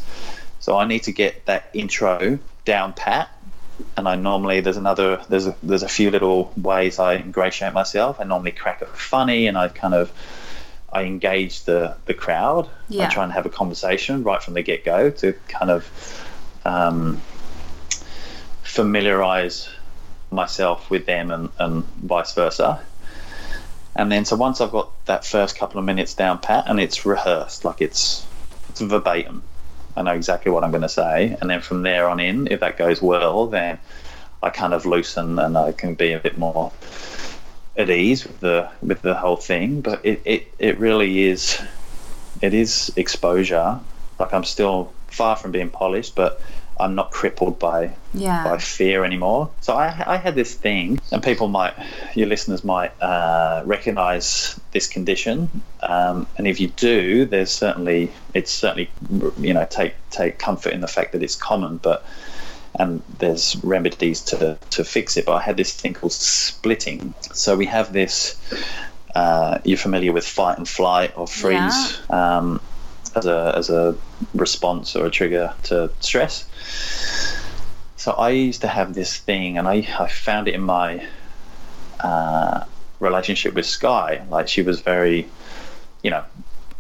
So 0.60 0.78
I 0.78 0.86
need 0.86 1.04
to 1.04 1.12
get 1.12 1.46
that 1.46 1.70
intro 1.74 2.40
down 2.66 2.94
pat. 2.94 3.30
And 3.96 4.08
I 4.08 4.16
normally 4.16 4.60
there's 4.60 4.78
another 4.78 5.24
there's 5.30 5.48
a, 5.48 5.56
there's 5.64 5.84
a 5.84 5.88
few 5.88 6.12
little 6.12 6.52
ways 6.58 7.00
I 7.00 7.16
ingratiate 7.16 7.74
myself. 7.74 8.20
I 8.20 8.26
normally 8.26 8.52
crack 8.52 8.82
it 8.82 8.90
funny, 8.90 9.48
and 9.48 9.58
I 9.58 9.70
kind 9.70 9.94
of 9.94 10.12
I 10.92 11.04
engage 11.04 11.64
the 11.64 11.96
the 12.06 12.14
crowd. 12.14 12.70
Yeah. 12.90 13.06
I 13.06 13.10
try 13.10 13.24
and 13.24 13.32
have 13.32 13.46
a 13.46 13.50
conversation 13.50 14.24
right 14.24 14.44
from 14.44 14.54
the 14.54 14.62
get 14.62 14.84
go 14.84 15.10
to 15.12 15.34
kind 15.48 15.72
of 15.72 15.90
um, 16.66 17.22
familiarize 18.70 19.68
myself 20.32 20.90
with 20.92 21.06
them 21.08 21.32
and, 21.32 21.50
and 21.58 21.84
vice 22.04 22.34
versa. 22.34 22.80
And 23.96 24.12
then 24.12 24.26
so 24.26 24.36
once 24.36 24.62
I've 24.62 24.72
got 24.72 24.92
that 25.06 25.26
first 25.26 25.58
couple 25.58 25.80
of 25.80 25.86
minutes 25.86 26.14
down 26.14 26.38
pat 26.38 26.66
and 26.68 26.80
it's 26.80 27.06
rehearsed, 27.06 27.66
like 27.66 27.82
it's 27.82 28.26
it's 28.70 28.80
verbatim. 28.80 29.42
I 29.98 30.04
know 30.04 30.14
exactly 30.14 30.52
what 30.52 30.64
I'm 30.64 30.70
going 30.70 30.84
to 30.84 30.90
say, 30.90 31.36
and 31.42 31.50
then 31.50 31.62
from 31.62 31.82
there 31.82 32.08
on 32.08 32.20
in, 32.20 32.48
if 32.48 32.60
that 32.60 32.78
goes 32.78 33.02
well, 33.02 33.48
then 33.48 33.80
I 34.44 34.52
kind 34.52 34.74
of 34.74 34.86
loosen 34.86 35.40
and 35.40 35.58
I 35.58 35.72
can 35.72 35.96
be 35.96 36.14
a 36.14 36.20
bit 36.20 36.38
more 36.38 36.72
at 37.76 37.90
ease 37.90 38.24
with 38.24 38.40
the 38.40 38.70
with 38.84 39.02
the 39.02 39.16
whole 39.16 39.36
thing. 39.36 39.82
But 39.82 40.06
it, 40.06 40.22
it, 40.26 40.54
it 40.60 40.80
really 40.80 41.24
is 41.24 41.60
it 42.42 42.54
is 42.54 42.94
exposure. 42.96 43.80
Like 44.20 44.32
I'm 44.32 44.44
still 44.44 44.94
far 45.08 45.36
from 45.36 45.52
being 45.52 45.72
polished, 45.72 46.14
but 46.14 46.40
I'm 46.80 46.96
not 46.96 47.12
crippled 47.12 47.60
by 47.60 47.92
Yeah. 48.14 48.44
by 48.44 48.58
fear 48.58 49.04
anymore. 49.04 49.50
So 49.62 49.74
I, 49.76 50.04
I 50.08 50.18
had 50.18 50.36
this 50.36 50.54
thing, 50.54 51.00
and 51.12 51.22
people 51.22 51.48
might, 51.48 51.74
your 52.16 52.28
listeners 52.28 52.64
might 52.64 52.92
uh, 53.02 53.64
recognize 53.66 54.60
this 54.72 54.88
condition. 54.88 55.50
Um, 55.84 56.26
and 56.38 56.48
if 56.48 56.60
you 56.60 56.68
do, 56.70 57.26
there's 57.26 57.52
certainly 57.52 58.12
it's 58.34 58.52
certainly 58.52 58.90
you 59.40 59.54
know 59.54 59.68
take 59.70 59.94
take 60.10 60.40
comfort 60.40 60.74
in 60.74 60.82
the 60.82 60.88
fact 60.88 61.12
that 61.12 61.22
it's 61.24 61.36
common, 61.36 61.78
but 61.78 62.06
and 62.76 63.02
there's 63.20 63.58
remedies 63.64 64.22
to 64.22 64.58
to 64.70 64.84
fix 64.84 65.18
it. 65.18 65.26
But 65.26 65.34
I 65.34 65.42
had 65.42 65.58
this 65.58 65.74
thing 65.74 65.94
called 65.94 66.14
splitting. 66.14 67.14
So 67.34 67.56
we 67.56 67.66
have 67.66 67.94
this. 67.94 68.38
Uh, 69.16 69.58
you're 69.66 69.78
familiar 69.78 70.14
with 70.14 70.26
fight 70.26 70.58
and 70.58 70.70
flight 70.70 71.12
or 71.18 71.28
freeze. 71.28 72.00
Um, 72.10 72.62
as 73.16 73.26
a, 73.26 73.54
as 73.56 73.70
a 73.70 73.96
response 74.36 74.96
or 74.96 75.06
a 75.06 75.10
trigger 75.10 75.54
to 75.64 75.90
stress. 76.00 76.46
So 77.96 78.12
I 78.14 78.30
used 78.30 78.62
to 78.62 78.68
have 78.68 78.94
this 78.94 79.18
thing, 79.18 79.58
and 79.58 79.68
I, 79.68 79.88
I 80.00 80.08
found 80.08 80.48
it 80.48 80.56
in 80.56 80.62
my 80.62 81.06
uh, 82.00 82.64
relationship 83.00 83.54
with 83.54 83.66
Sky. 83.66 84.26
Like 84.30 84.48
she 84.48 84.62
was 84.62 84.82
very, 84.82 85.28
you 86.02 86.12
know, 86.12 86.24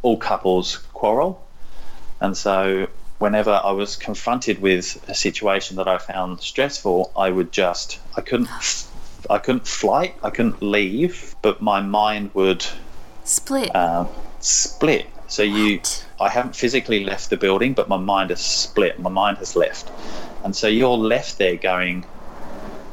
all 0.02 0.18
couples 0.18 0.78
quarrel, 0.94 1.46
and 2.22 2.36
so 2.38 2.88
whenever 3.20 3.52
I 3.52 3.72
was 3.72 3.98
confronted 3.98 4.62
with 4.62 5.04
a 5.10 5.14
situation 5.14 5.76
that 5.76 5.88
I 5.88 5.98
found 5.98 6.40
stressful, 6.40 7.12
I 7.18 7.30
would 7.30 7.52
just 7.52 8.00
I 8.16 8.22
couldn't 8.22 8.50
I 9.30 9.38
couldn't 9.38 9.68
flight, 9.68 10.16
I 10.24 10.30
couldn't 10.30 10.62
leave, 10.62 11.36
but 11.42 11.62
my 11.62 11.82
mind 11.82 12.32
would 12.34 12.66
Split. 13.24 13.76
uh, 13.76 14.06
split. 14.40 15.08
So 15.28 15.44
you, 15.44 15.82
I 16.22 16.30
haven't 16.30 16.56
physically 16.56 17.04
left 17.06 17.30
the 17.30 17.38
building, 17.38 17.74
but 17.74 17.88
my 17.88 17.98
mind 17.98 18.30
has 18.32 18.42
split. 18.42 19.00
My 19.00 19.10
mind 19.10 19.38
has 19.38 19.56
left, 19.56 19.90
and 20.44 20.56
so 20.56 20.68
you're 20.68 20.98
left 20.98 21.38
there 21.38 21.56
going. 21.56 22.06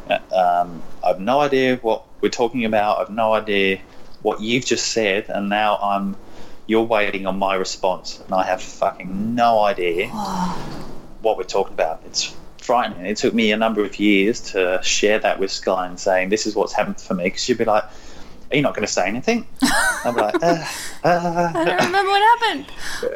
uh, 0.08 0.18
Um, 0.32 0.82
I've 1.04 1.20
no 1.20 1.40
idea 1.40 1.76
what 1.82 2.04
we're 2.20 2.28
talking 2.30 2.64
about. 2.64 3.00
I've 3.00 3.10
no 3.10 3.32
idea 3.34 3.78
what 4.22 4.40
you've 4.40 4.64
just 4.64 4.92
said, 4.92 5.26
and 5.28 5.48
now 5.48 5.76
I'm. 5.82 6.16
You're 6.68 6.82
waiting 6.82 7.26
on 7.26 7.38
my 7.38 7.54
response, 7.54 8.18
and 8.20 8.34
I 8.34 8.42
have 8.44 8.60
fucking 8.60 9.34
no 9.36 9.60
idea 9.60 10.08
what 11.22 11.36
we're 11.36 11.44
talking 11.44 11.74
about. 11.74 12.02
It's 12.06 12.34
frightening. 12.58 13.06
It 13.06 13.16
took 13.18 13.34
me 13.34 13.52
a 13.52 13.56
number 13.56 13.84
of 13.84 13.98
years 14.00 14.40
to 14.52 14.80
share 14.82 15.18
that 15.20 15.38
with 15.38 15.50
Sky 15.52 15.86
and 15.86 15.98
saying, 15.98 16.28
"This 16.30 16.46
is 16.46 16.54
what's 16.56 16.72
happened 16.72 17.00
for 17.00 17.14
me." 17.14 17.24
Because 17.24 17.42
she'd 17.42 17.58
be 17.58 17.64
like, 17.64 17.84
"Are 18.50 18.56
you 18.56 18.62
not 18.62 18.74
going 18.74 18.86
to 18.86 18.92
say 18.92 19.06
anything?" 19.06 19.46
I'm 20.04 20.16
like, 20.16 20.34
uh, 20.42 20.64
uh. 21.04 21.52
I 21.54 21.64
don't 21.64 21.84
remember 21.84 22.10
what 22.10 22.40
happened. 22.40 22.66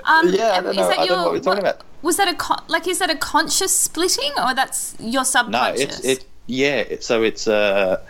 Um, 0.04 0.28
Yeah, 0.32 0.44
I 0.44 0.58
um, 0.58 0.64
don't 0.64 0.70
is 0.72 0.76
know. 0.76 0.88
that 0.88 0.98
I 0.98 1.06
don't 1.06 1.16
know 1.18 1.22
what 1.24 1.32
we're 1.32 1.40
talking 1.40 1.60
about. 1.60 1.82
Was 2.02 2.16
that 2.16 2.28
a 2.28 2.34
con- 2.34 2.64
like? 2.68 2.86
Is 2.88 2.98
that 2.98 3.10
a 3.10 3.16
conscious 3.16 3.76
splitting, 3.76 4.32
or 4.42 4.54
that's 4.54 4.96
your 4.98 5.24
subconscious? 5.24 5.78
No, 5.78 5.82
it's 5.84 6.00
it. 6.04 6.24
Yeah, 6.46 6.76
it, 6.78 7.04
so 7.04 7.22
it's 7.22 7.46
uh, 7.46 8.00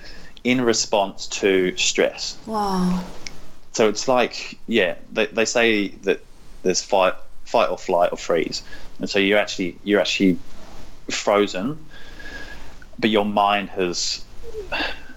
in 0.45 0.61
response 0.61 1.27
to 1.27 1.77
stress. 1.77 2.39
Wow. 2.47 3.05
So 3.73 3.89
it's 3.89 4.09
like 4.09 4.59
yeah, 4.67 4.97
they, 5.13 5.27
they 5.27 5.45
say 5.45 5.89
that 6.03 6.21
there's 6.63 6.83
fight, 6.83 7.15
fight 7.45 7.69
or 7.71 7.79
flight 7.79 8.11
or 8.13 8.17
freeze, 8.19 8.63
and 8.99 9.09
so 9.11 9.19
you're 9.19 9.39
actually 9.39 9.77
you're 9.85 10.01
actually 10.01 10.39
frozen, 11.11 11.79
but 12.99 13.11
your 13.11 13.25
mind 13.25 13.69
has 13.71 14.25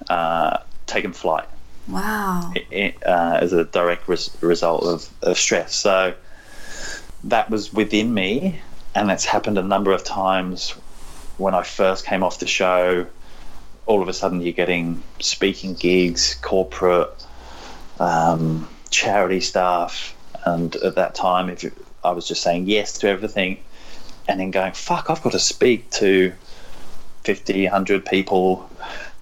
uh, 0.10 0.58
taken 0.88 1.14
flight. 1.14 1.46
Wow. 1.88 2.54
uh, 2.56 3.38
as 3.42 3.54
a 3.54 3.66
direct 3.66 4.08
res- 4.08 4.36
result 4.42 4.84
of, 4.84 5.10
of 5.22 5.38
stress. 5.38 5.76
So 5.76 6.14
that 7.26 7.50
was 7.50 7.74
within 7.74 8.14
me, 8.14 8.62
and 8.96 9.12
it's 9.12 9.26
happened 9.26 9.58
a 9.58 9.64
number 9.64 9.92
of 9.92 10.04
times 10.04 10.72
when 11.38 11.54
I 11.54 11.64
first 11.64 12.06
came 12.06 12.24
off 12.24 12.40
the 12.40 12.48
show. 12.48 13.06
All 13.86 14.02
of 14.02 14.08
a 14.08 14.14
sudden, 14.14 14.42
you're 14.42 14.54
getting 14.54 15.04
speaking 15.20 15.74
gigs, 15.74 16.36
corporate, 16.42 17.10
um, 18.00 18.70
charity 18.90 19.42
stuff, 19.42 20.16
and 20.46 20.76
at 20.78 20.96
that 20.96 21.16
time, 21.16 21.50
if 21.50 21.66
I 22.04 22.12
was 22.12 22.28
just 22.28 22.42
saying 22.42 22.68
yes 22.68 22.98
to 23.00 23.10
everything, 23.10 23.58
and 24.28 24.40
then 24.40 24.52
going, 24.52 24.72
"Fuck, 24.72 25.10
I've 25.10 25.22
got 25.22 25.34
to 25.34 25.40
speak 25.40 25.90
to 25.92 26.32
50, 27.24 27.64
100 27.64 28.06
people 28.06 28.70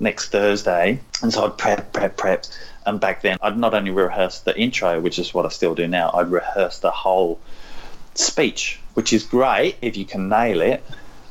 next 0.02 0.30
Thursday. 0.30 1.00
And 1.22 1.32
so 1.32 1.46
I'd 1.46 1.58
prep, 1.58 1.94
prep, 1.94 2.18
prep. 2.18 2.46
And 2.86 3.00
back 3.00 3.22
then, 3.22 3.38
I'd 3.42 3.58
not 3.58 3.74
only 3.74 3.92
rehearse 3.92 4.40
the 4.40 4.58
intro, 4.60 5.00
which 5.00 5.20
is 5.20 5.34
what 5.34 5.46
I 5.46 5.50
still 5.50 5.76
do 5.76 5.88
now, 5.88 6.12
I'd 6.14 6.32
rehearse 6.32 6.80
the 6.80 6.92
whole 6.92 7.40
speech, 8.16 8.80
which 8.96 9.14
is 9.14 9.24
great 9.24 9.78
if 9.82 9.96
you 9.96 10.04
can 10.06 10.28
nail 10.28 10.60
it. 10.62 10.84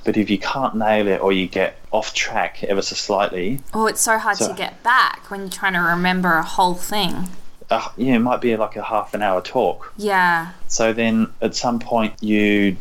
But 0.05 0.17
if 0.17 0.31
you 0.31 0.39
can't 0.39 0.77
nail 0.77 1.09
it 1.09 1.21
or 1.21 1.33
you 1.33 1.47
get 1.47 1.77
off 1.91 2.15
track 2.15 2.63
ever 2.65 2.81
so 2.81 2.95
slightly, 2.95 3.59
Oh, 3.75 3.87
it's 3.87 4.01
so 4.01 4.17
hard 4.17 4.39
So- 4.39 4.49
to 4.49 4.55
get 4.55 4.83
back 4.83 5.27
when 5.31 5.41
you're 5.41 5.51
trying 5.51 5.75
to 5.75 5.81
remember 5.81 6.35
a 6.37 6.43
whole 6.45 6.75
thing. 6.75 7.29
uh, 7.73 7.89
you 7.97 8.07
know, 8.11 8.17
it 8.17 8.21
might 8.21 8.41
be 8.41 8.57
like 8.57 8.75
a 8.77 8.83
half 8.83 9.15
an 9.15 9.23
hour 9.23 9.41
talk. 9.41 9.93
Yeah. 9.97 10.49
So 10.67 10.93
then 10.93 11.29
at 11.41 11.55
some 11.55 11.79
point 11.79 12.15
you 12.21 12.77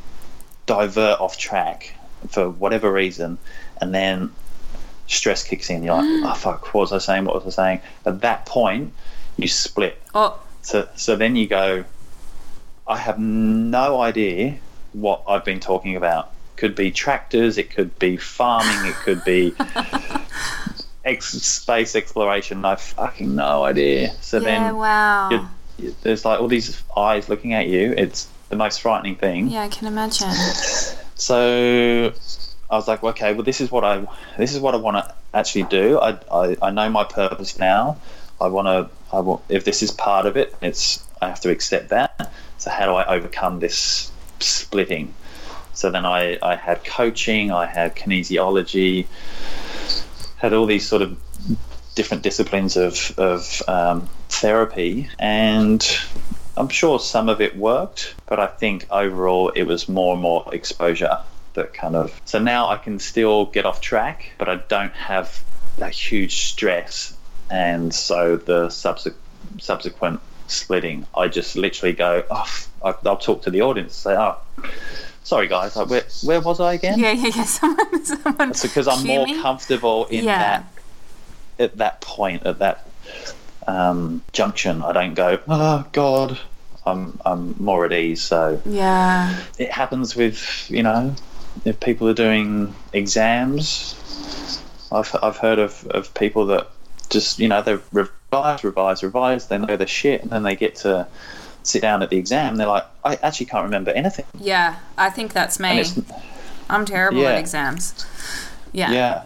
divert 0.65 1.19
off 1.19 1.37
track 1.37 1.93
for 2.29 2.49
whatever 2.49 2.91
reason, 2.91 3.37
and 3.81 3.93
then 3.93 4.31
stress 5.09 5.43
kicks 5.43 5.69
in. 5.69 5.83
You're 5.83 5.95
like, 5.95 6.05
mm. 6.05 6.31
oh 6.31 6.33
fuck, 6.35 6.73
what 6.73 6.81
was 6.81 6.93
I 6.93 6.99
saying? 6.99 7.25
What 7.25 7.43
was 7.43 7.57
I 7.57 7.63
saying? 7.63 7.81
At 8.05 8.21
that 8.21 8.45
point, 8.45 8.93
you 9.37 9.47
split. 9.47 10.01
Oh, 10.15 10.39
So 10.61 10.87
so 10.95 11.15
then 11.15 11.35
you 11.35 11.47
go, 11.47 11.83
I 12.87 12.97
have 12.97 13.19
no 13.19 13.99
idea 14.01 14.57
what 14.93 15.23
I've 15.27 15.43
been 15.45 15.59
talking 15.59 15.95
about. 15.95 16.31
Could 16.55 16.75
be 16.75 16.91
tractors, 16.91 17.57
it 17.57 17.69
could 17.71 17.97
be 17.99 18.17
farming, 18.17 18.89
it 18.91 18.95
could 18.95 19.23
be 19.23 19.53
ex- 21.05 21.29
space 21.41 21.95
exploration. 21.95 22.63
I 22.65 22.75
fucking 22.75 23.35
no 23.35 23.63
idea. 23.63 24.13
So 24.21 24.37
yeah. 24.37 24.43
then 24.45 24.77
wow. 24.77 25.29
you're- 25.29 25.45
you- 25.77 25.95
there's 26.03 26.25
like 26.25 26.41
all 26.41 26.49
these 26.49 26.81
eyes 26.97 27.29
looking 27.29 27.53
at 27.53 27.67
you. 27.67 27.93
It's 27.97 28.27
the 28.49 28.57
most 28.57 28.81
frightening 28.81 29.15
thing. 29.15 29.47
Yeah, 29.47 29.61
I 29.63 29.67
can 29.69 29.87
imagine. 29.87 30.29
So 31.15 32.13
I 32.69 32.75
was 32.75 32.87
like, 32.87 33.03
okay, 33.03 33.33
well, 33.33 33.43
this 33.43 33.61
is 33.61 33.71
what 33.71 33.83
I 33.83 34.05
this 34.37 34.53
is 34.53 34.59
what 34.59 34.75
I 34.75 34.77
want 34.77 34.97
to 34.97 35.15
actually 35.33 35.63
do. 35.63 35.99
I, 35.99 36.17
I, 36.31 36.57
I 36.61 36.71
know 36.71 36.89
my 36.89 37.03
purpose 37.03 37.57
now. 37.57 37.97
I 38.39 38.47
want 38.47 38.67
to. 38.67 38.89
I 39.11 39.19
want 39.21 39.41
if 39.49 39.65
this 39.65 39.81
is 39.81 39.91
part 39.91 40.25
of 40.25 40.37
it, 40.37 40.55
it's 40.61 41.03
I 41.21 41.29
have 41.29 41.41
to 41.41 41.49
accept 41.49 41.89
that. 41.89 42.31
So 42.57 42.69
how 42.69 42.85
do 42.85 42.93
I 42.93 43.15
overcome 43.15 43.59
this 43.59 44.11
splitting? 44.39 45.13
So 45.73 45.89
then 45.89 46.05
I, 46.05 46.37
I 46.41 46.55
had 46.55 46.83
coaching, 46.83 47.51
I 47.51 47.65
had 47.65 47.95
kinesiology, 47.95 49.07
had 50.35 50.53
all 50.53 50.65
these 50.65 50.85
sort 50.85 51.01
of 51.01 51.17
different 51.95 52.21
disciplines 52.21 52.75
of, 52.75 53.17
of 53.17 53.63
um, 53.67 54.09
therapy, 54.27 55.09
and 55.19 55.85
I'm 56.57 56.67
sure 56.67 56.99
some 56.99 57.29
of 57.29 57.39
it 57.39 57.55
worked, 57.55 58.13
but 58.25 58.41
I 58.41 58.47
think 58.47 58.87
overall 58.91 59.49
it 59.49 59.63
was 59.63 59.87
more 59.87 60.13
and 60.13 60.21
more 60.21 60.53
exposure 60.53 61.19
that 61.59 61.73
kind 61.73 61.95
of. 61.95 62.19
So 62.25 62.39
now 62.39 62.69
I 62.69 62.77
can 62.77 62.99
still 62.99 63.45
get 63.45 63.65
off 63.65 63.81
track, 63.81 64.31
but 64.37 64.47
I 64.49 64.55
don't 64.67 64.93
have 64.93 65.43
that 65.77 65.93
huge 65.93 66.35
stress, 66.51 67.15
and 67.49 67.93
so 67.93 68.37
the 68.37 68.67
subse- 68.67 69.13
subsequent 69.59 70.19
splitting, 70.47 71.05
I 71.15 71.27
just 71.27 71.55
literally 71.55 71.93
go, 71.93 72.23
oh, 72.31 72.47
I- 72.83 72.95
I'll 73.05 73.17
talk 73.17 73.43
to 73.43 73.51
the 73.51 73.61
audience, 73.61 73.93
say, 73.95 74.15
oh, 74.17 74.37
sorry 75.23 75.47
guys, 75.47 75.75
like, 75.75 75.89
where, 75.89 76.03
where 76.23 76.41
was 76.41 76.59
I 76.59 76.73
again? 76.73 76.97
Yeah, 76.99 77.11
yeah, 77.11 77.31
yeah. 77.35 77.43
Someone, 77.59 78.05
someone. 78.05 78.49
It's 78.49 78.63
because 78.63 78.87
I'm 78.87 79.05
more 79.05 79.25
me. 79.25 79.39
comfortable 79.41 80.05
in 80.07 80.25
Yeah. 80.25 80.39
that 80.39 80.65
at 81.59 81.77
that 81.77 82.01
point, 82.01 82.45
at 82.45 82.59
that 82.59 82.87
um, 83.67 84.21
junction. 84.33 84.81
I 84.81 84.91
don't 84.93 85.13
go, 85.13 85.39
oh 85.47 85.85
God. 85.91 86.39
I'm 86.85 87.19
I'm 87.25 87.53
more 87.59 87.85
at 87.85 87.91
ease. 87.93 88.21
So 88.23 88.59
Yeah. 88.65 89.37
it 89.59 89.69
happens 89.71 90.15
with 90.15 90.39
you 90.71 90.81
know 90.81 91.13
if 91.65 91.79
people 91.79 92.07
are 92.07 92.13
doing 92.13 92.73
exams. 92.93 93.95
I've 94.91 95.15
I've 95.21 95.37
heard 95.37 95.59
of, 95.59 95.85
of 95.91 96.11
people 96.15 96.47
that 96.47 96.67
just 97.09 97.39
you 97.39 97.47
know 97.47 97.61
they 97.61 97.77
revise, 97.91 98.63
revise, 98.63 99.03
revise. 99.03 99.47
They 99.47 99.57
know 99.57 99.77
their 99.77 99.87
shit, 99.87 100.21
and 100.21 100.31
then 100.31 100.43
they 100.43 100.55
get 100.55 100.75
to 100.77 101.07
sit 101.63 101.81
down 101.81 102.01
at 102.01 102.09
the 102.09 102.17
exam. 102.17 102.55
They're 102.55 102.67
like, 102.67 102.85
I 103.03 103.15
actually 103.21 103.45
can't 103.47 103.63
remember 103.65 103.91
anything. 103.91 104.25
Yeah, 104.39 104.77
I 104.97 105.09
think 105.11 105.33
that's 105.33 105.59
me. 105.59 105.83
I'm 106.69 106.85
terrible 106.85 107.21
Yeah. 107.21 107.31
at 107.33 107.39
exams. 107.39 108.05
Yeah. 108.71 108.91
yeah. 108.91 109.23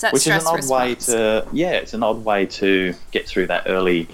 That 0.00 0.12
which 0.12 0.26
is 0.26 0.42
an 0.42 0.46
odd 0.46 0.68
way 0.68 0.94
to 0.94 1.46
yeah 1.52 1.70
it's 1.72 1.94
an 1.94 2.02
odd 2.02 2.24
way 2.24 2.46
to 2.46 2.94
get 3.12 3.26
through 3.26 3.46
that 3.48 3.64
early 3.66 4.06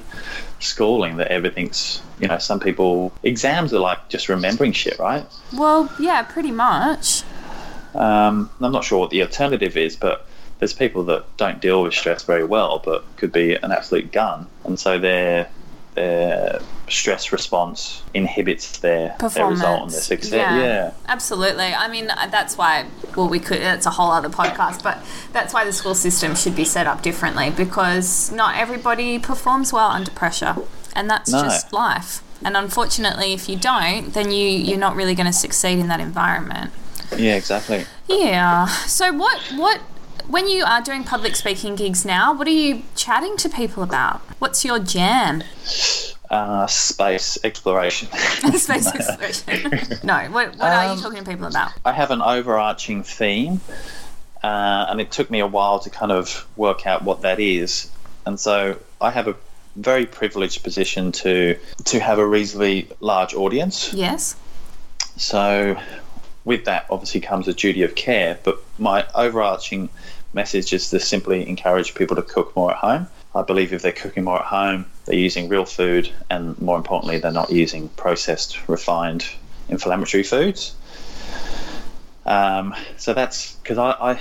schooling 0.60 1.16
that 1.16 1.26
everything's 1.28 2.00
you 2.20 2.28
know 2.28 2.38
some 2.38 2.60
people 2.60 3.12
exams 3.24 3.74
are 3.74 3.80
like 3.80 4.08
just 4.08 4.28
remembering 4.28 4.72
shit 4.72 4.96
right 5.00 5.26
Well, 5.52 5.92
yeah, 5.98 6.22
pretty 6.22 6.52
much. 6.52 7.24
Um, 7.94 8.50
i'm 8.60 8.72
not 8.72 8.84
sure 8.84 8.98
what 8.98 9.10
the 9.10 9.22
alternative 9.22 9.76
is 9.76 9.96
but 9.96 10.26
there's 10.58 10.72
people 10.72 11.02
that 11.04 11.24
don't 11.36 11.60
deal 11.60 11.82
with 11.82 11.92
stress 11.94 12.22
very 12.24 12.44
well 12.44 12.80
but 12.84 13.04
could 13.16 13.32
be 13.32 13.54
an 13.54 13.72
absolute 13.72 14.12
gun 14.12 14.46
and 14.64 14.78
so 14.78 14.98
their 14.98 15.48
their 15.94 16.60
stress 16.88 17.32
response 17.32 18.02
inhibits 18.14 18.78
their, 18.78 19.14
their 19.34 19.46
result 19.46 19.82
and 19.82 19.90
their 19.90 20.00
success. 20.00 20.32
Yeah. 20.32 20.58
yeah. 20.58 20.92
absolutely. 21.06 21.66
I 21.66 21.88
mean, 21.88 22.06
that's 22.06 22.56
why. 22.56 22.86
Well, 23.16 23.28
we 23.28 23.38
could. 23.38 23.58
It's 23.58 23.86
a 23.86 23.90
whole 23.90 24.10
other 24.10 24.28
podcast, 24.28 24.82
but 24.82 25.04
that's 25.32 25.52
why 25.52 25.64
the 25.64 25.72
school 25.72 25.94
system 25.94 26.34
should 26.34 26.56
be 26.56 26.64
set 26.64 26.86
up 26.86 27.02
differently 27.02 27.50
because 27.50 28.32
not 28.32 28.56
everybody 28.56 29.18
performs 29.18 29.72
well 29.72 29.90
under 29.90 30.10
pressure, 30.10 30.56
and 30.94 31.10
that's 31.10 31.30
no. 31.30 31.42
just 31.42 31.72
life. 31.72 32.22
And 32.44 32.56
unfortunately, 32.56 33.32
if 33.32 33.48
you 33.48 33.56
don't, 33.56 34.14
then 34.14 34.30
you 34.30 34.48
you're 34.48 34.78
not 34.78 34.96
really 34.96 35.14
going 35.14 35.26
to 35.26 35.32
succeed 35.32 35.78
in 35.78 35.88
that 35.88 36.00
environment. 36.00 36.72
Yeah, 37.16 37.36
exactly. 37.36 37.84
Yeah. 38.08 38.66
So 38.66 39.12
what 39.12 39.40
what 39.56 39.80
when 40.28 40.48
you 40.48 40.64
are 40.64 40.80
doing 40.80 41.04
public 41.04 41.36
speaking 41.36 41.74
gigs 41.76 42.04
now, 42.04 42.32
what 42.32 42.46
are 42.46 42.50
you 42.50 42.82
chatting 42.96 43.36
to 43.38 43.48
people 43.48 43.82
about? 43.82 44.20
What's 44.38 44.64
your 44.64 44.78
jam? 44.78 45.42
Uh, 46.30 46.66
space 46.66 47.38
exploration. 47.44 48.08
space 48.56 48.86
exploration. 48.94 49.98
no, 50.02 50.18
what, 50.30 50.56
what 50.56 50.60
um, 50.60 50.60
are 50.60 50.84
you 50.86 50.92
um, 50.92 50.98
talking 51.00 51.18
to 51.18 51.30
people 51.30 51.46
about? 51.46 51.72
I 51.84 51.92
have 51.92 52.10
an 52.10 52.22
overarching 52.22 53.02
theme, 53.02 53.60
uh, 54.42 54.86
and 54.88 55.00
it 55.00 55.10
took 55.10 55.30
me 55.30 55.40
a 55.40 55.46
while 55.46 55.78
to 55.80 55.90
kind 55.90 56.12
of 56.12 56.46
work 56.56 56.86
out 56.86 57.02
what 57.02 57.22
that 57.22 57.38
is. 57.38 57.90
And 58.24 58.40
so 58.40 58.78
I 59.00 59.10
have 59.10 59.28
a 59.28 59.36
very 59.76 60.06
privileged 60.06 60.62
position 60.62 61.12
to 61.12 61.58
to 61.84 61.98
have 61.98 62.18
a 62.18 62.26
reasonably 62.26 62.88
large 63.00 63.34
audience. 63.34 63.92
Yes. 63.92 64.36
So 65.16 65.78
with 66.44 66.64
that 66.64 66.86
obviously 66.90 67.20
comes 67.20 67.48
a 67.48 67.54
duty 67.54 67.82
of 67.82 67.94
care, 67.94 68.38
but 68.42 68.58
my 68.78 69.06
overarching 69.14 69.88
message 70.32 70.72
is 70.72 70.90
to 70.90 70.98
simply 70.98 71.48
encourage 71.48 71.94
people 71.94 72.16
to 72.16 72.22
cook 72.22 72.54
more 72.56 72.72
at 72.72 72.78
home. 72.78 73.06
I 73.34 73.42
believe 73.42 73.72
if 73.72 73.82
they're 73.82 73.92
cooking 73.92 74.24
more 74.24 74.38
at 74.38 74.44
home, 74.44 74.86
they're 75.04 75.16
using 75.16 75.48
real 75.48 75.64
food, 75.64 76.10
and 76.28 76.60
more 76.60 76.76
importantly, 76.76 77.18
they're 77.18 77.32
not 77.32 77.50
using 77.50 77.88
processed, 77.90 78.68
refined, 78.68 79.26
inflammatory 79.68 80.22
foods. 80.22 80.74
Um, 82.26 82.74
so 82.96 83.14
that's 83.14 83.54
because 83.56 83.78
I, 83.78 83.90
I, 83.90 84.20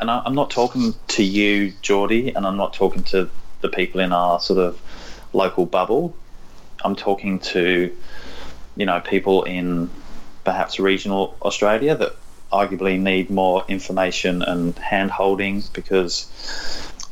and 0.00 0.10
I, 0.10 0.22
am 0.26 0.34
not 0.34 0.50
talking 0.50 0.94
to 1.08 1.24
you, 1.24 1.72
Geordie, 1.82 2.34
and 2.34 2.46
I'm 2.46 2.56
not 2.56 2.74
talking 2.74 3.02
to 3.04 3.30
the 3.62 3.68
people 3.68 4.00
in 4.00 4.12
our 4.12 4.40
sort 4.40 4.58
of 4.58 4.80
local 5.32 5.66
bubble. 5.66 6.14
I'm 6.84 6.96
talking 6.96 7.38
to, 7.40 7.94
you 8.76 8.86
know, 8.86 9.00
people 9.00 9.44
in 9.44 9.90
perhaps 10.44 10.80
regional 10.80 11.36
Australia 11.42 11.94
that 11.96 12.16
arguably 12.52 12.98
need 12.98 13.30
more 13.30 13.64
information 13.68 14.42
and 14.42 14.76
hand 14.78 15.10
holding 15.10 15.62
because 15.72 16.26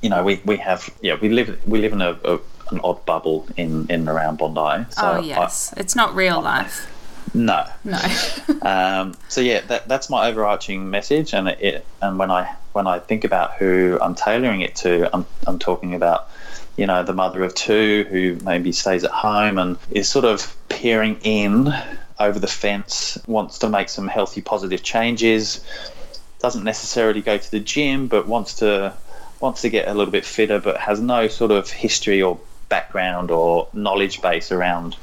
you 0.02 0.10
know 0.10 0.24
we, 0.24 0.40
we 0.44 0.56
have 0.56 0.90
yeah 1.00 1.16
we 1.20 1.28
live 1.28 1.60
we 1.66 1.78
live 1.80 1.92
in 1.92 2.02
a, 2.02 2.18
a 2.24 2.38
an 2.70 2.80
odd 2.84 3.04
bubble 3.06 3.46
in 3.56 3.86
in 3.90 4.08
around 4.08 4.38
Bondi. 4.38 4.86
So 4.90 5.02
oh 5.02 5.20
yes, 5.20 5.72
I, 5.76 5.80
it's 5.80 5.96
not 5.96 6.14
real 6.14 6.40
life. 6.40 6.92
No, 7.34 7.66
no. 7.84 7.98
um, 8.62 9.14
so 9.28 9.40
yeah, 9.40 9.60
that, 9.62 9.88
that's 9.88 10.08
my 10.10 10.28
overarching 10.28 10.90
message, 10.90 11.34
and 11.34 11.48
it 11.48 11.84
and 12.02 12.18
when 12.18 12.30
I 12.30 12.54
when 12.72 12.86
I 12.86 12.98
think 12.98 13.24
about 13.24 13.54
who 13.54 13.98
I'm 14.00 14.14
tailoring 14.14 14.60
it 14.60 14.76
to, 14.76 15.14
I'm 15.14 15.26
I'm 15.46 15.58
talking 15.58 15.94
about 15.94 16.28
you 16.76 16.86
know 16.86 17.02
the 17.02 17.12
mother 17.12 17.42
of 17.42 17.54
two 17.54 18.06
who 18.10 18.38
maybe 18.44 18.72
stays 18.72 19.04
at 19.04 19.10
home 19.10 19.58
and 19.58 19.76
is 19.90 20.08
sort 20.08 20.24
of 20.24 20.54
peering 20.68 21.18
in 21.22 21.72
over 22.20 22.38
the 22.38 22.46
fence, 22.46 23.18
wants 23.26 23.58
to 23.58 23.68
make 23.68 23.88
some 23.88 24.08
healthy, 24.08 24.40
positive 24.40 24.82
changes, 24.82 25.64
doesn't 26.40 26.64
necessarily 26.64 27.20
go 27.20 27.38
to 27.38 27.50
the 27.50 27.60
gym, 27.60 28.06
but 28.08 28.26
wants 28.26 28.54
to 28.54 28.94
wants 29.40 29.62
to 29.62 29.70
get 29.70 29.86
a 29.86 29.94
little 29.94 30.10
bit 30.12 30.24
fitter, 30.24 30.58
but 30.58 30.76
has 30.78 31.00
no 31.00 31.28
sort 31.28 31.50
of 31.50 31.70
history 31.70 32.20
or 32.20 32.38
background 32.68 33.30
or 33.30 33.68
knowledge 33.72 34.20
base 34.20 34.50
around 34.52 34.96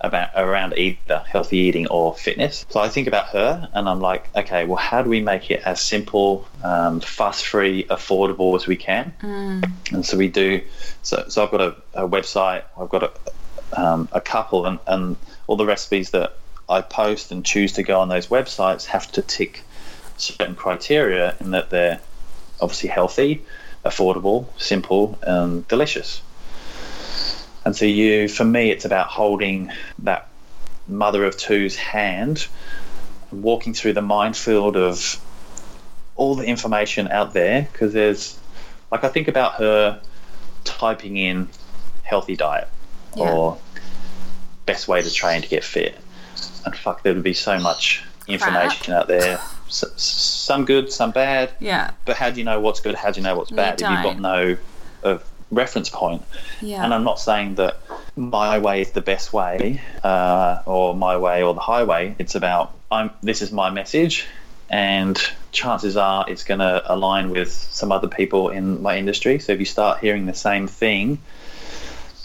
about 0.00 0.30
around 0.34 0.72
either 0.78 1.22
healthy 1.28 1.58
eating 1.58 1.86
or 1.88 2.14
fitness. 2.14 2.64
So 2.70 2.80
I 2.80 2.88
think 2.88 3.06
about 3.06 3.26
her, 3.28 3.68
and 3.74 3.88
I'm 3.88 4.00
like, 4.00 4.28
okay, 4.34 4.64
well, 4.64 4.76
how 4.76 5.02
do 5.02 5.10
we 5.10 5.20
make 5.20 5.50
it 5.50 5.62
as 5.64 5.80
simple, 5.82 6.46
um, 6.64 7.00
fuss-free, 7.00 7.84
affordable 7.84 8.56
as 8.56 8.66
we 8.66 8.76
can? 8.76 9.12
Mm. 9.20 9.70
And 9.92 10.06
so 10.06 10.16
we 10.16 10.28
do. 10.28 10.62
So, 11.02 11.24
so 11.28 11.44
I've 11.44 11.50
got 11.50 11.60
a, 11.60 11.76
a 11.94 12.08
website. 12.08 12.62
I've 12.78 12.88
got 12.88 13.02
a, 13.02 13.80
um, 13.80 14.08
a 14.12 14.20
couple, 14.20 14.66
and, 14.66 14.78
and 14.86 15.16
all 15.46 15.56
the 15.56 15.66
recipes 15.66 16.10
that 16.10 16.36
I 16.70 16.82
post 16.82 17.32
and 17.32 17.44
choose 17.44 17.72
to 17.74 17.82
go 17.82 18.00
on 18.00 18.08
those 18.08 18.28
websites 18.28 18.86
have 18.86 19.10
to 19.12 19.22
tick 19.22 19.64
certain 20.16 20.54
criteria 20.54 21.34
in 21.40 21.50
that 21.50 21.70
they're 21.70 22.00
obviously 22.60 22.88
healthy, 22.90 23.44
affordable, 23.84 24.46
simple, 24.56 25.18
and 25.22 25.66
delicious. 25.66 26.22
And 27.64 27.74
so 27.74 27.86
you, 27.86 28.28
for 28.28 28.44
me, 28.44 28.70
it's 28.70 28.84
about 28.84 29.08
holding 29.08 29.72
that 30.00 30.28
mother 30.86 31.24
of 31.24 31.36
two's 31.36 31.74
hand, 31.74 32.46
walking 33.32 33.74
through 33.74 33.94
the 33.94 34.02
minefield 34.02 34.76
of 34.76 35.20
all 36.14 36.36
the 36.36 36.44
information 36.44 37.08
out 37.08 37.32
there 37.32 37.68
because 37.72 37.92
there's, 37.92 38.38
like, 38.92 39.02
I 39.02 39.08
think 39.08 39.26
about 39.26 39.54
her 39.54 40.00
typing 40.64 41.16
in 41.16 41.48
healthy 42.04 42.36
diet 42.36 42.68
yeah. 43.16 43.32
or 43.32 43.58
best 44.66 44.86
way 44.86 45.02
to 45.02 45.10
train 45.10 45.42
to 45.42 45.48
get 45.48 45.64
fit 45.64 45.96
and 46.64 46.76
fuck, 46.76 47.02
there 47.02 47.14
would 47.14 47.22
be 47.22 47.34
so 47.34 47.58
much 47.58 48.02
information 48.26 48.86
Crap. 48.86 49.02
out 49.02 49.08
there. 49.08 49.40
some 49.68 50.64
good, 50.64 50.92
some 50.92 51.10
bad. 51.10 51.52
Yeah. 51.60 51.92
But 52.04 52.16
how 52.16 52.30
do 52.30 52.38
you 52.38 52.44
know 52.44 52.60
what's 52.60 52.80
good? 52.80 52.94
How 52.94 53.10
do 53.10 53.20
you 53.20 53.24
know 53.24 53.36
what's 53.36 53.50
bad 53.50 53.80
you 53.80 53.86
if 53.86 53.92
you've 53.92 54.02
got 54.02 54.18
no 54.18 54.56
uh, 55.04 55.18
reference 55.50 55.88
point? 55.88 56.22
Yeah. 56.60 56.84
And 56.84 56.92
I'm 56.92 57.04
not 57.04 57.20
saying 57.20 57.56
that 57.56 57.78
my 58.16 58.58
way 58.58 58.82
is 58.82 58.90
the 58.92 59.00
best 59.00 59.32
way, 59.32 59.80
uh, 60.02 60.62
or 60.66 60.94
my 60.94 61.16
way 61.16 61.42
or 61.42 61.54
the 61.54 61.60
highway. 61.60 62.14
It's 62.18 62.34
about 62.34 62.74
I'm. 62.90 63.10
This 63.22 63.42
is 63.42 63.52
my 63.52 63.70
message, 63.70 64.26
and 64.68 65.20
chances 65.52 65.96
are 65.96 66.28
it's 66.28 66.44
going 66.44 66.60
to 66.60 66.82
align 66.92 67.30
with 67.30 67.52
some 67.52 67.92
other 67.92 68.08
people 68.08 68.50
in 68.50 68.82
my 68.82 68.98
industry. 68.98 69.38
So 69.38 69.52
if 69.52 69.60
you 69.60 69.66
start 69.66 70.00
hearing 70.00 70.26
the 70.26 70.34
same 70.34 70.66
thing 70.66 71.18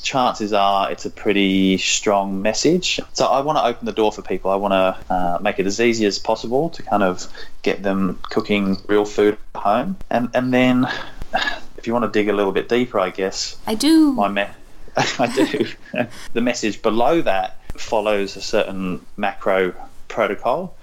chances 0.05 0.53
are 0.53 0.89
it's 0.91 1.05
a 1.05 1.09
pretty 1.09 1.77
strong 1.77 2.41
message. 2.41 3.01
So 3.13 3.25
I 3.25 3.41
want 3.41 3.57
to 3.57 3.65
open 3.65 3.85
the 3.85 3.91
door 3.91 4.11
for 4.13 4.21
people. 4.21 4.51
I 4.51 4.55
want 4.55 4.71
to 4.71 5.13
uh, 5.13 5.39
make 5.41 5.59
it 5.59 5.65
as 5.65 5.81
easy 5.81 6.05
as 6.05 6.19
possible 6.19 6.69
to 6.69 6.83
kind 6.83 7.03
of 7.03 7.27
get 7.63 7.83
them 7.83 8.19
cooking 8.29 8.77
real 8.87 9.03
food 9.03 9.37
at 9.55 9.61
home. 9.61 9.97
And, 10.09 10.29
and 10.33 10.53
then 10.53 10.87
if 11.77 11.87
you 11.87 11.93
want 11.93 12.05
to 12.05 12.11
dig 12.17 12.29
a 12.29 12.33
little 12.33 12.53
bit 12.53 12.69
deeper, 12.69 12.99
I 12.99 13.09
guess. 13.09 13.57
I 13.67 13.75
do. 13.75 14.13
My 14.13 14.29
me- 14.29 14.45
I 14.97 15.33
do. 15.35 15.67
the 16.33 16.41
message 16.41 16.81
below 16.81 17.21
that 17.23 17.57
follows 17.73 18.37
a 18.37 18.41
certain 18.41 19.05
macro 19.17 19.73
protocol. 20.07 20.77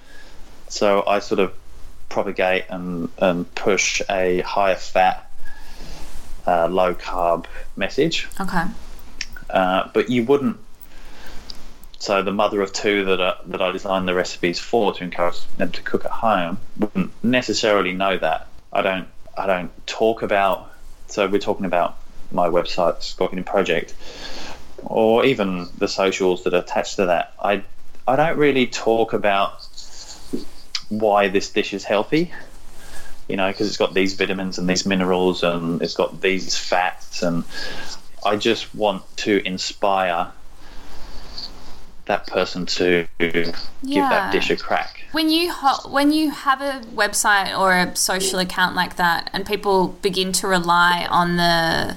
So 0.67 1.03
I 1.07 1.19
sort 1.19 1.39
of 1.39 1.53
propagate 2.09 2.65
and, 2.69 3.09
and 3.17 3.55
push 3.55 4.01
a 4.09 4.41
higher 4.41 4.75
fat, 4.75 5.31
uh, 6.45 6.67
low 6.67 6.93
carb 6.93 7.45
message. 7.77 8.27
Okay. 8.39 8.65
Uh, 9.53 9.87
but 9.93 10.09
you 10.09 10.25
wouldn't. 10.25 10.57
So 11.99 12.21
the 12.21 12.33
mother 12.33 12.61
of 12.61 12.73
two 12.73 13.05
that 13.05 13.21
I, 13.21 13.35
that 13.45 13.61
I 13.61 13.71
designed 13.71 14.07
the 14.07 14.15
recipes 14.15 14.59
for 14.59 14.93
to 14.93 15.03
encourage 15.03 15.45
them 15.57 15.71
to 15.71 15.81
cook 15.83 16.03
at 16.03 16.11
home 16.11 16.57
wouldn't 16.77 17.11
necessarily 17.23 17.93
know 17.93 18.17
that. 18.17 18.47
I 18.73 18.81
don't. 18.81 19.07
I 19.37 19.45
don't 19.47 19.87
talk 19.87 20.23
about. 20.23 20.69
So 21.07 21.27
we're 21.27 21.39
talking 21.39 21.65
about 21.65 21.97
my 22.31 22.49
website, 22.49 23.01
Scott 23.03 23.29
Gooding 23.29 23.45
Project, 23.45 23.93
or 24.83 25.23
even 25.23 25.69
the 25.77 25.87
socials 25.87 26.43
that 26.43 26.53
are 26.53 26.61
attached 26.61 26.97
to 26.97 27.05
that. 27.05 27.33
I 27.41 27.63
I 28.07 28.15
don't 28.15 28.37
really 28.37 28.65
talk 28.65 29.13
about 29.13 29.65
why 30.89 31.27
this 31.29 31.49
dish 31.51 31.73
is 31.73 31.83
healthy 31.83 32.33
you 33.27 33.37
know, 33.37 33.49
because 33.49 33.67
it's 33.67 33.77
got 33.77 33.93
these 33.93 34.13
vitamins 34.15 34.57
and 34.57 34.69
these 34.69 34.85
minerals 34.85 35.43
and 35.43 35.81
it's 35.81 35.95
got 35.95 36.21
these 36.21 36.57
fats. 36.57 37.23
And 37.23 37.43
I 38.25 38.35
just 38.35 38.73
want 38.75 39.03
to 39.17 39.45
inspire 39.45 40.31
that 42.05 42.27
person 42.27 42.65
to 42.65 43.07
give 43.19 43.55
that 43.85 44.31
dish 44.31 44.49
a 44.49 44.57
crack. 44.57 45.05
When 45.13 45.29
you 45.29 45.51
ho- 45.51 45.89
when 45.89 46.11
you 46.11 46.31
have 46.31 46.61
a 46.61 46.81
website 46.93 47.57
or 47.57 47.73
a 47.73 47.95
social 47.95 48.39
account 48.39 48.75
like 48.75 48.97
that, 48.97 49.29
and 49.31 49.45
people 49.45 49.89
begin 50.01 50.31
to 50.33 50.47
rely 50.47 51.07
on 51.09 51.37
the 51.37 51.95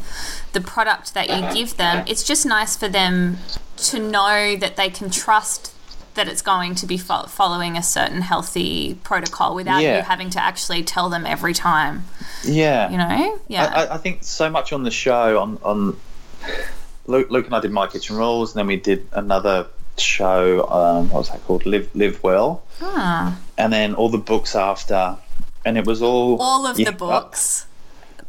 the 0.53 0.61
product 0.61 1.15
that 1.15 1.29
you 1.29 1.53
give 1.53 1.77
them, 1.77 2.05
it's 2.07 2.23
just 2.23 2.47
nice 2.47 2.77
for 2.77 2.89
them 2.89 3.39
to 3.77 3.99
know 3.99 4.57
that 4.57 4.77
they 4.77 4.89
can 4.89 5.11
trust 5.11 5.73
that 6.15 6.29
it's 6.29 6.41
going 6.41 6.75
to 6.75 6.87
be 6.87 6.97
fo- 6.97 7.27
following 7.27 7.77
a 7.77 7.83
certain 7.83 8.23
healthy 8.23 8.95
protocol 9.05 9.55
without 9.55 9.83
yeah. 9.83 9.99
you 9.99 10.03
having 10.03 10.31
to 10.31 10.43
actually 10.43 10.83
tell 10.83 11.11
them 11.11 11.27
every 11.27 11.53
time. 11.53 12.05
Yeah, 12.43 12.91
you 12.91 12.97
know, 12.97 13.39
yeah. 13.49 13.67
I, 13.67 13.95
I 13.95 13.99
think 13.99 14.25
so 14.25 14.49
much 14.49 14.73
on 14.73 14.83
the 14.83 14.91
show 14.91 15.41
on 15.41 15.59
on 15.63 15.97
Luke, 17.07 17.31
Luke 17.31 17.47
and 17.47 17.55
I 17.55 17.61
did 17.61 17.71
My 17.73 17.87
Kitchen 17.87 18.17
Rules, 18.17 18.53
and 18.53 18.59
then 18.59 18.67
we 18.67 18.77
did 18.77 19.07
another 19.13 19.67
show. 19.99 20.67
Um, 20.69 21.09
what 21.11 21.19
was 21.21 21.31
that 21.31 21.43
called? 21.45 21.65
Live 21.67 21.89
Live 21.95 22.23
Well. 22.23 22.63
Ah. 22.83 23.39
And 23.57 23.73
then 23.73 23.95
all 23.95 24.09
the 24.09 24.19
books 24.19 24.55
after, 24.55 25.17
and 25.65 25.79
it 25.79 25.87
was 25.87 26.03
all 26.03 26.37
all 26.41 26.67
of 26.67 26.79
yeah, 26.79 26.91
the 26.91 26.97
books. 26.97 27.67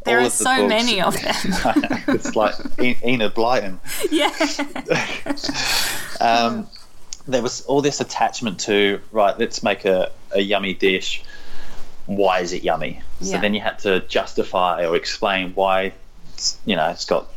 there 0.04 0.20
are 0.20 0.30
so 0.30 0.44
books- 0.56 0.68
many 0.68 1.00
of 1.00 1.14
them. 1.20 2.04
it's 2.08 2.34
like 2.36 2.54
Enid 2.80 3.34
Blyton. 3.34 3.78
yeah. 4.10 4.32
um, 6.20 6.66
there 7.26 7.42
was 7.42 7.60
all 7.66 7.82
this 7.82 8.00
attachment 8.00 8.58
to 8.60 9.00
right 9.12 9.38
let's 9.38 9.62
make 9.62 9.84
a, 9.84 10.10
a 10.32 10.40
yummy 10.40 10.72
dish 10.72 11.22
why 12.06 12.40
is 12.40 12.54
it 12.54 12.62
yummy 12.64 13.02
so 13.20 13.32
Yeah. 13.32 13.40
then 13.42 13.52
you 13.52 13.60
had 13.60 13.78
to 13.80 14.00
justify 14.00 14.86
or 14.86 14.96
explain 14.96 15.52
why 15.54 15.92
you 16.64 16.74
know 16.74 16.88
it's 16.88 17.04
got 17.04 17.28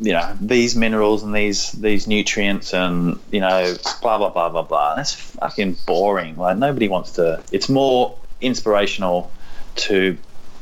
you 0.00 0.12
know 0.12 0.36
these 0.40 0.76
minerals 0.76 1.22
and 1.22 1.34
these 1.34 1.72
these 1.72 2.06
nutrients 2.06 2.72
and 2.72 3.18
you 3.30 3.40
know 3.40 3.74
blah 4.02 4.18
blah 4.18 4.30
blah 4.30 4.48
blah 4.48 4.62
blah. 4.62 4.94
That's 4.96 5.14
fucking 5.14 5.76
boring. 5.86 6.36
Like 6.36 6.56
nobody 6.58 6.88
wants 6.88 7.12
to 7.12 7.42
it's 7.52 7.68
more 7.68 8.16
inspirational 8.40 9.30
to 9.76 10.16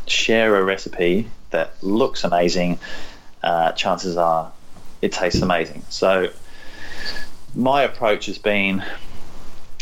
share 0.07 0.57
a 0.57 0.65
recipe 0.65 1.29
that 1.51 1.75
looks 1.83 2.25
amazing 2.25 2.79
uh, 3.43 3.73
chances 3.73 4.17
are 4.17 4.53
it 5.01 5.13
tastes 5.13 5.43
amazing. 5.43 5.83
So 5.89 6.31
my 7.55 7.83
approach 7.83 8.27
has 8.27 8.39
been 8.39 8.85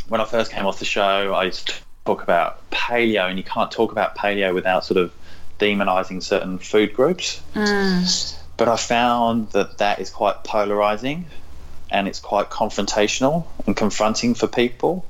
when 0.09 0.21
I 0.21 0.25
first 0.25 0.51
came 0.51 0.67
off 0.67 0.79
the 0.79 0.85
show, 0.85 1.33
I 1.35 1.45
used 1.45 1.69
to 1.69 1.75
talk 2.05 2.23
about 2.23 2.69
paleo, 2.71 3.29
and 3.29 3.39
you 3.39 3.45
can't 3.45 3.71
talk 3.71 3.93
about 3.93 4.17
paleo 4.17 4.53
without 4.53 4.85
sort 4.85 4.99
of 4.99 5.13
demonizing 5.61 6.23
certain 6.23 6.59
food 6.59 6.95
groups. 6.95 7.41
But 8.61 8.69
I 8.69 8.77
found 8.77 9.53
that 9.53 9.79
that 9.79 10.01
is 10.01 10.11
quite 10.11 10.45
polarizing 10.45 11.25
and 11.91 12.07
it's 12.07 12.21
quite 12.21 12.51
confrontational 12.51 13.47
and 13.67 13.75
confronting 13.75 14.35
for 14.35 14.47
people 14.47 15.07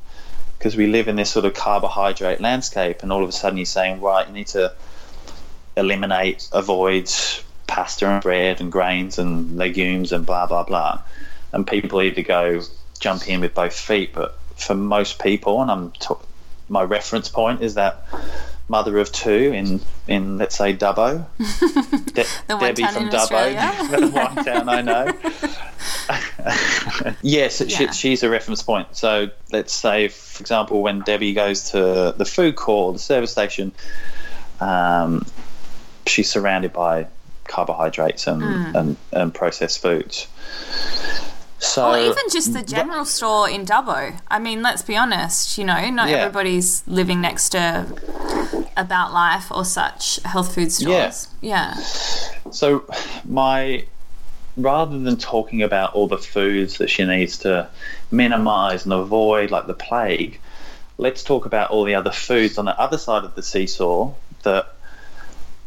because 0.56 0.76
we 0.76 0.86
live 0.86 1.08
in 1.08 1.16
this 1.16 1.30
sort 1.30 1.44
of 1.44 1.54
carbohydrate 1.54 2.40
landscape, 2.40 3.02
and 3.02 3.10
all 3.10 3.24
of 3.24 3.28
a 3.28 3.32
sudden 3.32 3.58
you're 3.58 3.66
saying, 3.66 4.00
right, 4.00 4.28
you 4.28 4.32
need 4.32 4.46
to 4.46 4.72
eliminate, 5.76 6.48
avoid 6.52 7.10
pasta 7.66 8.06
and 8.06 8.22
bread 8.22 8.60
and 8.60 8.70
grains 8.70 9.18
and 9.18 9.56
legumes 9.56 10.12
and 10.12 10.24
blah, 10.24 10.46
blah, 10.46 10.62
blah 10.62 11.02
and 11.52 11.66
people 11.66 12.00
either 12.02 12.22
go 12.22 12.62
jump 13.00 13.28
in 13.28 13.40
with 13.40 13.52
both 13.52 13.74
feet. 13.74 14.12
But 14.14 14.38
for 14.54 14.76
most 14.76 15.20
people, 15.20 15.60
and 15.60 15.72
I'm 15.72 15.90
t- 15.90 16.14
my 16.68 16.84
reference 16.84 17.28
point 17.28 17.62
is 17.62 17.74
that 17.74 18.06
mother 18.70 18.98
of 18.98 19.10
two 19.10 19.52
in 19.52 19.80
in 20.06 20.38
let's 20.38 20.56
say 20.56 20.72
Dubbo, 20.74 21.26
De- 22.14 22.24
Debbie 22.60 22.84
from 22.84 23.10
Dubbo, 23.10 23.90
the 24.00 24.08
one 24.08 24.44
town 24.44 24.68
I 24.68 24.80
know. 24.80 25.12
yes, 27.22 27.60
Yeah. 27.66 27.76
she, 27.76 27.92
she's 27.92 28.22
a 28.22 28.30
reference 28.30 28.62
point. 28.62 28.96
So 28.96 29.28
let's 29.52 29.72
say, 29.72 30.08
for 30.08 30.40
example, 30.40 30.82
when 30.82 31.00
Debbie 31.00 31.34
goes 31.34 31.70
to 31.72 32.14
the 32.16 32.24
food 32.24 32.56
court, 32.56 32.94
the 32.94 32.98
service 33.00 33.32
station, 33.32 33.72
um, 34.60 35.26
she's 36.06 36.30
surrounded 36.30 36.72
by 36.72 37.06
carbohydrates 37.48 38.26
and, 38.28 38.40
Mm. 38.42 38.74
and, 38.76 38.96
and 39.12 39.34
processed 39.34 39.82
foods. 39.82 40.28
So 41.60 41.90
Or 41.90 41.98
even 41.98 42.24
just 42.32 42.52
the 42.54 42.62
general 42.62 43.04
store 43.04 43.48
in 43.48 43.66
Dubbo. 43.66 44.18
I 44.30 44.38
mean, 44.38 44.62
let's 44.62 44.82
be 44.82 44.96
honest, 44.96 45.58
you 45.58 45.64
know, 45.64 45.90
not 45.90 46.08
Yeah. 46.08 46.16
everybody's 46.16 46.82
living 46.86 47.20
next 47.20 47.50
to 47.50 47.86
About 48.76 49.12
Life 49.12 49.50
or 49.50 49.64
such 49.64 50.20
health 50.24 50.54
food 50.54 50.72
stores. 50.72 51.28
Yeah. 51.40 51.74
So 52.50 52.84
my 53.24 53.84
rather 54.56 54.98
than 54.98 55.16
talking 55.16 55.62
about 55.62 55.94
all 55.94 56.08
the 56.08 56.18
foods 56.18 56.78
that 56.78 56.90
she 56.90 57.04
needs 57.04 57.38
to 57.38 57.68
minimize 58.10 58.84
and 58.84 58.92
avoid 58.92 59.50
like 59.50 59.66
the 59.66 59.74
plague, 59.74 60.40
let's 60.98 61.22
talk 61.22 61.46
about 61.46 61.70
all 61.70 61.84
the 61.84 61.94
other 61.94 62.10
foods 62.10 62.58
on 62.58 62.64
the 62.64 62.78
other 62.80 62.98
side 62.98 63.24
of 63.24 63.34
the 63.34 63.42
seesaw 63.42 64.12
that 64.42 64.66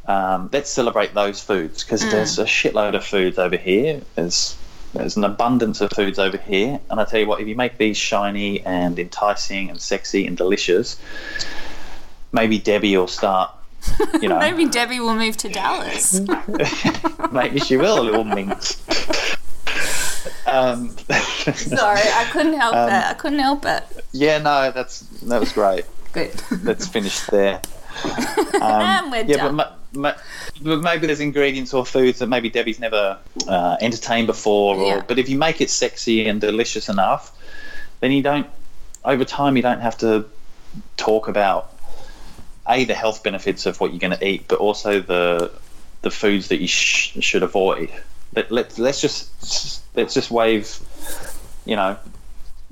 um, 0.08 0.50
let's 0.52 0.70
celebrate 0.70 1.14
those 1.14 1.42
foods 1.42 1.84
because 1.84 2.02
there's 2.12 2.38
a 2.40 2.44
shitload 2.46 2.96
of 2.96 3.06
foods 3.06 3.38
over 3.38 3.56
here. 3.58 4.02
There's 4.16 4.58
there's 4.94 5.18
an 5.18 5.24
abundance 5.24 5.82
of 5.82 5.92
foods 5.92 6.20
over 6.20 6.38
here, 6.38 6.80
and 6.90 7.00
I 7.00 7.06
tell 7.06 7.20
you 7.20 7.28
what, 7.28 7.42
if 7.42 7.48
you 7.48 7.56
make 7.56 7.78
these 7.78 7.98
shiny 7.98 8.62
and 8.66 8.98
enticing 9.00 9.70
and 9.70 9.80
sexy 9.82 10.26
and 10.28 10.38
delicious, 10.38 10.98
maybe 12.32 12.60
Debbie 12.60 12.96
will 12.98 13.08
start. 13.08 13.52
You 14.22 14.30
know, 14.30 14.40
Maybe 14.40 14.66
Debbie 14.68 15.00
will 15.02 15.16
move 15.16 15.36
to 15.38 15.50
Dallas. 15.50 16.22
Maybe 17.34 17.60
she 17.60 17.76
will, 17.76 18.00
a 18.00 18.04
little 18.04 18.24
minx. 18.24 18.82
Um, 20.48 20.90
Sorry, 21.56 22.00
I 22.02 22.28
couldn't 22.32 22.54
help 22.54 22.76
Um, 22.76 22.88
it. 22.90 23.04
I 23.06 23.14
couldn't 23.14 23.40
help 23.40 23.66
it. 23.66 23.84
yeah, 24.14 24.38
no, 24.38 24.72
that's 24.72 25.00
that 25.24 25.40
was 25.40 25.52
great. 25.52 25.86
Good. 26.14 26.32
Let's 26.64 26.88
finish 26.88 27.20
there. 27.22 27.60
Um, 28.06 28.62
and 28.62 29.12
we're 29.12 29.24
yeah, 29.26 29.38
done. 29.38 29.58
but, 29.58 29.70
but 29.70 29.80
maybe 29.96 31.08
there's 31.08 31.20
ingredients 31.20 31.74
or 31.74 31.86
foods 31.86 32.20
that 32.20 32.28
maybe 32.28 32.50
Debbie's 32.50 32.80
never 32.80 33.18
uh, 33.48 33.78
entertained 33.82 34.28
before. 34.28 34.78
Or, 34.78 34.88
Yeah. 34.88 35.04
But 35.08 35.20
if 35.20 35.30
you 35.30 35.38
make 35.38 35.62
it 35.62 35.70
sexy 35.70 36.28
and 36.28 36.42
delicious 36.42 36.90
enough, 36.90 37.32
then 38.00 38.12
you 38.12 38.24
don't. 38.24 38.48
Over 39.06 39.26
time, 39.26 39.58
you 39.58 39.62
don't 39.62 39.82
have 39.82 39.98
to 40.00 40.26
talk 40.98 41.28
about 41.28 41.74
a 42.68 42.86
the 42.86 42.94
health 42.94 43.24
benefits 43.24 43.66
of 43.66 43.80
what 43.80 43.92
you're 43.92 44.00
going 44.00 44.18
to 44.18 44.26
eat, 44.26 44.48
but 44.48 44.60
also 44.60 45.02
the 45.02 45.52
the 46.02 46.12
foods 46.12 46.50
that 46.50 46.60
you 46.60 46.68
sh- 46.68 47.18
should 47.20 47.44
avoid. 47.44 47.90
But 48.34 48.52
Let, 48.52 48.78
let, 48.78 48.80
let's 48.80 49.02
just 49.02 49.84
let's 49.96 50.14
just 50.14 50.32
wave, 50.32 50.80
you 51.66 51.76
know, 51.76 51.98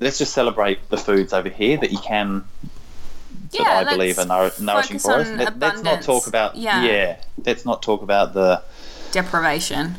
let's 0.00 0.18
just 0.18 0.32
celebrate 0.32 0.88
the 0.88 0.96
foods 0.96 1.32
over 1.32 1.48
here 1.48 1.76
that 1.78 1.92
you 1.92 1.98
can 1.98 2.44
that 3.52 3.60
Yeah, 3.60 3.78
I 3.78 3.84
believe 3.84 4.18
are 4.18 4.26
nour- 4.26 4.52
nourishing 4.60 4.98
for 4.98 5.12
us. 5.12 5.28
Let, 5.28 5.58
let's 5.58 5.82
not 5.82 6.02
talk 6.02 6.26
about 6.26 6.56
Yeah. 6.56 6.82
yeah. 6.84 7.16
Let's 7.44 7.64
not 7.64 7.82
talk 7.82 8.02
about 8.02 8.34
the 8.34 8.62
Deprivation. 9.12 9.96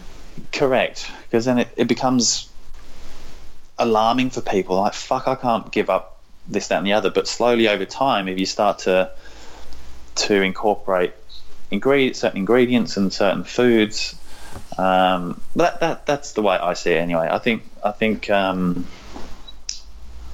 correct 0.52 1.10
because 1.24 1.46
then 1.46 1.60
it, 1.60 1.68
it 1.78 1.88
becomes 1.88 2.50
alarming 3.78 4.30
for 4.30 4.42
people. 4.42 4.78
Like 4.78 4.94
fuck, 4.94 5.28
I 5.28 5.36
can't 5.36 5.72
give 5.72 5.90
up 5.90 6.20
this, 6.48 6.68
that, 6.68 6.78
and 6.80 6.88
the 6.88 6.94
other. 6.94 7.10
But 7.10 7.28
slowly 7.28 7.68
over 7.68 7.86
time, 7.86 8.28
if 8.28 8.38
you 8.40 8.46
start 8.46 8.80
to 8.80 9.12
to 10.16 10.42
incorporate 10.42 11.14
ingredient, 11.72 12.16
certain 12.16 12.38
ingredients 12.38 12.98
and 12.98 13.12
certain 13.12 13.44
foods, 13.44 14.16
um, 14.78 15.42
that 15.56 15.80
that 15.80 16.06
that's 16.06 16.34
the 16.34 16.42
way 16.42 16.56
I 16.56 16.74
see 16.74 16.92
it. 16.92 16.98
Anyway, 16.98 17.28
I 17.30 17.38
think 17.40 17.64
I 17.84 17.92
think. 17.92 18.30
Um, 18.30 18.86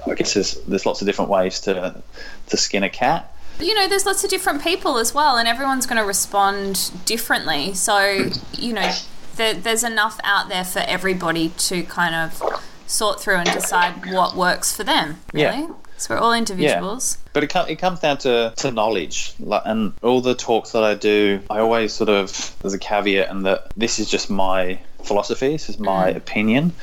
I 0.07 0.13
guess 0.15 0.33
there's, 0.33 0.55
there's 0.65 0.85
lots 0.85 1.01
of 1.01 1.07
different 1.07 1.29
ways 1.31 1.59
to 1.61 2.01
to 2.47 2.57
skin 2.57 2.83
a 2.83 2.89
cat. 2.89 3.33
you 3.59 3.73
know, 3.75 3.87
there's 3.87 4.05
lots 4.05 4.23
of 4.23 4.29
different 4.29 4.63
people 4.63 4.97
as 4.97 5.13
well, 5.13 5.37
and 5.37 5.47
everyone's 5.47 5.85
going 5.85 6.01
to 6.01 6.07
respond 6.07 6.91
differently. 7.05 7.73
So, 7.73 8.29
you 8.57 8.73
know, 8.73 8.91
there, 9.35 9.53
there's 9.53 9.83
enough 9.83 10.19
out 10.23 10.49
there 10.49 10.63
for 10.63 10.79
everybody 10.79 11.49
to 11.49 11.83
kind 11.83 12.15
of 12.15 12.41
sort 12.87 13.19
through 13.21 13.35
and 13.35 13.51
decide 13.51 14.11
what 14.11 14.35
works 14.35 14.75
for 14.75 14.83
them. 14.83 15.19
Really, 15.33 15.43
Yeah. 15.43 15.67
so 15.97 16.15
we're 16.15 16.21
all 16.21 16.33
individuals. 16.33 17.17
Yeah. 17.19 17.29
But 17.33 17.43
it, 17.43 17.49
com- 17.49 17.67
it 17.67 17.75
comes 17.75 17.99
down 17.99 18.17
to, 18.19 18.53
to 18.57 18.71
knowledge. 18.71 19.33
Like, 19.39 19.61
and 19.65 19.93
all 20.01 20.21
the 20.21 20.35
talks 20.35 20.71
that 20.71 20.83
I 20.83 20.95
do, 20.95 21.41
I 21.49 21.59
always 21.59 21.93
sort 21.93 22.09
of, 22.09 22.55
there's 22.61 22.73
a 22.73 22.79
caveat, 22.79 23.29
and 23.29 23.45
that 23.45 23.71
this 23.77 23.99
is 23.99 24.09
just 24.09 24.29
my 24.29 24.79
philosophy, 25.03 25.49
this 25.49 25.69
is 25.69 25.79
my 25.79 26.13
mm. 26.13 26.15
opinion, 26.15 26.73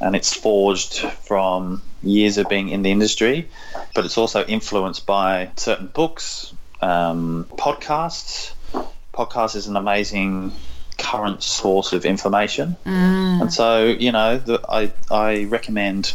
and 0.00 0.16
it's 0.16 0.32
forged 0.32 1.00
from 1.00 1.82
years 2.02 2.38
of 2.38 2.48
being 2.48 2.68
in 2.68 2.82
the 2.82 2.90
industry, 2.90 3.48
but 3.94 4.04
it's 4.04 4.18
also 4.18 4.44
influenced 4.44 5.06
by 5.06 5.50
certain 5.56 5.86
books, 5.86 6.52
um, 6.80 7.46
podcasts. 7.56 8.52
Podcast 9.14 9.56
is 9.56 9.66
an 9.66 9.76
amazing 9.76 10.52
current 10.98 11.42
source 11.42 11.92
of 11.92 12.04
information. 12.04 12.76
And 13.42 13.52
so, 13.52 13.84
you 13.84 14.12
know, 14.12 14.38
the, 14.38 14.60
I, 14.68 14.92
I 15.10 15.44
recommend 15.44 16.14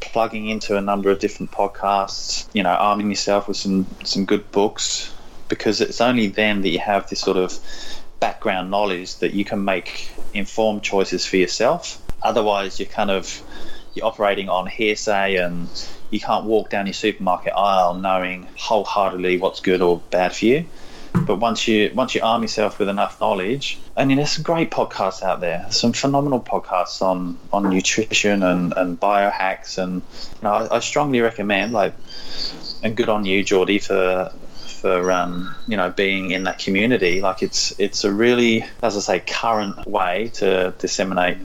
plugging 0.00 0.48
into 0.48 0.76
a 0.76 0.80
number 0.80 1.10
of 1.10 1.18
different 1.18 1.50
podcasts, 1.50 2.48
you 2.52 2.62
know, 2.62 2.70
arming 2.70 3.10
yourself 3.10 3.48
with 3.48 3.56
some, 3.56 3.86
some 4.04 4.24
good 4.24 4.50
books, 4.52 5.12
because 5.48 5.80
it's 5.80 6.00
only 6.00 6.28
then 6.28 6.62
that 6.62 6.68
you 6.70 6.78
have 6.78 7.08
this 7.08 7.20
sort 7.20 7.36
of 7.36 7.58
background 8.20 8.70
knowledge 8.70 9.16
that 9.16 9.34
you 9.34 9.44
can 9.44 9.64
make 9.64 10.10
informed 10.32 10.82
choices 10.82 11.26
for 11.26 11.36
yourself. 11.36 12.00
Otherwise, 12.22 12.78
you're 12.78 12.88
kind 12.88 13.10
of 13.10 13.42
you're 13.94 14.06
operating 14.06 14.48
on 14.48 14.66
hearsay 14.66 15.36
and 15.36 15.68
you 16.10 16.20
can't 16.20 16.44
walk 16.44 16.70
down 16.70 16.86
your 16.86 16.92
supermarket 16.92 17.52
aisle 17.54 17.94
knowing 17.94 18.46
wholeheartedly 18.58 19.38
what's 19.38 19.60
good 19.60 19.80
or 19.80 20.00
bad 20.10 20.34
for 20.34 20.44
you. 20.44 20.66
But 21.26 21.36
once 21.36 21.68
you 21.68 21.90
once 21.94 22.14
you 22.14 22.22
arm 22.22 22.42
yourself 22.42 22.78
with 22.78 22.88
enough 22.88 23.20
knowledge, 23.20 23.78
I 23.96 24.06
mean, 24.06 24.16
there's 24.16 24.32
some 24.32 24.42
great 24.42 24.70
podcasts 24.70 25.22
out 25.22 25.40
there. 25.40 25.66
Some 25.70 25.92
phenomenal 25.92 26.40
podcasts 26.40 27.02
on 27.02 27.38
on 27.52 27.68
nutrition 27.68 28.42
and 28.42 28.72
and 28.74 28.98
biohacks, 28.98 29.76
and 29.76 29.96
you 29.96 30.42
know, 30.42 30.52
I, 30.52 30.76
I 30.76 30.80
strongly 30.80 31.20
recommend 31.20 31.74
like, 31.74 31.94
and 32.82 32.96
good 32.96 33.10
on 33.10 33.26
you, 33.26 33.44
Geordie, 33.44 33.78
for 33.78 34.32
for 34.82 35.12
um, 35.12 35.54
you 35.68 35.76
know 35.76 35.90
being 35.90 36.30
in 36.30 36.44
that 36.44 36.58
community. 36.58 37.20
Like 37.20 37.42
it's 37.42 37.78
it's 37.78 38.04
a 38.04 38.12
really, 38.12 38.64
as 38.82 38.96
I 38.96 39.00
say, 39.00 39.20
current 39.20 39.86
way 39.86 40.30
to 40.34 40.74
disseminate 40.78 41.36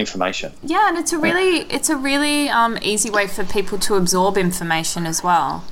information. 0.00 0.52
Yeah, 0.62 0.88
and 0.88 0.98
it's 0.98 1.12
a 1.12 1.18
really 1.18 1.60
it's 1.70 1.88
a 1.88 1.96
really 1.96 2.48
um, 2.48 2.78
easy 2.82 3.10
way 3.10 3.26
for 3.28 3.44
people 3.44 3.78
to 3.78 3.94
absorb 3.94 4.36
information 4.36 5.06
as 5.06 5.22
well. 5.22 5.64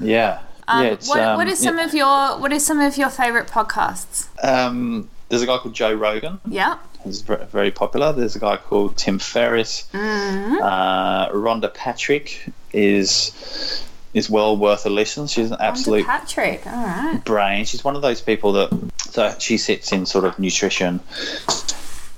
Yeah, 0.00 0.40
Um, 0.68 0.84
Yeah, 0.84 0.96
what, 1.06 1.20
um, 1.20 1.36
what 1.36 1.46
are 1.48 1.56
some 1.56 1.78
yeah. 1.78 1.84
of 1.84 1.94
your 1.94 2.38
What 2.38 2.52
are 2.52 2.58
some 2.60 2.80
of 2.80 2.96
your 2.96 3.10
favorite 3.10 3.48
podcasts? 3.48 4.28
Um, 4.42 5.08
there's 5.28 5.42
a 5.42 5.46
guy 5.46 5.58
called 5.58 5.74
Joe 5.74 5.92
Rogan. 5.94 6.40
Yeah. 6.46 6.78
He's 7.04 7.20
very, 7.22 7.44
very 7.46 7.70
popular. 7.72 8.12
There's 8.12 8.36
a 8.36 8.38
guy 8.38 8.56
called 8.58 8.96
Tim 8.96 9.18
Ferriss. 9.18 9.88
Mm-hmm. 9.92 10.62
Uh, 10.62 11.28
Rhonda 11.30 11.72
Patrick 11.74 12.48
is 12.72 13.82
is 14.14 14.28
well 14.28 14.56
worth 14.56 14.84
a 14.86 14.90
listen. 14.90 15.26
She's 15.26 15.50
an 15.50 15.56
absolute 15.58 16.06
Patrick. 16.06 16.66
All 16.66 16.72
right. 16.72 17.20
brain. 17.24 17.64
She's 17.64 17.82
one 17.82 17.96
of 17.96 18.02
those 18.02 18.20
people 18.20 18.52
that 18.52 18.70
so 19.10 19.34
she 19.38 19.58
sits 19.58 19.92
in 19.92 20.06
sort 20.06 20.24
of 20.24 20.38
nutrition, 20.38 21.00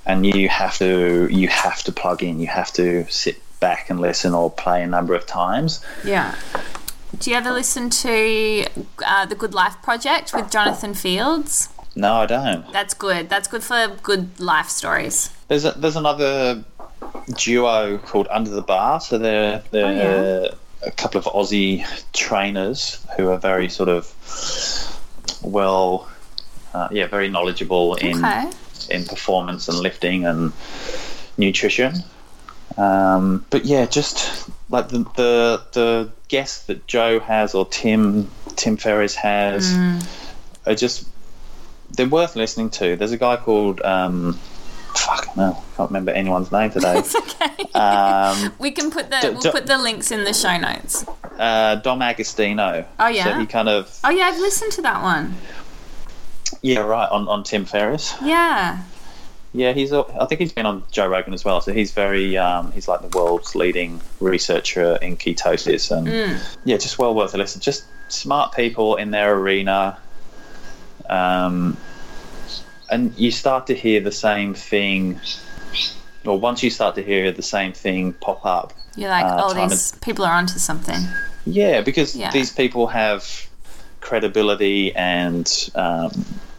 and 0.05 0.25
you 0.25 0.49
have 0.49 0.77
to 0.79 1.27
you 1.31 1.47
have 1.47 1.83
to 1.83 1.91
plug 1.91 2.23
in. 2.23 2.39
You 2.39 2.47
have 2.47 2.71
to 2.73 3.05
sit 3.09 3.41
back 3.59 3.89
and 3.89 3.99
listen 3.99 4.33
or 4.33 4.51
play 4.51 4.83
a 4.83 4.87
number 4.87 5.13
of 5.13 5.25
times. 5.25 5.83
Yeah. 6.03 6.35
Do 7.17 7.31
you 7.31 7.37
ever 7.37 7.51
listen 7.51 7.89
to 7.89 8.65
uh, 9.05 9.25
the 9.25 9.35
Good 9.35 9.53
Life 9.53 9.77
Project 9.81 10.33
with 10.33 10.51
Jonathan 10.51 10.93
Fields? 10.93 11.69
No, 11.95 12.15
I 12.15 12.25
don't. 12.25 12.71
That's 12.73 12.93
good. 12.93 13.29
That's 13.29 13.47
good 13.47 13.63
for 13.63 13.95
good 14.03 14.37
life 14.39 14.67
stories. 14.67 15.29
There's 15.47 15.63
a, 15.63 15.71
there's 15.71 15.95
another 15.95 16.63
duo 17.37 17.97
called 17.99 18.27
Under 18.29 18.49
the 18.49 18.61
Bar. 18.61 18.99
So 18.99 19.17
they're 19.17 19.63
they're 19.71 20.51
a 20.85 20.91
couple 20.91 21.19
of 21.19 21.25
Aussie 21.25 21.85
trainers 22.11 23.05
who 23.15 23.29
are 23.29 23.37
very 23.37 23.69
sort 23.69 23.89
of 23.89 24.13
well, 25.41 26.09
uh, 26.73 26.89
yeah, 26.91 27.07
very 27.07 27.29
knowledgeable 27.29 27.95
in 27.95 28.23
Okay. 28.23 28.49
In 28.89 29.05
performance 29.05 29.67
and 29.67 29.77
lifting 29.79 30.25
and 30.25 30.51
nutrition. 31.37 31.93
Um, 32.77 33.45
but 33.49 33.65
yeah, 33.65 33.85
just 33.85 34.49
like 34.69 34.89
the, 34.89 34.99
the 35.15 35.63
the 35.71 36.11
guests 36.27 36.65
that 36.65 36.87
Joe 36.87 37.19
has 37.19 37.55
or 37.55 37.65
Tim 37.67 38.29
Tim 38.55 38.75
Ferriss 38.77 39.15
has 39.15 39.73
are 40.65 40.75
just 40.75 41.07
they're 41.91 42.07
worth 42.09 42.35
listening 42.35 42.69
to. 42.71 42.95
There's 42.95 43.11
a 43.13 43.17
guy 43.17 43.37
called 43.37 43.81
um, 43.81 44.33
fuck 44.95 45.35
no, 45.37 45.61
can't 45.77 45.89
remember 45.89 46.11
anyone's 46.11 46.51
name 46.51 46.71
today. 46.71 46.97
It's 46.99 47.15
okay. 47.15 47.63
um, 47.79 48.53
we 48.59 48.71
can 48.71 48.91
put 48.91 49.09
the 49.09 49.37
we'll 49.41 49.51
put 49.51 49.67
the 49.67 49.77
links 49.77 50.11
in 50.11 50.23
the 50.23 50.33
show 50.33 50.57
notes. 50.57 51.05
uh, 51.37 51.75
Dom 51.75 51.99
D'Agostino. 51.99 52.85
Oh, 52.99 53.07
yeah? 53.07 53.23
So 53.25 53.39
he 53.39 53.45
kind 53.45 53.69
of 53.69 53.97
Oh 54.03 54.09
yeah, 54.09 54.25
I've 54.25 54.39
listened 54.39 54.71
to 54.73 54.81
that 54.81 55.01
one. 55.01 55.35
Yeah 56.65 56.79
right 56.79 57.09
on 57.09 57.27
on 57.27 57.43
Tim 57.43 57.65
Ferriss. 57.65 58.15
Yeah. 58.23 58.81
Yeah, 59.53 59.71
he's. 59.71 59.93
I 59.93 60.25
think 60.27 60.41
he's 60.41 60.51
been 60.51 60.65
on 60.65 60.83
Joe 60.91 61.07
Rogan 61.07 61.33
as 61.33 61.45
well. 61.45 61.61
So 61.61 61.71
he's 61.71 61.91
very. 61.93 62.35
Um, 62.37 62.71
he's 62.73 62.87
like 62.89 63.01
the 63.07 63.17
world's 63.17 63.55
leading 63.55 64.01
researcher 64.19 64.97
in 65.01 65.15
ketosis, 65.15 65.95
and 65.95 66.07
Mm. 66.07 66.57
yeah, 66.65 66.75
just 66.77 66.99
well 66.99 67.15
worth 67.15 67.33
a 67.33 67.37
listen. 67.37 67.61
Just 67.61 67.85
smart 68.09 68.53
people 68.53 68.97
in 68.97 69.11
their 69.11 69.33
arena, 69.33 69.97
um, 71.09 71.77
and 72.91 73.13
you 73.17 73.31
start 73.31 73.67
to 73.67 73.73
hear 73.75 74.01
the 74.01 74.11
same 74.11 74.53
thing. 74.53 75.19
Or 76.25 76.37
once 76.39 76.61
you 76.63 76.69
start 76.71 76.95
to 76.95 77.03
hear 77.03 77.31
the 77.31 77.43
same 77.43 77.71
thing 77.71 78.13
pop 78.13 78.45
up, 78.45 78.73
You're 78.97 79.09
like, 79.11 79.25
Uh, 79.25 79.41
oh, 79.43 79.53
these 79.53 79.91
people 80.01 80.25
are 80.25 80.33
onto 80.33 80.57
something. 80.59 81.01
yeah, 81.45 81.81
because 81.81 82.15
Yeah. 82.15 82.31
these 82.31 82.51
people 82.51 82.87
have 82.87 83.23
credibility 84.01 84.93
and. 84.95 85.47
Um, 85.75 86.11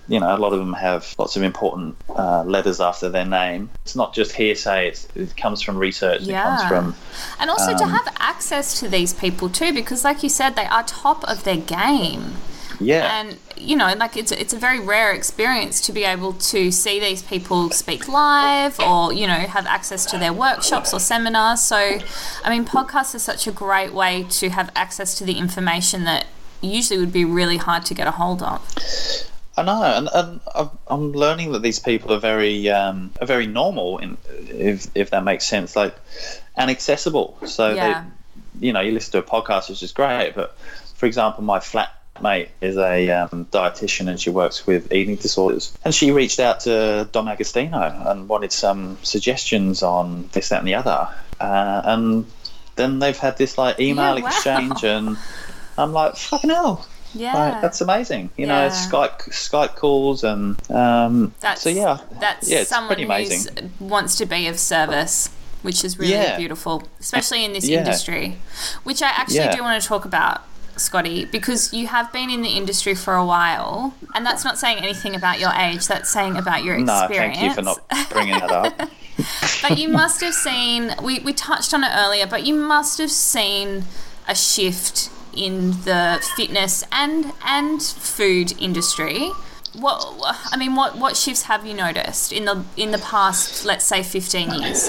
you 0.09 0.21
know, 0.21 0.35
a 0.35 0.39
lot 0.39 0.53
of 0.53 0.59
them 0.59 0.73
have 0.75 1.15
lots 1.19 1.37
of 1.37 1.43
important 1.43 1.97
uh, 2.09 2.45
letters 2.45 2.81
after 2.81 3.09
their 3.09 3.25
name. 3.25 3.69
It's 3.85 3.97
not 3.97 4.15
just 4.15 4.33
hearsay; 4.33 4.89
it's, 4.89 5.09
it 5.15 5.37
comes 5.37 5.63
from 5.63 5.77
research. 5.79 6.23
It 6.23 6.33
comes 6.33 6.63
Yeah. 6.63 6.69
from 6.69 6.95
And 7.41 7.51
also 7.51 7.77
to 7.77 7.85
Um, 7.85 7.91
have 7.91 8.09
access 8.19 8.79
to 8.81 8.89
these 8.89 9.13
people 9.15 9.49
too, 9.49 9.73
because 9.73 10.05
like 10.05 10.23
you 10.23 10.29
said, 10.29 10.57
they 10.57 10.67
are 10.67 10.83
top 10.85 11.25
of 11.25 11.45
their 11.45 11.57
game. 11.57 12.35
yeah, 12.79 13.21
And 13.21 13.39
you 13.57 13.75
know, 13.75 13.95
like 13.97 14.17
it's 14.19 14.33
it's 14.33 14.53
a 14.53 14.59
very 14.59 14.79
rare 14.79 15.11
experience 15.13 15.81
to 15.87 15.93
be 15.93 16.05
able 16.05 16.35
to 16.53 16.71
see 16.71 17.01
these 17.01 17.23
people 17.23 17.71
speak 17.71 18.07
live, 18.07 18.79
or 18.81 19.13
you 19.15 19.27
know, 19.27 19.41
have 19.57 19.67
access 19.67 20.05
to 20.07 20.19
their 20.19 20.33
workshops 20.33 20.93
or 20.93 21.01
seminars. 21.01 21.63
So, 21.63 21.77
I 22.45 22.51
mean, 22.51 22.65
podcasts 22.67 23.15
are 23.15 23.19
such 23.33 23.47
a 23.47 23.53
great 23.53 23.93
way 23.95 24.27
to 24.41 24.51
have 24.51 24.71
access 24.77 25.15
to 25.19 25.25
the 25.25 25.39
information 25.39 26.05
that 26.05 26.27
usually 26.61 26.99
would 27.01 27.13
be 27.13 27.25
really 27.25 27.57
hard 27.57 27.85
to 27.87 27.95
get 27.95 28.07
a 28.07 28.13
hold 28.13 28.43
of. 28.43 28.61
I 29.59 29.63
know, 29.63 29.83
and, 29.83 30.09
and 30.13 30.41
I've- 30.55 30.77
I'm 30.89 31.13
learning 31.13 31.53
that 31.53 31.63
these 31.63 31.79
people 31.79 32.13
are 32.13 32.19
very 32.21 32.69
um, 32.71 33.11
are 33.21 33.27
very 33.27 33.47
normal, 33.47 33.99
in, 33.99 34.17
if 34.49 34.87
if 34.95 35.11
that 35.11 35.25
makes 35.25 35.47
sense, 35.47 35.75
like 35.77 35.95
and 36.57 36.71
accessible. 36.71 37.39
So 37.47 37.73
Yeah. 37.75 38.05
they, 38.61 38.67
you 38.67 38.73
know, 38.73 38.81
you 38.81 38.93
listen 38.93 39.13
to 39.13 39.19
a 39.19 39.23
podcast, 39.23 39.69
which 39.71 39.83
is 39.83 39.93
great. 39.93 40.35
But 40.35 40.57
for 40.95 41.07
example, 41.07 41.43
my 41.45 41.59
flatmate 41.59 42.49
is 42.61 42.77
a 42.77 43.11
um, 43.11 43.47
dietitian, 43.51 44.09
and 44.09 44.21
she 44.21 44.31
works 44.31 44.67
with 44.67 44.93
eating 44.93 45.17
disorders. 45.17 45.73
And 45.85 45.95
she 45.95 46.11
reached 46.11 46.39
out 46.41 46.61
to 46.61 47.09
Dom 47.13 47.27
D'Agostino 47.27 48.03
and 48.07 48.29
wanted 48.29 48.53
some 48.53 48.99
suggestions 49.03 49.83
on 49.83 50.29
this, 50.33 50.49
that, 50.51 50.59
and 50.61 50.69
the 50.69 50.75
other. 50.75 51.09
Uh, 51.41 51.83
and 51.85 52.27
then 52.77 52.99
they've 52.99 53.17
had 53.19 53.37
this 53.39 53.57
like 53.59 53.81
email 53.81 54.17
Yeah, 54.17 54.23
wow. 54.23 54.29
exchange, 54.29 54.85
and 54.85 55.17
I'm 55.79 55.93
like, 55.93 56.17
fucking 56.17 56.51
hell. 56.51 56.87
Yeah, 57.15 57.35
Like, 57.35 57.63
that's 57.63 57.81
amazing. 57.81 58.31
You 58.37 58.47
know, 58.47 58.69
Skype 58.69 59.23
Skype 59.31 59.77
calls 59.77 60.23
and 60.25 60.57
um, 60.71 61.33
that's 61.41 61.63
so 61.63 61.71
yeah, 61.71 61.99
That's 62.21 62.49
yeah, 62.49 62.59
it's 62.59 62.71
someone 62.71 62.89
pretty 62.89 63.05
amazing. 63.05 63.71
who 63.79 63.85
wants 63.87 64.17
to 64.19 64.27
be 64.27 64.47
of 64.49 64.59
service, 64.59 65.31
which 65.63 65.85
is 65.85 65.99
really 65.99 66.13
Yeah. 66.13 66.37
beautiful, 66.37 66.83
especially 67.01 67.45
in 67.45 67.53
this 67.53 67.67
Yeah. 67.67 67.79
industry, 67.79 68.37
which 68.85 69.03
I 69.03 69.09
actually 69.09 69.37
Yeah. 69.37 69.57
do 69.57 69.63
want 69.63 69.81
to 69.83 69.89
talk 69.89 70.05
about. 70.05 70.43
Scotty, 70.79 71.25
because 71.25 71.73
you 71.73 71.87
have 71.87 72.13
been 72.13 72.29
in 72.29 72.43
the 72.43 72.51
industry 72.51 72.95
for 72.95 73.15
a 73.15 73.25
while, 73.25 73.95
and 74.15 74.27
that's 74.27 74.45
not 74.45 74.59
saying 74.59 74.77
anything 74.77 75.15
about 75.15 75.41
your 75.41 75.51
age. 75.53 75.87
That's 75.87 76.11
saying 76.11 76.37
about 76.37 76.65
your 76.65 76.75
experience. 76.75 77.09
No, 77.11 77.17
thank 77.17 77.41
you 77.41 77.55
for 77.55 77.63
not 77.63 77.79
bringing 78.11 78.39
that 78.39 78.51
up. 78.53 78.75
but 79.63 79.79
you 79.79 79.89
must 79.89 80.21
have 80.21 80.35
seen. 80.35 80.95
We 81.03 81.21
we 81.21 81.33
touched 81.33 81.73
on 81.73 81.83
it 81.83 81.91
earlier, 81.95 82.27
but 82.27 82.45
you 82.45 82.55
must 82.55 82.99
have 82.99 83.11
seen 83.11 83.87
a 84.29 84.35
shift 84.35 85.09
in 85.37 85.73
the 85.83 86.25
fitness 86.37 86.85
and 86.93 87.33
and 87.45 87.83
food 87.83 88.55
industry. 88.61 89.31
What 89.75 90.15
I 90.51 90.57
mean, 90.57 90.75
what 90.75 90.97
what 90.97 91.17
shifts 91.17 91.43
have 91.43 91.67
you 91.67 91.75
noticed 91.75 92.33
in 92.33 92.47
the 92.47 92.65
in 92.77 92.91
the 92.93 92.99
past, 92.99 93.65
let's 93.65 93.85
say, 93.85 94.03
fifteen 94.03 94.51
years? 94.55 94.89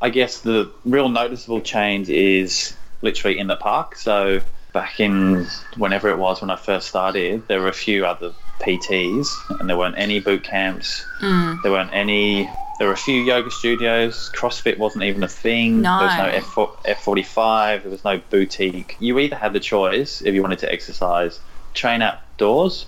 I 0.00 0.10
guess 0.10 0.40
the 0.40 0.70
real 0.84 1.08
noticeable 1.08 1.60
change 1.60 2.08
is 2.08 2.76
literally 3.02 3.38
in 3.38 3.48
the 3.48 3.56
park. 3.56 3.96
So 3.96 4.40
back 4.72 5.00
in 5.00 5.46
whenever 5.76 6.08
it 6.08 6.18
was 6.18 6.40
when 6.40 6.50
I 6.50 6.56
first 6.56 6.88
started, 6.88 7.46
there 7.48 7.60
were 7.60 7.68
a 7.68 7.74
few 7.74 8.06
other 8.06 8.32
PTs, 8.62 9.60
and 9.60 9.68
there 9.68 9.76
weren't 9.76 9.98
any 9.98 10.20
boot 10.20 10.42
camps. 10.44 11.04
Mm. 11.20 11.62
There 11.62 11.72
weren't 11.72 11.92
any. 11.92 12.48
There 12.78 12.88
were 12.88 12.94
a 12.94 12.96
few 12.96 13.22
yoga 13.22 13.50
studios. 13.50 14.30
CrossFit 14.34 14.78
wasn't 14.78 15.04
even 15.04 15.22
a 15.22 15.28
thing. 15.28 15.82
No. 15.82 15.98
There 15.98 16.08
was 16.08 16.16
no 16.56 16.68
F 16.68 16.76
F 16.86 17.02
forty 17.04 17.22
five. 17.22 17.82
There 17.82 17.90
was 17.90 18.04
no 18.04 18.20
boutique. 18.30 18.96
You 18.98 19.18
either 19.18 19.36
had 19.36 19.52
the 19.52 19.60
choice 19.60 20.22
if 20.22 20.34
you 20.34 20.42
wanted 20.42 20.60
to 20.60 20.72
exercise, 20.72 21.38
train 21.74 22.02
outdoors 22.02 22.86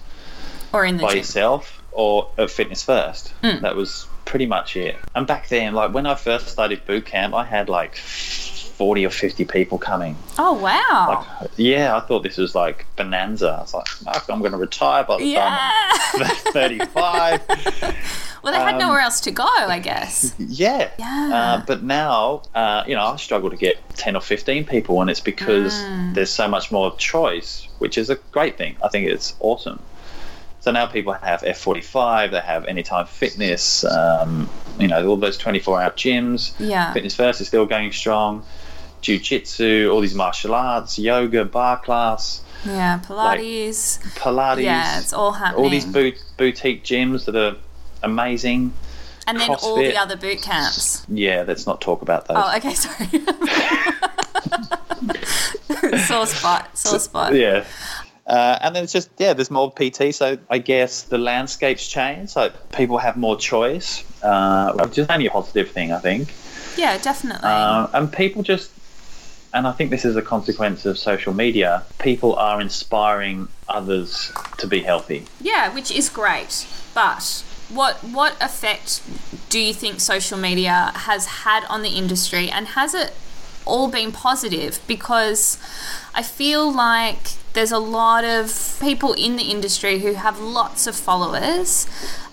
Or 0.72 0.84
in 0.84 0.96
the 0.96 1.02
by 1.02 1.10
gym? 1.10 1.18
yourself 1.18 1.82
or 1.92 2.30
at 2.38 2.50
Fitness 2.50 2.82
First. 2.82 3.32
Mm. 3.42 3.60
That 3.60 3.76
was 3.76 4.06
pretty 4.24 4.46
much 4.46 4.74
it. 4.76 4.96
And 5.14 5.26
back 5.26 5.48
then, 5.48 5.74
like 5.74 5.94
when 5.94 6.06
I 6.06 6.14
first 6.16 6.48
started 6.48 6.84
boot 6.86 7.06
camp, 7.06 7.34
I 7.34 7.44
had 7.44 7.68
like 7.68 7.94
40 8.74 9.06
or 9.06 9.10
50 9.10 9.44
people 9.44 9.78
coming. 9.78 10.16
Oh 10.38 10.52
wow! 10.54 11.24
Like, 11.40 11.50
yeah, 11.56 11.96
I 11.96 12.00
thought 12.00 12.22
this 12.22 12.36
was 12.36 12.54
like 12.54 12.86
bonanza. 12.96 13.48
I 13.58 13.60
was 13.62 13.74
like, 13.74 13.86
"Fuck, 13.88 14.26
I'm 14.28 14.40
going 14.40 14.52
to 14.52 14.58
retire 14.58 15.04
by 15.04 15.18
the 15.18 15.24
yeah. 15.26 15.58
time 16.12 16.22
I'm 16.22 16.36
35. 16.52 17.40
well, 18.42 18.52
they 18.52 18.58
had 18.58 18.74
um, 18.74 18.78
nowhere 18.80 19.00
else 19.00 19.20
to 19.22 19.30
go, 19.30 19.44
I 19.46 19.78
guess. 19.78 20.34
yeah. 20.38 20.90
Yeah. 20.98 21.30
Uh, 21.32 21.64
but 21.66 21.82
now, 21.82 22.42
uh, 22.54 22.84
you 22.86 22.94
know, 22.94 23.04
I 23.04 23.16
struggle 23.16 23.50
to 23.50 23.56
get 23.56 23.76
10 23.96 24.16
or 24.16 24.20
15 24.20 24.64
people, 24.66 25.00
and 25.00 25.10
it's 25.10 25.20
because 25.20 25.74
Mm. 25.74 26.14
there's 26.14 26.30
so 26.30 26.46
much 26.48 26.70
more 26.72 26.94
choice, 26.96 27.68
which 27.78 27.96
is 27.98 28.10
a 28.10 28.16
great 28.32 28.56
thing. 28.58 28.76
I 28.82 28.88
think 28.88 29.08
it's 29.08 29.34
awesome. 29.40 29.80
So 30.60 30.70
now 30.70 30.86
people 30.86 31.12
have 31.12 31.42
F45, 31.42 32.30
they 32.30 32.40
have 32.40 32.64
Anytime 32.64 33.06
Fitness, 33.06 33.84
um, 33.84 34.48
you 34.78 34.88
know, 34.88 35.06
all 35.06 35.16
those 35.16 35.36
24 35.36 35.82
hour 35.82 35.90
gyms. 35.90 36.54
Yeah. 36.58 36.92
Fitness 36.94 37.14
First 37.14 37.40
is 37.42 37.48
still 37.48 37.66
going 37.66 37.92
strong. 37.92 38.44
Jiu 39.04 39.18
Jitsu, 39.18 39.90
all 39.92 40.00
these 40.00 40.14
martial 40.14 40.54
arts, 40.54 40.98
yoga, 40.98 41.44
barre 41.44 41.76
class, 41.76 42.40
Yeah, 42.64 43.00
Pilates. 43.06 43.98
Pilates. 44.14 44.62
yeah, 44.62 44.98
it's 44.98 45.12
all 45.12 45.32
happening. 45.32 45.62
all 45.62 45.68
these 45.70 45.84
boot, 45.84 46.14
boutique 46.38 46.82
gyms 46.84 47.26
that 47.26 47.36
are 47.36 47.56
amazing. 48.02 48.72
and 49.26 49.38
then 49.38 49.50
all 49.50 49.76
the 49.76 49.94
other 49.98 50.16
boot 50.16 50.40
camps. 50.40 51.04
Yeah, 51.08 51.44
let's 51.46 51.66
not 51.66 51.82
talk 51.82 52.00
about 52.00 52.26
those. 52.28 52.38
Oh, 52.40 52.56
okay, 52.56 52.72
sorry. 52.84 53.08
sore 56.06 56.26
spot, 56.26 56.76
sore 56.78 56.98
spot. 56.98 57.34
Yeah. 57.34 57.64
Uh, 58.26 58.58
and 58.62 58.74
then 58.74 58.84
it's 58.84 58.92
just 58.94 59.10
yeah, 59.18 59.34
there's 59.34 59.50
more 59.50 59.70
PT, 59.70 60.14
so 60.14 60.38
I 60.48 60.56
guess 60.56 61.02
the 61.02 61.18
landscape's 61.18 61.86
changed. 61.86 62.30
So 62.32 62.50
people 62.74 62.96
have 62.96 63.18
more 63.18 63.36
choice, 63.36 64.02
uh, 64.22 64.72
which 64.72 64.96
is 64.96 65.06
only 65.10 65.26
a 65.26 65.30
positive 65.30 65.70
thing, 65.72 65.92
I 65.92 65.98
think. 65.98 66.32
Yeah, 66.78 66.96
definitely. 66.96 67.42
Uh, 67.46 67.86
and 67.92 68.10
people 68.10 68.42
just 68.42 68.70
and 69.54 69.68
I 69.68 69.72
think 69.72 69.90
this 69.90 70.04
is 70.04 70.16
a 70.16 70.22
consequence 70.22 70.84
of 70.84 70.98
social 70.98 71.32
media. 71.32 71.84
People 72.00 72.34
are 72.34 72.60
inspiring 72.60 73.48
others 73.68 74.32
to 74.58 74.66
be 74.66 74.82
healthy. 74.82 75.24
Yeah, 75.40 75.72
which 75.72 75.92
is 75.92 76.10
great. 76.10 76.66
But 76.92 77.44
what 77.68 77.96
what 77.98 78.36
effect 78.40 79.00
do 79.48 79.60
you 79.60 79.72
think 79.72 80.00
social 80.00 80.36
media 80.36 80.92
has 80.94 81.26
had 81.26 81.64
on 81.66 81.82
the 81.82 81.90
industry 81.90 82.50
and 82.50 82.68
has 82.68 82.94
it 82.94 83.14
all 83.64 83.88
been 83.88 84.12
positive 84.12 84.78
because 84.86 85.58
I 86.14 86.22
feel 86.22 86.70
like 86.70 87.32
there's 87.54 87.72
a 87.72 87.78
lot 87.78 88.24
of 88.24 88.76
people 88.82 89.14
in 89.14 89.36
the 89.36 89.44
industry 89.44 90.00
who 90.00 90.14
have 90.14 90.38
lots 90.38 90.86
of 90.86 90.94
followers 90.94 91.86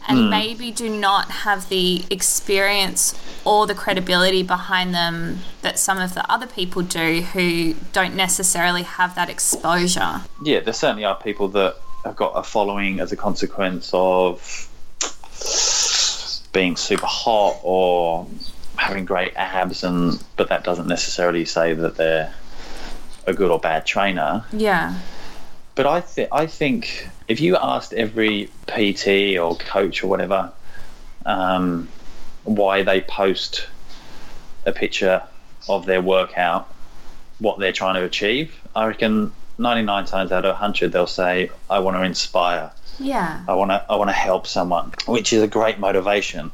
and 0.08 0.18
hmm. 0.18 0.30
maybe 0.30 0.72
do 0.72 0.90
not 0.90 1.30
have 1.30 1.70
the 1.70 2.04
experience 2.10 3.20
or 3.46 3.68
the 3.68 3.76
credibility 3.76 4.44
behind 4.44 4.94
them 4.94 5.40
that 5.62 5.80
some 5.80 6.00
of 6.00 6.14
the 6.14 6.32
other 6.32 6.48
people 6.48 6.82
do 6.82 7.22
who 7.22 7.74
don't 7.94 8.16
necessarily 8.16 8.84
have 8.84 9.16
that 9.16 9.30
exposure. 9.30 10.22
Yeah, 10.44 10.60
there 10.62 10.74
certainly 10.74 11.06
are 11.06 11.16
people 11.16 11.48
that 11.50 11.78
have 12.04 12.16
got 12.16 12.32
a 12.34 12.44
following 12.44 13.00
as 13.00 13.12
a 13.12 13.18
consequence 13.18 13.92
of 13.94 14.68
being 16.52 16.76
super 16.76 17.06
hot 17.06 17.60
or 17.64 18.28
having 18.76 19.06
great 19.06 19.34
abs, 19.36 19.84
and 19.84 20.22
but 20.36 20.50
that 20.50 20.64
doesn't 20.64 20.88
necessarily 20.88 21.46
say 21.46 21.74
that 21.74 21.96
they're 21.96 22.34
a 23.28 23.34
good 23.34 23.52
or 23.52 23.60
bad 23.60 23.86
trainer. 23.86 24.44
Yeah. 24.52 24.96
But 25.76 25.86
I 25.86 26.02
think 26.02 26.30
I 26.32 26.48
think 26.48 27.08
if 27.28 27.40
you 27.40 27.56
asked 27.56 27.94
every 27.94 28.50
PT 28.68 29.38
or 29.38 29.56
coach 29.56 30.04
or 30.04 30.08
whatever 30.08 30.52
um, 31.26 31.88
why 32.44 32.84
they 32.84 33.02
post 33.02 33.68
a 34.66 34.72
picture 34.72 35.24
of 35.70 35.86
their 35.86 36.02
workout, 36.02 36.68
what 37.40 37.60
they're 37.60 37.72
trying 37.72 37.96
to 37.96 38.04
achieve, 38.04 38.60
I 38.76 38.86
reckon 38.86 39.32
99 39.58 40.06
times 40.06 40.32
out 40.32 40.46
of 40.46 40.52
100 40.52 40.92
they'll 40.92 41.08
say, 41.08 41.50
"I 41.70 41.80
want 41.80 41.98
to 41.98 42.04
inspire." 42.04 42.72
Yeah. 43.00 43.42
I 43.48 43.56
want 43.56 43.72
to 43.72 43.86
I 43.90 43.96
want 43.96 44.10
to 44.10 44.16
help 44.16 44.48
someone, 44.48 44.92
which 45.08 45.34
is 45.34 45.42
a 45.42 45.48
great 45.48 45.80
motivation. 45.80 46.52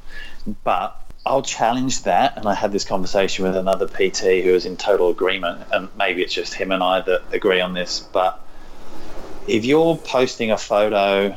But 0.63 0.95
I'll 1.26 1.41
challenge 1.41 2.03
that, 2.03 2.38
and 2.38 2.47
I 2.47 2.53
had 2.53 2.72
this 2.72 2.86
conversation 2.86 3.45
with 3.45 3.55
another 3.55 3.88
PT 3.88 4.43
who 4.43 4.53
was 4.53 4.65
in 4.65 4.78
total 4.78 5.09
agreement, 5.09 5.61
and 5.74 5.89
maybe 5.97 6.22
it's 6.22 6.34
just 6.34 6.53
him 6.53 6.72
and 6.72 6.82
I 6.84 7.01
that 7.01 7.24
agree 7.34 7.59
on 7.59 7.74
this. 7.74 7.99
But 7.99 8.41
if 9.48 9.66
you're 9.66 9.95
posting 9.98 10.52
a 10.52 10.58
photo 10.58 11.36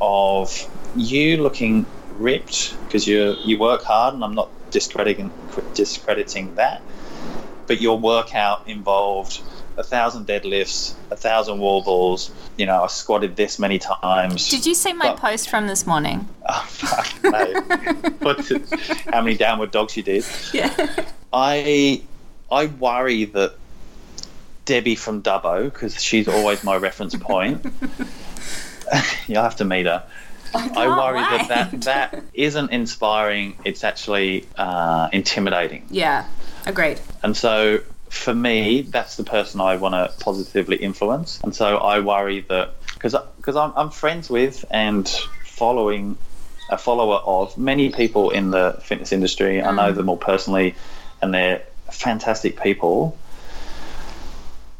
of 0.00 0.68
you 0.96 1.42
looking 1.42 1.86
ripped 2.16 2.76
because 2.86 3.06
you 3.06 3.36
you 3.44 3.58
work 3.58 3.82
hard, 3.82 4.14
and 4.14 4.24
I'm 4.24 4.34
not 4.34 4.48
discrediting 4.70 5.30
discrediting 5.74 6.54
that, 6.56 6.82
but 7.66 7.80
your 7.80 7.98
workout 7.98 8.66
involved 8.68 9.40
a 9.78 9.82
thousand 9.82 10.26
deadlifts, 10.26 10.94
a 11.10 11.16
thousand 11.16 11.58
wall 11.58 11.82
balls. 11.82 12.30
You 12.58 12.66
know, 12.66 12.82
I 12.84 12.86
squatted 12.88 13.36
this 13.36 13.58
many 13.58 13.78
times. 13.78 14.48
Did 14.50 14.66
you 14.66 14.74
see 14.74 14.92
my 14.92 15.08
But- 15.12 15.16
post 15.18 15.48
from 15.48 15.66
this 15.66 15.86
morning? 15.86 16.28
Oh, 16.44 16.66
fuck, 16.68 17.22
no. 17.22 18.34
How 19.12 19.22
many 19.22 19.36
downward 19.36 19.70
dogs 19.70 19.96
you 19.96 20.02
did? 20.02 20.24
Yeah. 20.52 20.70
I 21.32 22.02
I 22.50 22.66
worry 22.66 23.24
that 23.26 23.54
Debbie 24.64 24.94
from 24.94 25.22
Dubbo, 25.22 25.64
because 25.64 26.00
she's 26.02 26.28
always 26.28 26.62
my 26.64 26.76
reference 26.76 27.14
point. 27.14 27.66
You'll 29.26 29.42
have 29.42 29.56
to 29.56 29.64
meet 29.64 29.86
her. 29.86 30.04
I 30.54 30.68
can't 30.68 30.74
worry 30.76 31.20
that, 31.20 31.72
wait. 31.72 31.80
that 31.80 31.80
that 32.12 32.24
isn't 32.34 32.70
inspiring. 32.70 33.56
It's 33.64 33.84
actually 33.84 34.46
uh, 34.56 35.08
intimidating. 35.12 35.86
Yeah. 35.90 36.26
Agreed. 36.66 37.00
And 37.22 37.36
so 37.36 37.80
for 38.10 38.34
me, 38.34 38.82
that's 38.82 39.16
the 39.16 39.24
person 39.24 39.60
I 39.60 39.76
want 39.76 39.94
to 39.94 40.12
positively 40.22 40.76
influence. 40.76 41.40
And 41.42 41.54
so 41.54 41.78
I 41.78 42.00
worry 42.00 42.40
that 42.48 42.74
because 42.92 43.16
because 43.38 43.56
I'm, 43.56 43.72
I'm 43.76 43.90
friends 43.90 44.28
with 44.28 44.64
and 44.70 45.08
following 45.44 46.18
a 46.68 46.78
follower 46.78 47.16
of 47.16 47.56
many 47.56 47.90
people 47.90 48.30
in 48.30 48.50
the 48.50 48.78
fitness 48.82 49.12
industry. 49.12 49.62
I 49.62 49.74
know 49.74 49.92
them 49.92 50.08
all 50.08 50.16
personally, 50.16 50.74
and 51.20 51.32
they're 51.32 51.62
fantastic 51.90 52.60
people. 52.60 53.16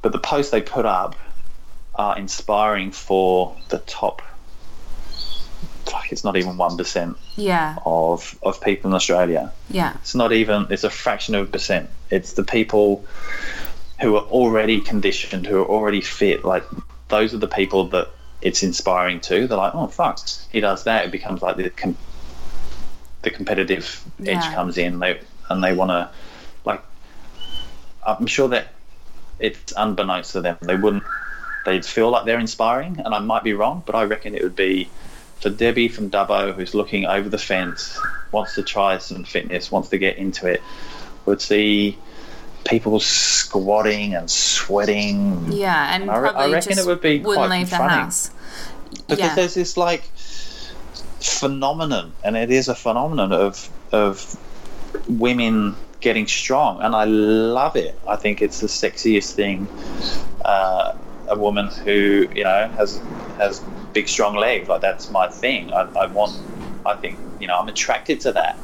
But 0.02 0.12
the 0.12 0.18
posts 0.18 0.50
they 0.50 0.60
put 0.60 0.84
up 0.84 1.14
are 1.94 2.18
inspiring 2.18 2.90
for 2.90 3.56
the 3.68 3.78
top. 3.78 4.22
Like 5.92 6.12
it's 6.12 6.24
not 6.24 6.36
even 6.36 6.56
one 6.56 6.76
percent 6.76 7.16
Yeah. 7.36 7.76
of 7.84 8.38
of 8.42 8.60
people 8.60 8.90
in 8.90 8.94
Australia. 8.94 9.52
Yeah. 9.70 9.94
It's 10.00 10.14
not 10.14 10.32
even, 10.32 10.66
it's 10.70 10.84
a 10.84 10.90
fraction 10.90 11.34
of 11.34 11.48
a 11.48 11.50
percent. 11.50 11.90
It's 12.10 12.32
the 12.32 12.44
people 12.44 13.04
who 14.00 14.16
are 14.16 14.24
already 14.24 14.80
conditioned, 14.80 15.46
who 15.46 15.60
are 15.60 15.66
already 15.66 16.00
fit. 16.00 16.44
Like, 16.44 16.64
those 17.08 17.34
are 17.34 17.38
the 17.38 17.48
people 17.48 17.88
that 17.88 18.08
it's 18.40 18.62
inspiring 18.62 19.20
to. 19.20 19.46
They're 19.46 19.56
like, 19.58 19.74
oh, 19.74 19.86
fuck, 19.86 20.18
he 20.50 20.60
does 20.60 20.84
that. 20.84 21.04
It 21.04 21.12
becomes 21.12 21.42
like 21.42 21.56
the, 21.56 21.70
com- 21.70 21.96
the 23.22 23.30
competitive 23.30 24.02
edge 24.20 24.26
Yeah. 24.44 24.54
comes 24.54 24.78
in. 24.78 24.98
They 24.98 25.20
And 25.50 25.62
they 25.62 25.72
want 25.74 25.90
to, 25.90 26.10
like, 26.64 26.82
I'm 28.06 28.26
sure 28.26 28.48
that 28.48 28.68
it's 29.42 29.72
unbeknownst 29.76 30.32
to 30.32 30.40
them. 30.40 30.56
They 30.60 30.76
wouldn't, 30.76 31.02
they'd 31.64 31.84
feel 31.84 32.10
like 32.10 32.24
they're 32.24 32.38
inspiring, 32.38 33.00
and 33.04 33.14
I 33.14 33.18
might 33.18 33.42
be 33.42 33.52
wrong, 33.52 33.82
but 33.84 33.94
I 33.94 34.04
reckon 34.04 34.34
it 34.34 34.42
would 34.42 34.56
be 34.56 34.88
for 35.40 35.50
Debbie 35.50 35.88
from 35.88 36.08
Dubbo, 36.08 36.54
who's 36.54 36.72
looking 36.72 37.04
over 37.04 37.28
the 37.28 37.38
fence, 37.38 38.00
wants 38.30 38.54
to 38.54 38.62
try 38.62 38.98
some 38.98 39.24
fitness, 39.24 39.72
wants 39.72 39.88
to 39.88 39.98
get 39.98 40.16
into 40.16 40.46
it, 40.46 40.62
would 41.26 41.40
see 41.40 41.98
people 42.64 43.00
squatting 43.00 44.14
and 44.14 44.30
sweating. 44.30 45.52
Yeah, 45.52 45.94
and 45.94 46.08
I 46.08 46.18
re- 46.18 46.30
I 46.30 46.52
reckon 46.52 46.74
just 46.74 46.86
it 46.86 46.86
would 46.86 47.00
be 47.00 47.18
wouldn't 47.18 47.48
quite 47.48 47.58
leave 47.58 47.70
the 47.70 47.76
house. 47.76 48.30
Because 49.08 49.18
yeah. 49.18 49.34
there's 49.34 49.54
this 49.54 49.76
like 49.76 50.04
phenomenon, 51.20 52.12
and 52.22 52.36
it 52.36 52.50
is 52.50 52.68
a 52.68 52.74
phenomenon 52.74 53.32
of 53.32 53.68
of 53.90 54.38
women 55.08 55.74
getting 56.02 56.26
strong, 56.26 56.82
and 56.82 56.94
I 56.94 57.04
love 57.04 57.76
it. 57.76 57.98
I 58.06 58.16
think 58.16 58.42
it's 58.42 58.60
the 58.60 58.66
sexiest 58.66 59.32
thing. 59.32 59.66
Uh, 60.44 60.96
a 61.28 61.38
woman 61.38 61.68
who 61.68 62.28
you 62.34 62.44
know 62.44 62.68
has 62.76 63.00
has 63.38 63.60
big 63.94 64.08
strong 64.08 64.34
legs, 64.36 64.68
like 64.68 64.82
that's 64.82 65.10
my 65.10 65.28
thing. 65.28 65.72
I, 65.72 65.82
I 65.96 66.06
want. 66.06 66.38
I 66.84 66.96
think 66.96 67.18
you 67.40 67.46
know 67.46 67.56
I'm 67.56 67.68
attracted 67.68 68.20
to 68.22 68.32
that. 68.32 68.58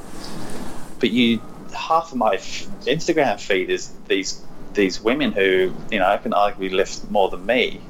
But 0.98 1.10
you, 1.12 1.40
half 1.74 2.12
of 2.12 2.18
my 2.18 2.34
f- 2.34 2.66
Instagram 2.84 3.40
feed 3.40 3.70
is 3.70 3.90
these 4.08 4.42
these 4.74 5.00
women 5.00 5.32
who 5.32 5.72
you 5.90 5.98
know 5.98 6.18
can 6.22 6.32
arguably 6.32 6.72
lift 6.72 7.10
more 7.10 7.30
than 7.30 7.46
me. 7.46 7.80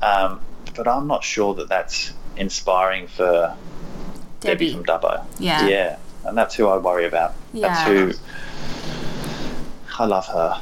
Um, 0.00 0.40
but 0.76 0.86
I'm 0.86 1.08
not 1.08 1.24
sure 1.24 1.54
that 1.54 1.68
that's 1.68 2.12
inspiring 2.36 3.08
for 3.08 3.56
Debbie, 4.40 4.70
Debbie. 4.70 4.72
from 4.74 4.84
Dubbo. 4.84 5.24
Yeah. 5.40 5.66
Yeah. 5.66 5.96
And 6.24 6.36
that's 6.38 6.54
who 6.54 6.68
I 6.68 6.76
worry 6.78 7.06
about. 7.06 7.34
That's 7.52 7.54
Yeah. 7.54 7.84
who 7.84 8.12
I 9.98 10.04
love 10.06 10.26
her. 10.28 10.60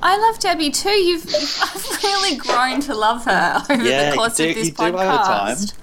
I 0.00 0.16
love 0.16 0.38
Debbie 0.38 0.70
too. 0.70 0.90
You've, 0.90 1.24
you've 1.24 1.98
really 2.02 2.36
grown 2.36 2.80
to 2.82 2.94
love 2.94 3.24
her 3.24 3.62
over 3.70 3.82
Yeah, 3.82 4.10
the 4.10 4.16
course 4.16 4.36
do- 4.36 4.48
of 4.48 4.54
this 4.54 4.68
you 4.68 4.72
do 4.74 4.82
over 4.84 4.96
time. 4.98 5.56
podcast. 5.56 5.74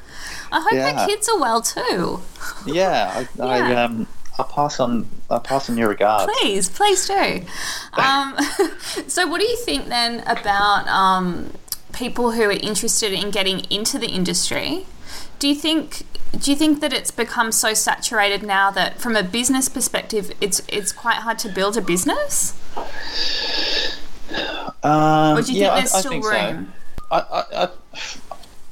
I 0.52 0.62
hope 0.62 0.72
Yeah. 0.74 1.00
her 1.02 1.08
kids 1.08 1.28
are 1.30 1.40
well 1.40 1.62
too. 1.62 2.22
Yeah. 2.66 3.26
I, 3.40 3.44
I 3.44 3.76
um 3.84 4.08
I'll 4.38 4.46
pass 4.46 4.80
on 4.80 5.08
I'll 5.30 5.40
pass 5.40 5.70
on 5.70 5.78
your 5.78 5.90
regards. 5.90 6.32
Please, 6.40 6.70
please 6.70 7.08
do. 7.08 7.42
Um, 7.94 8.38
so, 9.08 9.26
what 9.28 9.40
do 9.40 9.48
you 9.48 9.56
think 9.58 9.88
then 9.88 10.20
about 10.28 10.88
um, 10.90 11.52
people 11.94 12.32
who 12.32 12.44
are 12.44 12.52
interested 12.52 13.14
in 13.14 13.32
getting 13.32 13.62
into 13.72 13.98
the 13.98 14.08
industry? 14.08 14.86
Do 15.40 15.48
you 15.48 15.56
think 15.56 16.04
do 16.38 16.52
you 16.52 16.58
think 16.58 16.82
that 16.82 16.92
it's 16.92 17.12
become 17.12 17.52
so 17.52 17.74
saturated 17.74 18.44
now 18.44 18.70
that, 18.72 19.00
from 19.00 19.16
a 19.16 19.24
business 19.24 19.70
perspective, 19.70 20.32
it's 20.42 20.62
it's 20.68 20.92
quite 20.92 21.18
hard 21.18 21.40
to 21.40 21.50
build 21.50 21.78
a 21.78 21.82
business? 21.82 22.54
Um, 24.84 25.38
Or 25.38 25.42
do 25.42 25.54
you 25.54 25.62
yeah, 25.62 25.68
think 25.68 25.72
I- 25.74 25.80
there's 25.80 25.94
I, 25.94 26.00
still 26.00 26.12
think 26.12 26.26
room? 26.26 26.74
So. 26.98 27.06
I, 27.12 27.20
I, 27.20 27.64
I, 27.64 27.70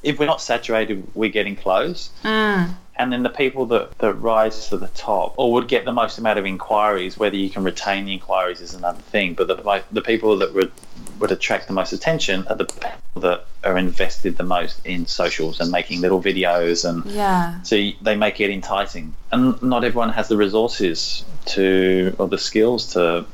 if 0.04 0.20
we're 0.20 0.26
not 0.26 0.42
saturated, 0.42 1.08
we're 1.16 1.30
getting 1.30 1.56
close. 1.56 2.10
Mm. 2.24 2.74
And 2.96 3.12
then 3.12 3.24
the 3.24 3.30
people 3.30 3.66
that, 3.68 3.98
that 4.00 4.14
rise 4.14 4.70
to 4.70 4.78
the 4.78 4.88
top 4.90 5.34
or 5.38 5.52
would 5.54 5.68
get 5.68 5.84
the 5.84 5.92
most 5.92 6.18
amount 6.20 6.38
of 6.38 6.46
inquiries, 6.46 7.18
whether 7.18 7.36
you 7.36 7.50
can 7.50 7.64
retain 7.64 8.06
the 8.06 8.14
inquiries 8.14 8.62
is 8.62 8.74
another 8.76 9.02
thing. 9.02 9.34
But 9.34 9.48
the, 9.48 9.84
the 9.92 10.02
people 10.02 10.38
that 10.38 10.54
would, 10.54 10.72
would 11.20 11.32
attract 11.32 11.68
the 11.68 11.74
most 11.74 11.92
attention 11.92 12.46
are 12.48 12.56
the 12.56 12.66
people 12.66 13.22
that 13.22 13.46
are 13.64 13.78
invested 13.78 14.38
the 14.38 14.44
most 14.44 14.86
in 14.86 15.08
socials 15.08 15.60
and 15.60 15.72
making 15.72 16.02
little 16.02 16.22
videos 16.22 16.88
and 16.88 17.06
Yeah. 17.06 17.62
so 17.64 17.76
they 18.02 18.16
make 18.16 18.40
it 18.40 18.52
enticing. 18.52 19.14
And 19.32 19.62
not 19.64 19.84
everyone 19.84 20.10
has 20.10 20.28
the 20.28 20.38
resources 20.38 21.24
to 21.46 22.16
or 22.20 22.28
the 22.28 22.38
skills 22.38 22.94
to 22.94 23.26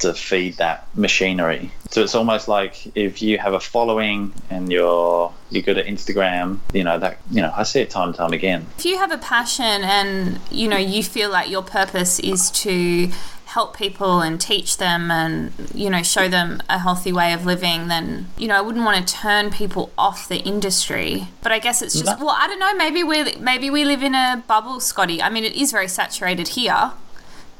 to 0.00 0.14
feed 0.14 0.56
that 0.56 0.86
machinery. 0.94 1.70
So 1.90 2.02
it's 2.02 2.14
almost 2.14 2.48
like 2.48 2.96
if 2.96 3.22
you 3.22 3.38
have 3.38 3.54
a 3.54 3.60
following 3.60 4.32
and 4.50 4.70
you're 4.70 5.32
you're 5.50 5.62
good 5.62 5.78
at 5.78 5.86
Instagram, 5.86 6.58
you 6.72 6.84
know 6.84 6.98
that 6.98 7.18
you 7.30 7.42
know 7.42 7.52
I 7.56 7.62
see 7.62 7.80
it 7.80 7.90
time 7.90 8.08
and 8.08 8.16
time 8.16 8.32
again. 8.32 8.66
If 8.78 8.84
you 8.84 8.98
have 8.98 9.12
a 9.12 9.18
passion 9.18 9.64
and 9.64 10.40
you 10.50 10.68
know 10.68 10.76
you 10.76 11.02
feel 11.02 11.30
like 11.30 11.50
your 11.50 11.62
purpose 11.62 12.18
is 12.20 12.50
to 12.62 13.10
help 13.48 13.74
people 13.74 14.20
and 14.20 14.38
teach 14.38 14.76
them 14.76 15.10
and 15.10 15.50
you 15.72 15.88
know 15.88 16.02
show 16.02 16.28
them 16.28 16.62
a 16.68 16.78
healthy 16.78 17.10
way 17.10 17.32
of 17.32 17.46
living 17.46 17.88
then 17.88 18.28
you 18.36 18.46
know 18.46 18.54
I 18.54 18.60
wouldn't 18.60 18.84
want 18.84 19.08
to 19.08 19.14
turn 19.14 19.50
people 19.50 19.90
off 19.96 20.28
the 20.28 20.36
industry 20.40 21.28
but 21.42 21.50
I 21.50 21.58
guess 21.58 21.80
it's 21.80 21.98
just 21.98 22.20
well 22.20 22.36
I 22.38 22.46
don't 22.46 22.58
know 22.58 22.74
maybe 22.74 23.02
we 23.02 23.36
maybe 23.36 23.70
we 23.70 23.86
live 23.86 24.02
in 24.02 24.14
a 24.14 24.44
bubble 24.46 24.80
Scotty 24.80 25.22
I 25.22 25.30
mean 25.30 25.44
it 25.44 25.54
is 25.54 25.72
very 25.72 25.88
saturated 25.88 26.48
here 26.48 26.92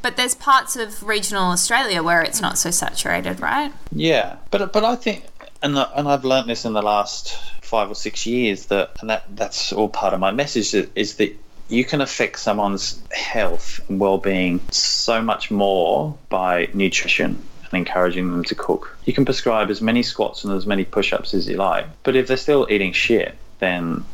but 0.08 0.16
there's 0.16 0.34
parts 0.34 0.74
of 0.74 1.02
regional 1.02 1.50
Australia 1.50 2.02
where 2.02 2.22
it's 2.22 2.40
not 2.40 2.56
so 2.56 2.70
saturated 2.70 3.40
right 3.40 3.70
yeah 3.92 4.36
but 4.50 4.72
but 4.72 4.82
I 4.82 4.96
think 4.96 5.22
and 5.62 5.76
the, 5.76 5.86
and 5.98 6.08
I've 6.08 6.24
learned 6.24 6.48
this 6.48 6.64
in 6.64 6.72
the 6.72 6.80
last 6.80 7.36
five 7.60 7.90
or 7.90 7.94
six 7.94 8.24
years 8.24 8.66
that 8.66 8.92
and 9.00 9.10
that 9.10 9.24
that's 9.36 9.70
all 9.70 9.90
part 9.90 10.14
of 10.14 10.20
my 10.20 10.30
message 10.30 10.72
is, 10.72 11.16
that 11.16 11.36
you 11.68 11.84
can 11.84 12.00
affect 12.00 12.38
someone's 12.38 13.02
health 13.12 13.80
and 13.90 14.00
well-being 14.00 14.62
so 14.70 15.20
much 15.20 15.50
more 15.50 16.16
by 16.30 16.70
nutrition 16.72 17.42
and 17.64 17.74
encouraging 17.74 18.30
them 18.30 18.44
to 18.44 18.54
cook. 18.54 18.96
You 19.04 19.12
can 19.12 19.26
prescribe 19.26 19.68
as 19.68 19.82
many 19.82 20.02
squats 20.02 20.42
and 20.42 20.54
as 20.54 20.64
many 20.64 20.86
push-ups 20.86 21.34
as 21.34 21.46
you 21.46 21.58
like, 21.58 21.84
but 22.02 22.16
if 22.16 22.28
they're 22.28 22.38
still 22.38 22.66
eating 22.70 22.94
shit, 22.94 23.36
then 23.58 24.06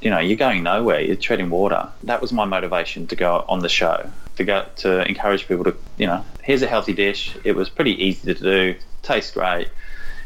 you 0.00 0.10
know 0.10 0.20
you're 0.20 0.36
going 0.36 0.62
nowhere. 0.62 1.00
You're 1.00 1.16
treading 1.16 1.50
water. 1.50 1.88
That 2.04 2.22
was 2.22 2.32
my 2.32 2.44
motivation 2.44 3.08
to 3.08 3.16
go 3.16 3.44
on 3.48 3.58
the 3.58 3.68
show 3.68 4.08
to 4.38 4.44
go 4.44 4.66
to 4.76 5.06
encourage 5.06 5.46
people 5.46 5.64
to 5.64 5.76
you 5.98 6.06
know 6.06 6.24
here's 6.42 6.62
a 6.62 6.66
healthy 6.66 6.94
dish. 6.94 7.36
It 7.44 7.54
was 7.54 7.68
pretty 7.68 8.02
easy 8.02 8.34
to 8.34 8.40
do, 8.40 8.74
tastes 9.02 9.32
great. 9.32 9.68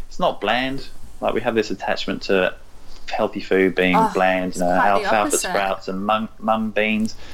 It's 0.08 0.20
not 0.20 0.40
bland. 0.40 0.86
Like 1.20 1.34
we 1.34 1.40
have 1.40 1.54
this 1.54 1.70
attachment 1.70 2.22
to 2.22 2.54
healthy 3.10 3.40
food 3.40 3.74
being 3.74 3.96
Oh, 3.96 4.10
bland, 4.14 4.54
you 4.54 4.60
know, 4.60 4.70
alfalfa 4.70 5.36
sprouts 5.36 5.88
and 5.88 6.04
mung, 6.06 6.28
mung 6.38 6.70
beans. 6.70 7.16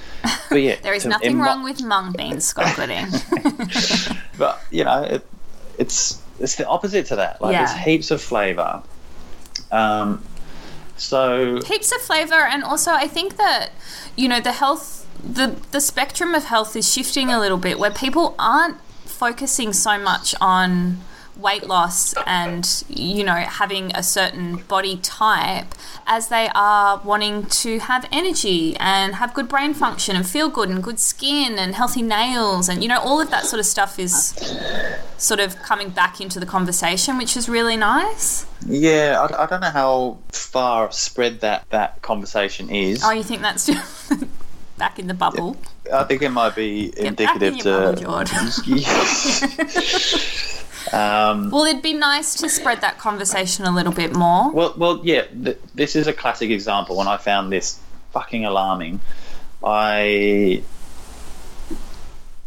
But 0.50 0.62
yeah, 0.62 0.76
there 0.82 0.94
is 0.94 1.02
to- 1.04 1.10
nothing 1.10 1.38
wrong 1.38 1.62
with 1.62 1.82
mung 1.82 2.12
beans 2.12 2.44
Scott 2.50 2.74
Gooding 2.74 3.06
but 4.38 4.60
you 4.70 4.84
know, 4.84 5.02
it, 5.02 5.26
it's 5.78 6.20
it's 6.40 6.56
the 6.56 6.66
opposite 6.66 7.06
to 7.06 7.16
that. 7.16 7.40
Like 7.40 7.56
there's 7.56 7.72
heaps 7.84 8.10
of 8.10 8.20
flavour. 8.20 8.82
Um, 9.70 10.22
so 10.96 11.60
heaps 11.64 11.92
of 11.92 12.00
flavor 12.00 12.34
and 12.34 12.64
also 12.64 12.90
i 12.90 13.06
think 13.06 13.36
that 13.36 13.70
you 14.16 14.28
know 14.28 14.40
the 14.40 14.50
health 14.50 15.06
the 15.22 15.56
the 15.72 15.80
spectrum 15.80 16.34
of 16.34 16.44
health 16.44 16.76
is 16.76 16.90
shifting 16.90 17.30
a 17.30 17.38
little 17.38 17.58
bit 17.58 17.78
where 17.78 17.90
people 17.90 18.34
aren't 18.38 18.80
focusing 19.04 19.72
so 19.72 19.98
much 19.98 20.34
on 20.40 20.98
weight 21.38 21.66
loss 21.66 22.14
and 22.26 22.84
you 22.88 23.22
know 23.22 23.32
having 23.32 23.94
a 23.94 24.02
certain 24.02 24.56
body 24.56 24.96
type 24.96 25.66
as 26.06 26.28
they 26.28 26.48
are 26.54 27.00
wanting 27.04 27.46
to 27.46 27.78
have 27.78 28.08
energy 28.10 28.76
and 28.78 29.14
have 29.14 29.32
good 29.34 29.48
brain 29.48 29.72
function 29.72 30.16
and 30.16 30.28
feel 30.28 30.48
good 30.48 30.68
and 30.68 30.82
good 30.82 30.98
skin 30.98 31.56
and 31.56 31.76
healthy 31.76 32.02
nails 32.02 32.68
and 32.68 32.82
you 32.82 32.88
know 32.88 32.98
all 33.00 33.20
of 33.20 33.30
that 33.30 33.44
sort 33.44 33.60
of 33.60 33.66
stuff 33.66 34.00
is 34.00 34.34
sort 35.16 35.38
of 35.38 35.56
coming 35.62 35.90
back 35.90 36.20
into 36.20 36.40
the 36.40 36.46
conversation 36.46 37.16
which 37.16 37.36
is 37.36 37.48
really 37.48 37.76
nice 37.76 38.44
yeah, 38.66 39.20
I, 39.20 39.44
I 39.44 39.46
don't 39.46 39.60
know 39.60 39.70
how 39.70 40.18
far 40.32 40.90
spread 40.90 41.40
that 41.40 41.70
that 41.70 42.02
conversation 42.02 42.70
is. 42.70 43.02
Oh, 43.04 43.12
you 43.12 43.22
think 43.22 43.40
that's 43.40 43.62
still 44.04 44.27
back 44.78 44.98
in 44.98 45.06
the 45.08 45.14
bubble? 45.14 45.56
I 45.92 46.04
think 46.04 46.22
it 46.22 46.30
might 46.30 46.54
be 46.56 46.90
Get 46.90 47.04
indicative 47.06 47.58
to. 47.58 47.94
bubble, 48.02 48.14
um, 50.92 51.50
Well, 51.50 51.64
it'd 51.64 51.82
be 51.82 51.92
nice 51.94 52.34
to 52.36 52.48
spread 52.48 52.80
that 52.80 52.98
conversation 52.98 53.64
a 53.64 53.70
little 53.70 53.92
bit 53.92 54.14
more. 54.14 54.50
Well, 54.52 54.74
well, 54.76 55.00
yeah. 55.02 55.22
Th- 55.26 55.58
this 55.74 55.96
is 55.96 56.06
a 56.06 56.12
classic 56.12 56.50
example. 56.50 56.96
When 56.96 57.08
I 57.08 57.16
found 57.16 57.52
this 57.52 57.78
fucking 58.12 58.44
alarming, 58.44 59.00
I 59.62 60.62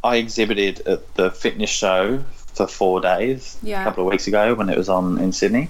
I 0.04 0.16
exhibited 0.18 0.82
at 0.88 1.14
the 1.16 1.30
fitness 1.30 1.70
show 1.70 2.24
for 2.36 2.66
four 2.68 3.02
days 3.02 3.58
Yeah. 3.62 3.82
a 3.82 3.84
couple 3.84 4.06
of 4.06 4.12
weeks 4.12 4.28
ago 4.28 4.56
when 4.56 4.70
it 4.70 4.78
was 4.78 4.90
on 4.90 5.20
in 5.20 5.32
Sydney. 5.32 5.70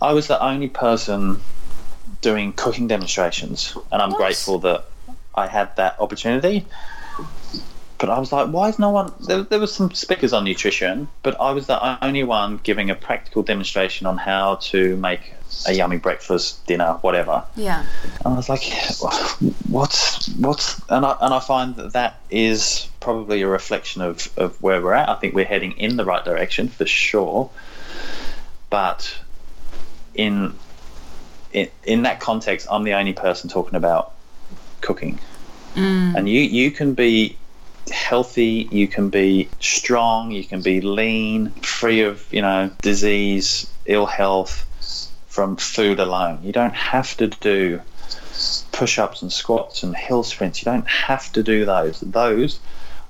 I 0.00 0.12
was 0.12 0.28
the 0.28 0.40
only 0.42 0.68
person 0.68 1.40
doing 2.20 2.52
cooking 2.52 2.86
demonstrations, 2.88 3.76
and 3.92 4.00
I'm 4.00 4.10
What? 4.10 4.18
grateful 4.18 4.58
that 4.60 4.84
I 5.36 5.46
had 5.46 5.74
that 5.76 6.00
opportunity. 6.00 6.66
But 7.98 8.10
I 8.10 8.18
was 8.18 8.32
like, 8.32 8.48
why 8.48 8.68
is 8.68 8.78
no 8.78 8.90
one? 8.90 9.12
There, 9.20 9.42
there 9.42 9.60
was 9.60 9.72
some 9.72 9.92
speakers 9.92 10.32
on 10.32 10.44
nutrition, 10.44 11.08
but 11.22 11.40
I 11.40 11.52
was 11.52 11.68
the 11.68 12.04
only 12.04 12.24
one 12.24 12.58
giving 12.62 12.90
a 12.90 12.94
practical 12.94 13.42
demonstration 13.42 14.06
on 14.06 14.18
how 14.18 14.56
to 14.56 14.96
make 14.96 15.32
a 15.66 15.72
yummy 15.72 15.98
breakfast, 15.98 16.66
dinner, 16.66 16.98
whatever. 17.02 17.44
Yeah. 17.56 17.86
And 18.24 18.34
I 18.34 18.36
was 18.36 18.48
like, 18.48 18.62
what's 19.68 20.28
what's? 20.36 20.82
And 20.90 21.06
I 21.06 21.16
and 21.20 21.32
I 21.32 21.40
find 21.40 21.76
that 21.76 21.92
that 21.92 22.20
is 22.30 22.88
probably 23.00 23.42
a 23.42 23.48
reflection 23.48 24.02
of 24.02 24.28
of 24.36 24.60
where 24.60 24.82
we're 24.82 24.92
at. 24.94 25.08
I 25.08 25.14
think 25.14 25.34
we're 25.34 25.44
heading 25.44 25.72
in 25.72 25.96
the 25.96 26.04
right 26.04 26.24
direction 26.24 26.68
for 26.68 26.86
sure, 26.86 27.48
but 28.70 29.16
in 30.14 30.54
in 31.52 31.70
in 31.84 32.02
that 32.02 32.20
context, 32.20 32.66
I'm 32.70 32.82
the 32.82 32.94
only 32.94 33.12
person 33.12 33.48
talking 33.48 33.76
about 33.76 34.12
cooking, 34.84 35.18
mm. 35.74 36.14
and 36.14 36.28
you 36.28 36.40
you 36.40 36.70
can 36.70 36.94
be 36.94 37.36
healthy, 37.90 38.68
you 38.70 38.86
can 38.86 39.10
be 39.10 39.48
strong, 39.60 40.30
you 40.30 40.44
can 40.44 40.62
be 40.62 40.80
lean, 40.80 41.50
free 41.50 42.02
of 42.02 42.32
you 42.32 42.42
know 42.42 42.70
disease, 42.82 43.70
ill 43.86 44.06
health 44.06 44.54
from 45.28 45.56
food 45.56 45.98
alone. 45.98 46.38
You 46.42 46.52
don't 46.52 46.74
have 46.74 47.16
to 47.16 47.26
do 47.26 47.80
push-ups 48.72 49.22
and 49.22 49.32
squats 49.32 49.82
and 49.82 49.96
hill 49.96 50.22
sprints. 50.22 50.60
You 50.60 50.66
don't 50.66 50.88
have 50.88 51.32
to 51.32 51.42
do 51.42 51.64
those. 51.64 52.00
Those 52.00 52.60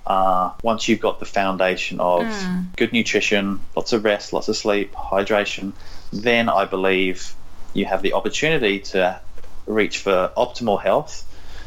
are 0.06 0.54
once 0.62 0.88
you've 0.88 1.00
got 1.00 1.18
the 1.18 1.26
foundation 1.26 2.00
of 2.00 2.22
mm. 2.22 2.76
good 2.76 2.92
nutrition, 2.92 3.60
lots 3.76 3.92
of 3.92 4.04
rest, 4.04 4.32
lots 4.32 4.48
of 4.48 4.56
sleep, 4.56 4.92
hydration, 4.92 5.72
then 6.12 6.48
I 6.48 6.64
believe 6.64 7.34
you 7.72 7.86
have 7.86 8.02
the 8.02 8.12
opportunity 8.12 8.80
to 8.80 9.20
reach 9.66 9.98
for 9.98 10.30
optimal 10.36 10.80
health. 10.80 11.24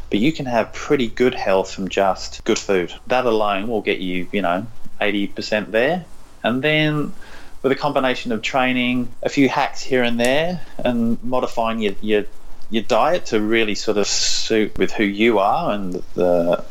But 0.09 0.19
you 0.19 0.31
can 0.31 0.45
have 0.45 0.71
pretty 0.73 1.07
good 1.07 1.35
health 1.35 1.71
from 1.71 1.89
just 1.89 2.43
good 2.45 2.59
food. 2.59 2.93
That 3.07 3.25
alone 3.25 3.67
will 3.67 3.81
get 3.81 3.99
you, 3.99 4.27
you 4.31 4.41
know, 4.41 4.65
80% 5.01 5.71
there. 5.71 6.05
And 6.43 6.61
then 6.61 7.13
with 7.61 7.71
a 7.71 7.75
combination 7.75 8.31
of 8.31 8.41
training, 8.41 9.09
a 9.23 9.29
few 9.29 9.49
hacks 9.49 9.81
here 9.81 10.03
and 10.03 10.19
there, 10.19 10.61
and 10.77 11.21
modifying 11.23 11.79
your, 11.79 11.95
your 12.01 12.25
your 12.69 12.83
diet 12.83 13.27
to 13.27 13.39
really 13.39 13.75
sort 13.75 13.97
of 13.97 14.05
suit 14.05 14.77
with 14.77 14.91
who 14.91 15.03
you 15.03 15.39
are 15.39 15.71
and 15.71 16.03
the 16.15 16.63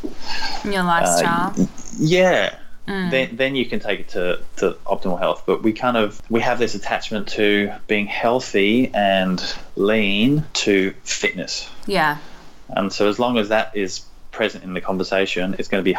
Your 0.63 0.81
uh, 0.81 0.85
lifestyle. 0.85 1.53
y- 1.57 1.67
yeah 1.97 2.55
then 2.87 3.35
then 3.35 3.55
you 3.55 3.65
can 3.65 3.79
take 3.81 3.99
it 3.99 4.07
to, 4.09 4.39
to 4.55 4.71
optimal 4.85 5.19
health 5.19 5.43
but 5.45 5.61
we 5.61 5.73
kind 5.73 5.97
of 5.97 6.21
we 6.29 6.39
have 6.39 6.57
this 6.57 6.73
attachment 6.73 7.27
to 7.27 7.71
being 7.87 8.05
healthy 8.05 8.89
and 8.93 9.43
lean 9.75 10.45
to 10.53 10.93
fitness 11.03 11.69
yeah. 11.85 12.17
And 12.69 12.91
so 12.91 13.07
as 13.07 13.19
long 13.19 13.37
as 13.37 13.49
that 13.49 13.75
is 13.75 14.01
present 14.31 14.63
in 14.63 14.73
the 14.73 14.81
conversation 14.81 15.55
it's 15.57 15.67
going 15.67 15.83
to 15.83 15.93
be 15.93 15.97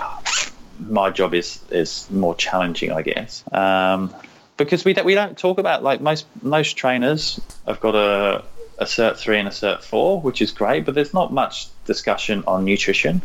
my 0.89 1.11
job 1.11 1.35
is 1.35 1.61
is 1.71 2.09
more 2.11 2.35
challenging 2.37 2.93
i 2.93 3.03
guess 3.03 3.43
um, 3.53 4.15
because 4.57 4.85
we 4.85 4.93
don't 4.93 5.05
we 5.05 5.15
don't 5.15 5.37
talk 5.39 5.59
about 5.59 5.83
like 5.83 6.01
most 6.01 6.27
most 6.43 6.77
trainers 6.77 7.41
have 7.67 7.81
got 7.81 7.95
a 7.95 8.45
a 8.79 8.85
cert 8.85 9.17
3 9.17 9.39
and 9.41 9.49
a 9.49 9.51
cert 9.51 9.83
4 9.83 10.21
which 10.21 10.41
is 10.41 10.53
great 10.53 10.85
but 10.85 10.95
there's 10.95 11.13
not 11.13 11.33
much 11.33 11.67
discussion 11.85 12.45
on 12.47 12.65
nutrition 12.65 13.21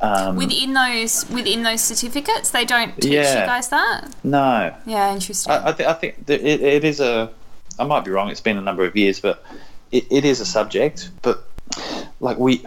um, 0.00 0.36
Within 0.36 0.72
those 0.74 1.28
within 1.30 1.62
those 1.64 1.80
certificates, 1.80 2.50
they 2.50 2.64
don't 2.64 2.94
teach 3.00 3.06
you 3.10 3.18
Yeah. 3.18 3.46
guys 3.46 3.68
that. 3.70 4.14
no 4.22 4.72
Yeah, 4.86 5.12
interesting. 5.12 5.50
I, 5.52 5.68
I, 5.70 5.72
th- 5.72 5.88
I 5.88 5.92
think 5.94 6.28
it, 6.28 6.42
it 6.62 6.84
is 6.84 7.00
a. 7.00 7.30
I 7.78 7.84
might 7.84 8.04
be 8.04 8.12
wrong. 8.12 8.28
It's 8.30 8.40
been 8.40 8.56
a 8.56 8.60
number 8.60 8.84
of 8.84 8.94
years, 8.94 9.18
but 9.18 9.42
it, 9.90 10.04
it 10.12 10.24
is 10.24 10.40
a 10.40 10.46
subject. 10.46 11.10
But 11.22 11.42
like 12.20 12.38
we, 12.38 12.64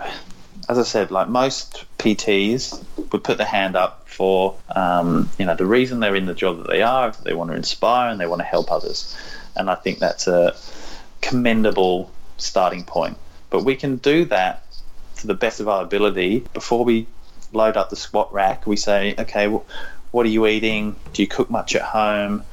as 0.69 0.77
I 0.77 0.84
said, 0.84 1.11
like 1.11 1.29
most 1.29 1.85
PTs 1.97 2.84
would 3.11 3.23
put 3.23 3.38
their 3.38 3.47
hand 3.47 3.75
up 3.75 4.07
for 4.07 4.55
um, 4.75 5.29
you 5.38 5.45
know 5.45 5.55
the 5.55 5.65
reason 5.65 5.99
they're 5.99 6.15
in 6.15 6.25
the 6.25 6.34
job 6.34 6.57
that 6.57 6.67
they 6.67 6.81
are. 6.81 7.11
They 7.23 7.34
want 7.34 7.51
to 7.51 7.55
inspire 7.55 8.11
and 8.11 8.19
they 8.19 8.27
want 8.27 8.39
to 8.39 8.45
help 8.45 8.71
others, 8.71 9.15
and 9.55 9.69
I 9.69 9.75
think 9.75 9.99
that's 9.99 10.27
a 10.27 10.55
commendable 11.21 12.11
starting 12.38 12.84
point. 12.84 13.17
But 13.49 13.63
we 13.63 13.75
can 13.75 13.97
do 13.97 14.25
that 14.25 14.63
to 15.17 15.27
the 15.27 15.34
best 15.34 15.59
of 15.59 15.67
our 15.67 15.84
ability 15.84 16.45
before 16.53 16.84
we 16.84 17.07
load 17.53 17.77
up 17.77 17.89
the 17.89 17.95
squat 17.95 18.31
rack. 18.34 18.67
We 18.67 18.75
say, 18.75 19.15
okay, 19.17 19.47
wh- 19.47 20.13
what 20.13 20.25
are 20.25 20.29
you 20.29 20.45
eating? 20.47 20.95
Do 21.13 21.21
you 21.21 21.27
cook 21.27 21.49
much 21.49 21.75
at 21.75 21.81
home? 21.81 22.43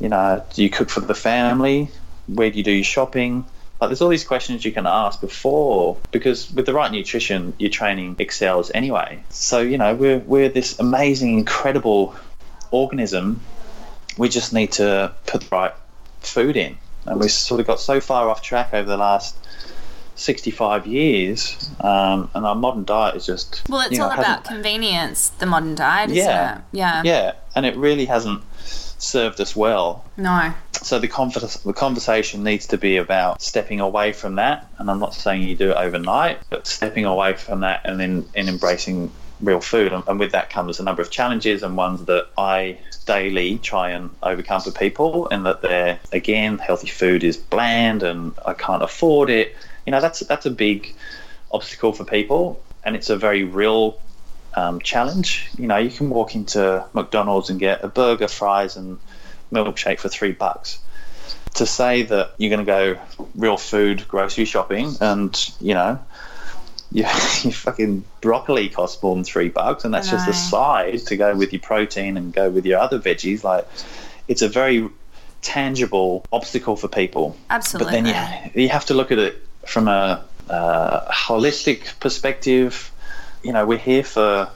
You 0.00 0.08
know, 0.08 0.44
do 0.54 0.62
you 0.62 0.70
cook 0.70 0.90
for 0.90 1.00
the 1.00 1.14
family? 1.14 1.90
Where 2.26 2.50
do 2.50 2.58
you 2.58 2.64
do 2.64 2.72
your 2.72 2.84
shopping? 2.84 3.44
Like, 3.82 3.88
there's 3.88 4.00
all 4.00 4.10
these 4.10 4.22
questions 4.22 4.64
you 4.64 4.70
can 4.70 4.86
ask 4.86 5.20
before 5.20 5.96
because 6.12 6.52
with 6.52 6.66
the 6.66 6.72
right 6.72 6.92
nutrition, 6.92 7.52
your 7.58 7.68
training 7.68 8.14
excels 8.20 8.70
anyway. 8.76 9.24
So 9.30 9.60
you 9.60 9.76
know, 9.76 9.92
we're 9.92 10.20
we're 10.20 10.48
this 10.48 10.78
amazing, 10.78 11.36
incredible 11.36 12.14
organism. 12.70 13.40
We 14.16 14.28
just 14.28 14.52
need 14.52 14.70
to 14.74 15.12
put 15.26 15.40
the 15.40 15.48
right 15.50 15.72
food 16.20 16.56
in, 16.56 16.78
and 17.06 17.18
we 17.18 17.26
sort 17.26 17.60
of 17.60 17.66
got 17.66 17.80
so 17.80 18.00
far 18.00 18.30
off 18.30 18.40
track 18.40 18.72
over 18.72 18.88
the 18.88 18.96
last 18.96 19.36
65 20.14 20.86
years, 20.86 21.68
um, 21.80 22.30
and 22.34 22.46
our 22.46 22.54
modern 22.54 22.84
diet 22.84 23.16
is 23.16 23.26
just 23.26 23.68
Well, 23.68 23.80
it's 23.80 23.90
you 23.90 23.98
know, 23.98 24.04
all 24.04 24.12
about 24.12 24.44
convenience, 24.44 25.30
the 25.30 25.46
modern 25.46 25.74
diet, 25.74 26.10
Yeah. 26.10 26.58
it? 26.58 26.62
Yeah. 26.70 27.02
yeah, 27.04 27.32
and 27.56 27.66
it 27.66 27.76
really 27.76 28.04
hasn't 28.04 28.44
served 29.02 29.40
us 29.40 29.54
well. 29.56 30.04
No. 30.16 30.52
So 30.82 30.98
the 30.98 31.08
convers- 31.08 31.62
the 31.62 31.72
conversation 31.72 32.42
needs 32.42 32.66
to 32.68 32.78
be 32.78 32.96
about 32.96 33.42
stepping 33.42 33.80
away 33.80 34.12
from 34.12 34.36
that, 34.36 34.66
and 34.78 34.90
I'm 34.90 34.98
not 34.98 35.14
saying 35.14 35.42
you 35.42 35.56
do 35.56 35.70
it 35.70 35.76
overnight, 35.76 36.38
but 36.50 36.66
stepping 36.66 37.04
away 37.04 37.34
from 37.34 37.60
that 37.60 37.82
and 37.84 38.00
then 38.00 38.24
and 38.34 38.48
embracing 38.48 39.10
real 39.40 39.60
food, 39.60 39.92
and, 39.92 40.04
and 40.06 40.20
with 40.20 40.32
that 40.32 40.50
comes 40.50 40.78
a 40.78 40.84
number 40.84 41.02
of 41.02 41.10
challenges 41.10 41.62
and 41.62 41.76
ones 41.76 42.04
that 42.04 42.28
I 42.38 42.78
daily 43.06 43.58
try 43.58 43.90
and 43.90 44.10
overcome 44.22 44.60
for 44.60 44.70
people, 44.70 45.28
and 45.30 45.44
that 45.46 45.62
they're 45.62 45.98
again 46.12 46.58
healthy 46.58 46.88
food 46.88 47.24
is 47.24 47.36
bland 47.36 48.02
and 48.02 48.32
I 48.46 48.54
can't 48.54 48.82
afford 48.82 49.30
it. 49.30 49.56
You 49.86 49.90
know 49.90 50.00
that's 50.00 50.20
that's 50.20 50.46
a 50.46 50.50
big 50.50 50.94
obstacle 51.50 51.92
for 51.92 52.04
people, 52.04 52.62
and 52.84 52.96
it's 52.96 53.10
a 53.10 53.16
very 53.16 53.44
real 53.44 53.98
um, 54.54 54.80
challenge. 54.80 55.48
You 55.58 55.66
know, 55.66 55.78
you 55.78 55.90
can 55.90 56.10
walk 56.10 56.34
into 56.34 56.84
McDonald's 56.92 57.50
and 57.50 57.58
get 57.58 57.84
a 57.84 57.88
burger, 57.88 58.28
fries, 58.28 58.76
and 58.76 58.98
milkshake 59.52 59.98
for 59.98 60.08
three 60.08 60.32
bucks. 60.32 60.78
To 61.54 61.66
say 61.66 62.02
that 62.04 62.32
you're 62.38 62.50
going 62.50 62.64
to 62.64 62.96
go 62.96 63.00
real 63.34 63.58
food 63.58 64.08
grocery 64.08 64.46
shopping 64.46 64.94
and 65.00 65.52
you 65.60 65.74
know, 65.74 65.98
your, 66.92 67.08
your 67.42 67.52
fucking 67.52 68.04
broccoli 68.20 68.68
costs 68.68 69.02
more 69.02 69.14
than 69.14 69.24
three 69.24 69.48
bucks, 69.48 69.84
and 69.84 69.92
that's 69.94 70.10
just 70.10 70.28
a 70.28 70.32
side 70.32 70.98
to 71.06 71.16
go 71.16 71.34
with 71.34 71.52
your 71.52 71.60
protein 71.60 72.16
and 72.16 72.32
go 72.32 72.50
with 72.50 72.66
your 72.66 72.78
other 72.78 72.98
veggies. 72.98 73.44
Like, 73.44 73.66
it's 74.28 74.42
a 74.42 74.48
very 74.48 74.88
tangible 75.42 76.24
obstacle 76.32 76.76
for 76.76 76.88
people. 76.88 77.36
Absolutely. 77.50 78.02
But 78.02 78.04
then 78.12 78.50
you, 78.54 78.62
you 78.62 78.68
have 78.68 78.86
to 78.86 78.94
look 78.94 79.10
at 79.10 79.18
it 79.18 79.42
from 79.66 79.88
a 79.88 80.24
uh, 80.48 81.10
holistic 81.10 81.98
perspective. 82.00 82.91
You 83.42 83.52
know, 83.52 83.66
we're 83.66 83.78
here 83.78 84.04
for 84.04 84.50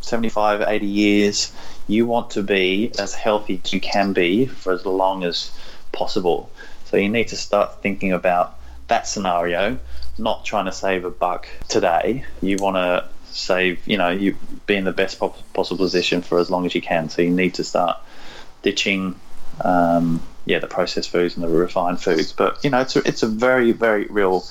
75, 0.00 0.62
80 0.62 0.86
years. 0.86 1.52
You 1.86 2.06
want 2.06 2.30
to 2.32 2.42
be 2.42 2.92
as 2.98 3.14
healthy 3.14 3.60
as 3.64 3.72
you 3.72 3.80
can 3.80 4.12
be 4.12 4.46
for 4.46 4.72
as 4.72 4.84
long 4.84 5.24
as 5.24 5.56
possible. 5.92 6.50
So 6.86 6.96
you 6.96 7.08
need 7.08 7.28
to 7.28 7.36
start 7.36 7.82
thinking 7.82 8.12
about 8.12 8.58
that 8.88 9.06
scenario, 9.06 9.78
not 10.18 10.44
trying 10.44 10.66
to 10.66 10.72
save 10.72 11.04
a 11.04 11.10
buck 11.10 11.48
today. 11.68 12.24
You 12.40 12.56
want 12.58 12.76
to 12.76 13.08
save, 13.30 13.86
you 13.86 13.96
know, 13.96 14.10
you 14.10 14.36
be 14.66 14.74
in 14.74 14.84
the 14.84 14.92
best 14.92 15.18
possible 15.18 15.84
position 15.84 16.22
for 16.22 16.38
as 16.38 16.50
long 16.50 16.66
as 16.66 16.74
you 16.74 16.82
can. 16.82 17.08
So 17.08 17.22
you 17.22 17.30
need 17.30 17.54
to 17.54 17.64
start 17.64 17.98
ditching 18.62 19.14
um, 19.60 20.22
yeah, 20.44 20.58
the 20.58 20.66
processed 20.66 21.10
foods 21.10 21.36
and 21.36 21.44
the 21.44 21.48
refined 21.48 22.02
foods. 22.02 22.32
But 22.32 22.62
you 22.64 22.70
know, 22.70 22.80
it's 22.80 22.96
a, 22.96 23.06
it's 23.06 23.22
a 23.22 23.28
very 23.28 23.72
very 23.72 24.06
real 24.06 24.44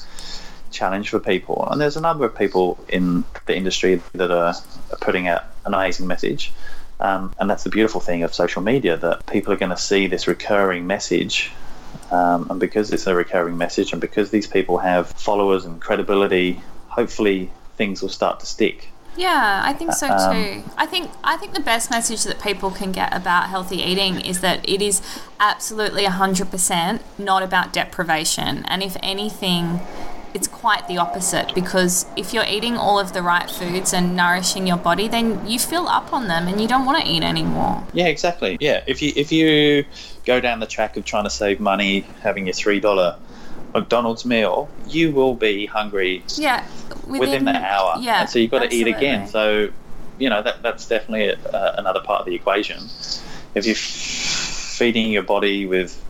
challenge 0.71 1.09
for 1.09 1.19
people, 1.19 1.67
and 1.69 1.79
there's 1.79 1.97
a 1.97 2.01
number 2.01 2.25
of 2.25 2.37
people 2.37 2.79
in 2.89 3.23
the 3.45 3.55
industry 3.55 4.01
that 4.13 4.31
are, 4.31 4.53
are 4.91 4.97
putting 4.99 5.27
out 5.27 5.43
an 5.65 5.73
amazing 5.73 6.07
message. 6.07 6.51
Um, 6.99 7.33
and 7.39 7.49
that's 7.49 7.63
the 7.63 7.69
beautiful 7.69 7.99
thing 7.99 8.21
of 8.23 8.33
social 8.33 8.61
media 8.61 8.95
that 8.95 9.25
people 9.25 9.51
are 9.51 9.57
going 9.57 9.71
to 9.71 9.77
see 9.77 10.05
this 10.07 10.27
recurring 10.27 10.85
message. 10.85 11.51
Um, 12.11 12.47
and 12.49 12.59
because 12.59 12.91
it's 12.91 13.07
a 13.07 13.15
recurring 13.15 13.57
message, 13.57 13.91
and 13.91 13.99
because 13.99 14.31
these 14.31 14.47
people 14.47 14.77
have 14.77 15.07
followers 15.07 15.65
and 15.65 15.81
credibility, 15.81 16.61
hopefully 16.87 17.49
things 17.75 18.01
will 18.01 18.09
start 18.09 18.39
to 18.41 18.45
stick. 18.45 18.89
Yeah, 19.17 19.61
I 19.65 19.73
think 19.73 19.91
so 19.93 20.07
too. 20.07 20.13
Um, 20.13 20.71
I 20.77 20.85
think 20.85 21.11
I 21.23 21.35
think 21.35 21.53
the 21.53 21.61
best 21.61 21.91
message 21.91 22.23
that 22.23 22.41
people 22.41 22.71
can 22.71 22.91
get 22.93 23.13
about 23.13 23.49
healthy 23.49 23.77
eating 23.77 24.21
is 24.21 24.39
that 24.39 24.67
it 24.67 24.81
is 24.81 25.01
absolutely 25.39 26.03
100% 26.03 27.01
not 27.17 27.43
about 27.43 27.73
deprivation. 27.73 28.63
And 28.65 28.81
if 28.81 28.95
anything, 29.03 29.81
it's 30.33 30.47
quite 30.47 30.87
the 30.87 30.97
opposite 30.97 31.53
because 31.53 32.05
if 32.15 32.33
you're 32.33 32.45
eating 32.45 32.77
all 32.77 32.99
of 32.99 33.13
the 33.13 33.21
right 33.21 33.49
foods 33.49 33.93
and 33.93 34.15
nourishing 34.15 34.67
your 34.67 34.77
body, 34.77 35.07
then 35.07 35.45
you 35.47 35.59
fill 35.59 35.87
up 35.87 36.13
on 36.13 36.27
them 36.27 36.47
and 36.47 36.61
you 36.61 36.67
don't 36.67 36.85
want 36.85 37.03
to 37.03 37.09
eat 37.09 37.23
anymore. 37.23 37.83
Yeah, 37.93 38.07
exactly. 38.07 38.57
Yeah, 38.59 38.83
if 38.87 39.01
you 39.01 39.11
if 39.15 39.31
you 39.31 39.85
go 40.25 40.39
down 40.39 40.59
the 40.59 40.67
track 40.67 40.97
of 40.97 41.05
trying 41.05 41.25
to 41.25 41.29
save 41.29 41.59
money, 41.59 42.01
having 42.21 42.45
your 42.47 42.53
three 42.53 42.79
dollar 42.79 43.17
McDonald's 43.73 44.25
meal, 44.25 44.69
you 44.87 45.11
will 45.11 45.35
be 45.35 45.65
hungry 45.65 46.23
Yeah, 46.35 46.65
within, 47.07 47.45
the 47.45 47.55
hour. 47.55 47.97
Yeah, 47.99 48.21
and 48.21 48.29
so 48.29 48.39
you've 48.39 48.51
got 48.51 48.69
to 48.69 48.73
eat 48.73 48.87
again. 48.87 49.27
So 49.27 49.69
you 50.17 50.29
know 50.29 50.41
that 50.41 50.61
that's 50.61 50.87
definitely 50.87 51.33
uh, 51.33 51.73
another 51.77 52.01
part 52.01 52.21
of 52.21 52.25
the 52.25 52.35
equation. 52.35 52.89
If 53.55 53.65
you're 53.65 53.75
feeding 53.75 55.11
your 55.11 55.23
body 55.23 55.65
with 55.65 56.01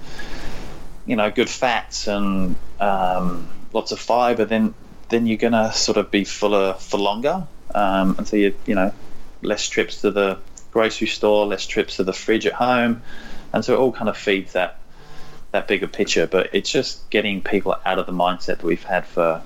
you 1.06 1.15
know 1.15 1.31
good 1.31 1.49
fats 1.49 2.07
and 2.07 2.56
um, 2.80 3.49
lots 3.73 3.91
of 3.91 3.99
fiber, 3.99 4.45
then 4.45 4.73
then 5.10 5.27
you're 5.27 5.38
gonna 5.38 5.73
sort 5.73 5.98
of 5.98 6.10
be 6.10 6.23
fuller 6.23 6.73
for 6.76 6.98
longer, 6.98 7.45
um, 7.76 8.15
and 8.18 8.27
so 8.27 8.35
you 8.38 8.53
you 8.65 8.76
know 8.76 8.93
less 9.41 9.68
trips 9.68 10.02
to 10.02 10.11
the 10.11 10.38
grocery 10.72 11.07
store, 11.07 11.45
less 11.45 11.65
trips 11.65 11.98
to 11.98 12.03
the 12.03 12.14
fridge 12.14 12.45
at 12.45 12.53
home, 12.53 13.02
and 13.53 13.65
so 13.65 13.73
it 13.73 13.77
all 13.77 13.91
kind 13.91 14.10
of 14.10 14.18
feeds 14.18 14.53
that 14.53 14.77
that 15.52 15.68
bigger 15.68 15.88
picture. 15.88 16.27
But 16.27 16.49
it's 16.53 16.72
just 16.72 17.10
getting 17.10 17.41
people 17.41 17.76
out 17.85 17.99
of 17.99 18.06
the 18.06 18.14
mindset 18.14 18.57
that 18.57 18.64
we've 18.64 18.84
had 18.84 19.06
for 19.06 19.41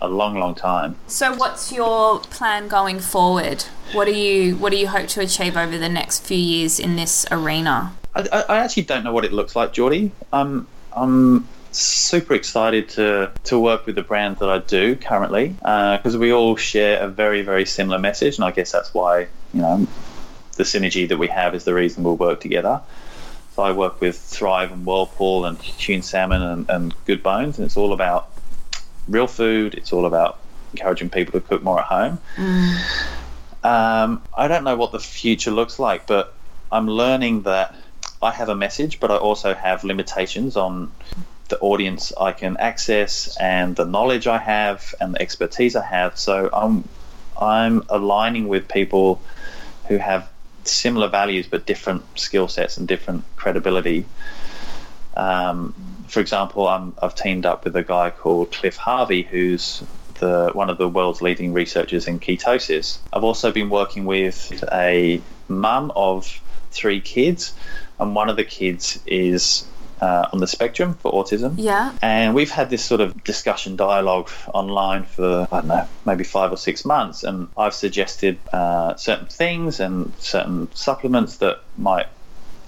a 0.00 0.08
long, 0.08 0.38
long 0.38 0.54
time. 0.54 0.96
So, 1.06 1.34
what's 1.34 1.72
your 1.72 2.20
plan 2.20 2.68
going 2.68 3.00
forward? 3.00 3.64
What 3.92 4.06
do 4.06 4.12
you 4.12 4.56
What 4.56 4.70
do 4.70 4.78
you 4.78 4.88
hope 4.88 5.08
to 5.08 5.20
achieve 5.20 5.56
over 5.56 5.76
the 5.76 5.88
next 5.88 6.26
few 6.26 6.38
years 6.38 6.78
in 6.78 6.96
this 6.96 7.26
arena? 7.30 7.92
I, 8.14 8.44
I 8.48 8.58
actually 8.58 8.84
don't 8.84 9.04
know 9.04 9.12
what 9.12 9.24
it 9.24 9.32
looks 9.32 9.54
like, 9.54 9.72
Geordie. 9.72 10.12
I'm 10.32 10.66
I'm 10.94 11.46
super 11.72 12.34
excited 12.34 12.88
to 12.90 13.30
to 13.44 13.58
work 13.58 13.86
with 13.86 13.94
the 13.94 14.02
brand 14.02 14.38
that 14.38 14.48
I 14.48 14.58
do 14.58 14.96
currently 14.96 15.48
because 15.48 16.16
we 16.16 16.32
all 16.32 16.56
share 16.56 17.00
a 17.00 17.08
very 17.08 17.42
very 17.42 17.66
similar 17.66 17.98
message, 17.98 18.36
and 18.36 18.44
I 18.44 18.50
guess 18.50 18.72
that's 18.72 18.92
why 18.94 19.28
you 19.52 19.60
know 19.62 19.86
the 20.56 20.64
synergy 20.64 21.08
that 21.08 21.18
we 21.18 21.28
have 21.28 21.54
is 21.54 21.64
the 21.64 21.74
reason 21.74 22.02
we'll 22.02 22.16
work 22.16 22.40
together. 22.40 22.80
So 23.54 23.62
I 23.62 23.72
work 23.72 24.00
with 24.00 24.18
Thrive 24.18 24.70
and 24.72 24.86
Whirlpool 24.86 25.44
and 25.44 25.60
Huon 25.60 26.02
Salmon 26.02 26.42
and, 26.42 26.70
and 26.70 26.94
Good 27.04 27.22
Bones, 27.22 27.58
and 27.58 27.66
it's 27.66 27.76
all 27.76 27.92
about 27.92 28.30
real 29.08 29.26
food. 29.26 29.74
It's 29.74 29.92
all 29.92 30.06
about 30.06 30.38
encouraging 30.72 31.10
people 31.10 31.32
to 31.32 31.40
cook 31.40 31.62
more 31.62 31.80
at 31.80 31.86
home. 31.86 32.18
Um, 33.62 34.22
I 34.36 34.48
don't 34.48 34.64
know 34.64 34.76
what 34.76 34.92
the 34.92 35.00
future 35.00 35.50
looks 35.50 35.78
like, 35.78 36.06
but 36.06 36.34
I'm 36.70 36.88
learning 36.88 37.42
that 37.42 37.74
I 38.22 38.30
have 38.30 38.48
a 38.48 38.54
message, 38.54 39.00
but 39.00 39.10
I 39.10 39.16
also 39.16 39.54
have 39.54 39.82
limitations 39.84 40.56
on 40.56 40.92
the 41.50 41.58
audience 41.58 42.12
I 42.18 42.32
can 42.32 42.56
access 42.56 43.36
and 43.36 43.76
the 43.76 43.84
knowledge 43.84 44.26
I 44.26 44.38
have 44.38 44.94
and 45.00 45.14
the 45.14 45.20
expertise 45.20 45.76
I 45.76 45.84
have. 45.84 46.18
So 46.18 46.48
I'm 46.52 46.88
I'm 47.40 47.84
aligning 47.88 48.48
with 48.48 48.68
people 48.68 49.20
who 49.88 49.98
have 49.98 50.30
similar 50.64 51.08
values 51.08 51.46
but 51.46 51.66
different 51.66 52.02
skill 52.18 52.48
sets 52.48 52.76
and 52.76 52.86
different 52.86 53.24
credibility. 53.36 54.04
Um, 55.16 55.74
for 56.06 56.20
example, 56.20 56.68
I'm, 56.68 56.94
I've 57.02 57.14
teamed 57.14 57.46
up 57.46 57.64
with 57.64 57.76
a 57.76 57.82
guy 57.82 58.10
called 58.10 58.52
Cliff 58.52 58.76
Harvey, 58.76 59.22
who's 59.22 59.82
the 60.18 60.50
one 60.52 60.68
of 60.70 60.78
the 60.78 60.88
world's 60.88 61.22
leading 61.22 61.52
researchers 61.52 62.06
in 62.06 62.20
ketosis. 62.20 62.98
I've 63.12 63.24
also 63.24 63.50
been 63.52 63.70
working 63.70 64.04
with 64.04 64.62
a 64.72 65.20
mum 65.48 65.92
of 65.96 66.40
three 66.70 67.00
kids, 67.00 67.54
and 67.98 68.14
one 68.14 68.28
of 68.28 68.36
the 68.36 68.44
kids 68.44 68.98
is 69.06 69.64
uh, 70.00 70.28
on 70.32 70.40
the 70.40 70.46
spectrum 70.46 70.94
for 70.94 71.12
autism. 71.12 71.54
Yeah. 71.56 71.92
And 72.02 72.34
we've 72.34 72.50
had 72.50 72.70
this 72.70 72.84
sort 72.84 73.00
of 73.00 73.22
discussion 73.24 73.76
dialogue 73.76 74.30
online 74.52 75.04
for, 75.04 75.46
I 75.52 75.60
don't 75.60 75.68
know, 75.68 75.88
maybe 76.04 76.24
five 76.24 76.52
or 76.52 76.56
six 76.56 76.84
months. 76.84 77.22
And 77.22 77.48
I've 77.56 77.74
suggested 77.74 78.38
uh, 78.52 78.96
certain 78.96 79.26
things 79.26 79.80
and 79.80 80.12
certain 80.18 80.74
supplements 80.74 81.36
that 81.38 81.60
might 81.76 82.06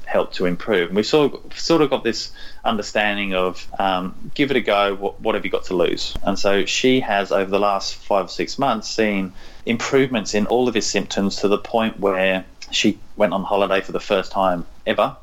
help 0.05 0.33
to 0.35 0.45
improve. 0.45 0.89
And 0.89 0.97
we've 0.97 1.07
sort 1.07 1.33
of, 1.33 1.59
sort 1.59 1.81
of 1.81 1.89
got 1.89 2.05
this 2.05 2.33
understanding 2.65 3.35
of 3.35 3.67
um, 3.79 4.15
give 4.35 4.51
it 4.51 4.57
a 4.59 4.61
go, 4.61 4.95
what, 4.95 5.21
what 5.21 5.35
have 5.35 5.45
you 5.45 5.51
got 5.51 5.65
to 5.65 5.75
lose? 5.75 6.15
And 6.23 6.39
so 6.39 6.67
she 6.67 7.01
has, 7.01 7.33
over 7.33 7.51
the 7.51 7.59
last 7.61 7.95
five 7.95 8.27
or 8.27 8.29
six 8.29 8.59
months, 8.59 8.91
seen 8.91 9.33
improvements 9.65 10.35
in 10.35 10.47
all 10.47 10.69
of 10.69 10.75
his 10.75 10.87
symptoms 10.87 11.37
to 11.37 11.49
the 11.49 11.57
point 11.57 11.99
where 11.99 12.45
she 12.71 12.99
went 13.17 13.33
on 13.33 13.43
holiday 13.43 13.81
for 13.81 13.93
the 13.93 14.01
first 14.01 14.33
time 14.33 14.67
ever 14.87 15.17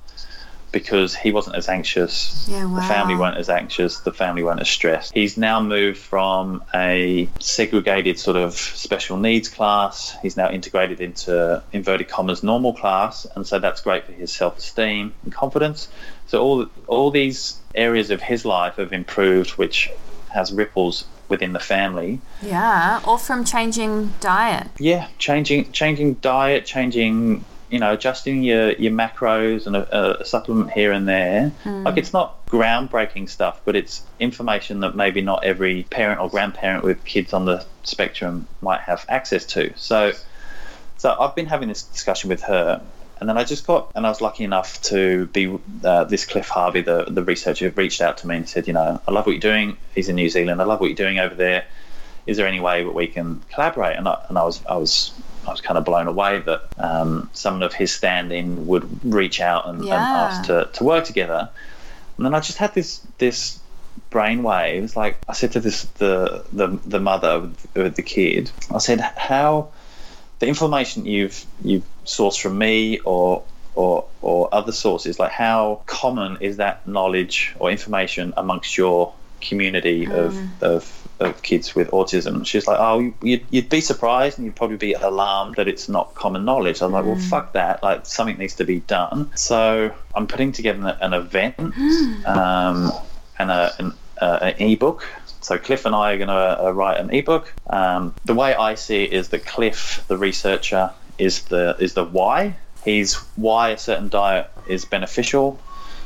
because 0.72 1.16
he 1.16 1.32
wasn't 1.32 1.56
as 1.56 1.68
anxious. 1.68 2.48
Yeah, 2.50 2.72
The 2.74 2.82
family 2.82 3.16
weren't 3.16 3.38
as 3.38 3.50
anxious. 3.50 4.00
The 4.00 4.14
family 4.14 4.44
weren't 4.44 4.60
as 4.60 4.70
stressed. 4.70 5.14
He's 5.14 5.38
now 5.38 5.62
moved 5.62 5.98
from 5.98 6.64
a 6.74 7.28
segregated 7.40 8.20
sort 8.20 8.38
of 8.38 8.54
special 8.54 9.18
needs 9.18 9.50
class. 9.50 10.16
He's 10.22 10.38
now 10.38 10.50
integrated 10.50 11.02
into 11.02 11.64
inverted 11.72 12.08
commas 12.08 12.44
normal 12.44 12.74
class, 12.74 13.26
and 13.36 13.46
so 13.46 13.60
that's 13.60 13.82
great 13.82 14.06
for 14.06 14.12
his 14.12 14.32
self-esteem 14.32 15.14
and 15.24 15.34
confidence. 15.34 15.88
So 16.28 16.42
all 16.42 16.68
all 16.88 17.12
these 17.12 17.58
areas 17.74 18.12
of 18.12 18.22
his 18.22 18.46
life 18.46 18.76
have 18.76 18.94
improved, 18.94 19.52
which 19.52 19.90
has 20.30 20.52
ripples 20.52 21.06
within 21.28 21.54
the 21.54 21.60
family. 21.60 22.20
Yeah, 22.42 23.02
or 23.08 23.18
from 23.18 23.46
changing 23.46 24.14
diet. 24.20 24.68
Yeah, 24.80 25.08
changing 25.18 25.72
changing 25.72 26.16
diet, 26.16 26.66
changing 26.66 27.46
you 27.70 27.80
know, 27.80 27.94
adjusting 27.94 28.44
your, 28.44 28.72
your 28.74 28.92
macros 28.92 29.68
and 29.68 29.76
a, 29.76 30.22
a 30.22 30.26
supplement 30.26 30.72
here 30.72 30.92
and 30.92 31.08
there. 31.08 31.52
Like 31.84 31.98
it's 31.98 32.14
not 32.14 32.46
groundbreaking 32.48 33.30
stuff, 33.30 33.62
but 33.64 33.76
it's 33.76 34.02
information 34.20 34.80
that 34.82 34.96
maybe 34.96 35.22
not 35.22 35.44
every 35.44 35.84
parent 35.84 36.20
or 36.20 36.30
grandparent 36.30 36.84
with 36.84 37.04
kids 37.06 37.34
on 37.34 37.46
the 37.46 37.66
spectrum 37.84 38.48
might 38.62 38.82
have 38.82 39.06
access 39.08 39.46
to. 39.46 39.72
So, 39.78 40.14
so 40.98 41.16
I've 41.20 41.36
been 41.36 41.46
having 41.46 41.70
this 41.70 41.84
discussion 41.84 42.30
with 42.30 42.42
her, 42.44 42.82
and 43.20 43.30
then 43.30 43.38
I 43.38 43.44
just 43.44 43.68
got, 43.68 43.92
and 43.96 44.06
I 44.06 44.10
was 44.10 44.22
lucky 44.22 44.44
enough 44.44 44.82
to 44.84 45.28
be 45.28 45.58
uh, 45.84 46.06
this 46.06 46.26
Cliff 46.26 46.48
Harvey, 46.48 46.82
the 46.82 47.06
the 47.06 47.24
researcher, 47.24 47.70
reached 47.72 48.02
out 48.02 48.18
to 48.20 48.28
me 48.28 48.38
and 48.38 48.50
said, 48.50 48.66
you 48.68 48.74
know, 48.74 49.02
I 49.08 49.12
love 49.12 49.26
what 49.26 49.34
you're 49.34 49.42
doing. 49.42 49.78
He's 49.94 50.10
in 50.10 50.16
New 50.16 50.30
Zealand. 50.30 50.62
I 50.62 50.66
love 50.66 50.80
what 50.80 50.88
you're 50.88 50.96
doing 50.96 51.20
over 51.20 51.36
there. 51.36 51.66
Is 52.26 52.38
there 52.38 52.48
any 52.48 52.60
way 52.60 52.84
that 52.84 52.94
we 52.94 53.08
can 53.08 53.42
collaborate? 53.52 53.98
And 53.98 54.08
I, 54.08 54.24
and 54.30 54.38
I 54.38 54.44
was 54.44 54.66
I 54.66 54.78
was 54.78 55.14
I 55.50 55.52
was 55.52 55.62
kind 55.62 55.78
of 55.78 55.84
blown 55.84 56.08
away 56.08 56.40
that 56.40 56.70
um, 56.78 57.30
someone 57.34 57.64
of 57.64 57.74
his 57.74 57.92
standing 57.92 58.68
would 58.68 58.88
reach 59.04 59.42
out 59.42 59.68
and, 59.68 59.82
and 59.82 59.92
ask 59.92 60.44
to, 60.44 60.70
to 60.74 60.84
work 60.84 61.06
together. 61.06 61.50
And 62.18 62.26
then 62.26 62.34
I 62.34 62.40
just 62.40 62.58
had 62.58 62.74
this 62.74 63.02
this 63.18 63.60
brain 64.10 64.44
waves. 64.44 64.96
Like 64.96 65.18
I 65.28 65.34
said 65.34 65.52
to 65.54 65.60
this 65.60 65.84
the 65.98 66.46
the, 66.54 66.68
the 66.86 67.00
mother 67.00 67.40
with, 67.42 67.68
with 67.76 67.96
the 67.96 68.04
kid, 68.04 68.52
I 68.74 68.78
said, 68.78 69.00
how 69.00 69.70
the 70.40 70.48
information 70.48 71.06
you've 71.06 71.46
you've 71.64 71.86
sourced 72.06 72.40
from 72.40 72.58
me 72.58 73.00
or 73.00 73.44
or 73.76 74.06
or 74.22 74.54
other 74.54 74.72
sources, 74.72 75.20
like 75.20 75.32
how 75.32 75.82
common 75.86 76.38
is 76.42 76.58
that 76.58 76.88
knowledge 76.88 77.56
or 77.60 77.72
information 77.72 78.34
amongst 78.38 78.78
your 78.78 79.14
community 79.42 80.06
of, 80.06 80.38
of 80.62 80.99
of 81.20 81.42
kids 81.42 81.76
with 81.76 81.90
autism? 81.92 82.46
She's 82.46 82.68
like, 82.68 82.78
oh, 82.80 83.14
you'd, 83.22 83.46
you'd 83.50 83.70
be 83.70 83.82
surprised 83.82 84.38
and 84.38 84.46
you'd 84.46 84.56
probably 84.56 84.78
be 84.78 84.94
alarmed 84.94 85.56
that 85.56 85.68
it's 85.68 85.90
not 85.90 86.16
common 86.16 86.46
knowledge. 86.46 86.82
I'm 86.82 86.92
like, 86.92 87.06
well, 87.06 87.16
fuck 87.16 87.54
that. 87.54 87.84
Like 87.84 88.06
something 88.06 88.38
needs 88.38 88.56
to 88.56 88.66
be 88.66 88.80
done. 88.82 89.32
So 89.36 89.94
I'm 90.16 90.28
putting 90.28 90.52
together 90.52 90.98
an, 91.02 91.14
an 91.14 91.14
event 91.14 91.60
um, 92.26 92.92
and 93.38 93.52
a, 93.52 93.74
an, 93.80 93.94
uh, 94.20 94.40
an 94.42 94.70
ebook. 94.70 95.06
So 95.42 95.58
Cliff 95.58 95.86
and 95.86 95.96
I 95.96 96.14
are 96.14 96.18
going 96.18 96.28
to 96.28 96.66
uh, 96.66 96.72
write 96.72 97.00
an 97.00 97.12
ebook. 97.12 97.54
Um, 97.68 98.14
the 98.26 98.34
way 98.34 98.54
I 98.54 98.76
see 98.76 99.04
it 99.04 99.14
is 99.14 99.30
that 99.30 99.46
Cliff, 99.46 100.04
the 100.08 100.18
researcher, 100.18 100.92
is 101.18 101.44
the 101.44 101.76
is 101.80 101.94
the 101.94 102.04
why. 102.04 102.56
He's 102.84 103.16
why 103.36 103.70
a 103.70 103.78
certain 103.78 104.10
diet 104.10 104.50
is 104.68 104.86
beneficial. 104.86 105.60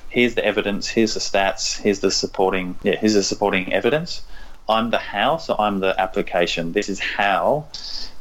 Here's 0.09 0.35
the 0.35 0.45
evidence. 0.45 0.87
Here's 0.87 1.13
the 1.15 1.19
stats. 1.19 1.77
Here's 1.81 1.99
the 1.99 2.11
supporting. 2.11 2.75
Yeah, 2.83 2.95
here's 2.95 3.15
the 3.15 3.23
supporting 3.23 3.73
evidence. 3.73 4.21
I'm 4.67 4.89
the 4.91 4.97
how, 4.97 5.37
so 5.37 5.55
I'm 5.57 5.79
the 5.79 5.99
application. 5.99 6.71
This 6.71 6.89
is 6.89 6.99
how 6.99 7.67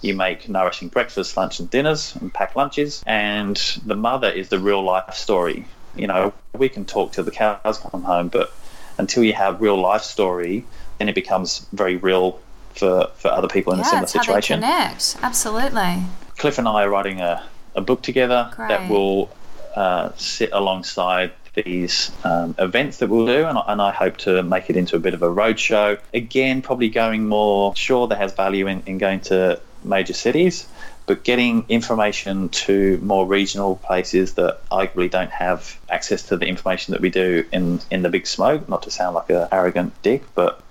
you 0.01 0.15
make 0.15 0.49
nourishing 0.49 0.89
breakfast, 0.89 1.37
lunch, 1.37 1.61
and 1.61 1.71
dinners, 1.71 2.17
and 2.17 2.33
pack 2.33 2.57
lunches. 2.57 3.03
And 3.07 3.57
the 3.87 3.95
mother 3.95 4.29
is 4.29 4.49
the 4.49 4.59
real 4.59 4.83
life 4.83 5.15
story. 5.15 5.67
You 5.95 6.09
know, 6.09 6.33
we 6.57 6.69
can 6.69 6.85
talk 6.85 7.13
till 7.13 7.25
the 7.25 7.31
cows 7.31 7.79
come 7.79 8.03
home, 8.03 8.29
but 8.29 8.53
until 8.99 9.23
you 9.23 9.35
have 9.35 9.61
real 9.61 9.81
life 9.81 10.03
story, 10.03 10.65
then 10.99 11.09
it 11.09 11.15
becomes 11.15 11.67
very 11.73 11.97
real 11.97 12.41
for, 12.75 13.09
for 13.17 13.29
other 13.29 13.49
people 13.49 13.73
in 13.73 13.81
a 13.81 13.83
yeah, 13.83 13.89
similar 13.89 14.07
how 14.07 14.13
they 14.13 14.19
situation. 14.19 14.61
connect. 14.61 15.17
Absolutely. 15.23 16.03
Cliff 16.39 16.59
and 16.59 16.67
I 16.67 16.85
are 16.85 16.91
writing 16.91 17.21
a, 17.21 17.45
a 17.75 17.81
book 17.81 18.03
together 18.03 18.51
Great. 18.57 18.69
that 18.69 18.91
will 18.91 19.31
uh, 19.77 20.11
sit 20.17 20.51
alongside 20.53 21.33
these 21.55 22.11
um, 22.25 22.55
events 22.59 22.99
that 22.99 23.09
we'll 23.09 23.27
do, 23.27 23.45
and, 23.47 23.59
I- 23.59 23.65
and 23.69 23.83
I 23.83 23.91
hope 23.91 24.17
to 24.19 24.43
make 24.43 24.71
it 24.71 24.77
into 24.77 24.97
a 24.97 24.99
bit 24.99 25.15
of 25.15 25.23
a 25.23 25.29
roadshow. 25.29 25.99
Again, 26.15 26.63
probably 26.63 26.89
going 26.89 27.29
more, 27.29 27.75
sure, 27.77 28.09
there 28.09 28.19
has 28.19 28.33
value 28.33 28.67
in, 28.67 28.83
in 28.87 28.99
going 28.99 29.21
to 29.23 29.61
major 29.85 30.13
cities, 30.15 30.67
but 31.07 31.25
getting 31.25 31.65
information 31.69 32.49
to 32.51 32.99
more 33.03 33.27
regional 33.27 33.77
places 33.77 34.35
that 34.35 34.61
arguably 34.71 35.11
don't 35.11 35.31
have 35.31 35.79
access 35.91 36.23
to 36.29 36.37
the 36.37 36.47
information 36.47 36.93
that 36.93 37.01
we 37.01 37.11
do 37.11 37.45
in, 37.53 37.81
in 37.91 38.03
the 38.03 38.09
big 38.09 38.27
smoke. 38.27 38.69
Not 38.69 38.83
to 38.85 38.91
sound 38.91 39.15
like 39.15 39.29
a 39.31 39.49
arrogant 39.53 39.93
dick, 40.03 40.23
but 40.35 40.63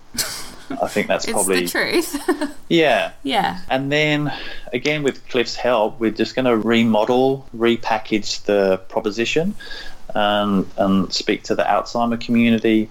I 0.81 0.87
think 0.87 1.07
that's 1.07 1.25
It's 1.27 1.33
probably 1.33 1.65
the 1.65 1.69
truth. 1.69 2.57
yeah. 2.69 3.11
yeah. 3.23 3.59
And 3.69 3.91
then 3.91 4.33
again, 4.71 5.03
with 5.03 5.27
Cliff's 5.27 5.55
help, 5.55 5.99
we're 5.99 6.11
just 6.11 6.33
going 6.33 6.45
to 6.45 6.55
remodel, 6.55 7.45
repackage 7.55 8.43
the 8.43 8.77
proposition, 8.87 9.53
and, 10.15 10.69
and 10.77 11.13
speak 11.13 11.43
to 11.43 11.55
the 11.55 11.63
Alzheimer 11.63 12.19
community, 12.19 12.89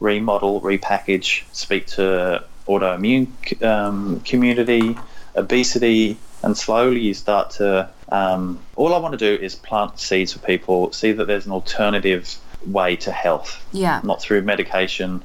remodel, 0.00 0.60
repackage, 0.60 1.44
speak 1.52 1.86
to 1.86 2.44
autoimmune 2.66 3.62
um, 3.62 4.20
community, 4.20 4.96
obesity, 5.36 6.18
and 6.42 6.56
slowly 6.56 7.00
you 7.00 7.14
start 7.14 7.50
to. 7.50 7.88
Um, 8.10 8.60
all 8.76 8.94
I 8.94 8.98
want 8.98 9.18
to 9.18 9.18
do 9.18 9.42
is 9.42 9.54
plant 9.54 9.98
seeds 9.98 10.32
for 10.32 10.38
people, 10.40 10.92
see 10.92 11.12
that 11.12 11.26
there's 11.26 11.46
an 11.46 11.52
alternative 11.52 12.36
way 12.66 12.96
to 12.96 13.12
health 13.12 13.64
Yeah. 13.72 14.00
not 14.02 14.22
through 14.22 14.42
medication, 14.42 15.22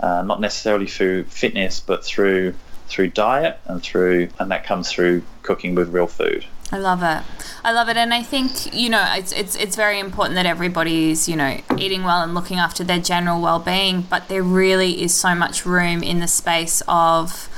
uh, 0.00 0.22
not 0.22 0.40
necessarily 0.40 0.86
through 0.86 1.24
fitness, 1.24 1.80
but 1.80 2.04
through 2.04 2.54
through 2.92 3.08
diet 3.08 3.58
and 3.64 3.82
through 3.82 4.28
and 4.38 4.50
that 4.50 4.64
comes 4.64 4.92
through 4.92 5.22
cooking 5.42 5.74
with 5.74 5.88
real 5.88 6.06
food. 6.06 6.44
I 6.70 6.78
love 6.78 7.02
it. 7.02 7.22
I 7.64 7.72
love 7.72 7.90
it, 7.90 7.98
and 7.98 8.14
I 8.14 8.22
think 8.22 8.74
you 8.74 8.88
know 8.88 9.04
it's 9.14 9.32
it's 9.32 9.56
it's 9.56 9.76
very 9.76 9.98
important 9.98 10.36
that 10.36 10.46
everybody's 10.46 11.28
you 11.28 11.36
know 11.36 11.60
eating 11.76 12.02
well 12.02 12.22
and 12.22 12.34
looking 12.34 12.58
after 12.58 12.82
their 12.82 12.98
general 12.98 13.42
well 13.42 13.58
being. 13.58 14.02
But 14.02 14.28
there 14.28 14.42
really 14.42 15.02
is 15.02 15.12
so 15.12 15.34
much 15.34 15.66
room 15.66 16.02
in 16.02 16.20
the 16.20 16.28
space 16.28 16.82
of 16.88 17.50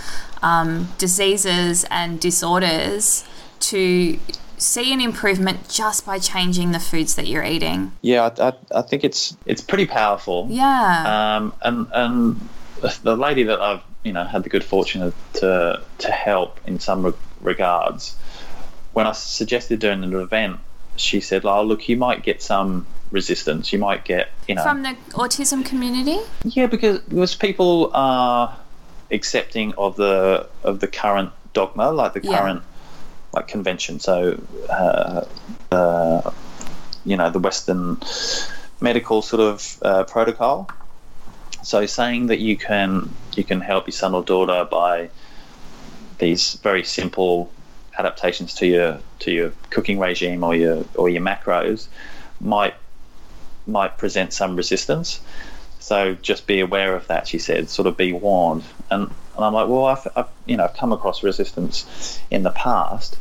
um, 0.43 0.89
diseases 0.99 1.85
and 1.91 2.19
disorders 2.19 3.25
to 3.61 4.19
see 4.57 4.93
an 4.93 5.01
improvement 5.01 5.69
just 5.69 6.05
by 6.05 6.19
changing 6.19 6.73
the 6.73 6.81
foods 6.81 7.15
that 7.15 7.27
you're 7.29 7.45
eating. 7.45 7.93
Yeah, 8.03 8.31
I, 8.37 8.49
I, 8.49 8.53
I 8.81 8.83
think 8.83 9.05
it's 9.05 9.37
it's 9.47 9.63
pretty 9.63 9.87
powerful. 9.87 10.49
Yeah. 10.51 11.37
Um, 11.37 11.55
and 11.63 11.87
and 11.93 12.49
the 13.03 13.17
lady 13.17 13.45
that 13.45 13.61
I've 13.61 13.83
you 14.05 14.13
know 14.13 14.25
had 14.25 14.45
the 14.45 14.51
good 14.51 14.63
fortune 14.65 15.03
of, 15.03 15.15
to 15.35 15.83
to 15.99 16.11
help 16.13 16.61
in 16.67 16.79
some 16.79 17.07
re- 17.07 17.13
regards, 17.41 18.15
when 18.93 19.07
I 19.07 19.13
suggested 19.13 19.81
doing 19.81 20.05
an 20.05 20.15
event, 20.15 20.61
she 20.97 21.21
said, 21.21 21.45
"Oh, 21.45 21.63
look, 21.63 21.89
you 21.89 21.97
might 21.97 22.23
get 22.23 22.43
some 22.43 22.87
resistance. 23.11 23.73
You 23.73 23.79
might 23.79 24.05
get 24.05 24.29
you 24.47 24.55
know 24.55 24.63
From 24.63 24.83
the 24.83 24.97
autism 25.13 25.65
community. 25.65 26.19
Yeah, 26.45 26.67
because 26.67 27.01
because 27.01 27.35
people 27.35 27.91
are 27.95 28.57
accepting 29.11 29.75
of 29.75 29.97
the 29.97 30.49
of 30.63 30.81
the 30.81 30.87
current 30.87 31.33
dogma, 31.55 31.91
like 31.91 32.13
the 32.13 32.23
Yeah. 32.23 32.39
current 32.39 32.63
like 33.33 33.49
convention. 33.49 33.99
So, 33.99 34.41
uh, 34.69 35.25
uh, 35.73 36.31
you 37.05 37.17
know, 37.17 37.31
the 37.31 37.41
Western 37.41 37.99
medical 38.81 39.23
sort 39.23 39.41
of 39.41 39.79
uh, 39.83 40.05
protocol. 40.05 40.69
So, 41.65 41.87
saying 41.87 42.27
that 42.29 42.39
you 42.39 42.57
can 42.57 43.11
you 43.37 43.45
can 43.45 43.61
help 43.61 43.87
your 43.87 43.93
son 43.93 44.15
or 44.15 44.23
daughter 44.23 44.65
by 44.71 45.11
these 46.19 46.55
very 46.55 46.85
simple 46.85 47.51
adaptations 47.99 48.55
to 48.55 48.67
your 48.67 48.99
to 49.21 49.31
your 49.31 49.53
cooking 49.71 49.99
regime 49.99 50.45
or 50.45 50.55
your 50.55 50.85
or 50.95 51.09
your 51.09 51.23
macros 51.23 51.89
might 52.41 52.75
might 53.67 53.97
present 53.99 54.33
some 54.33 54.57
resistance. 54.57 55.21
So 55.81 56.15
just 56.15 56.47
be 56.47 56.61
aware 56.61 56.97
of 56.97 57.07
that, 57.09 57.29
she 57.29 57.39
said. 57.39 57.69
Sort 57.69 57.87
of 57.87 57.97
be 57.97 58.13
warned. 58.13 58.65
And, 58.91 59.03
and 59.37 59.45
I'm 59.45 59.53
like, 59.53 59.69
well, 59.69 59.87
I've, 59.87 60.09
I've 60.17 60.29
you 60.47 60.57
know 60.57 60.65
I've 60.65 60.75
come 60.75 60.93
across 60.93 61.23
resistance 61.23 62.21
in 62.31 62.43
the 62.43 62.51
past, 62.51 63.19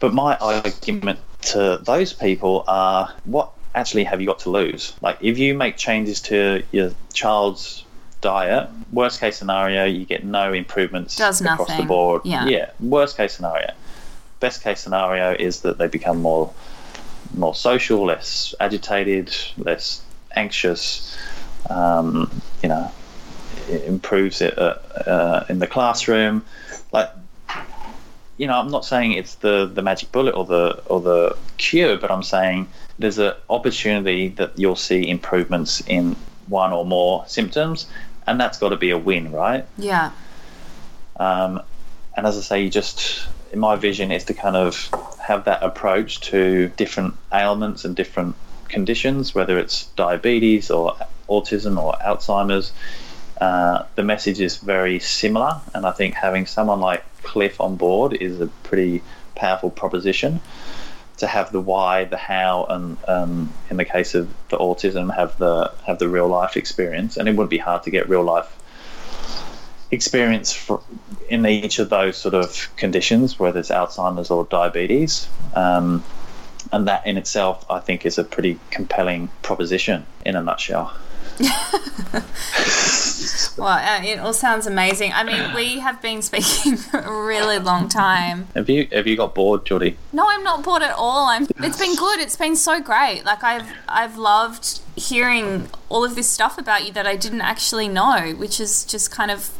but 0.00 0.14
my 0.14 0.36
argument 0.36 1.20
to 1.42 1.80
those 1.82 2.12
people 2.12 2.64
are, 2.66 3.12
what 3.24 3.52
actually 3.74 4.04
have 4.04 4.20
you 4.20 4.26
got 4.26 4.40
to 4.40 4.50
lose? 4.50 4.94
Like, 5.00 5.18
if 5.20 5.38
you 5.38 5.54
make 5.54 5.76
changes 5.76 6.20
to 6.22 6.62
your 6.72 6.92
child's 7.12 7.84
diet, 8.20 8.68
worst 8.92 9.20
case 9.20 9.36
scenario, 9.36 9.84
you 9.84 10.04
get 10.06 10.24
no 10.24 10.52
improvements 10.52 11.16
Does 11.16 11.40
across 11.40 11.76
the 11.76 11.82
board. 11.82 12.22
Yeah. 12.24 12.46
Yeah. 12.46 12.70
Worst 12.80 13.16
case 13.16 13.34
scenario. 13.34 13.72
Best 14.40 14.62
case 14.62 14.80
scenario 14.80 15.32
is 15.32 15.60
that 15.60 15.78
they 15.78 15.88
become 15.88 16.20
more 16.20 16.52
more 17.34 17.54
social, 17.54 18.04
less 18.04 18.54
agitated, 18.60 19.34
less 19.56 20.02
anxious. 20.34 21.16
Um, 21.70 22.42
you 22.62 22.68
know, 22.68 22.90
it 23.68 23.84
improves 23.84 24.40
it 24.40 24.58
uh, 24.58 24.74
uh, 25.06 25.46
in 25.48 25.58
the 25.58 25.66
classroom. 25.66 26.44
Like, 26.92 27.10
you 28.36 28.46
know, 28.46 28.54
I'm 28.54 28.70
not 28.70 28.84
saying 28.84 29.12
it's 29.12 29.36
the 29.36 29.66
the 29.66 29.82
magic 29.82 30.10
bullet 30.12 30.34
or 30.34 30.44
the 30.44 30.82
or 30.86 31.00
the 31.00 31.36
cure, 31.56 31.96
but 31.96 32.10
I'm 32.10 32.22
saying 32.22 32.68
there's 32.98 33.18
an 33.18 33.34
opportunity 33.48 34.28
that 34.28 34.58
you'll 34.58 34.76
see 34.76 35.08
improvements 35.08 35.82
in 35.86 36.16
one 36.46 36.72
or 36.72 36.84
more 36.84 37.24
symptoms, 37.26 37.86
and 38.26 38.40
that's 38.40 38.58
got 38.58 38.70
to 38.70 38.76
be 38.76 38.90
a 38.90 38.98
win, 38.98 39.32
right? 39.32 39.66
Yeah. 39.78 40.12
Um, 41.16 41.62
and 42.16 42.26
as 42.26 42.36
I 42.36 42.40
say, 42.40 42.62
you 42.62 42.70
just, 42.70 43.26
in 43.52 43.58
my 43.58 43.76
vision, 43.76 44.12
is 44.12 44.24
to 44.24 44.34
kind 44.34 44.56
of 44.56 44.88
have 45.20 45.44
that 45.44 45.62
approach 45.62 46.20
to 46.20 46.68
different 46.76 47.14
ailments 47.32 47.84
and 47.84 47.96
different 47.96 48.36
conditions, 48.68 49.34
whether 49.34 49.58
it's 49.58 49.86
diabetes 49.96 50.70
or 50.70 50.96
autism 51.28 51.82
or 51.82 51.94
Alzheimer's. 51.94 52.72
Uh, 53.40 53.84
the 53.96 54.04
message 54.04 54.40
is 54.40 54.58
very 54.58 54.98
similar, 54.98 55.60
and 55.74 55.86
I 55.86 55.90
think 55.92 56.14
having 56.14 56.46
someone 56.46 56.80
like 56.80 57.04
Cliff 57.22 57.60
on 57.60 57.76
board 57.76 58.14
is 58.14 58.40
a 58.40 58.46
pretty 58.62 59.02
powerful 59.34 59.70
proposition. 59.70 60.40
To 61.22 61.28
have 61.28 61.52
the 61.52 61.60
why, 61.60 62.02
the 62.02 62.16
how, 62.16 62.66
and 62.68 62.98
um, 63.06 63.52
in 63.70 63.76
the 63.76 63.84
case 63.84 64.16
of 64.16 64.28
the 64.48 64.58
autism, 64.58 65.14
have 65.14 65.38
the 65.38 65.72
have 65.86 66.00
the 66.00 66.08
real 66.08 66.26
life 66.26 66.56
experience. 66.56 67.16
And 67.16 67.28
it 67.28 67.36
would 67.36 67.48
be 67.48 67.58
hard 67.58 67.84
to 67.84 67.90
get 67.90 68.08
real 68.08 68.24
life 68.24 68.50
experience 69.92 70.52
for, 70.52 70.82
in 71.28 71.46
each 71.46 71.78
of 71.78 71.90
those 71.90 72.16
sort 72.16 72.34
of 72.34 72.68
conditions, 72.76 73.38
whether 73.38 73.60
it's 73.60 73.70
Alzheimer's 73.70 74.32
or 74.32 74.44
diabetes. 74.46 75.28
Um, 75.54 76.02
and 76.72 76.88
that 76.88 77.06
in 77.06 77.16
itself, 77.16 77.64
I 77.70 77.78
think, 77.78 78.04
is 78.04 78.18
a 78.18 78.24
pretty 78.24 78.58
compelling 78.70 79.28
proposition 79.42 80.04
in 80.26 80.34
a 80.34 80.42
nutshell. 80.42 80.92
well, 83.56 83.68
uh, 83.68 84.02
it 84.04 84.18
all 84.18 84.32
sounds 84.32 84.66
amazing. 84.66 85.12
I 85.12 85.24
mean, 85.24 85.54
we 85.54 85.80
have 85.80 86.00
been 86.00 86.22
speaking 86.22 86.76
for 86.76 86.98
a 87.00 87.26
really 87.26 87.58
long 87.58 87.88
time. 87.88 88.46
Have 88.54 88.68
you 88.68 88.86
have 88.92 89.06
you 89.06 89.16
got 89.16 89.34
bored, 89.34 89.64
Geordie? 89.64 89.96
No, 90.12 90.26
I'm 90.28 90.44
not 90.44 90.62
bored 90.62 90.82
at 90.82 90.94
all. 90.94 91.26
I'm. 91.26 91.46
It's 91.58 91.78
been 91.78 91.96
good. 91.96 92.20
It's 92.20 92.36
been 92.36 92.56
so 92.56 92.80
great. 92.80 93.24
Like 93.24 93.42
I've 93.42 93.68
I've 93.88 94.16
loved 94.16 94.80
hearing 94.96 95.68
all 95.88 96.04
of 96.04 96.14
this 96.14 96.28
stuff 96.28 96.58
about 96.58 96.86
you 96.86 96.92
that 96.92 97.06
I 97.06 97.16
didn't 97.16 97.40
actually 97.40 97.88
know, 97.88 98.34
which 98.36 98.60
is 98.60 98.84
just 98.84 99.10
kind 99.10 99.30
of 99.30 99.50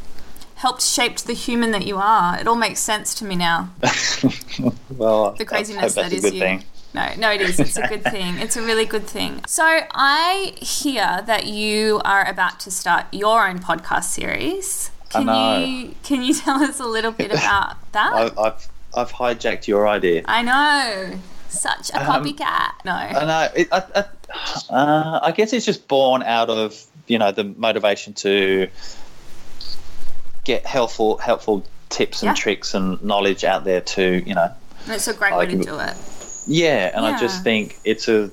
helped 0.57 0.83
shape 0.83 1.19
the 1.19 1.33
human 1.33 1.73
that 1.73 1.85
you 1.85 1.97
are. 1.97 2.39
It 2.39 2.47
all 2.47 2.55
makes 2.55 2.79
sense 2.79 3.15
to 3.17 3.25
me 3.25 3.35
now. 3.35 3.71
well, 4.91 5.33
the 5.33 5.45
craziness 5.45 5.95
that 5.95 6.13
is 6.13 6.33
you. 6.33 6.39
Thing. 6.39 6.65
No, 6.95 7.09
no, 7.17 7.31
it 7.31 7.41
is. 7.41 7.59
It's 7.59 7.77
a 7.77 7.87
good 7.89 8.05
thing. 8.11 8.39
It's 8.39 8.57
a 8.57 8.63
really 8.63 8.85
good 8.85 9.07
thing. 9.07 9.43
So 9.47 9.65
I 9.65 10.55
hear 10.59 11.23
that 11.27 11.47
you 11.47 12.01
are 12.05 12.29
about 12.29 12.61
to 12.61 12.71
start 12.71 13.07
your 13.13 13.49
own 13.49 13.59
podcast 13.59 14.05
series. 14.05 14.91
Can 15.11 15.29
you 15.29 15.95
can 16.03 16.23
you 16.23 16.35
tell 16.35 16.63
us 16.63 16.81
a 16.81 16.87
little 16.87 17.13
bit 17.13 17.31
about 17.31 17.77
that? 17.93 18.13
I, 18.13 18.43
I've 18.43 18.69
I've 18.95 19.13
hijacked 19.13 19.67
your 19.67 19.89
idea. 19.89 20.23
I 20.27 20.43
know. 20.43 21.19
Such 21.49 21.91
a 21.91 22.01
um, 22.01 22.25
copycat. 22.25 22.69
Um, 22.69 22.75
no. 22.87 22.93
I 22.93 23.25
know. 23.27 23.49
It, 23.55 23.69
I, 23.71 23.83
I, 23.95 24.75
uh, 24.75 25.21
I 25.23 25.33
guess 25.33 25.53
it's 25.53 25.67
just 25.67 25.87
born 25.87 26.23
out 26.23 26.49
of 26.49 26.87
you 27.07 27.19
know 27.19 27.33
the 27.33 27.45
motivation 27.45 28.15
to 28.15 28.69
get 30.45 30.67
helpful 30.67 31.19
helpful 31.19 31.65
tips 31.89 32.23
and 32.23 32.31
yeah. 32.31 32.35
tricks 32.35 32.75
and 32.75 33.03
knowledge 33.03 33.45
out 33.45 33.65
there 33.65 33.81
to 33.81 34.23
you 34.27 34.35
know. 34.35 34.53
It's 34.87 35.09
a 35.09 35.15
great 35.15 35.37
way 35.37 35.47
to 35.47 35.57
do 35.57 35.79
it. 35.79 35.95
Yeah, 36.47 36.91
and 36.95 37.05
yeah. 37.05 37.17
I 37.17 37.21
just 37.21 37.43
think 37.43 37.79
it's 37.85 38.09
a 38.09 38.31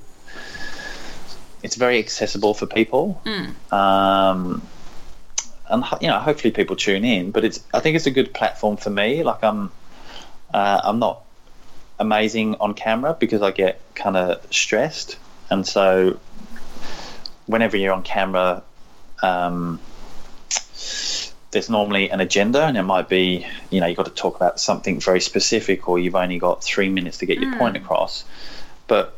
it's 1.62 1.76
very 1.76 2.00
accessible 2.00 2.54
for 2.54 2.66
people. 2.66 3.22
Mm. 3.26 3.74
Um, 3.74 4.62
and 5.68 5.84
you 6.02 6.08
know, 6.08 6.20
hopefully 6.20 6.52
people 6.52 6.76
tune 6.76 7.06
in. 7.06 7.32
But 7.32 7.46
it's 7.46 7.64
I 7.74 7.80
think 7.80 7.96
it's 7.96 8.06
a 8.08 8.12
good 8.12 8.34
platform 8.34 8.78
for 8.78 8.90
me. 8.90 9.24
Like 9.24 9.44
I'm 9.44 9.72
uh, 10.54 10.82
I'm 10.84 11.00
not 11.00 11.22
amazing 12.00 12.56
on 12.56 12.74
camera 12.74 13.16
because 13.20 13.42
I 13.42 13.52
get 13.52 13.82
kind 13.96 14.18
of 14.18 14.46
stressed, 14.54 15.18
and 15.50 15.68
so 15.68 16.20
whenever 17.46 17.78
you're 17.78 17.94
on 17.94 18.04
camera. 18.04 18.64
Um, 19.22 19.82
there's 21.52 21.70
normally 21.70 22.10
an 22.10 22.20
agenda 22.20 22.64
and 22.64 22.78
it 22.78 22.84
might 22.84 23.10
be 23.10 23.46
you 23.70 23.80
know 23.80 23.88
you've 23.88 23.98
got 23.98 24.06
to 24.06 24.12
talk 24.12 24.36
about 24.36 24.60
something 24.60 25.00
very 25.00 25.22
specific 25.22 25.88
or 25.88 25.98
you've 25.98 26.16
only 26.16 26.38
got 26.38 26.64
three 26.64 26.90
minutes 26.90 27.18
to 27.18 27.26
get 27.26 27.40
your 27.40 27.52
mm. 27.54 27.58
point 27.58 27.76
across 27.76 28.24
but 28.88 29.16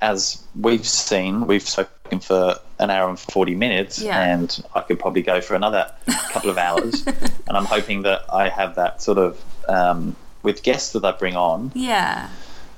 as 0.00 0.42
we've 0.58 0.86
seen 0.86 1.46
we've 1.46 1.68
spoken 1.68 2.20
for 2.20 2.58
an 2.78 2.90
hour 2.90 3.08
and 3.08 3.18
40 3.18 3.54
minutes 3.54 4.00
yeah. 4.00 4.22
and 4.22 4.64
i 4.74 4.80
could 4.80 4.98
probably 4.98 5.22
go 5.22 5.40
for 5.40 5.54
another 5.54 5.90
couple 6.30 6.50
of 6.50 6.58
hours 6.58 7.06
and 7.06 7.56
i'm 7.56 7.64
hoping 7.64 8.02
that 8.02 8.22
i 8.32 8.48
have 8.48 8.74
that 8.76 9.02
sort 9.02 9.18
of 9.18 9.42
um, 9.68 10.14
with 10.42 10.62
guests 10.62 10.92
that 10.92 11.04
i 11.04 11.12
bring 11.12 11.36
on 11.36 11.70
yeah 11.74 12.28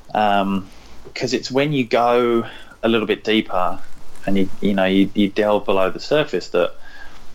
because 0.06 0.42
um, 0.42 0.68
it's 1.14 1.50
when 1.50 1.72
you 1.72 1.84
go 1.84 2.46
a 2.82 2.88
little 2.88 3.06
bit 3.06 3.24
deeper 3.24 3.80
and 4.26 4.36
you 4.36 4.48
you 4.60 4.74
know 4.74 4.84
you, 4.84 5.10
you 5.14 5.28
delve 5.28 5.64
below 5.64 5.90
the 5.90 6.00
surface 6.00 6.48
that 6.48 6.74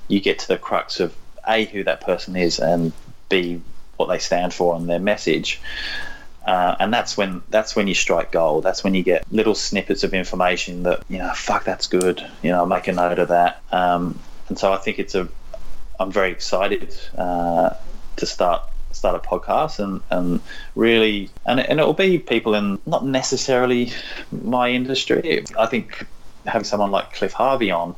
you 0.07 0.19
get 0.19 0.39
to 0.39 0.47
the 0.47 0.57
crux 0.57 0.99
of 0.99 1.15
a 1.51 1.65
who 1.65 1.83
that 1.83 2.01
person 2.01 2.35
is 2.35 2.59
and 2.59 2.91
b 3.29 3.61
what 3.97 4.07
they 4.07 4.19
stand 4.19 4.53
for 4.53 4.75
and 4.75 4.89
their 4.89 4.99
message. 4.99 5.61
Uh, 6.45 6.75
and 6.79 6.91
that's 6.91 7.15
when 7.15 7.43
that's 7.49 7.75
when 7.75 7.87
you 7.87 7.93
strike 7.93 8.31
gold. 8.31 8.63
That's 8.63 8.83
when 8.83 8.95
you 8.95 9.03
get 9.03 9.31
little 9.31 9.53
snippets 9.53 10.03
of 10.03 10.13
information 10.13 10.83
that 10.83 11.03
you 11.07 11.19
know, 11.19 11.31
fuck, 11.35 11.63
that's 11.65 11.85
good. 11.87 12.25
You 12.41 12.49
know, 12.49 12.57
I'll 12.57 12.65
make 12.65 12.87
a 12.87 12.93
note 12.93 13.19
of 13.19 13.27
that. 13.27 13.61
Um, 13.71 14.19
and 14.49 14.57
so 14.57 14.73
I 14.73 14.77
think 14.77 14.97
it's 14.97 15.13
a. 15.13 15.27
I'm 15.99 16.11
very 16.11 16.31
excited 16.31 16.97
uh, 17.15 17.75
to 18.15 18.25
start 18.25 18.63
start 18.91 19.15
a 19.15 19.19
podcast 19.19 19.79
and, 19.79 20.01
and 20.09 20.41
really 20.75 21.29
and, 21.45 21.59
and 21.59 21.79
it 21.79 21.85
will 21.85 21.93
be 21.93 22.19
people 22.19 22.55
in 22.55 22.79
not 22.85 23.05
necessarily 23.05 23.91
my 24.31 24.69
industry. 24.69 25.45
I 25.57 25.67
think 25.67 26.05
having 26.45 26.65
someone 26.65 26.91
like 26.91 27.13
Cliff 27.13 27.33
Harvey 27.33 27.71
on 27.71 27.95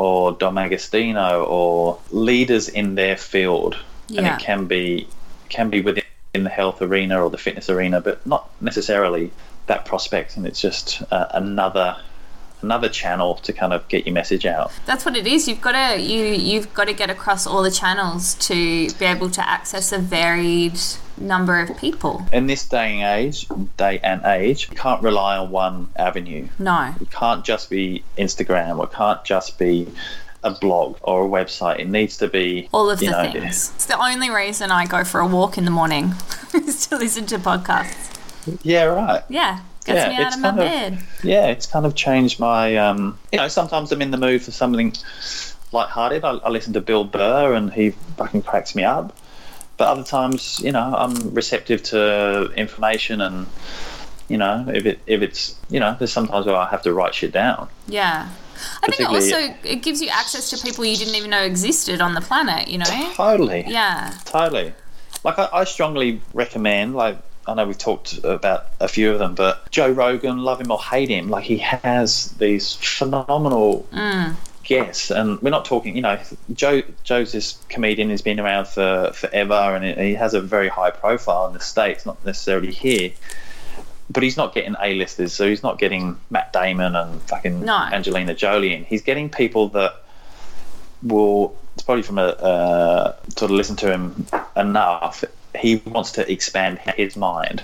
or 0.00 0.32
Dom 0.32 0.54
D'Agostino 0.54 1.44
or 1.44 1.98
leaders 2.10 2.70
in 2.70 2.94
their 2.94 3.18
field, 3.18 3.76
yeah. 4.08 4.18
and 4.18 4.26
it 4.28 4.42
can 4.42 4.64
be 4.64 5.06
can 5.50 5.68
be 5.68 5.82
within 5.82 6.04
the 6.32 6.48
health 6.48 6.80
arena 6.80 7.22
or 7.22 7.28
the 7.28 7.36
fitness 7.36 7.68
arena, 7.68 8.00
but 8.00 8.24
not 8.26 8.48
necessarily 8.62 9.30
that 9.66 9.84
prospect. 9.84 10.38
And 10.38 10.46
it's 10.46 10.58
just 10.58 11.02
uh, 11.10 11.26
another 11.32 11.98
another 12.62 12.88
channel 12.88 13.36
to 13.36 13.52
kind 13.52 13.72
of 13.72 13.86
get 13.88 14.06
your 14.06 14.14
message 14.14 14.46
out. 14.46 14.72
That's 14.86 15.04
what 15.04 15.16
it 15.16 15.26
is. 15.26 15.48
You've 15.48 15.60
got 15.60 15.72
to 15.72 16.00
you 16.00 16.24
you've 16.24 16.72
got 16.74 16.86
to 16.86 16.92
get 16.92 17.10
across 17.10 17.46
all 17.46 17.62
the 17.62 17.70
channels 17.70 18.34
to 18.46 18.90
be 18.94 19.04
able 19.04 19.30
to 19.30 19.48
access 19.48 19.92
a 19.92 19.98
varied 19.98 20.78
number 21.18 21.60
of 21.60 21.76
people. 21.76 22.26
In 22.32 22.46
this 22.46 22.66
day 22.66 23.00
and 23.00 23.20
age, 23.20 23.46
day 23.76 23.98
and 24.02 24.24
age, 24.24 24.68
you 24.70 24.76
can't 24.76 25.02
rely 25.02 25.36
on 25.36 25.50
one 25.50 25.88
avenue. 25.96 26.48
No. 26.58 26.94
It 27.00 27.10
can't 27.10 27.44
just 27.44 27.70
be 27.70 28.02
Instagram 28.16 28.78
or 28.78 28.84
it 28.84 28.92
can't 28.92 29.22
just 29.24 29.58
be 29.58 29.88
a 30.42 30.50
blog 30.50 30.96
or 31.02 31.26
a 31.26 31.28
website. 31.28 31.80
It 31.80 31.88
needs 31.88 32.16
to 32.18 32.28
be 32.28 32.68
all 32.72 32.90
of 32.90 32.98
the 33.00 33.10
know, 33.10 33.30
things. 33.30 33.72
It's 33.74 33.86
the 33.86 34.02
only 34.02 34.30
reason 34.30 34.70
I 34.70 34.86
go 34.86 35.04
for 35.04 35.20
a 35.20 35.26
walk 35.26 35.58
in 35.58 35.64
the 35.64 35.70
morning 35.70 36.14
is 36.54 36.86
to 36.86 36.96
listen 36.96 37.26
to 37.26 37.38
podcasts. 37.38 38.16
Yeah, 38.62 38.84
right. 38.84 39.22
Yeah. 39.28 39.60
Gets 39.92 40.12
yeah, 40.12 40.18
me 40.18 40.24
out 40.24 40.34
of 40.34 40.40
my 40.40 40.50
bed. 40.52 40.98
yeah, 41.22 41.46
it's 41.46 41.66
kind 41.66 41.86
of 41.86 41.94
changed 41.94 42.38
my. 42.38 42.76
Um, 42.76 43.18
you 43.32 43.38
know, 43.38 43.48
sometimes 43.48 43.92
I'm 43.92 44.02
in 44.02 44.10
the 44.10 44.18
mood 44.18 44.42
for 44.42 44.50
something 44.50 44.94
light-hearted. 45.72 46.24
I, 46.24 46.30
I 46.36 46.48
listen 46.50 46.72
to 46.74 46.80
Bill 46.80 47.04
Burr, 47.04 47.54
and 47.54 47.72
he 47.72 47.90
fucking 48.16 48.42
cracks 48.42 48.74
me 48.74 48.84
up. 48.84 49.16
But 49.76 49.88
other 49.88 50.04
times, 50.04 50.60
you 50.60 50.72
know, 50.72 50.94
I'm 50.94 51.34
receptive 51.34 51.82
to 51.84 52.52
information, 52.56 53.20
and 53.20 53.46
you 54.28 54.36
know, 54.36 54.66
if 54.68 54.86
it 54.86 55.00
if 55.06 55.22
it's 55.22 55.56
you 55.70 55.80
know, 55.80 55.96
there's 55.98 56.12
sometimes 56.12 56.46
where 56.46 56.56
I 56.56 56.68
have 56.68 56.82
to 56.82 56.92
write 56.92 57.14
shit 57.14 57.32
down. 57.32 57.68
Yeah. 57.88 58.28
I 58.82 58.88
think 58.88 59.00
it 59.00 59.06
also 59.06 59.54
it 59.64 59.82
gives 59.82 60.02
you 60.02 60.08
access 60.08 60.50
to 60.50 60.58
people 60.58 60.84
you 60.84 60.96
didn't 60.96 61.14
even 61.14 61.30
know 61.30 61.42
existed 61.42 62.00
on 62.00 62.14
the 62.14 62.20
planet. 62.20 62.68
You 62.68 62.78
know. 62.78 63.12
Totally. 63.14 63.64
Yeah. 63.66 64.14
Totally. 64.24 64.74
Like 65.24 65.38
I, 65.38 65.48
I 65.52 65.64
strongly 65.64 66.20
recommend 66.34 66.94
like 66.94 67.16
I 67.46 67.54
know 67.54 67.66
we've 67.66 67.78
talked 67.78 68.22
about 68.22 68.66
a 68.80 68.88
few 68.88 69.12
of 69.12 69.18
them, 69.18 69.34
but 69.34 69.70
Joe 69.70 69.90
Rogan, 69.90 70.38
love 70.38 70.60
him 70.60 70.70
or 70.70 70.78
hate 70.78 71.08
him, 71.08 71.28
like 71.28 71.44
he 71.44 71.58
has 71.58 72.32
these 72.32 72.74
phenomenal 72.74 73.86
mm. 73.92 74.36
guests, 74.62 75.10
and 75.10 75.40
we're 75.40 75.50
not 75.50 75.64
talking. 75.64 75.96
You 75.96 76.02
know, 76.02 76.20
Joe 76.52 76.82
Joe's 77.02 77.32
this 77.32 77.58
comedian 77.68 78.10
who's 78.10 78.22
been 78.22 78.38
around 78.38 78.68
for 78.68 79.12
forever, 79.14 79.54
and 79.54 79.98
he 79.98 80.14
has 80.14 80.34
a 80.34 80.40
very 80.40 80.68
high 80.68 80.90
profile 80.90 81.46
in 81.48 81.54
the 81.54 81.60
states, 81.60 82.06
not 82.06 82.24
necessarily 82.24 82.72
here. 82.72 83.12
But 84.12 84.24
he's 84.24 84.36
not 84.36 84.54
getting 84.54 84.74
A-listers, 84.80 85.32
so 85.32 85.48
he's 85.48 85.62
not 85.62 85.78
getting 85.78 86.18
Matt 86.30 86.52
Damon 86.52 86.96
and 86.96 87.22
fucking 87.22 87.60
no. 87.60 87.76
Angelina 87.76 88.34
Jolie 88.34 88.74
in. 88.74 88.84
He's 88.84 89.02
getting 89.02 89.30
people 89.30 89.68
that 89.68 89.94
will 91.02 91.56
it's 91.74 91.84
probably 91.84 92.02
from 92.02 92.18
a 92.18 92.26
uh, 92.26 93.16
sort 93.36 93.50
of 93.50 93.56
listen 93.56 93.76
to 93.76 93.90
him 93.90 94.26
enough 94.56 95.24
he 95.58 95.76
wants 95.76 96.12
to 96.12 96.30
expand 96.30 96.78
his 96.96 97.16
mind. 97.16 97.62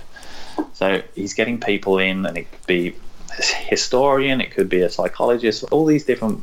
So 0.73 1.03
he's 1.15 1.35
getting 1.35 1.61
people 1.61 1.99
in, 1.99 2.27
and 2.27 2.37
it 2.37 2.51
could 2.51 2.67
be 2.67 2.97
a 3.39 3.43
historian, 3.43 4.41
it 4.41 4.51
could 4.53 4.69
be 4.69 4.81
a 4.83 4.91
psychologist, 4.91 5.65
all 5.71 5.85
these 5.85 6.05
different 6.05 6.43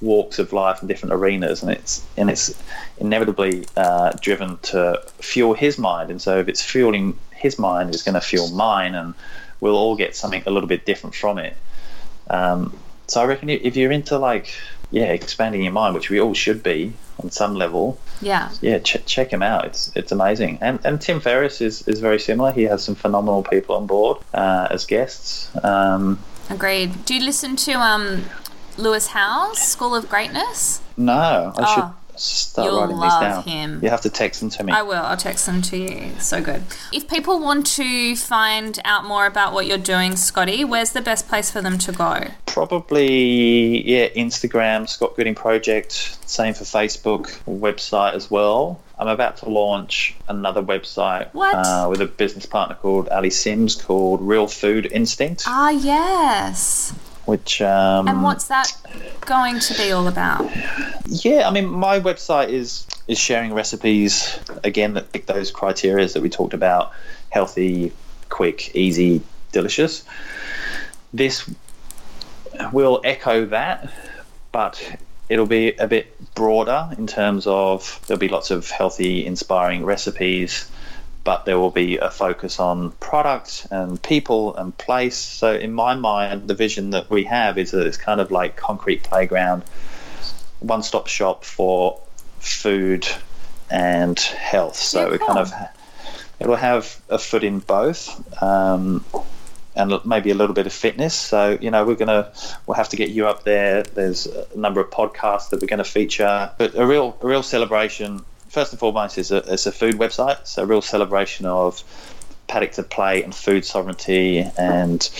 walks 0.00 0.38
of 0.38 0.52
life 0.52 0.80
and 0.80 0.88
different 0.88 1.14
arenas, 1.14 1.62
and 1.62 1.70
it's 1.70 2.04
and 2.16 2.30
it's 2.30 2.60
inevitably 2.98 3.66
uh, 3.76 4.12
driven 4.20 4.58
to 4.58 5.00
fuel 5.18 5.54
his 5.54 5.78
mind. 5.78 6.10
And 6.10 6.20
so 6.20 6.38
if 6.38 6.48
it's 6.48 6.62
fueling 6.62 7.18
his 7.32 7.58
mind, 7.58 7.94
it's 7.94 8.02
going 8.02 8.14
to 8.14 8.20
fuel 8.20 8.50
mine, 8.50 8.94
and 8.94 9.14
we'll 9.60 9.76
all 9.76 9.96
get 9.96 10.16
something 10.16 10.42
a 10.46 10.50
little 10.50 10.68
bit 10.68 10.84
different 10.84 11.14
from 11.14 11.38
it. 11.38 11.56
Um, 12.28 12.76
so 13.06 13.20
I 13.20 13.24
reckon 13.26 13.50
if 13.50 13.76
you're 13.76 13.92
into 13.92 14.18
like 14.18 14.54
yeah 14.98 15.10
expanding 15.20 15.62
your 15.62 15.72
mind, 15.72 15.94
which 15.94 16.08
we 16.10 16.20
all 16.20 16.34
should 16.34 16.62
be 16.62 16.92
on 17.22 17.30
some 17.30 17.54
level, 17.54 17.98
yeah. 18.20 18.50
Yeah, 18.60 18.78
ch- 18.78 19.04
check 19.06 19.32
him 19.32 19.42
out. 19.42 19.64
It's 19.66 19.92
it's 19.94 20.12
amazing. 20.12 20.58
And 20.60 20.78
and 20.84 21.00
Tim 21.00 21.20
Ferriss 21.20 21.60
is, 21.60 21.86
is 21.86 22.00
very 22.00 22.18
similar. 22.18 22.52
He 22.52 22.64
has 22.64 22.82
some 22.82 22.94
phenomenal 22.94 23.42
people 23.42 23.76
on 23.76 23.86
board 23.86 24.18
uh, 24.32 24.68
as 24.70 24.84
guests. 24.86 25.50
Um, 25.64 26.18
Agreed. 26.50 27.04
Do 27.04 27.14
you 27.14 27.22
listen 27.24 27.56
to 27.56 27.72
um, 27.72 28.24
Lewis 28.76 29.08
Howes, 29.08 29.58
School 29.58 29.94
of 29.94 30.08
Greatness? 30.08 30.80
No, 30.96 31.52
I 31.56 31.64
oh. 31.64 31.74
should 31.74 32.03
start 32.16 32.66
You'll 32.70 32.80
writing 32.80 32.96
love 32.96 33.20
these 33.20 33.28
down. 33.28 33.42
him. 33.44 33.80
You 33.82 33.90
have 33.90 34.00
to 34.02 34.10
text 34.10 34.40
them 34.40 34.50
to 34.50 34.64
me. 34.64 34.72
I 34.72 34.82
will. 34.82 35.02
I'll 35.02 35.16
text 35.16 35.46
them 35.46 35.62
to 35.62 35.76
you. 35.76 36.10
So 36.20 36.42
good. 36.42 36.62
If 36.92 37.08
people 37.08 37.40
want 37.40 37.66
to 37.76 38.16
find 38.16 38.78
out 38.84 39.04
more 39.04 39.26
about 39.26 39.52
what 39.52 39.66
you're 39.66 39.78
doing, 39.78 40.16
Scotty, 40.16 40.64
where's 40.64 40.92
the 40.92 41.00
best 41.02 41.28
place 41.28 41.50
for 41.50 41.60
them 41.60 41.78
to 41.78 41.92
go? 41.92 42.28
Probably, 42.46 43.82
yeah, 43.88 44.08
Instagram, 44.10 44.88
Scott 44.88 45.16
Gooding 45.16 45.34
Project, 45.34 46.18
same 46.26 46.54
for 46.54 46.64
Facebook, 46.64 47.26
website 47.46 48.14
as 48.14 48.30
well. 48.30 48.80
I'm 48.98 49.08
about 49.08 49.38
to 49.38 49.48
launch 49.48 50.14
another 50.28 50.62
website 50.62 51.28
Uh, 51.34 51.88
with 51.90 52.00
a 52.00 52.06
business 52.06 52.46
partner 52.46 52.76
called 52.76 53.08
Ali 53.08 53.30
Sims 53.30 53.74
called 53.74 54.20
Real 54.22 54.46
Food 54.46 54.86
Instinct, 54.92 55.44
Ah, 55.46 55.70
yes. 55.70 56.92
Which. 57.26 57.60
Um, 57.62 58.08
And 58.08 58.22
what's 58.22 58.48
that 58.48 58.72
going 59.20 59.58
to 59.60 59.74
be 59.74 59.92
all 59.92 60.06
about? 60.06 60.50
Yeah, 61.06 61.48
I 61.48 61.50
mean, 61.50 61.66
my 61.66 62.00
website 62.00 62.48
is 62.48 62.86
is 63.06 63.18
sharing 63.18 63.52
recipes 63.52 64.38
again 64.62 64.94
that 64.94 65.12
tick 65.12 65.26
those 65.26 65.50
criteria 65.50 66.08
that 66.08 66.22
we 66.22 66.30
talked 66.30 66.54
about: 66.54 66.92
healthy, 67.30 67.92
quick, 68.28 68.74
easy, 68.74 69.22
delicious. 69.52 70.04
This 71.12 71.48
will 72.72 73.00
echo 73.04 73.46
that, 73.46 73.92
but 74.52 74.96
it'll 75.28 75.46
be 75.46 75.72
a 75.72 75.86
bit 75.86 76.34
broader 76.34 76.90
in 76.98 77.06
terms 77.06 77.46
of 77.46 78.00
there'll 78.06 78.18
be 78.18 78.28
lots 78.28 78.50
of 78.50 78.68
healthy, 78.70 79.24
inspiring 79.24 79.84
recipes. 79.84 80.70
But 81.24 81.46
there 81.46 81.58
will 81.58 81.70
be 81.70 81.96
a 81.96 82.10
focus 82.10 82.60
on 82.60 82.90
product 82.92 83.66
and 83.70 84.00
people 84.02 84.54
and 84.56 84.76
place. 84.76 85.16
So, 85.16 85.54
in 85.54 85.72
my 85.72 85.94
mind, 85.94 86.48
the 86.48 86.54
vision 86.54 86.90
that 86.90 87.08
we 87.08 87.24
have 87.24 87.56
is 87.56 87.70
that 87.70 87.86
it's 87.86 87.96
kind 87.96 88.20
of 88.20 88.30
like 88.30 88.56
concrete 88.56 89.02
playground 89.02 89.64
one 90.64 90.82
stop 90.82 91.06
shop 91.06 91.44
for 91.44 92.00
food 92.40 93.06
and 93.70 94.18
health. 94.18 94.76
So 94.76 95.08
Yeah, 95.08 95.14
it 95.14 95.20
kind 95.20 95.38
of 95.38 95.52
it'll 96.40 96.56
have 96.56 97.00
a 97.08 97.18
foot 97.18 97.44
in 97.44 97.60
both. 97.60 98.42
Um, 98.42 99.04
and 99.76 99.92
maybe 100.04 100.30
a 100.30 100.34
little 100.34 100.54
bit 100.54 100.66
of 100.66 100.72
fitness. 100.72 101.14
So 101.14 101.58
you 101.60 101.70
know 101.70 101.84
we're 101.84 101.96
gonna 101.96 102.32
we'll 102.66 102.76
have 102.76 102.88
to 102.90 102.96
get 102.96 103.10
you 103.10 103.26
up 103.26 103.44
there. 103.44 103.82
There's 103.82 104.26
a 104.26 104.46
number 104.56 104.80
of 104.80 104.90
podcasts 104.90 105.50
that 105.50 105.60
we're 105.60 105.66
going 105.66 105.78
to 105.78 105.84
feature, 105.84 106.50
but 106.58 106.76
a 106.76 106.86
real 106.86 107.16
a 107.20 107.26
real 107.26 107.42
celebration. 107.42 108.24
First 108.54 108.72
and 108.72 108.78
foremost 108.78 109.18
is 109.18 109.32
a 109.32 109.38
it's 109.52 109.66
a 109.66 109.72
food 109.72 109.96
website. 109.96 110.46
So 110.46 110.62
a 110.62 110.66
real 110.66 110.80
celebration 110.80 111.44
of 111.44 111.82
paddock 112.46 112.70
to 112.72 112.84
plate 112.84 113.24
and 113.24 113.34
food 113.34 113.64
sovereignty 113.64 114.48
and 114.56 115.10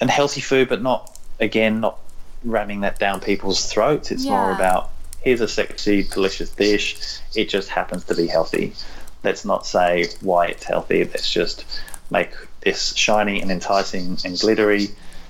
and 0.00 0.10
healthy 0.10 0.40
food, 0.40 0.68
but 0.68 0.82
not 0.82 1.16
again 1.38 1.78
not 1.78 1.96
ramming 2.42 2.80
that 2.80 2.98
down 2.98 3.20
people's 3.20 3.66
throats. 3.72 4.10
It's 4.10 4.24
more 4.24 4.50
about 4.50 4.90
here's 5.20 5.40
a 5.40 5.46
sexy, 5.46 6.02
delicious 6.02 6.50
dish. 6.50 7.20
It 7.36 7.48
just 7.48 7.68
happens 7.68 8.02
to 8.06 8.16
be 8.16 8.26
healthy. 8.26 8.72
Let's 9.22 9.44
not 9.44 9.64
say 9.64 10.06
why 10.20 10.46
it's 10.46 10.64
healthy. 10.64 11.04
Let's 11.04 11.30
just 11.30 11.64
make 12.10 12.30
this 12.62 12.96
shiny 12.96 13.40
and 13.42 13.52
enticing 13.52 14.18
and 14.24 14.36
glittery, 14.40 14.88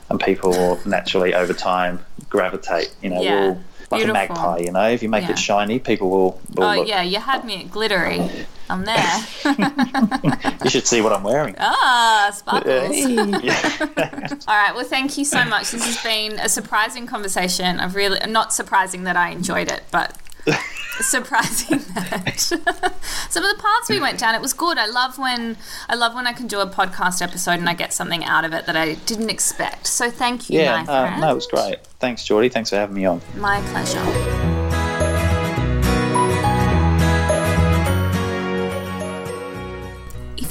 and 0.08 0.18
people 0.18 0.52
will 0.52 0.80
naturally 0.86 1.34
over 1.34 1.52
time 1.52 2.02
gravitate. 2.30 2.94
You 3.02 3.10
know, 3.10 3.20
Yeah. 3.20 3.46
will 3.48 3.60
like 3.90 4.00
Beautiful. 4.04 4.16
a 4.16 4.28
magpie. 4.28 4.58
You 4.58 4.72
know, 4.72 4.88
if 4.88 5.02
you 5.02 5.08
make 5.08 5.24
Yeah. 5.24 5.32
it 5.32 5.38
shiny, 5.38 5.78
people 5.78 6.10
will. 6.10 6.40
will 6.54 6.64
Oh, 6.64 6.74
look. 6.76 6.88
yeah, 6.88 7.02
you 7.02 7.18
had 7.20 7.44
me 7.44 7.62
at 7.64 7.70
glittery. 7.70 8.30
I'm 8.68 8.84
there. 8.84 9.20
You 10.64 10.70
should 10.70 10.86
see 10.88 11.00
what 11.00 11.12
I'm 11.12 11.22
wearing. 11.22 11.54
ah, 11.60 12.30
sparkles. 12.34 12.96
Yeah. 12.96 14.28
All 14.48 14.56
right. 14.56 14.72
Well, 14.74 14.84
thank 14.84 15.16
you 15.16 15.24
so 15.24 15.44
much. 15.44 15.70
This 15.70 15.84
has 15.86 16.02
been 16.02 16.32
a 16.40 16.48
surprising 16.48 17.06
conversation. 17.06 17.78
I've 17.78 17.94
really 17.94 18.18
not 18.28 18.52
surprising 18.52 19.04
that 19.04 19.16
I 19.16 19.30
enjoyed 19.30 19.70
it, 19.70 19.84
but 19.92 20.16
surprising 21.00 21.78
that 21.94 22.40
some 22.40 23.44
of 23.44 23.56
the 23.56 23.62
paths 23.62 23.88
we 23.88 24.00
went 24.00 24.18
down. 24.18 24.34
It 24.34 24.40
was 24.40 24.52
good. 24.52 24.78
I 24.78 24.86
love 24.86 25.18
when 25.18 25.56
I 25.88 25.94
love 25.94 26.14
when 26.14 26.26
I 26.26 26.32
can 26.32 26.46
do 26.46 26.60
a 26.60 26.66
podcast 26.66 27.22
episode 27.22 27.58
and 27.58 27.68
I 27.68 27.74
get 27.74 27.92
something 27.92 28.24
out 28.24 28.44
of 28.44 28.52
it 28.52 28.66
that 28.66 28.76
I 28.76 28.94
didn't 28.94 29.30
expect. 29.30 29.86
So 29.86 30.10
thank 30.10 30.48
you, 30.50 30.60
yeah, 30.60 30.84
uh, 30.88 31.18
no, 31.20 31.32
it 31.32 31.34
was 31.34 31.46
great. 31.46 31.86
Thanks, 31.98 32.24
Geordie. 32.24 32.48
Thanks 32.48 32.70
for 32.70 32.76
having 32.76 32.94
me 32.94 33.04
on. 33.04 33.20
My 33.36 33.60
pleasure. 33.70 34.65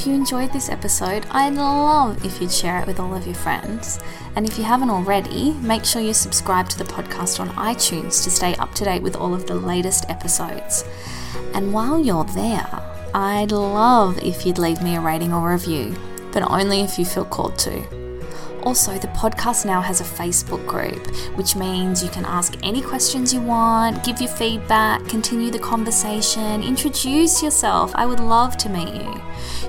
If 0.06 0.10
you 0.10 0.18
enjoyed 0.18 0.54
this 0.54 0.70
episode, 0.70 1.26
I'd 1.32 1.56
love 1.56 2.24
if 2.24 2.40
you'd 2.40 2.52
share 2.52 2.80
it 2.80 2.86
with 2.86 3.00
all 3.00 3.16
of 3.16 3.26
your 3.26 3.34
friends. 3.34 4.00
And 4.36 4.48
if 4.48 4.56
you 4.56 4.64
haven't 4.64 4.92
already, 4.92 5.54
make 5.54 5.84
sure 5.84 6.00
you 6.00 6.14
subscribe 6.14 6.70
to 6.70 6.78
the 6.78 6.84
podcast 6.84 7.40
on 7.40 7.50
iTunes 7.56 8.24
to 8.24 8.30
stay 8.30 8.54
up 8.58 8.76
to 8.76 8.84
date 8.84 9.02
with 9.02 9.16
all 9.16 9.34
of 9.34 9.48
the 9.48 9.56
latest 9.56 10.08
episodes. 10.08 10.86
And 11.56 11.74
while 11.74 12.00
you're 12.00 12.24
there, 12.24 12.70
I'd 13.16 13.52
love 13.52 14.20
if 14.20 14.46
you'd 14.46 14.60
leave 14.60 14.84
me 14.84 14.96
a 14.96 15.02
rating 15.02 15.34
or 15.34 15.52
review, 15.52 15.96
but 16.32 16.44
only 16.52 16.82
if 16.82 17.00
you 17.00 17.06
feel 17.06 17.26
called 17.26 17.58
to. 17.58 18.05
Also, 18.66 18.98
the 18.98 19.08
podcast 19.10 19.64
now 19.64 19.80
has 19.80 20.02
a 20.02 20.04
Facebook 20.04 20.66
group, 20.66 21.16
which 21.38 21.56
means 21.56 22.04
you 22.04 22.10
can 22.10 22.26
ask 22.26 22.56
any 22.64 22.82
questions 22.82 23.32
you 23.32 23.40
want, 23.40 24.04
give 24.04 24.20
your 24.20 24.30
feedback, 24.30 25.06
continue 25.08 25.52
the 25.52 25.60
conversation, 25.60 26.64
introduce 26.64 27.44
yourself. 27.44 27.92
I 27.94 28.08
would 28.08 28.20
love 28.20 28.58
to 28.58 28.70
meet 28.70 28.96
you. 28.96 29.22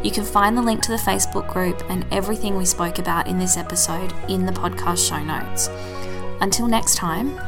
You 0.03 0.11
can 0.11 0.25
find 0.25 0.57
the 0.57 0.63
link 0.63 0.81
to 0.85 0.93
the 0.93 0.97
Facebook 0.97 1.53
group 1.53 1.83
and 1.91 2.07
everything 2.11 2.57
we 2.57 2.65
spoke 2.65 2.99
about 2.99 3.29
in 3.29 3.39
this 3.39 3.59
episode 3.59 4.15
in 4.31 4.47
the 4.47 4.53
podcast 4.53 5.07
show 5.07 5.23
notes. 5.23 5.69
Until 6.41 6.67
next 6.67 6.95
time, 6.95 7.39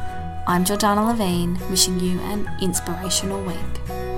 I'm 0.46 0.66
Jordana 0.66 1.06
Levine, 1.06 1.58
wishing 1.70 1.98
you 1.98 2.20
an 2.20 2.46
inspirational 2.60 3.42
week. 3.42 4.17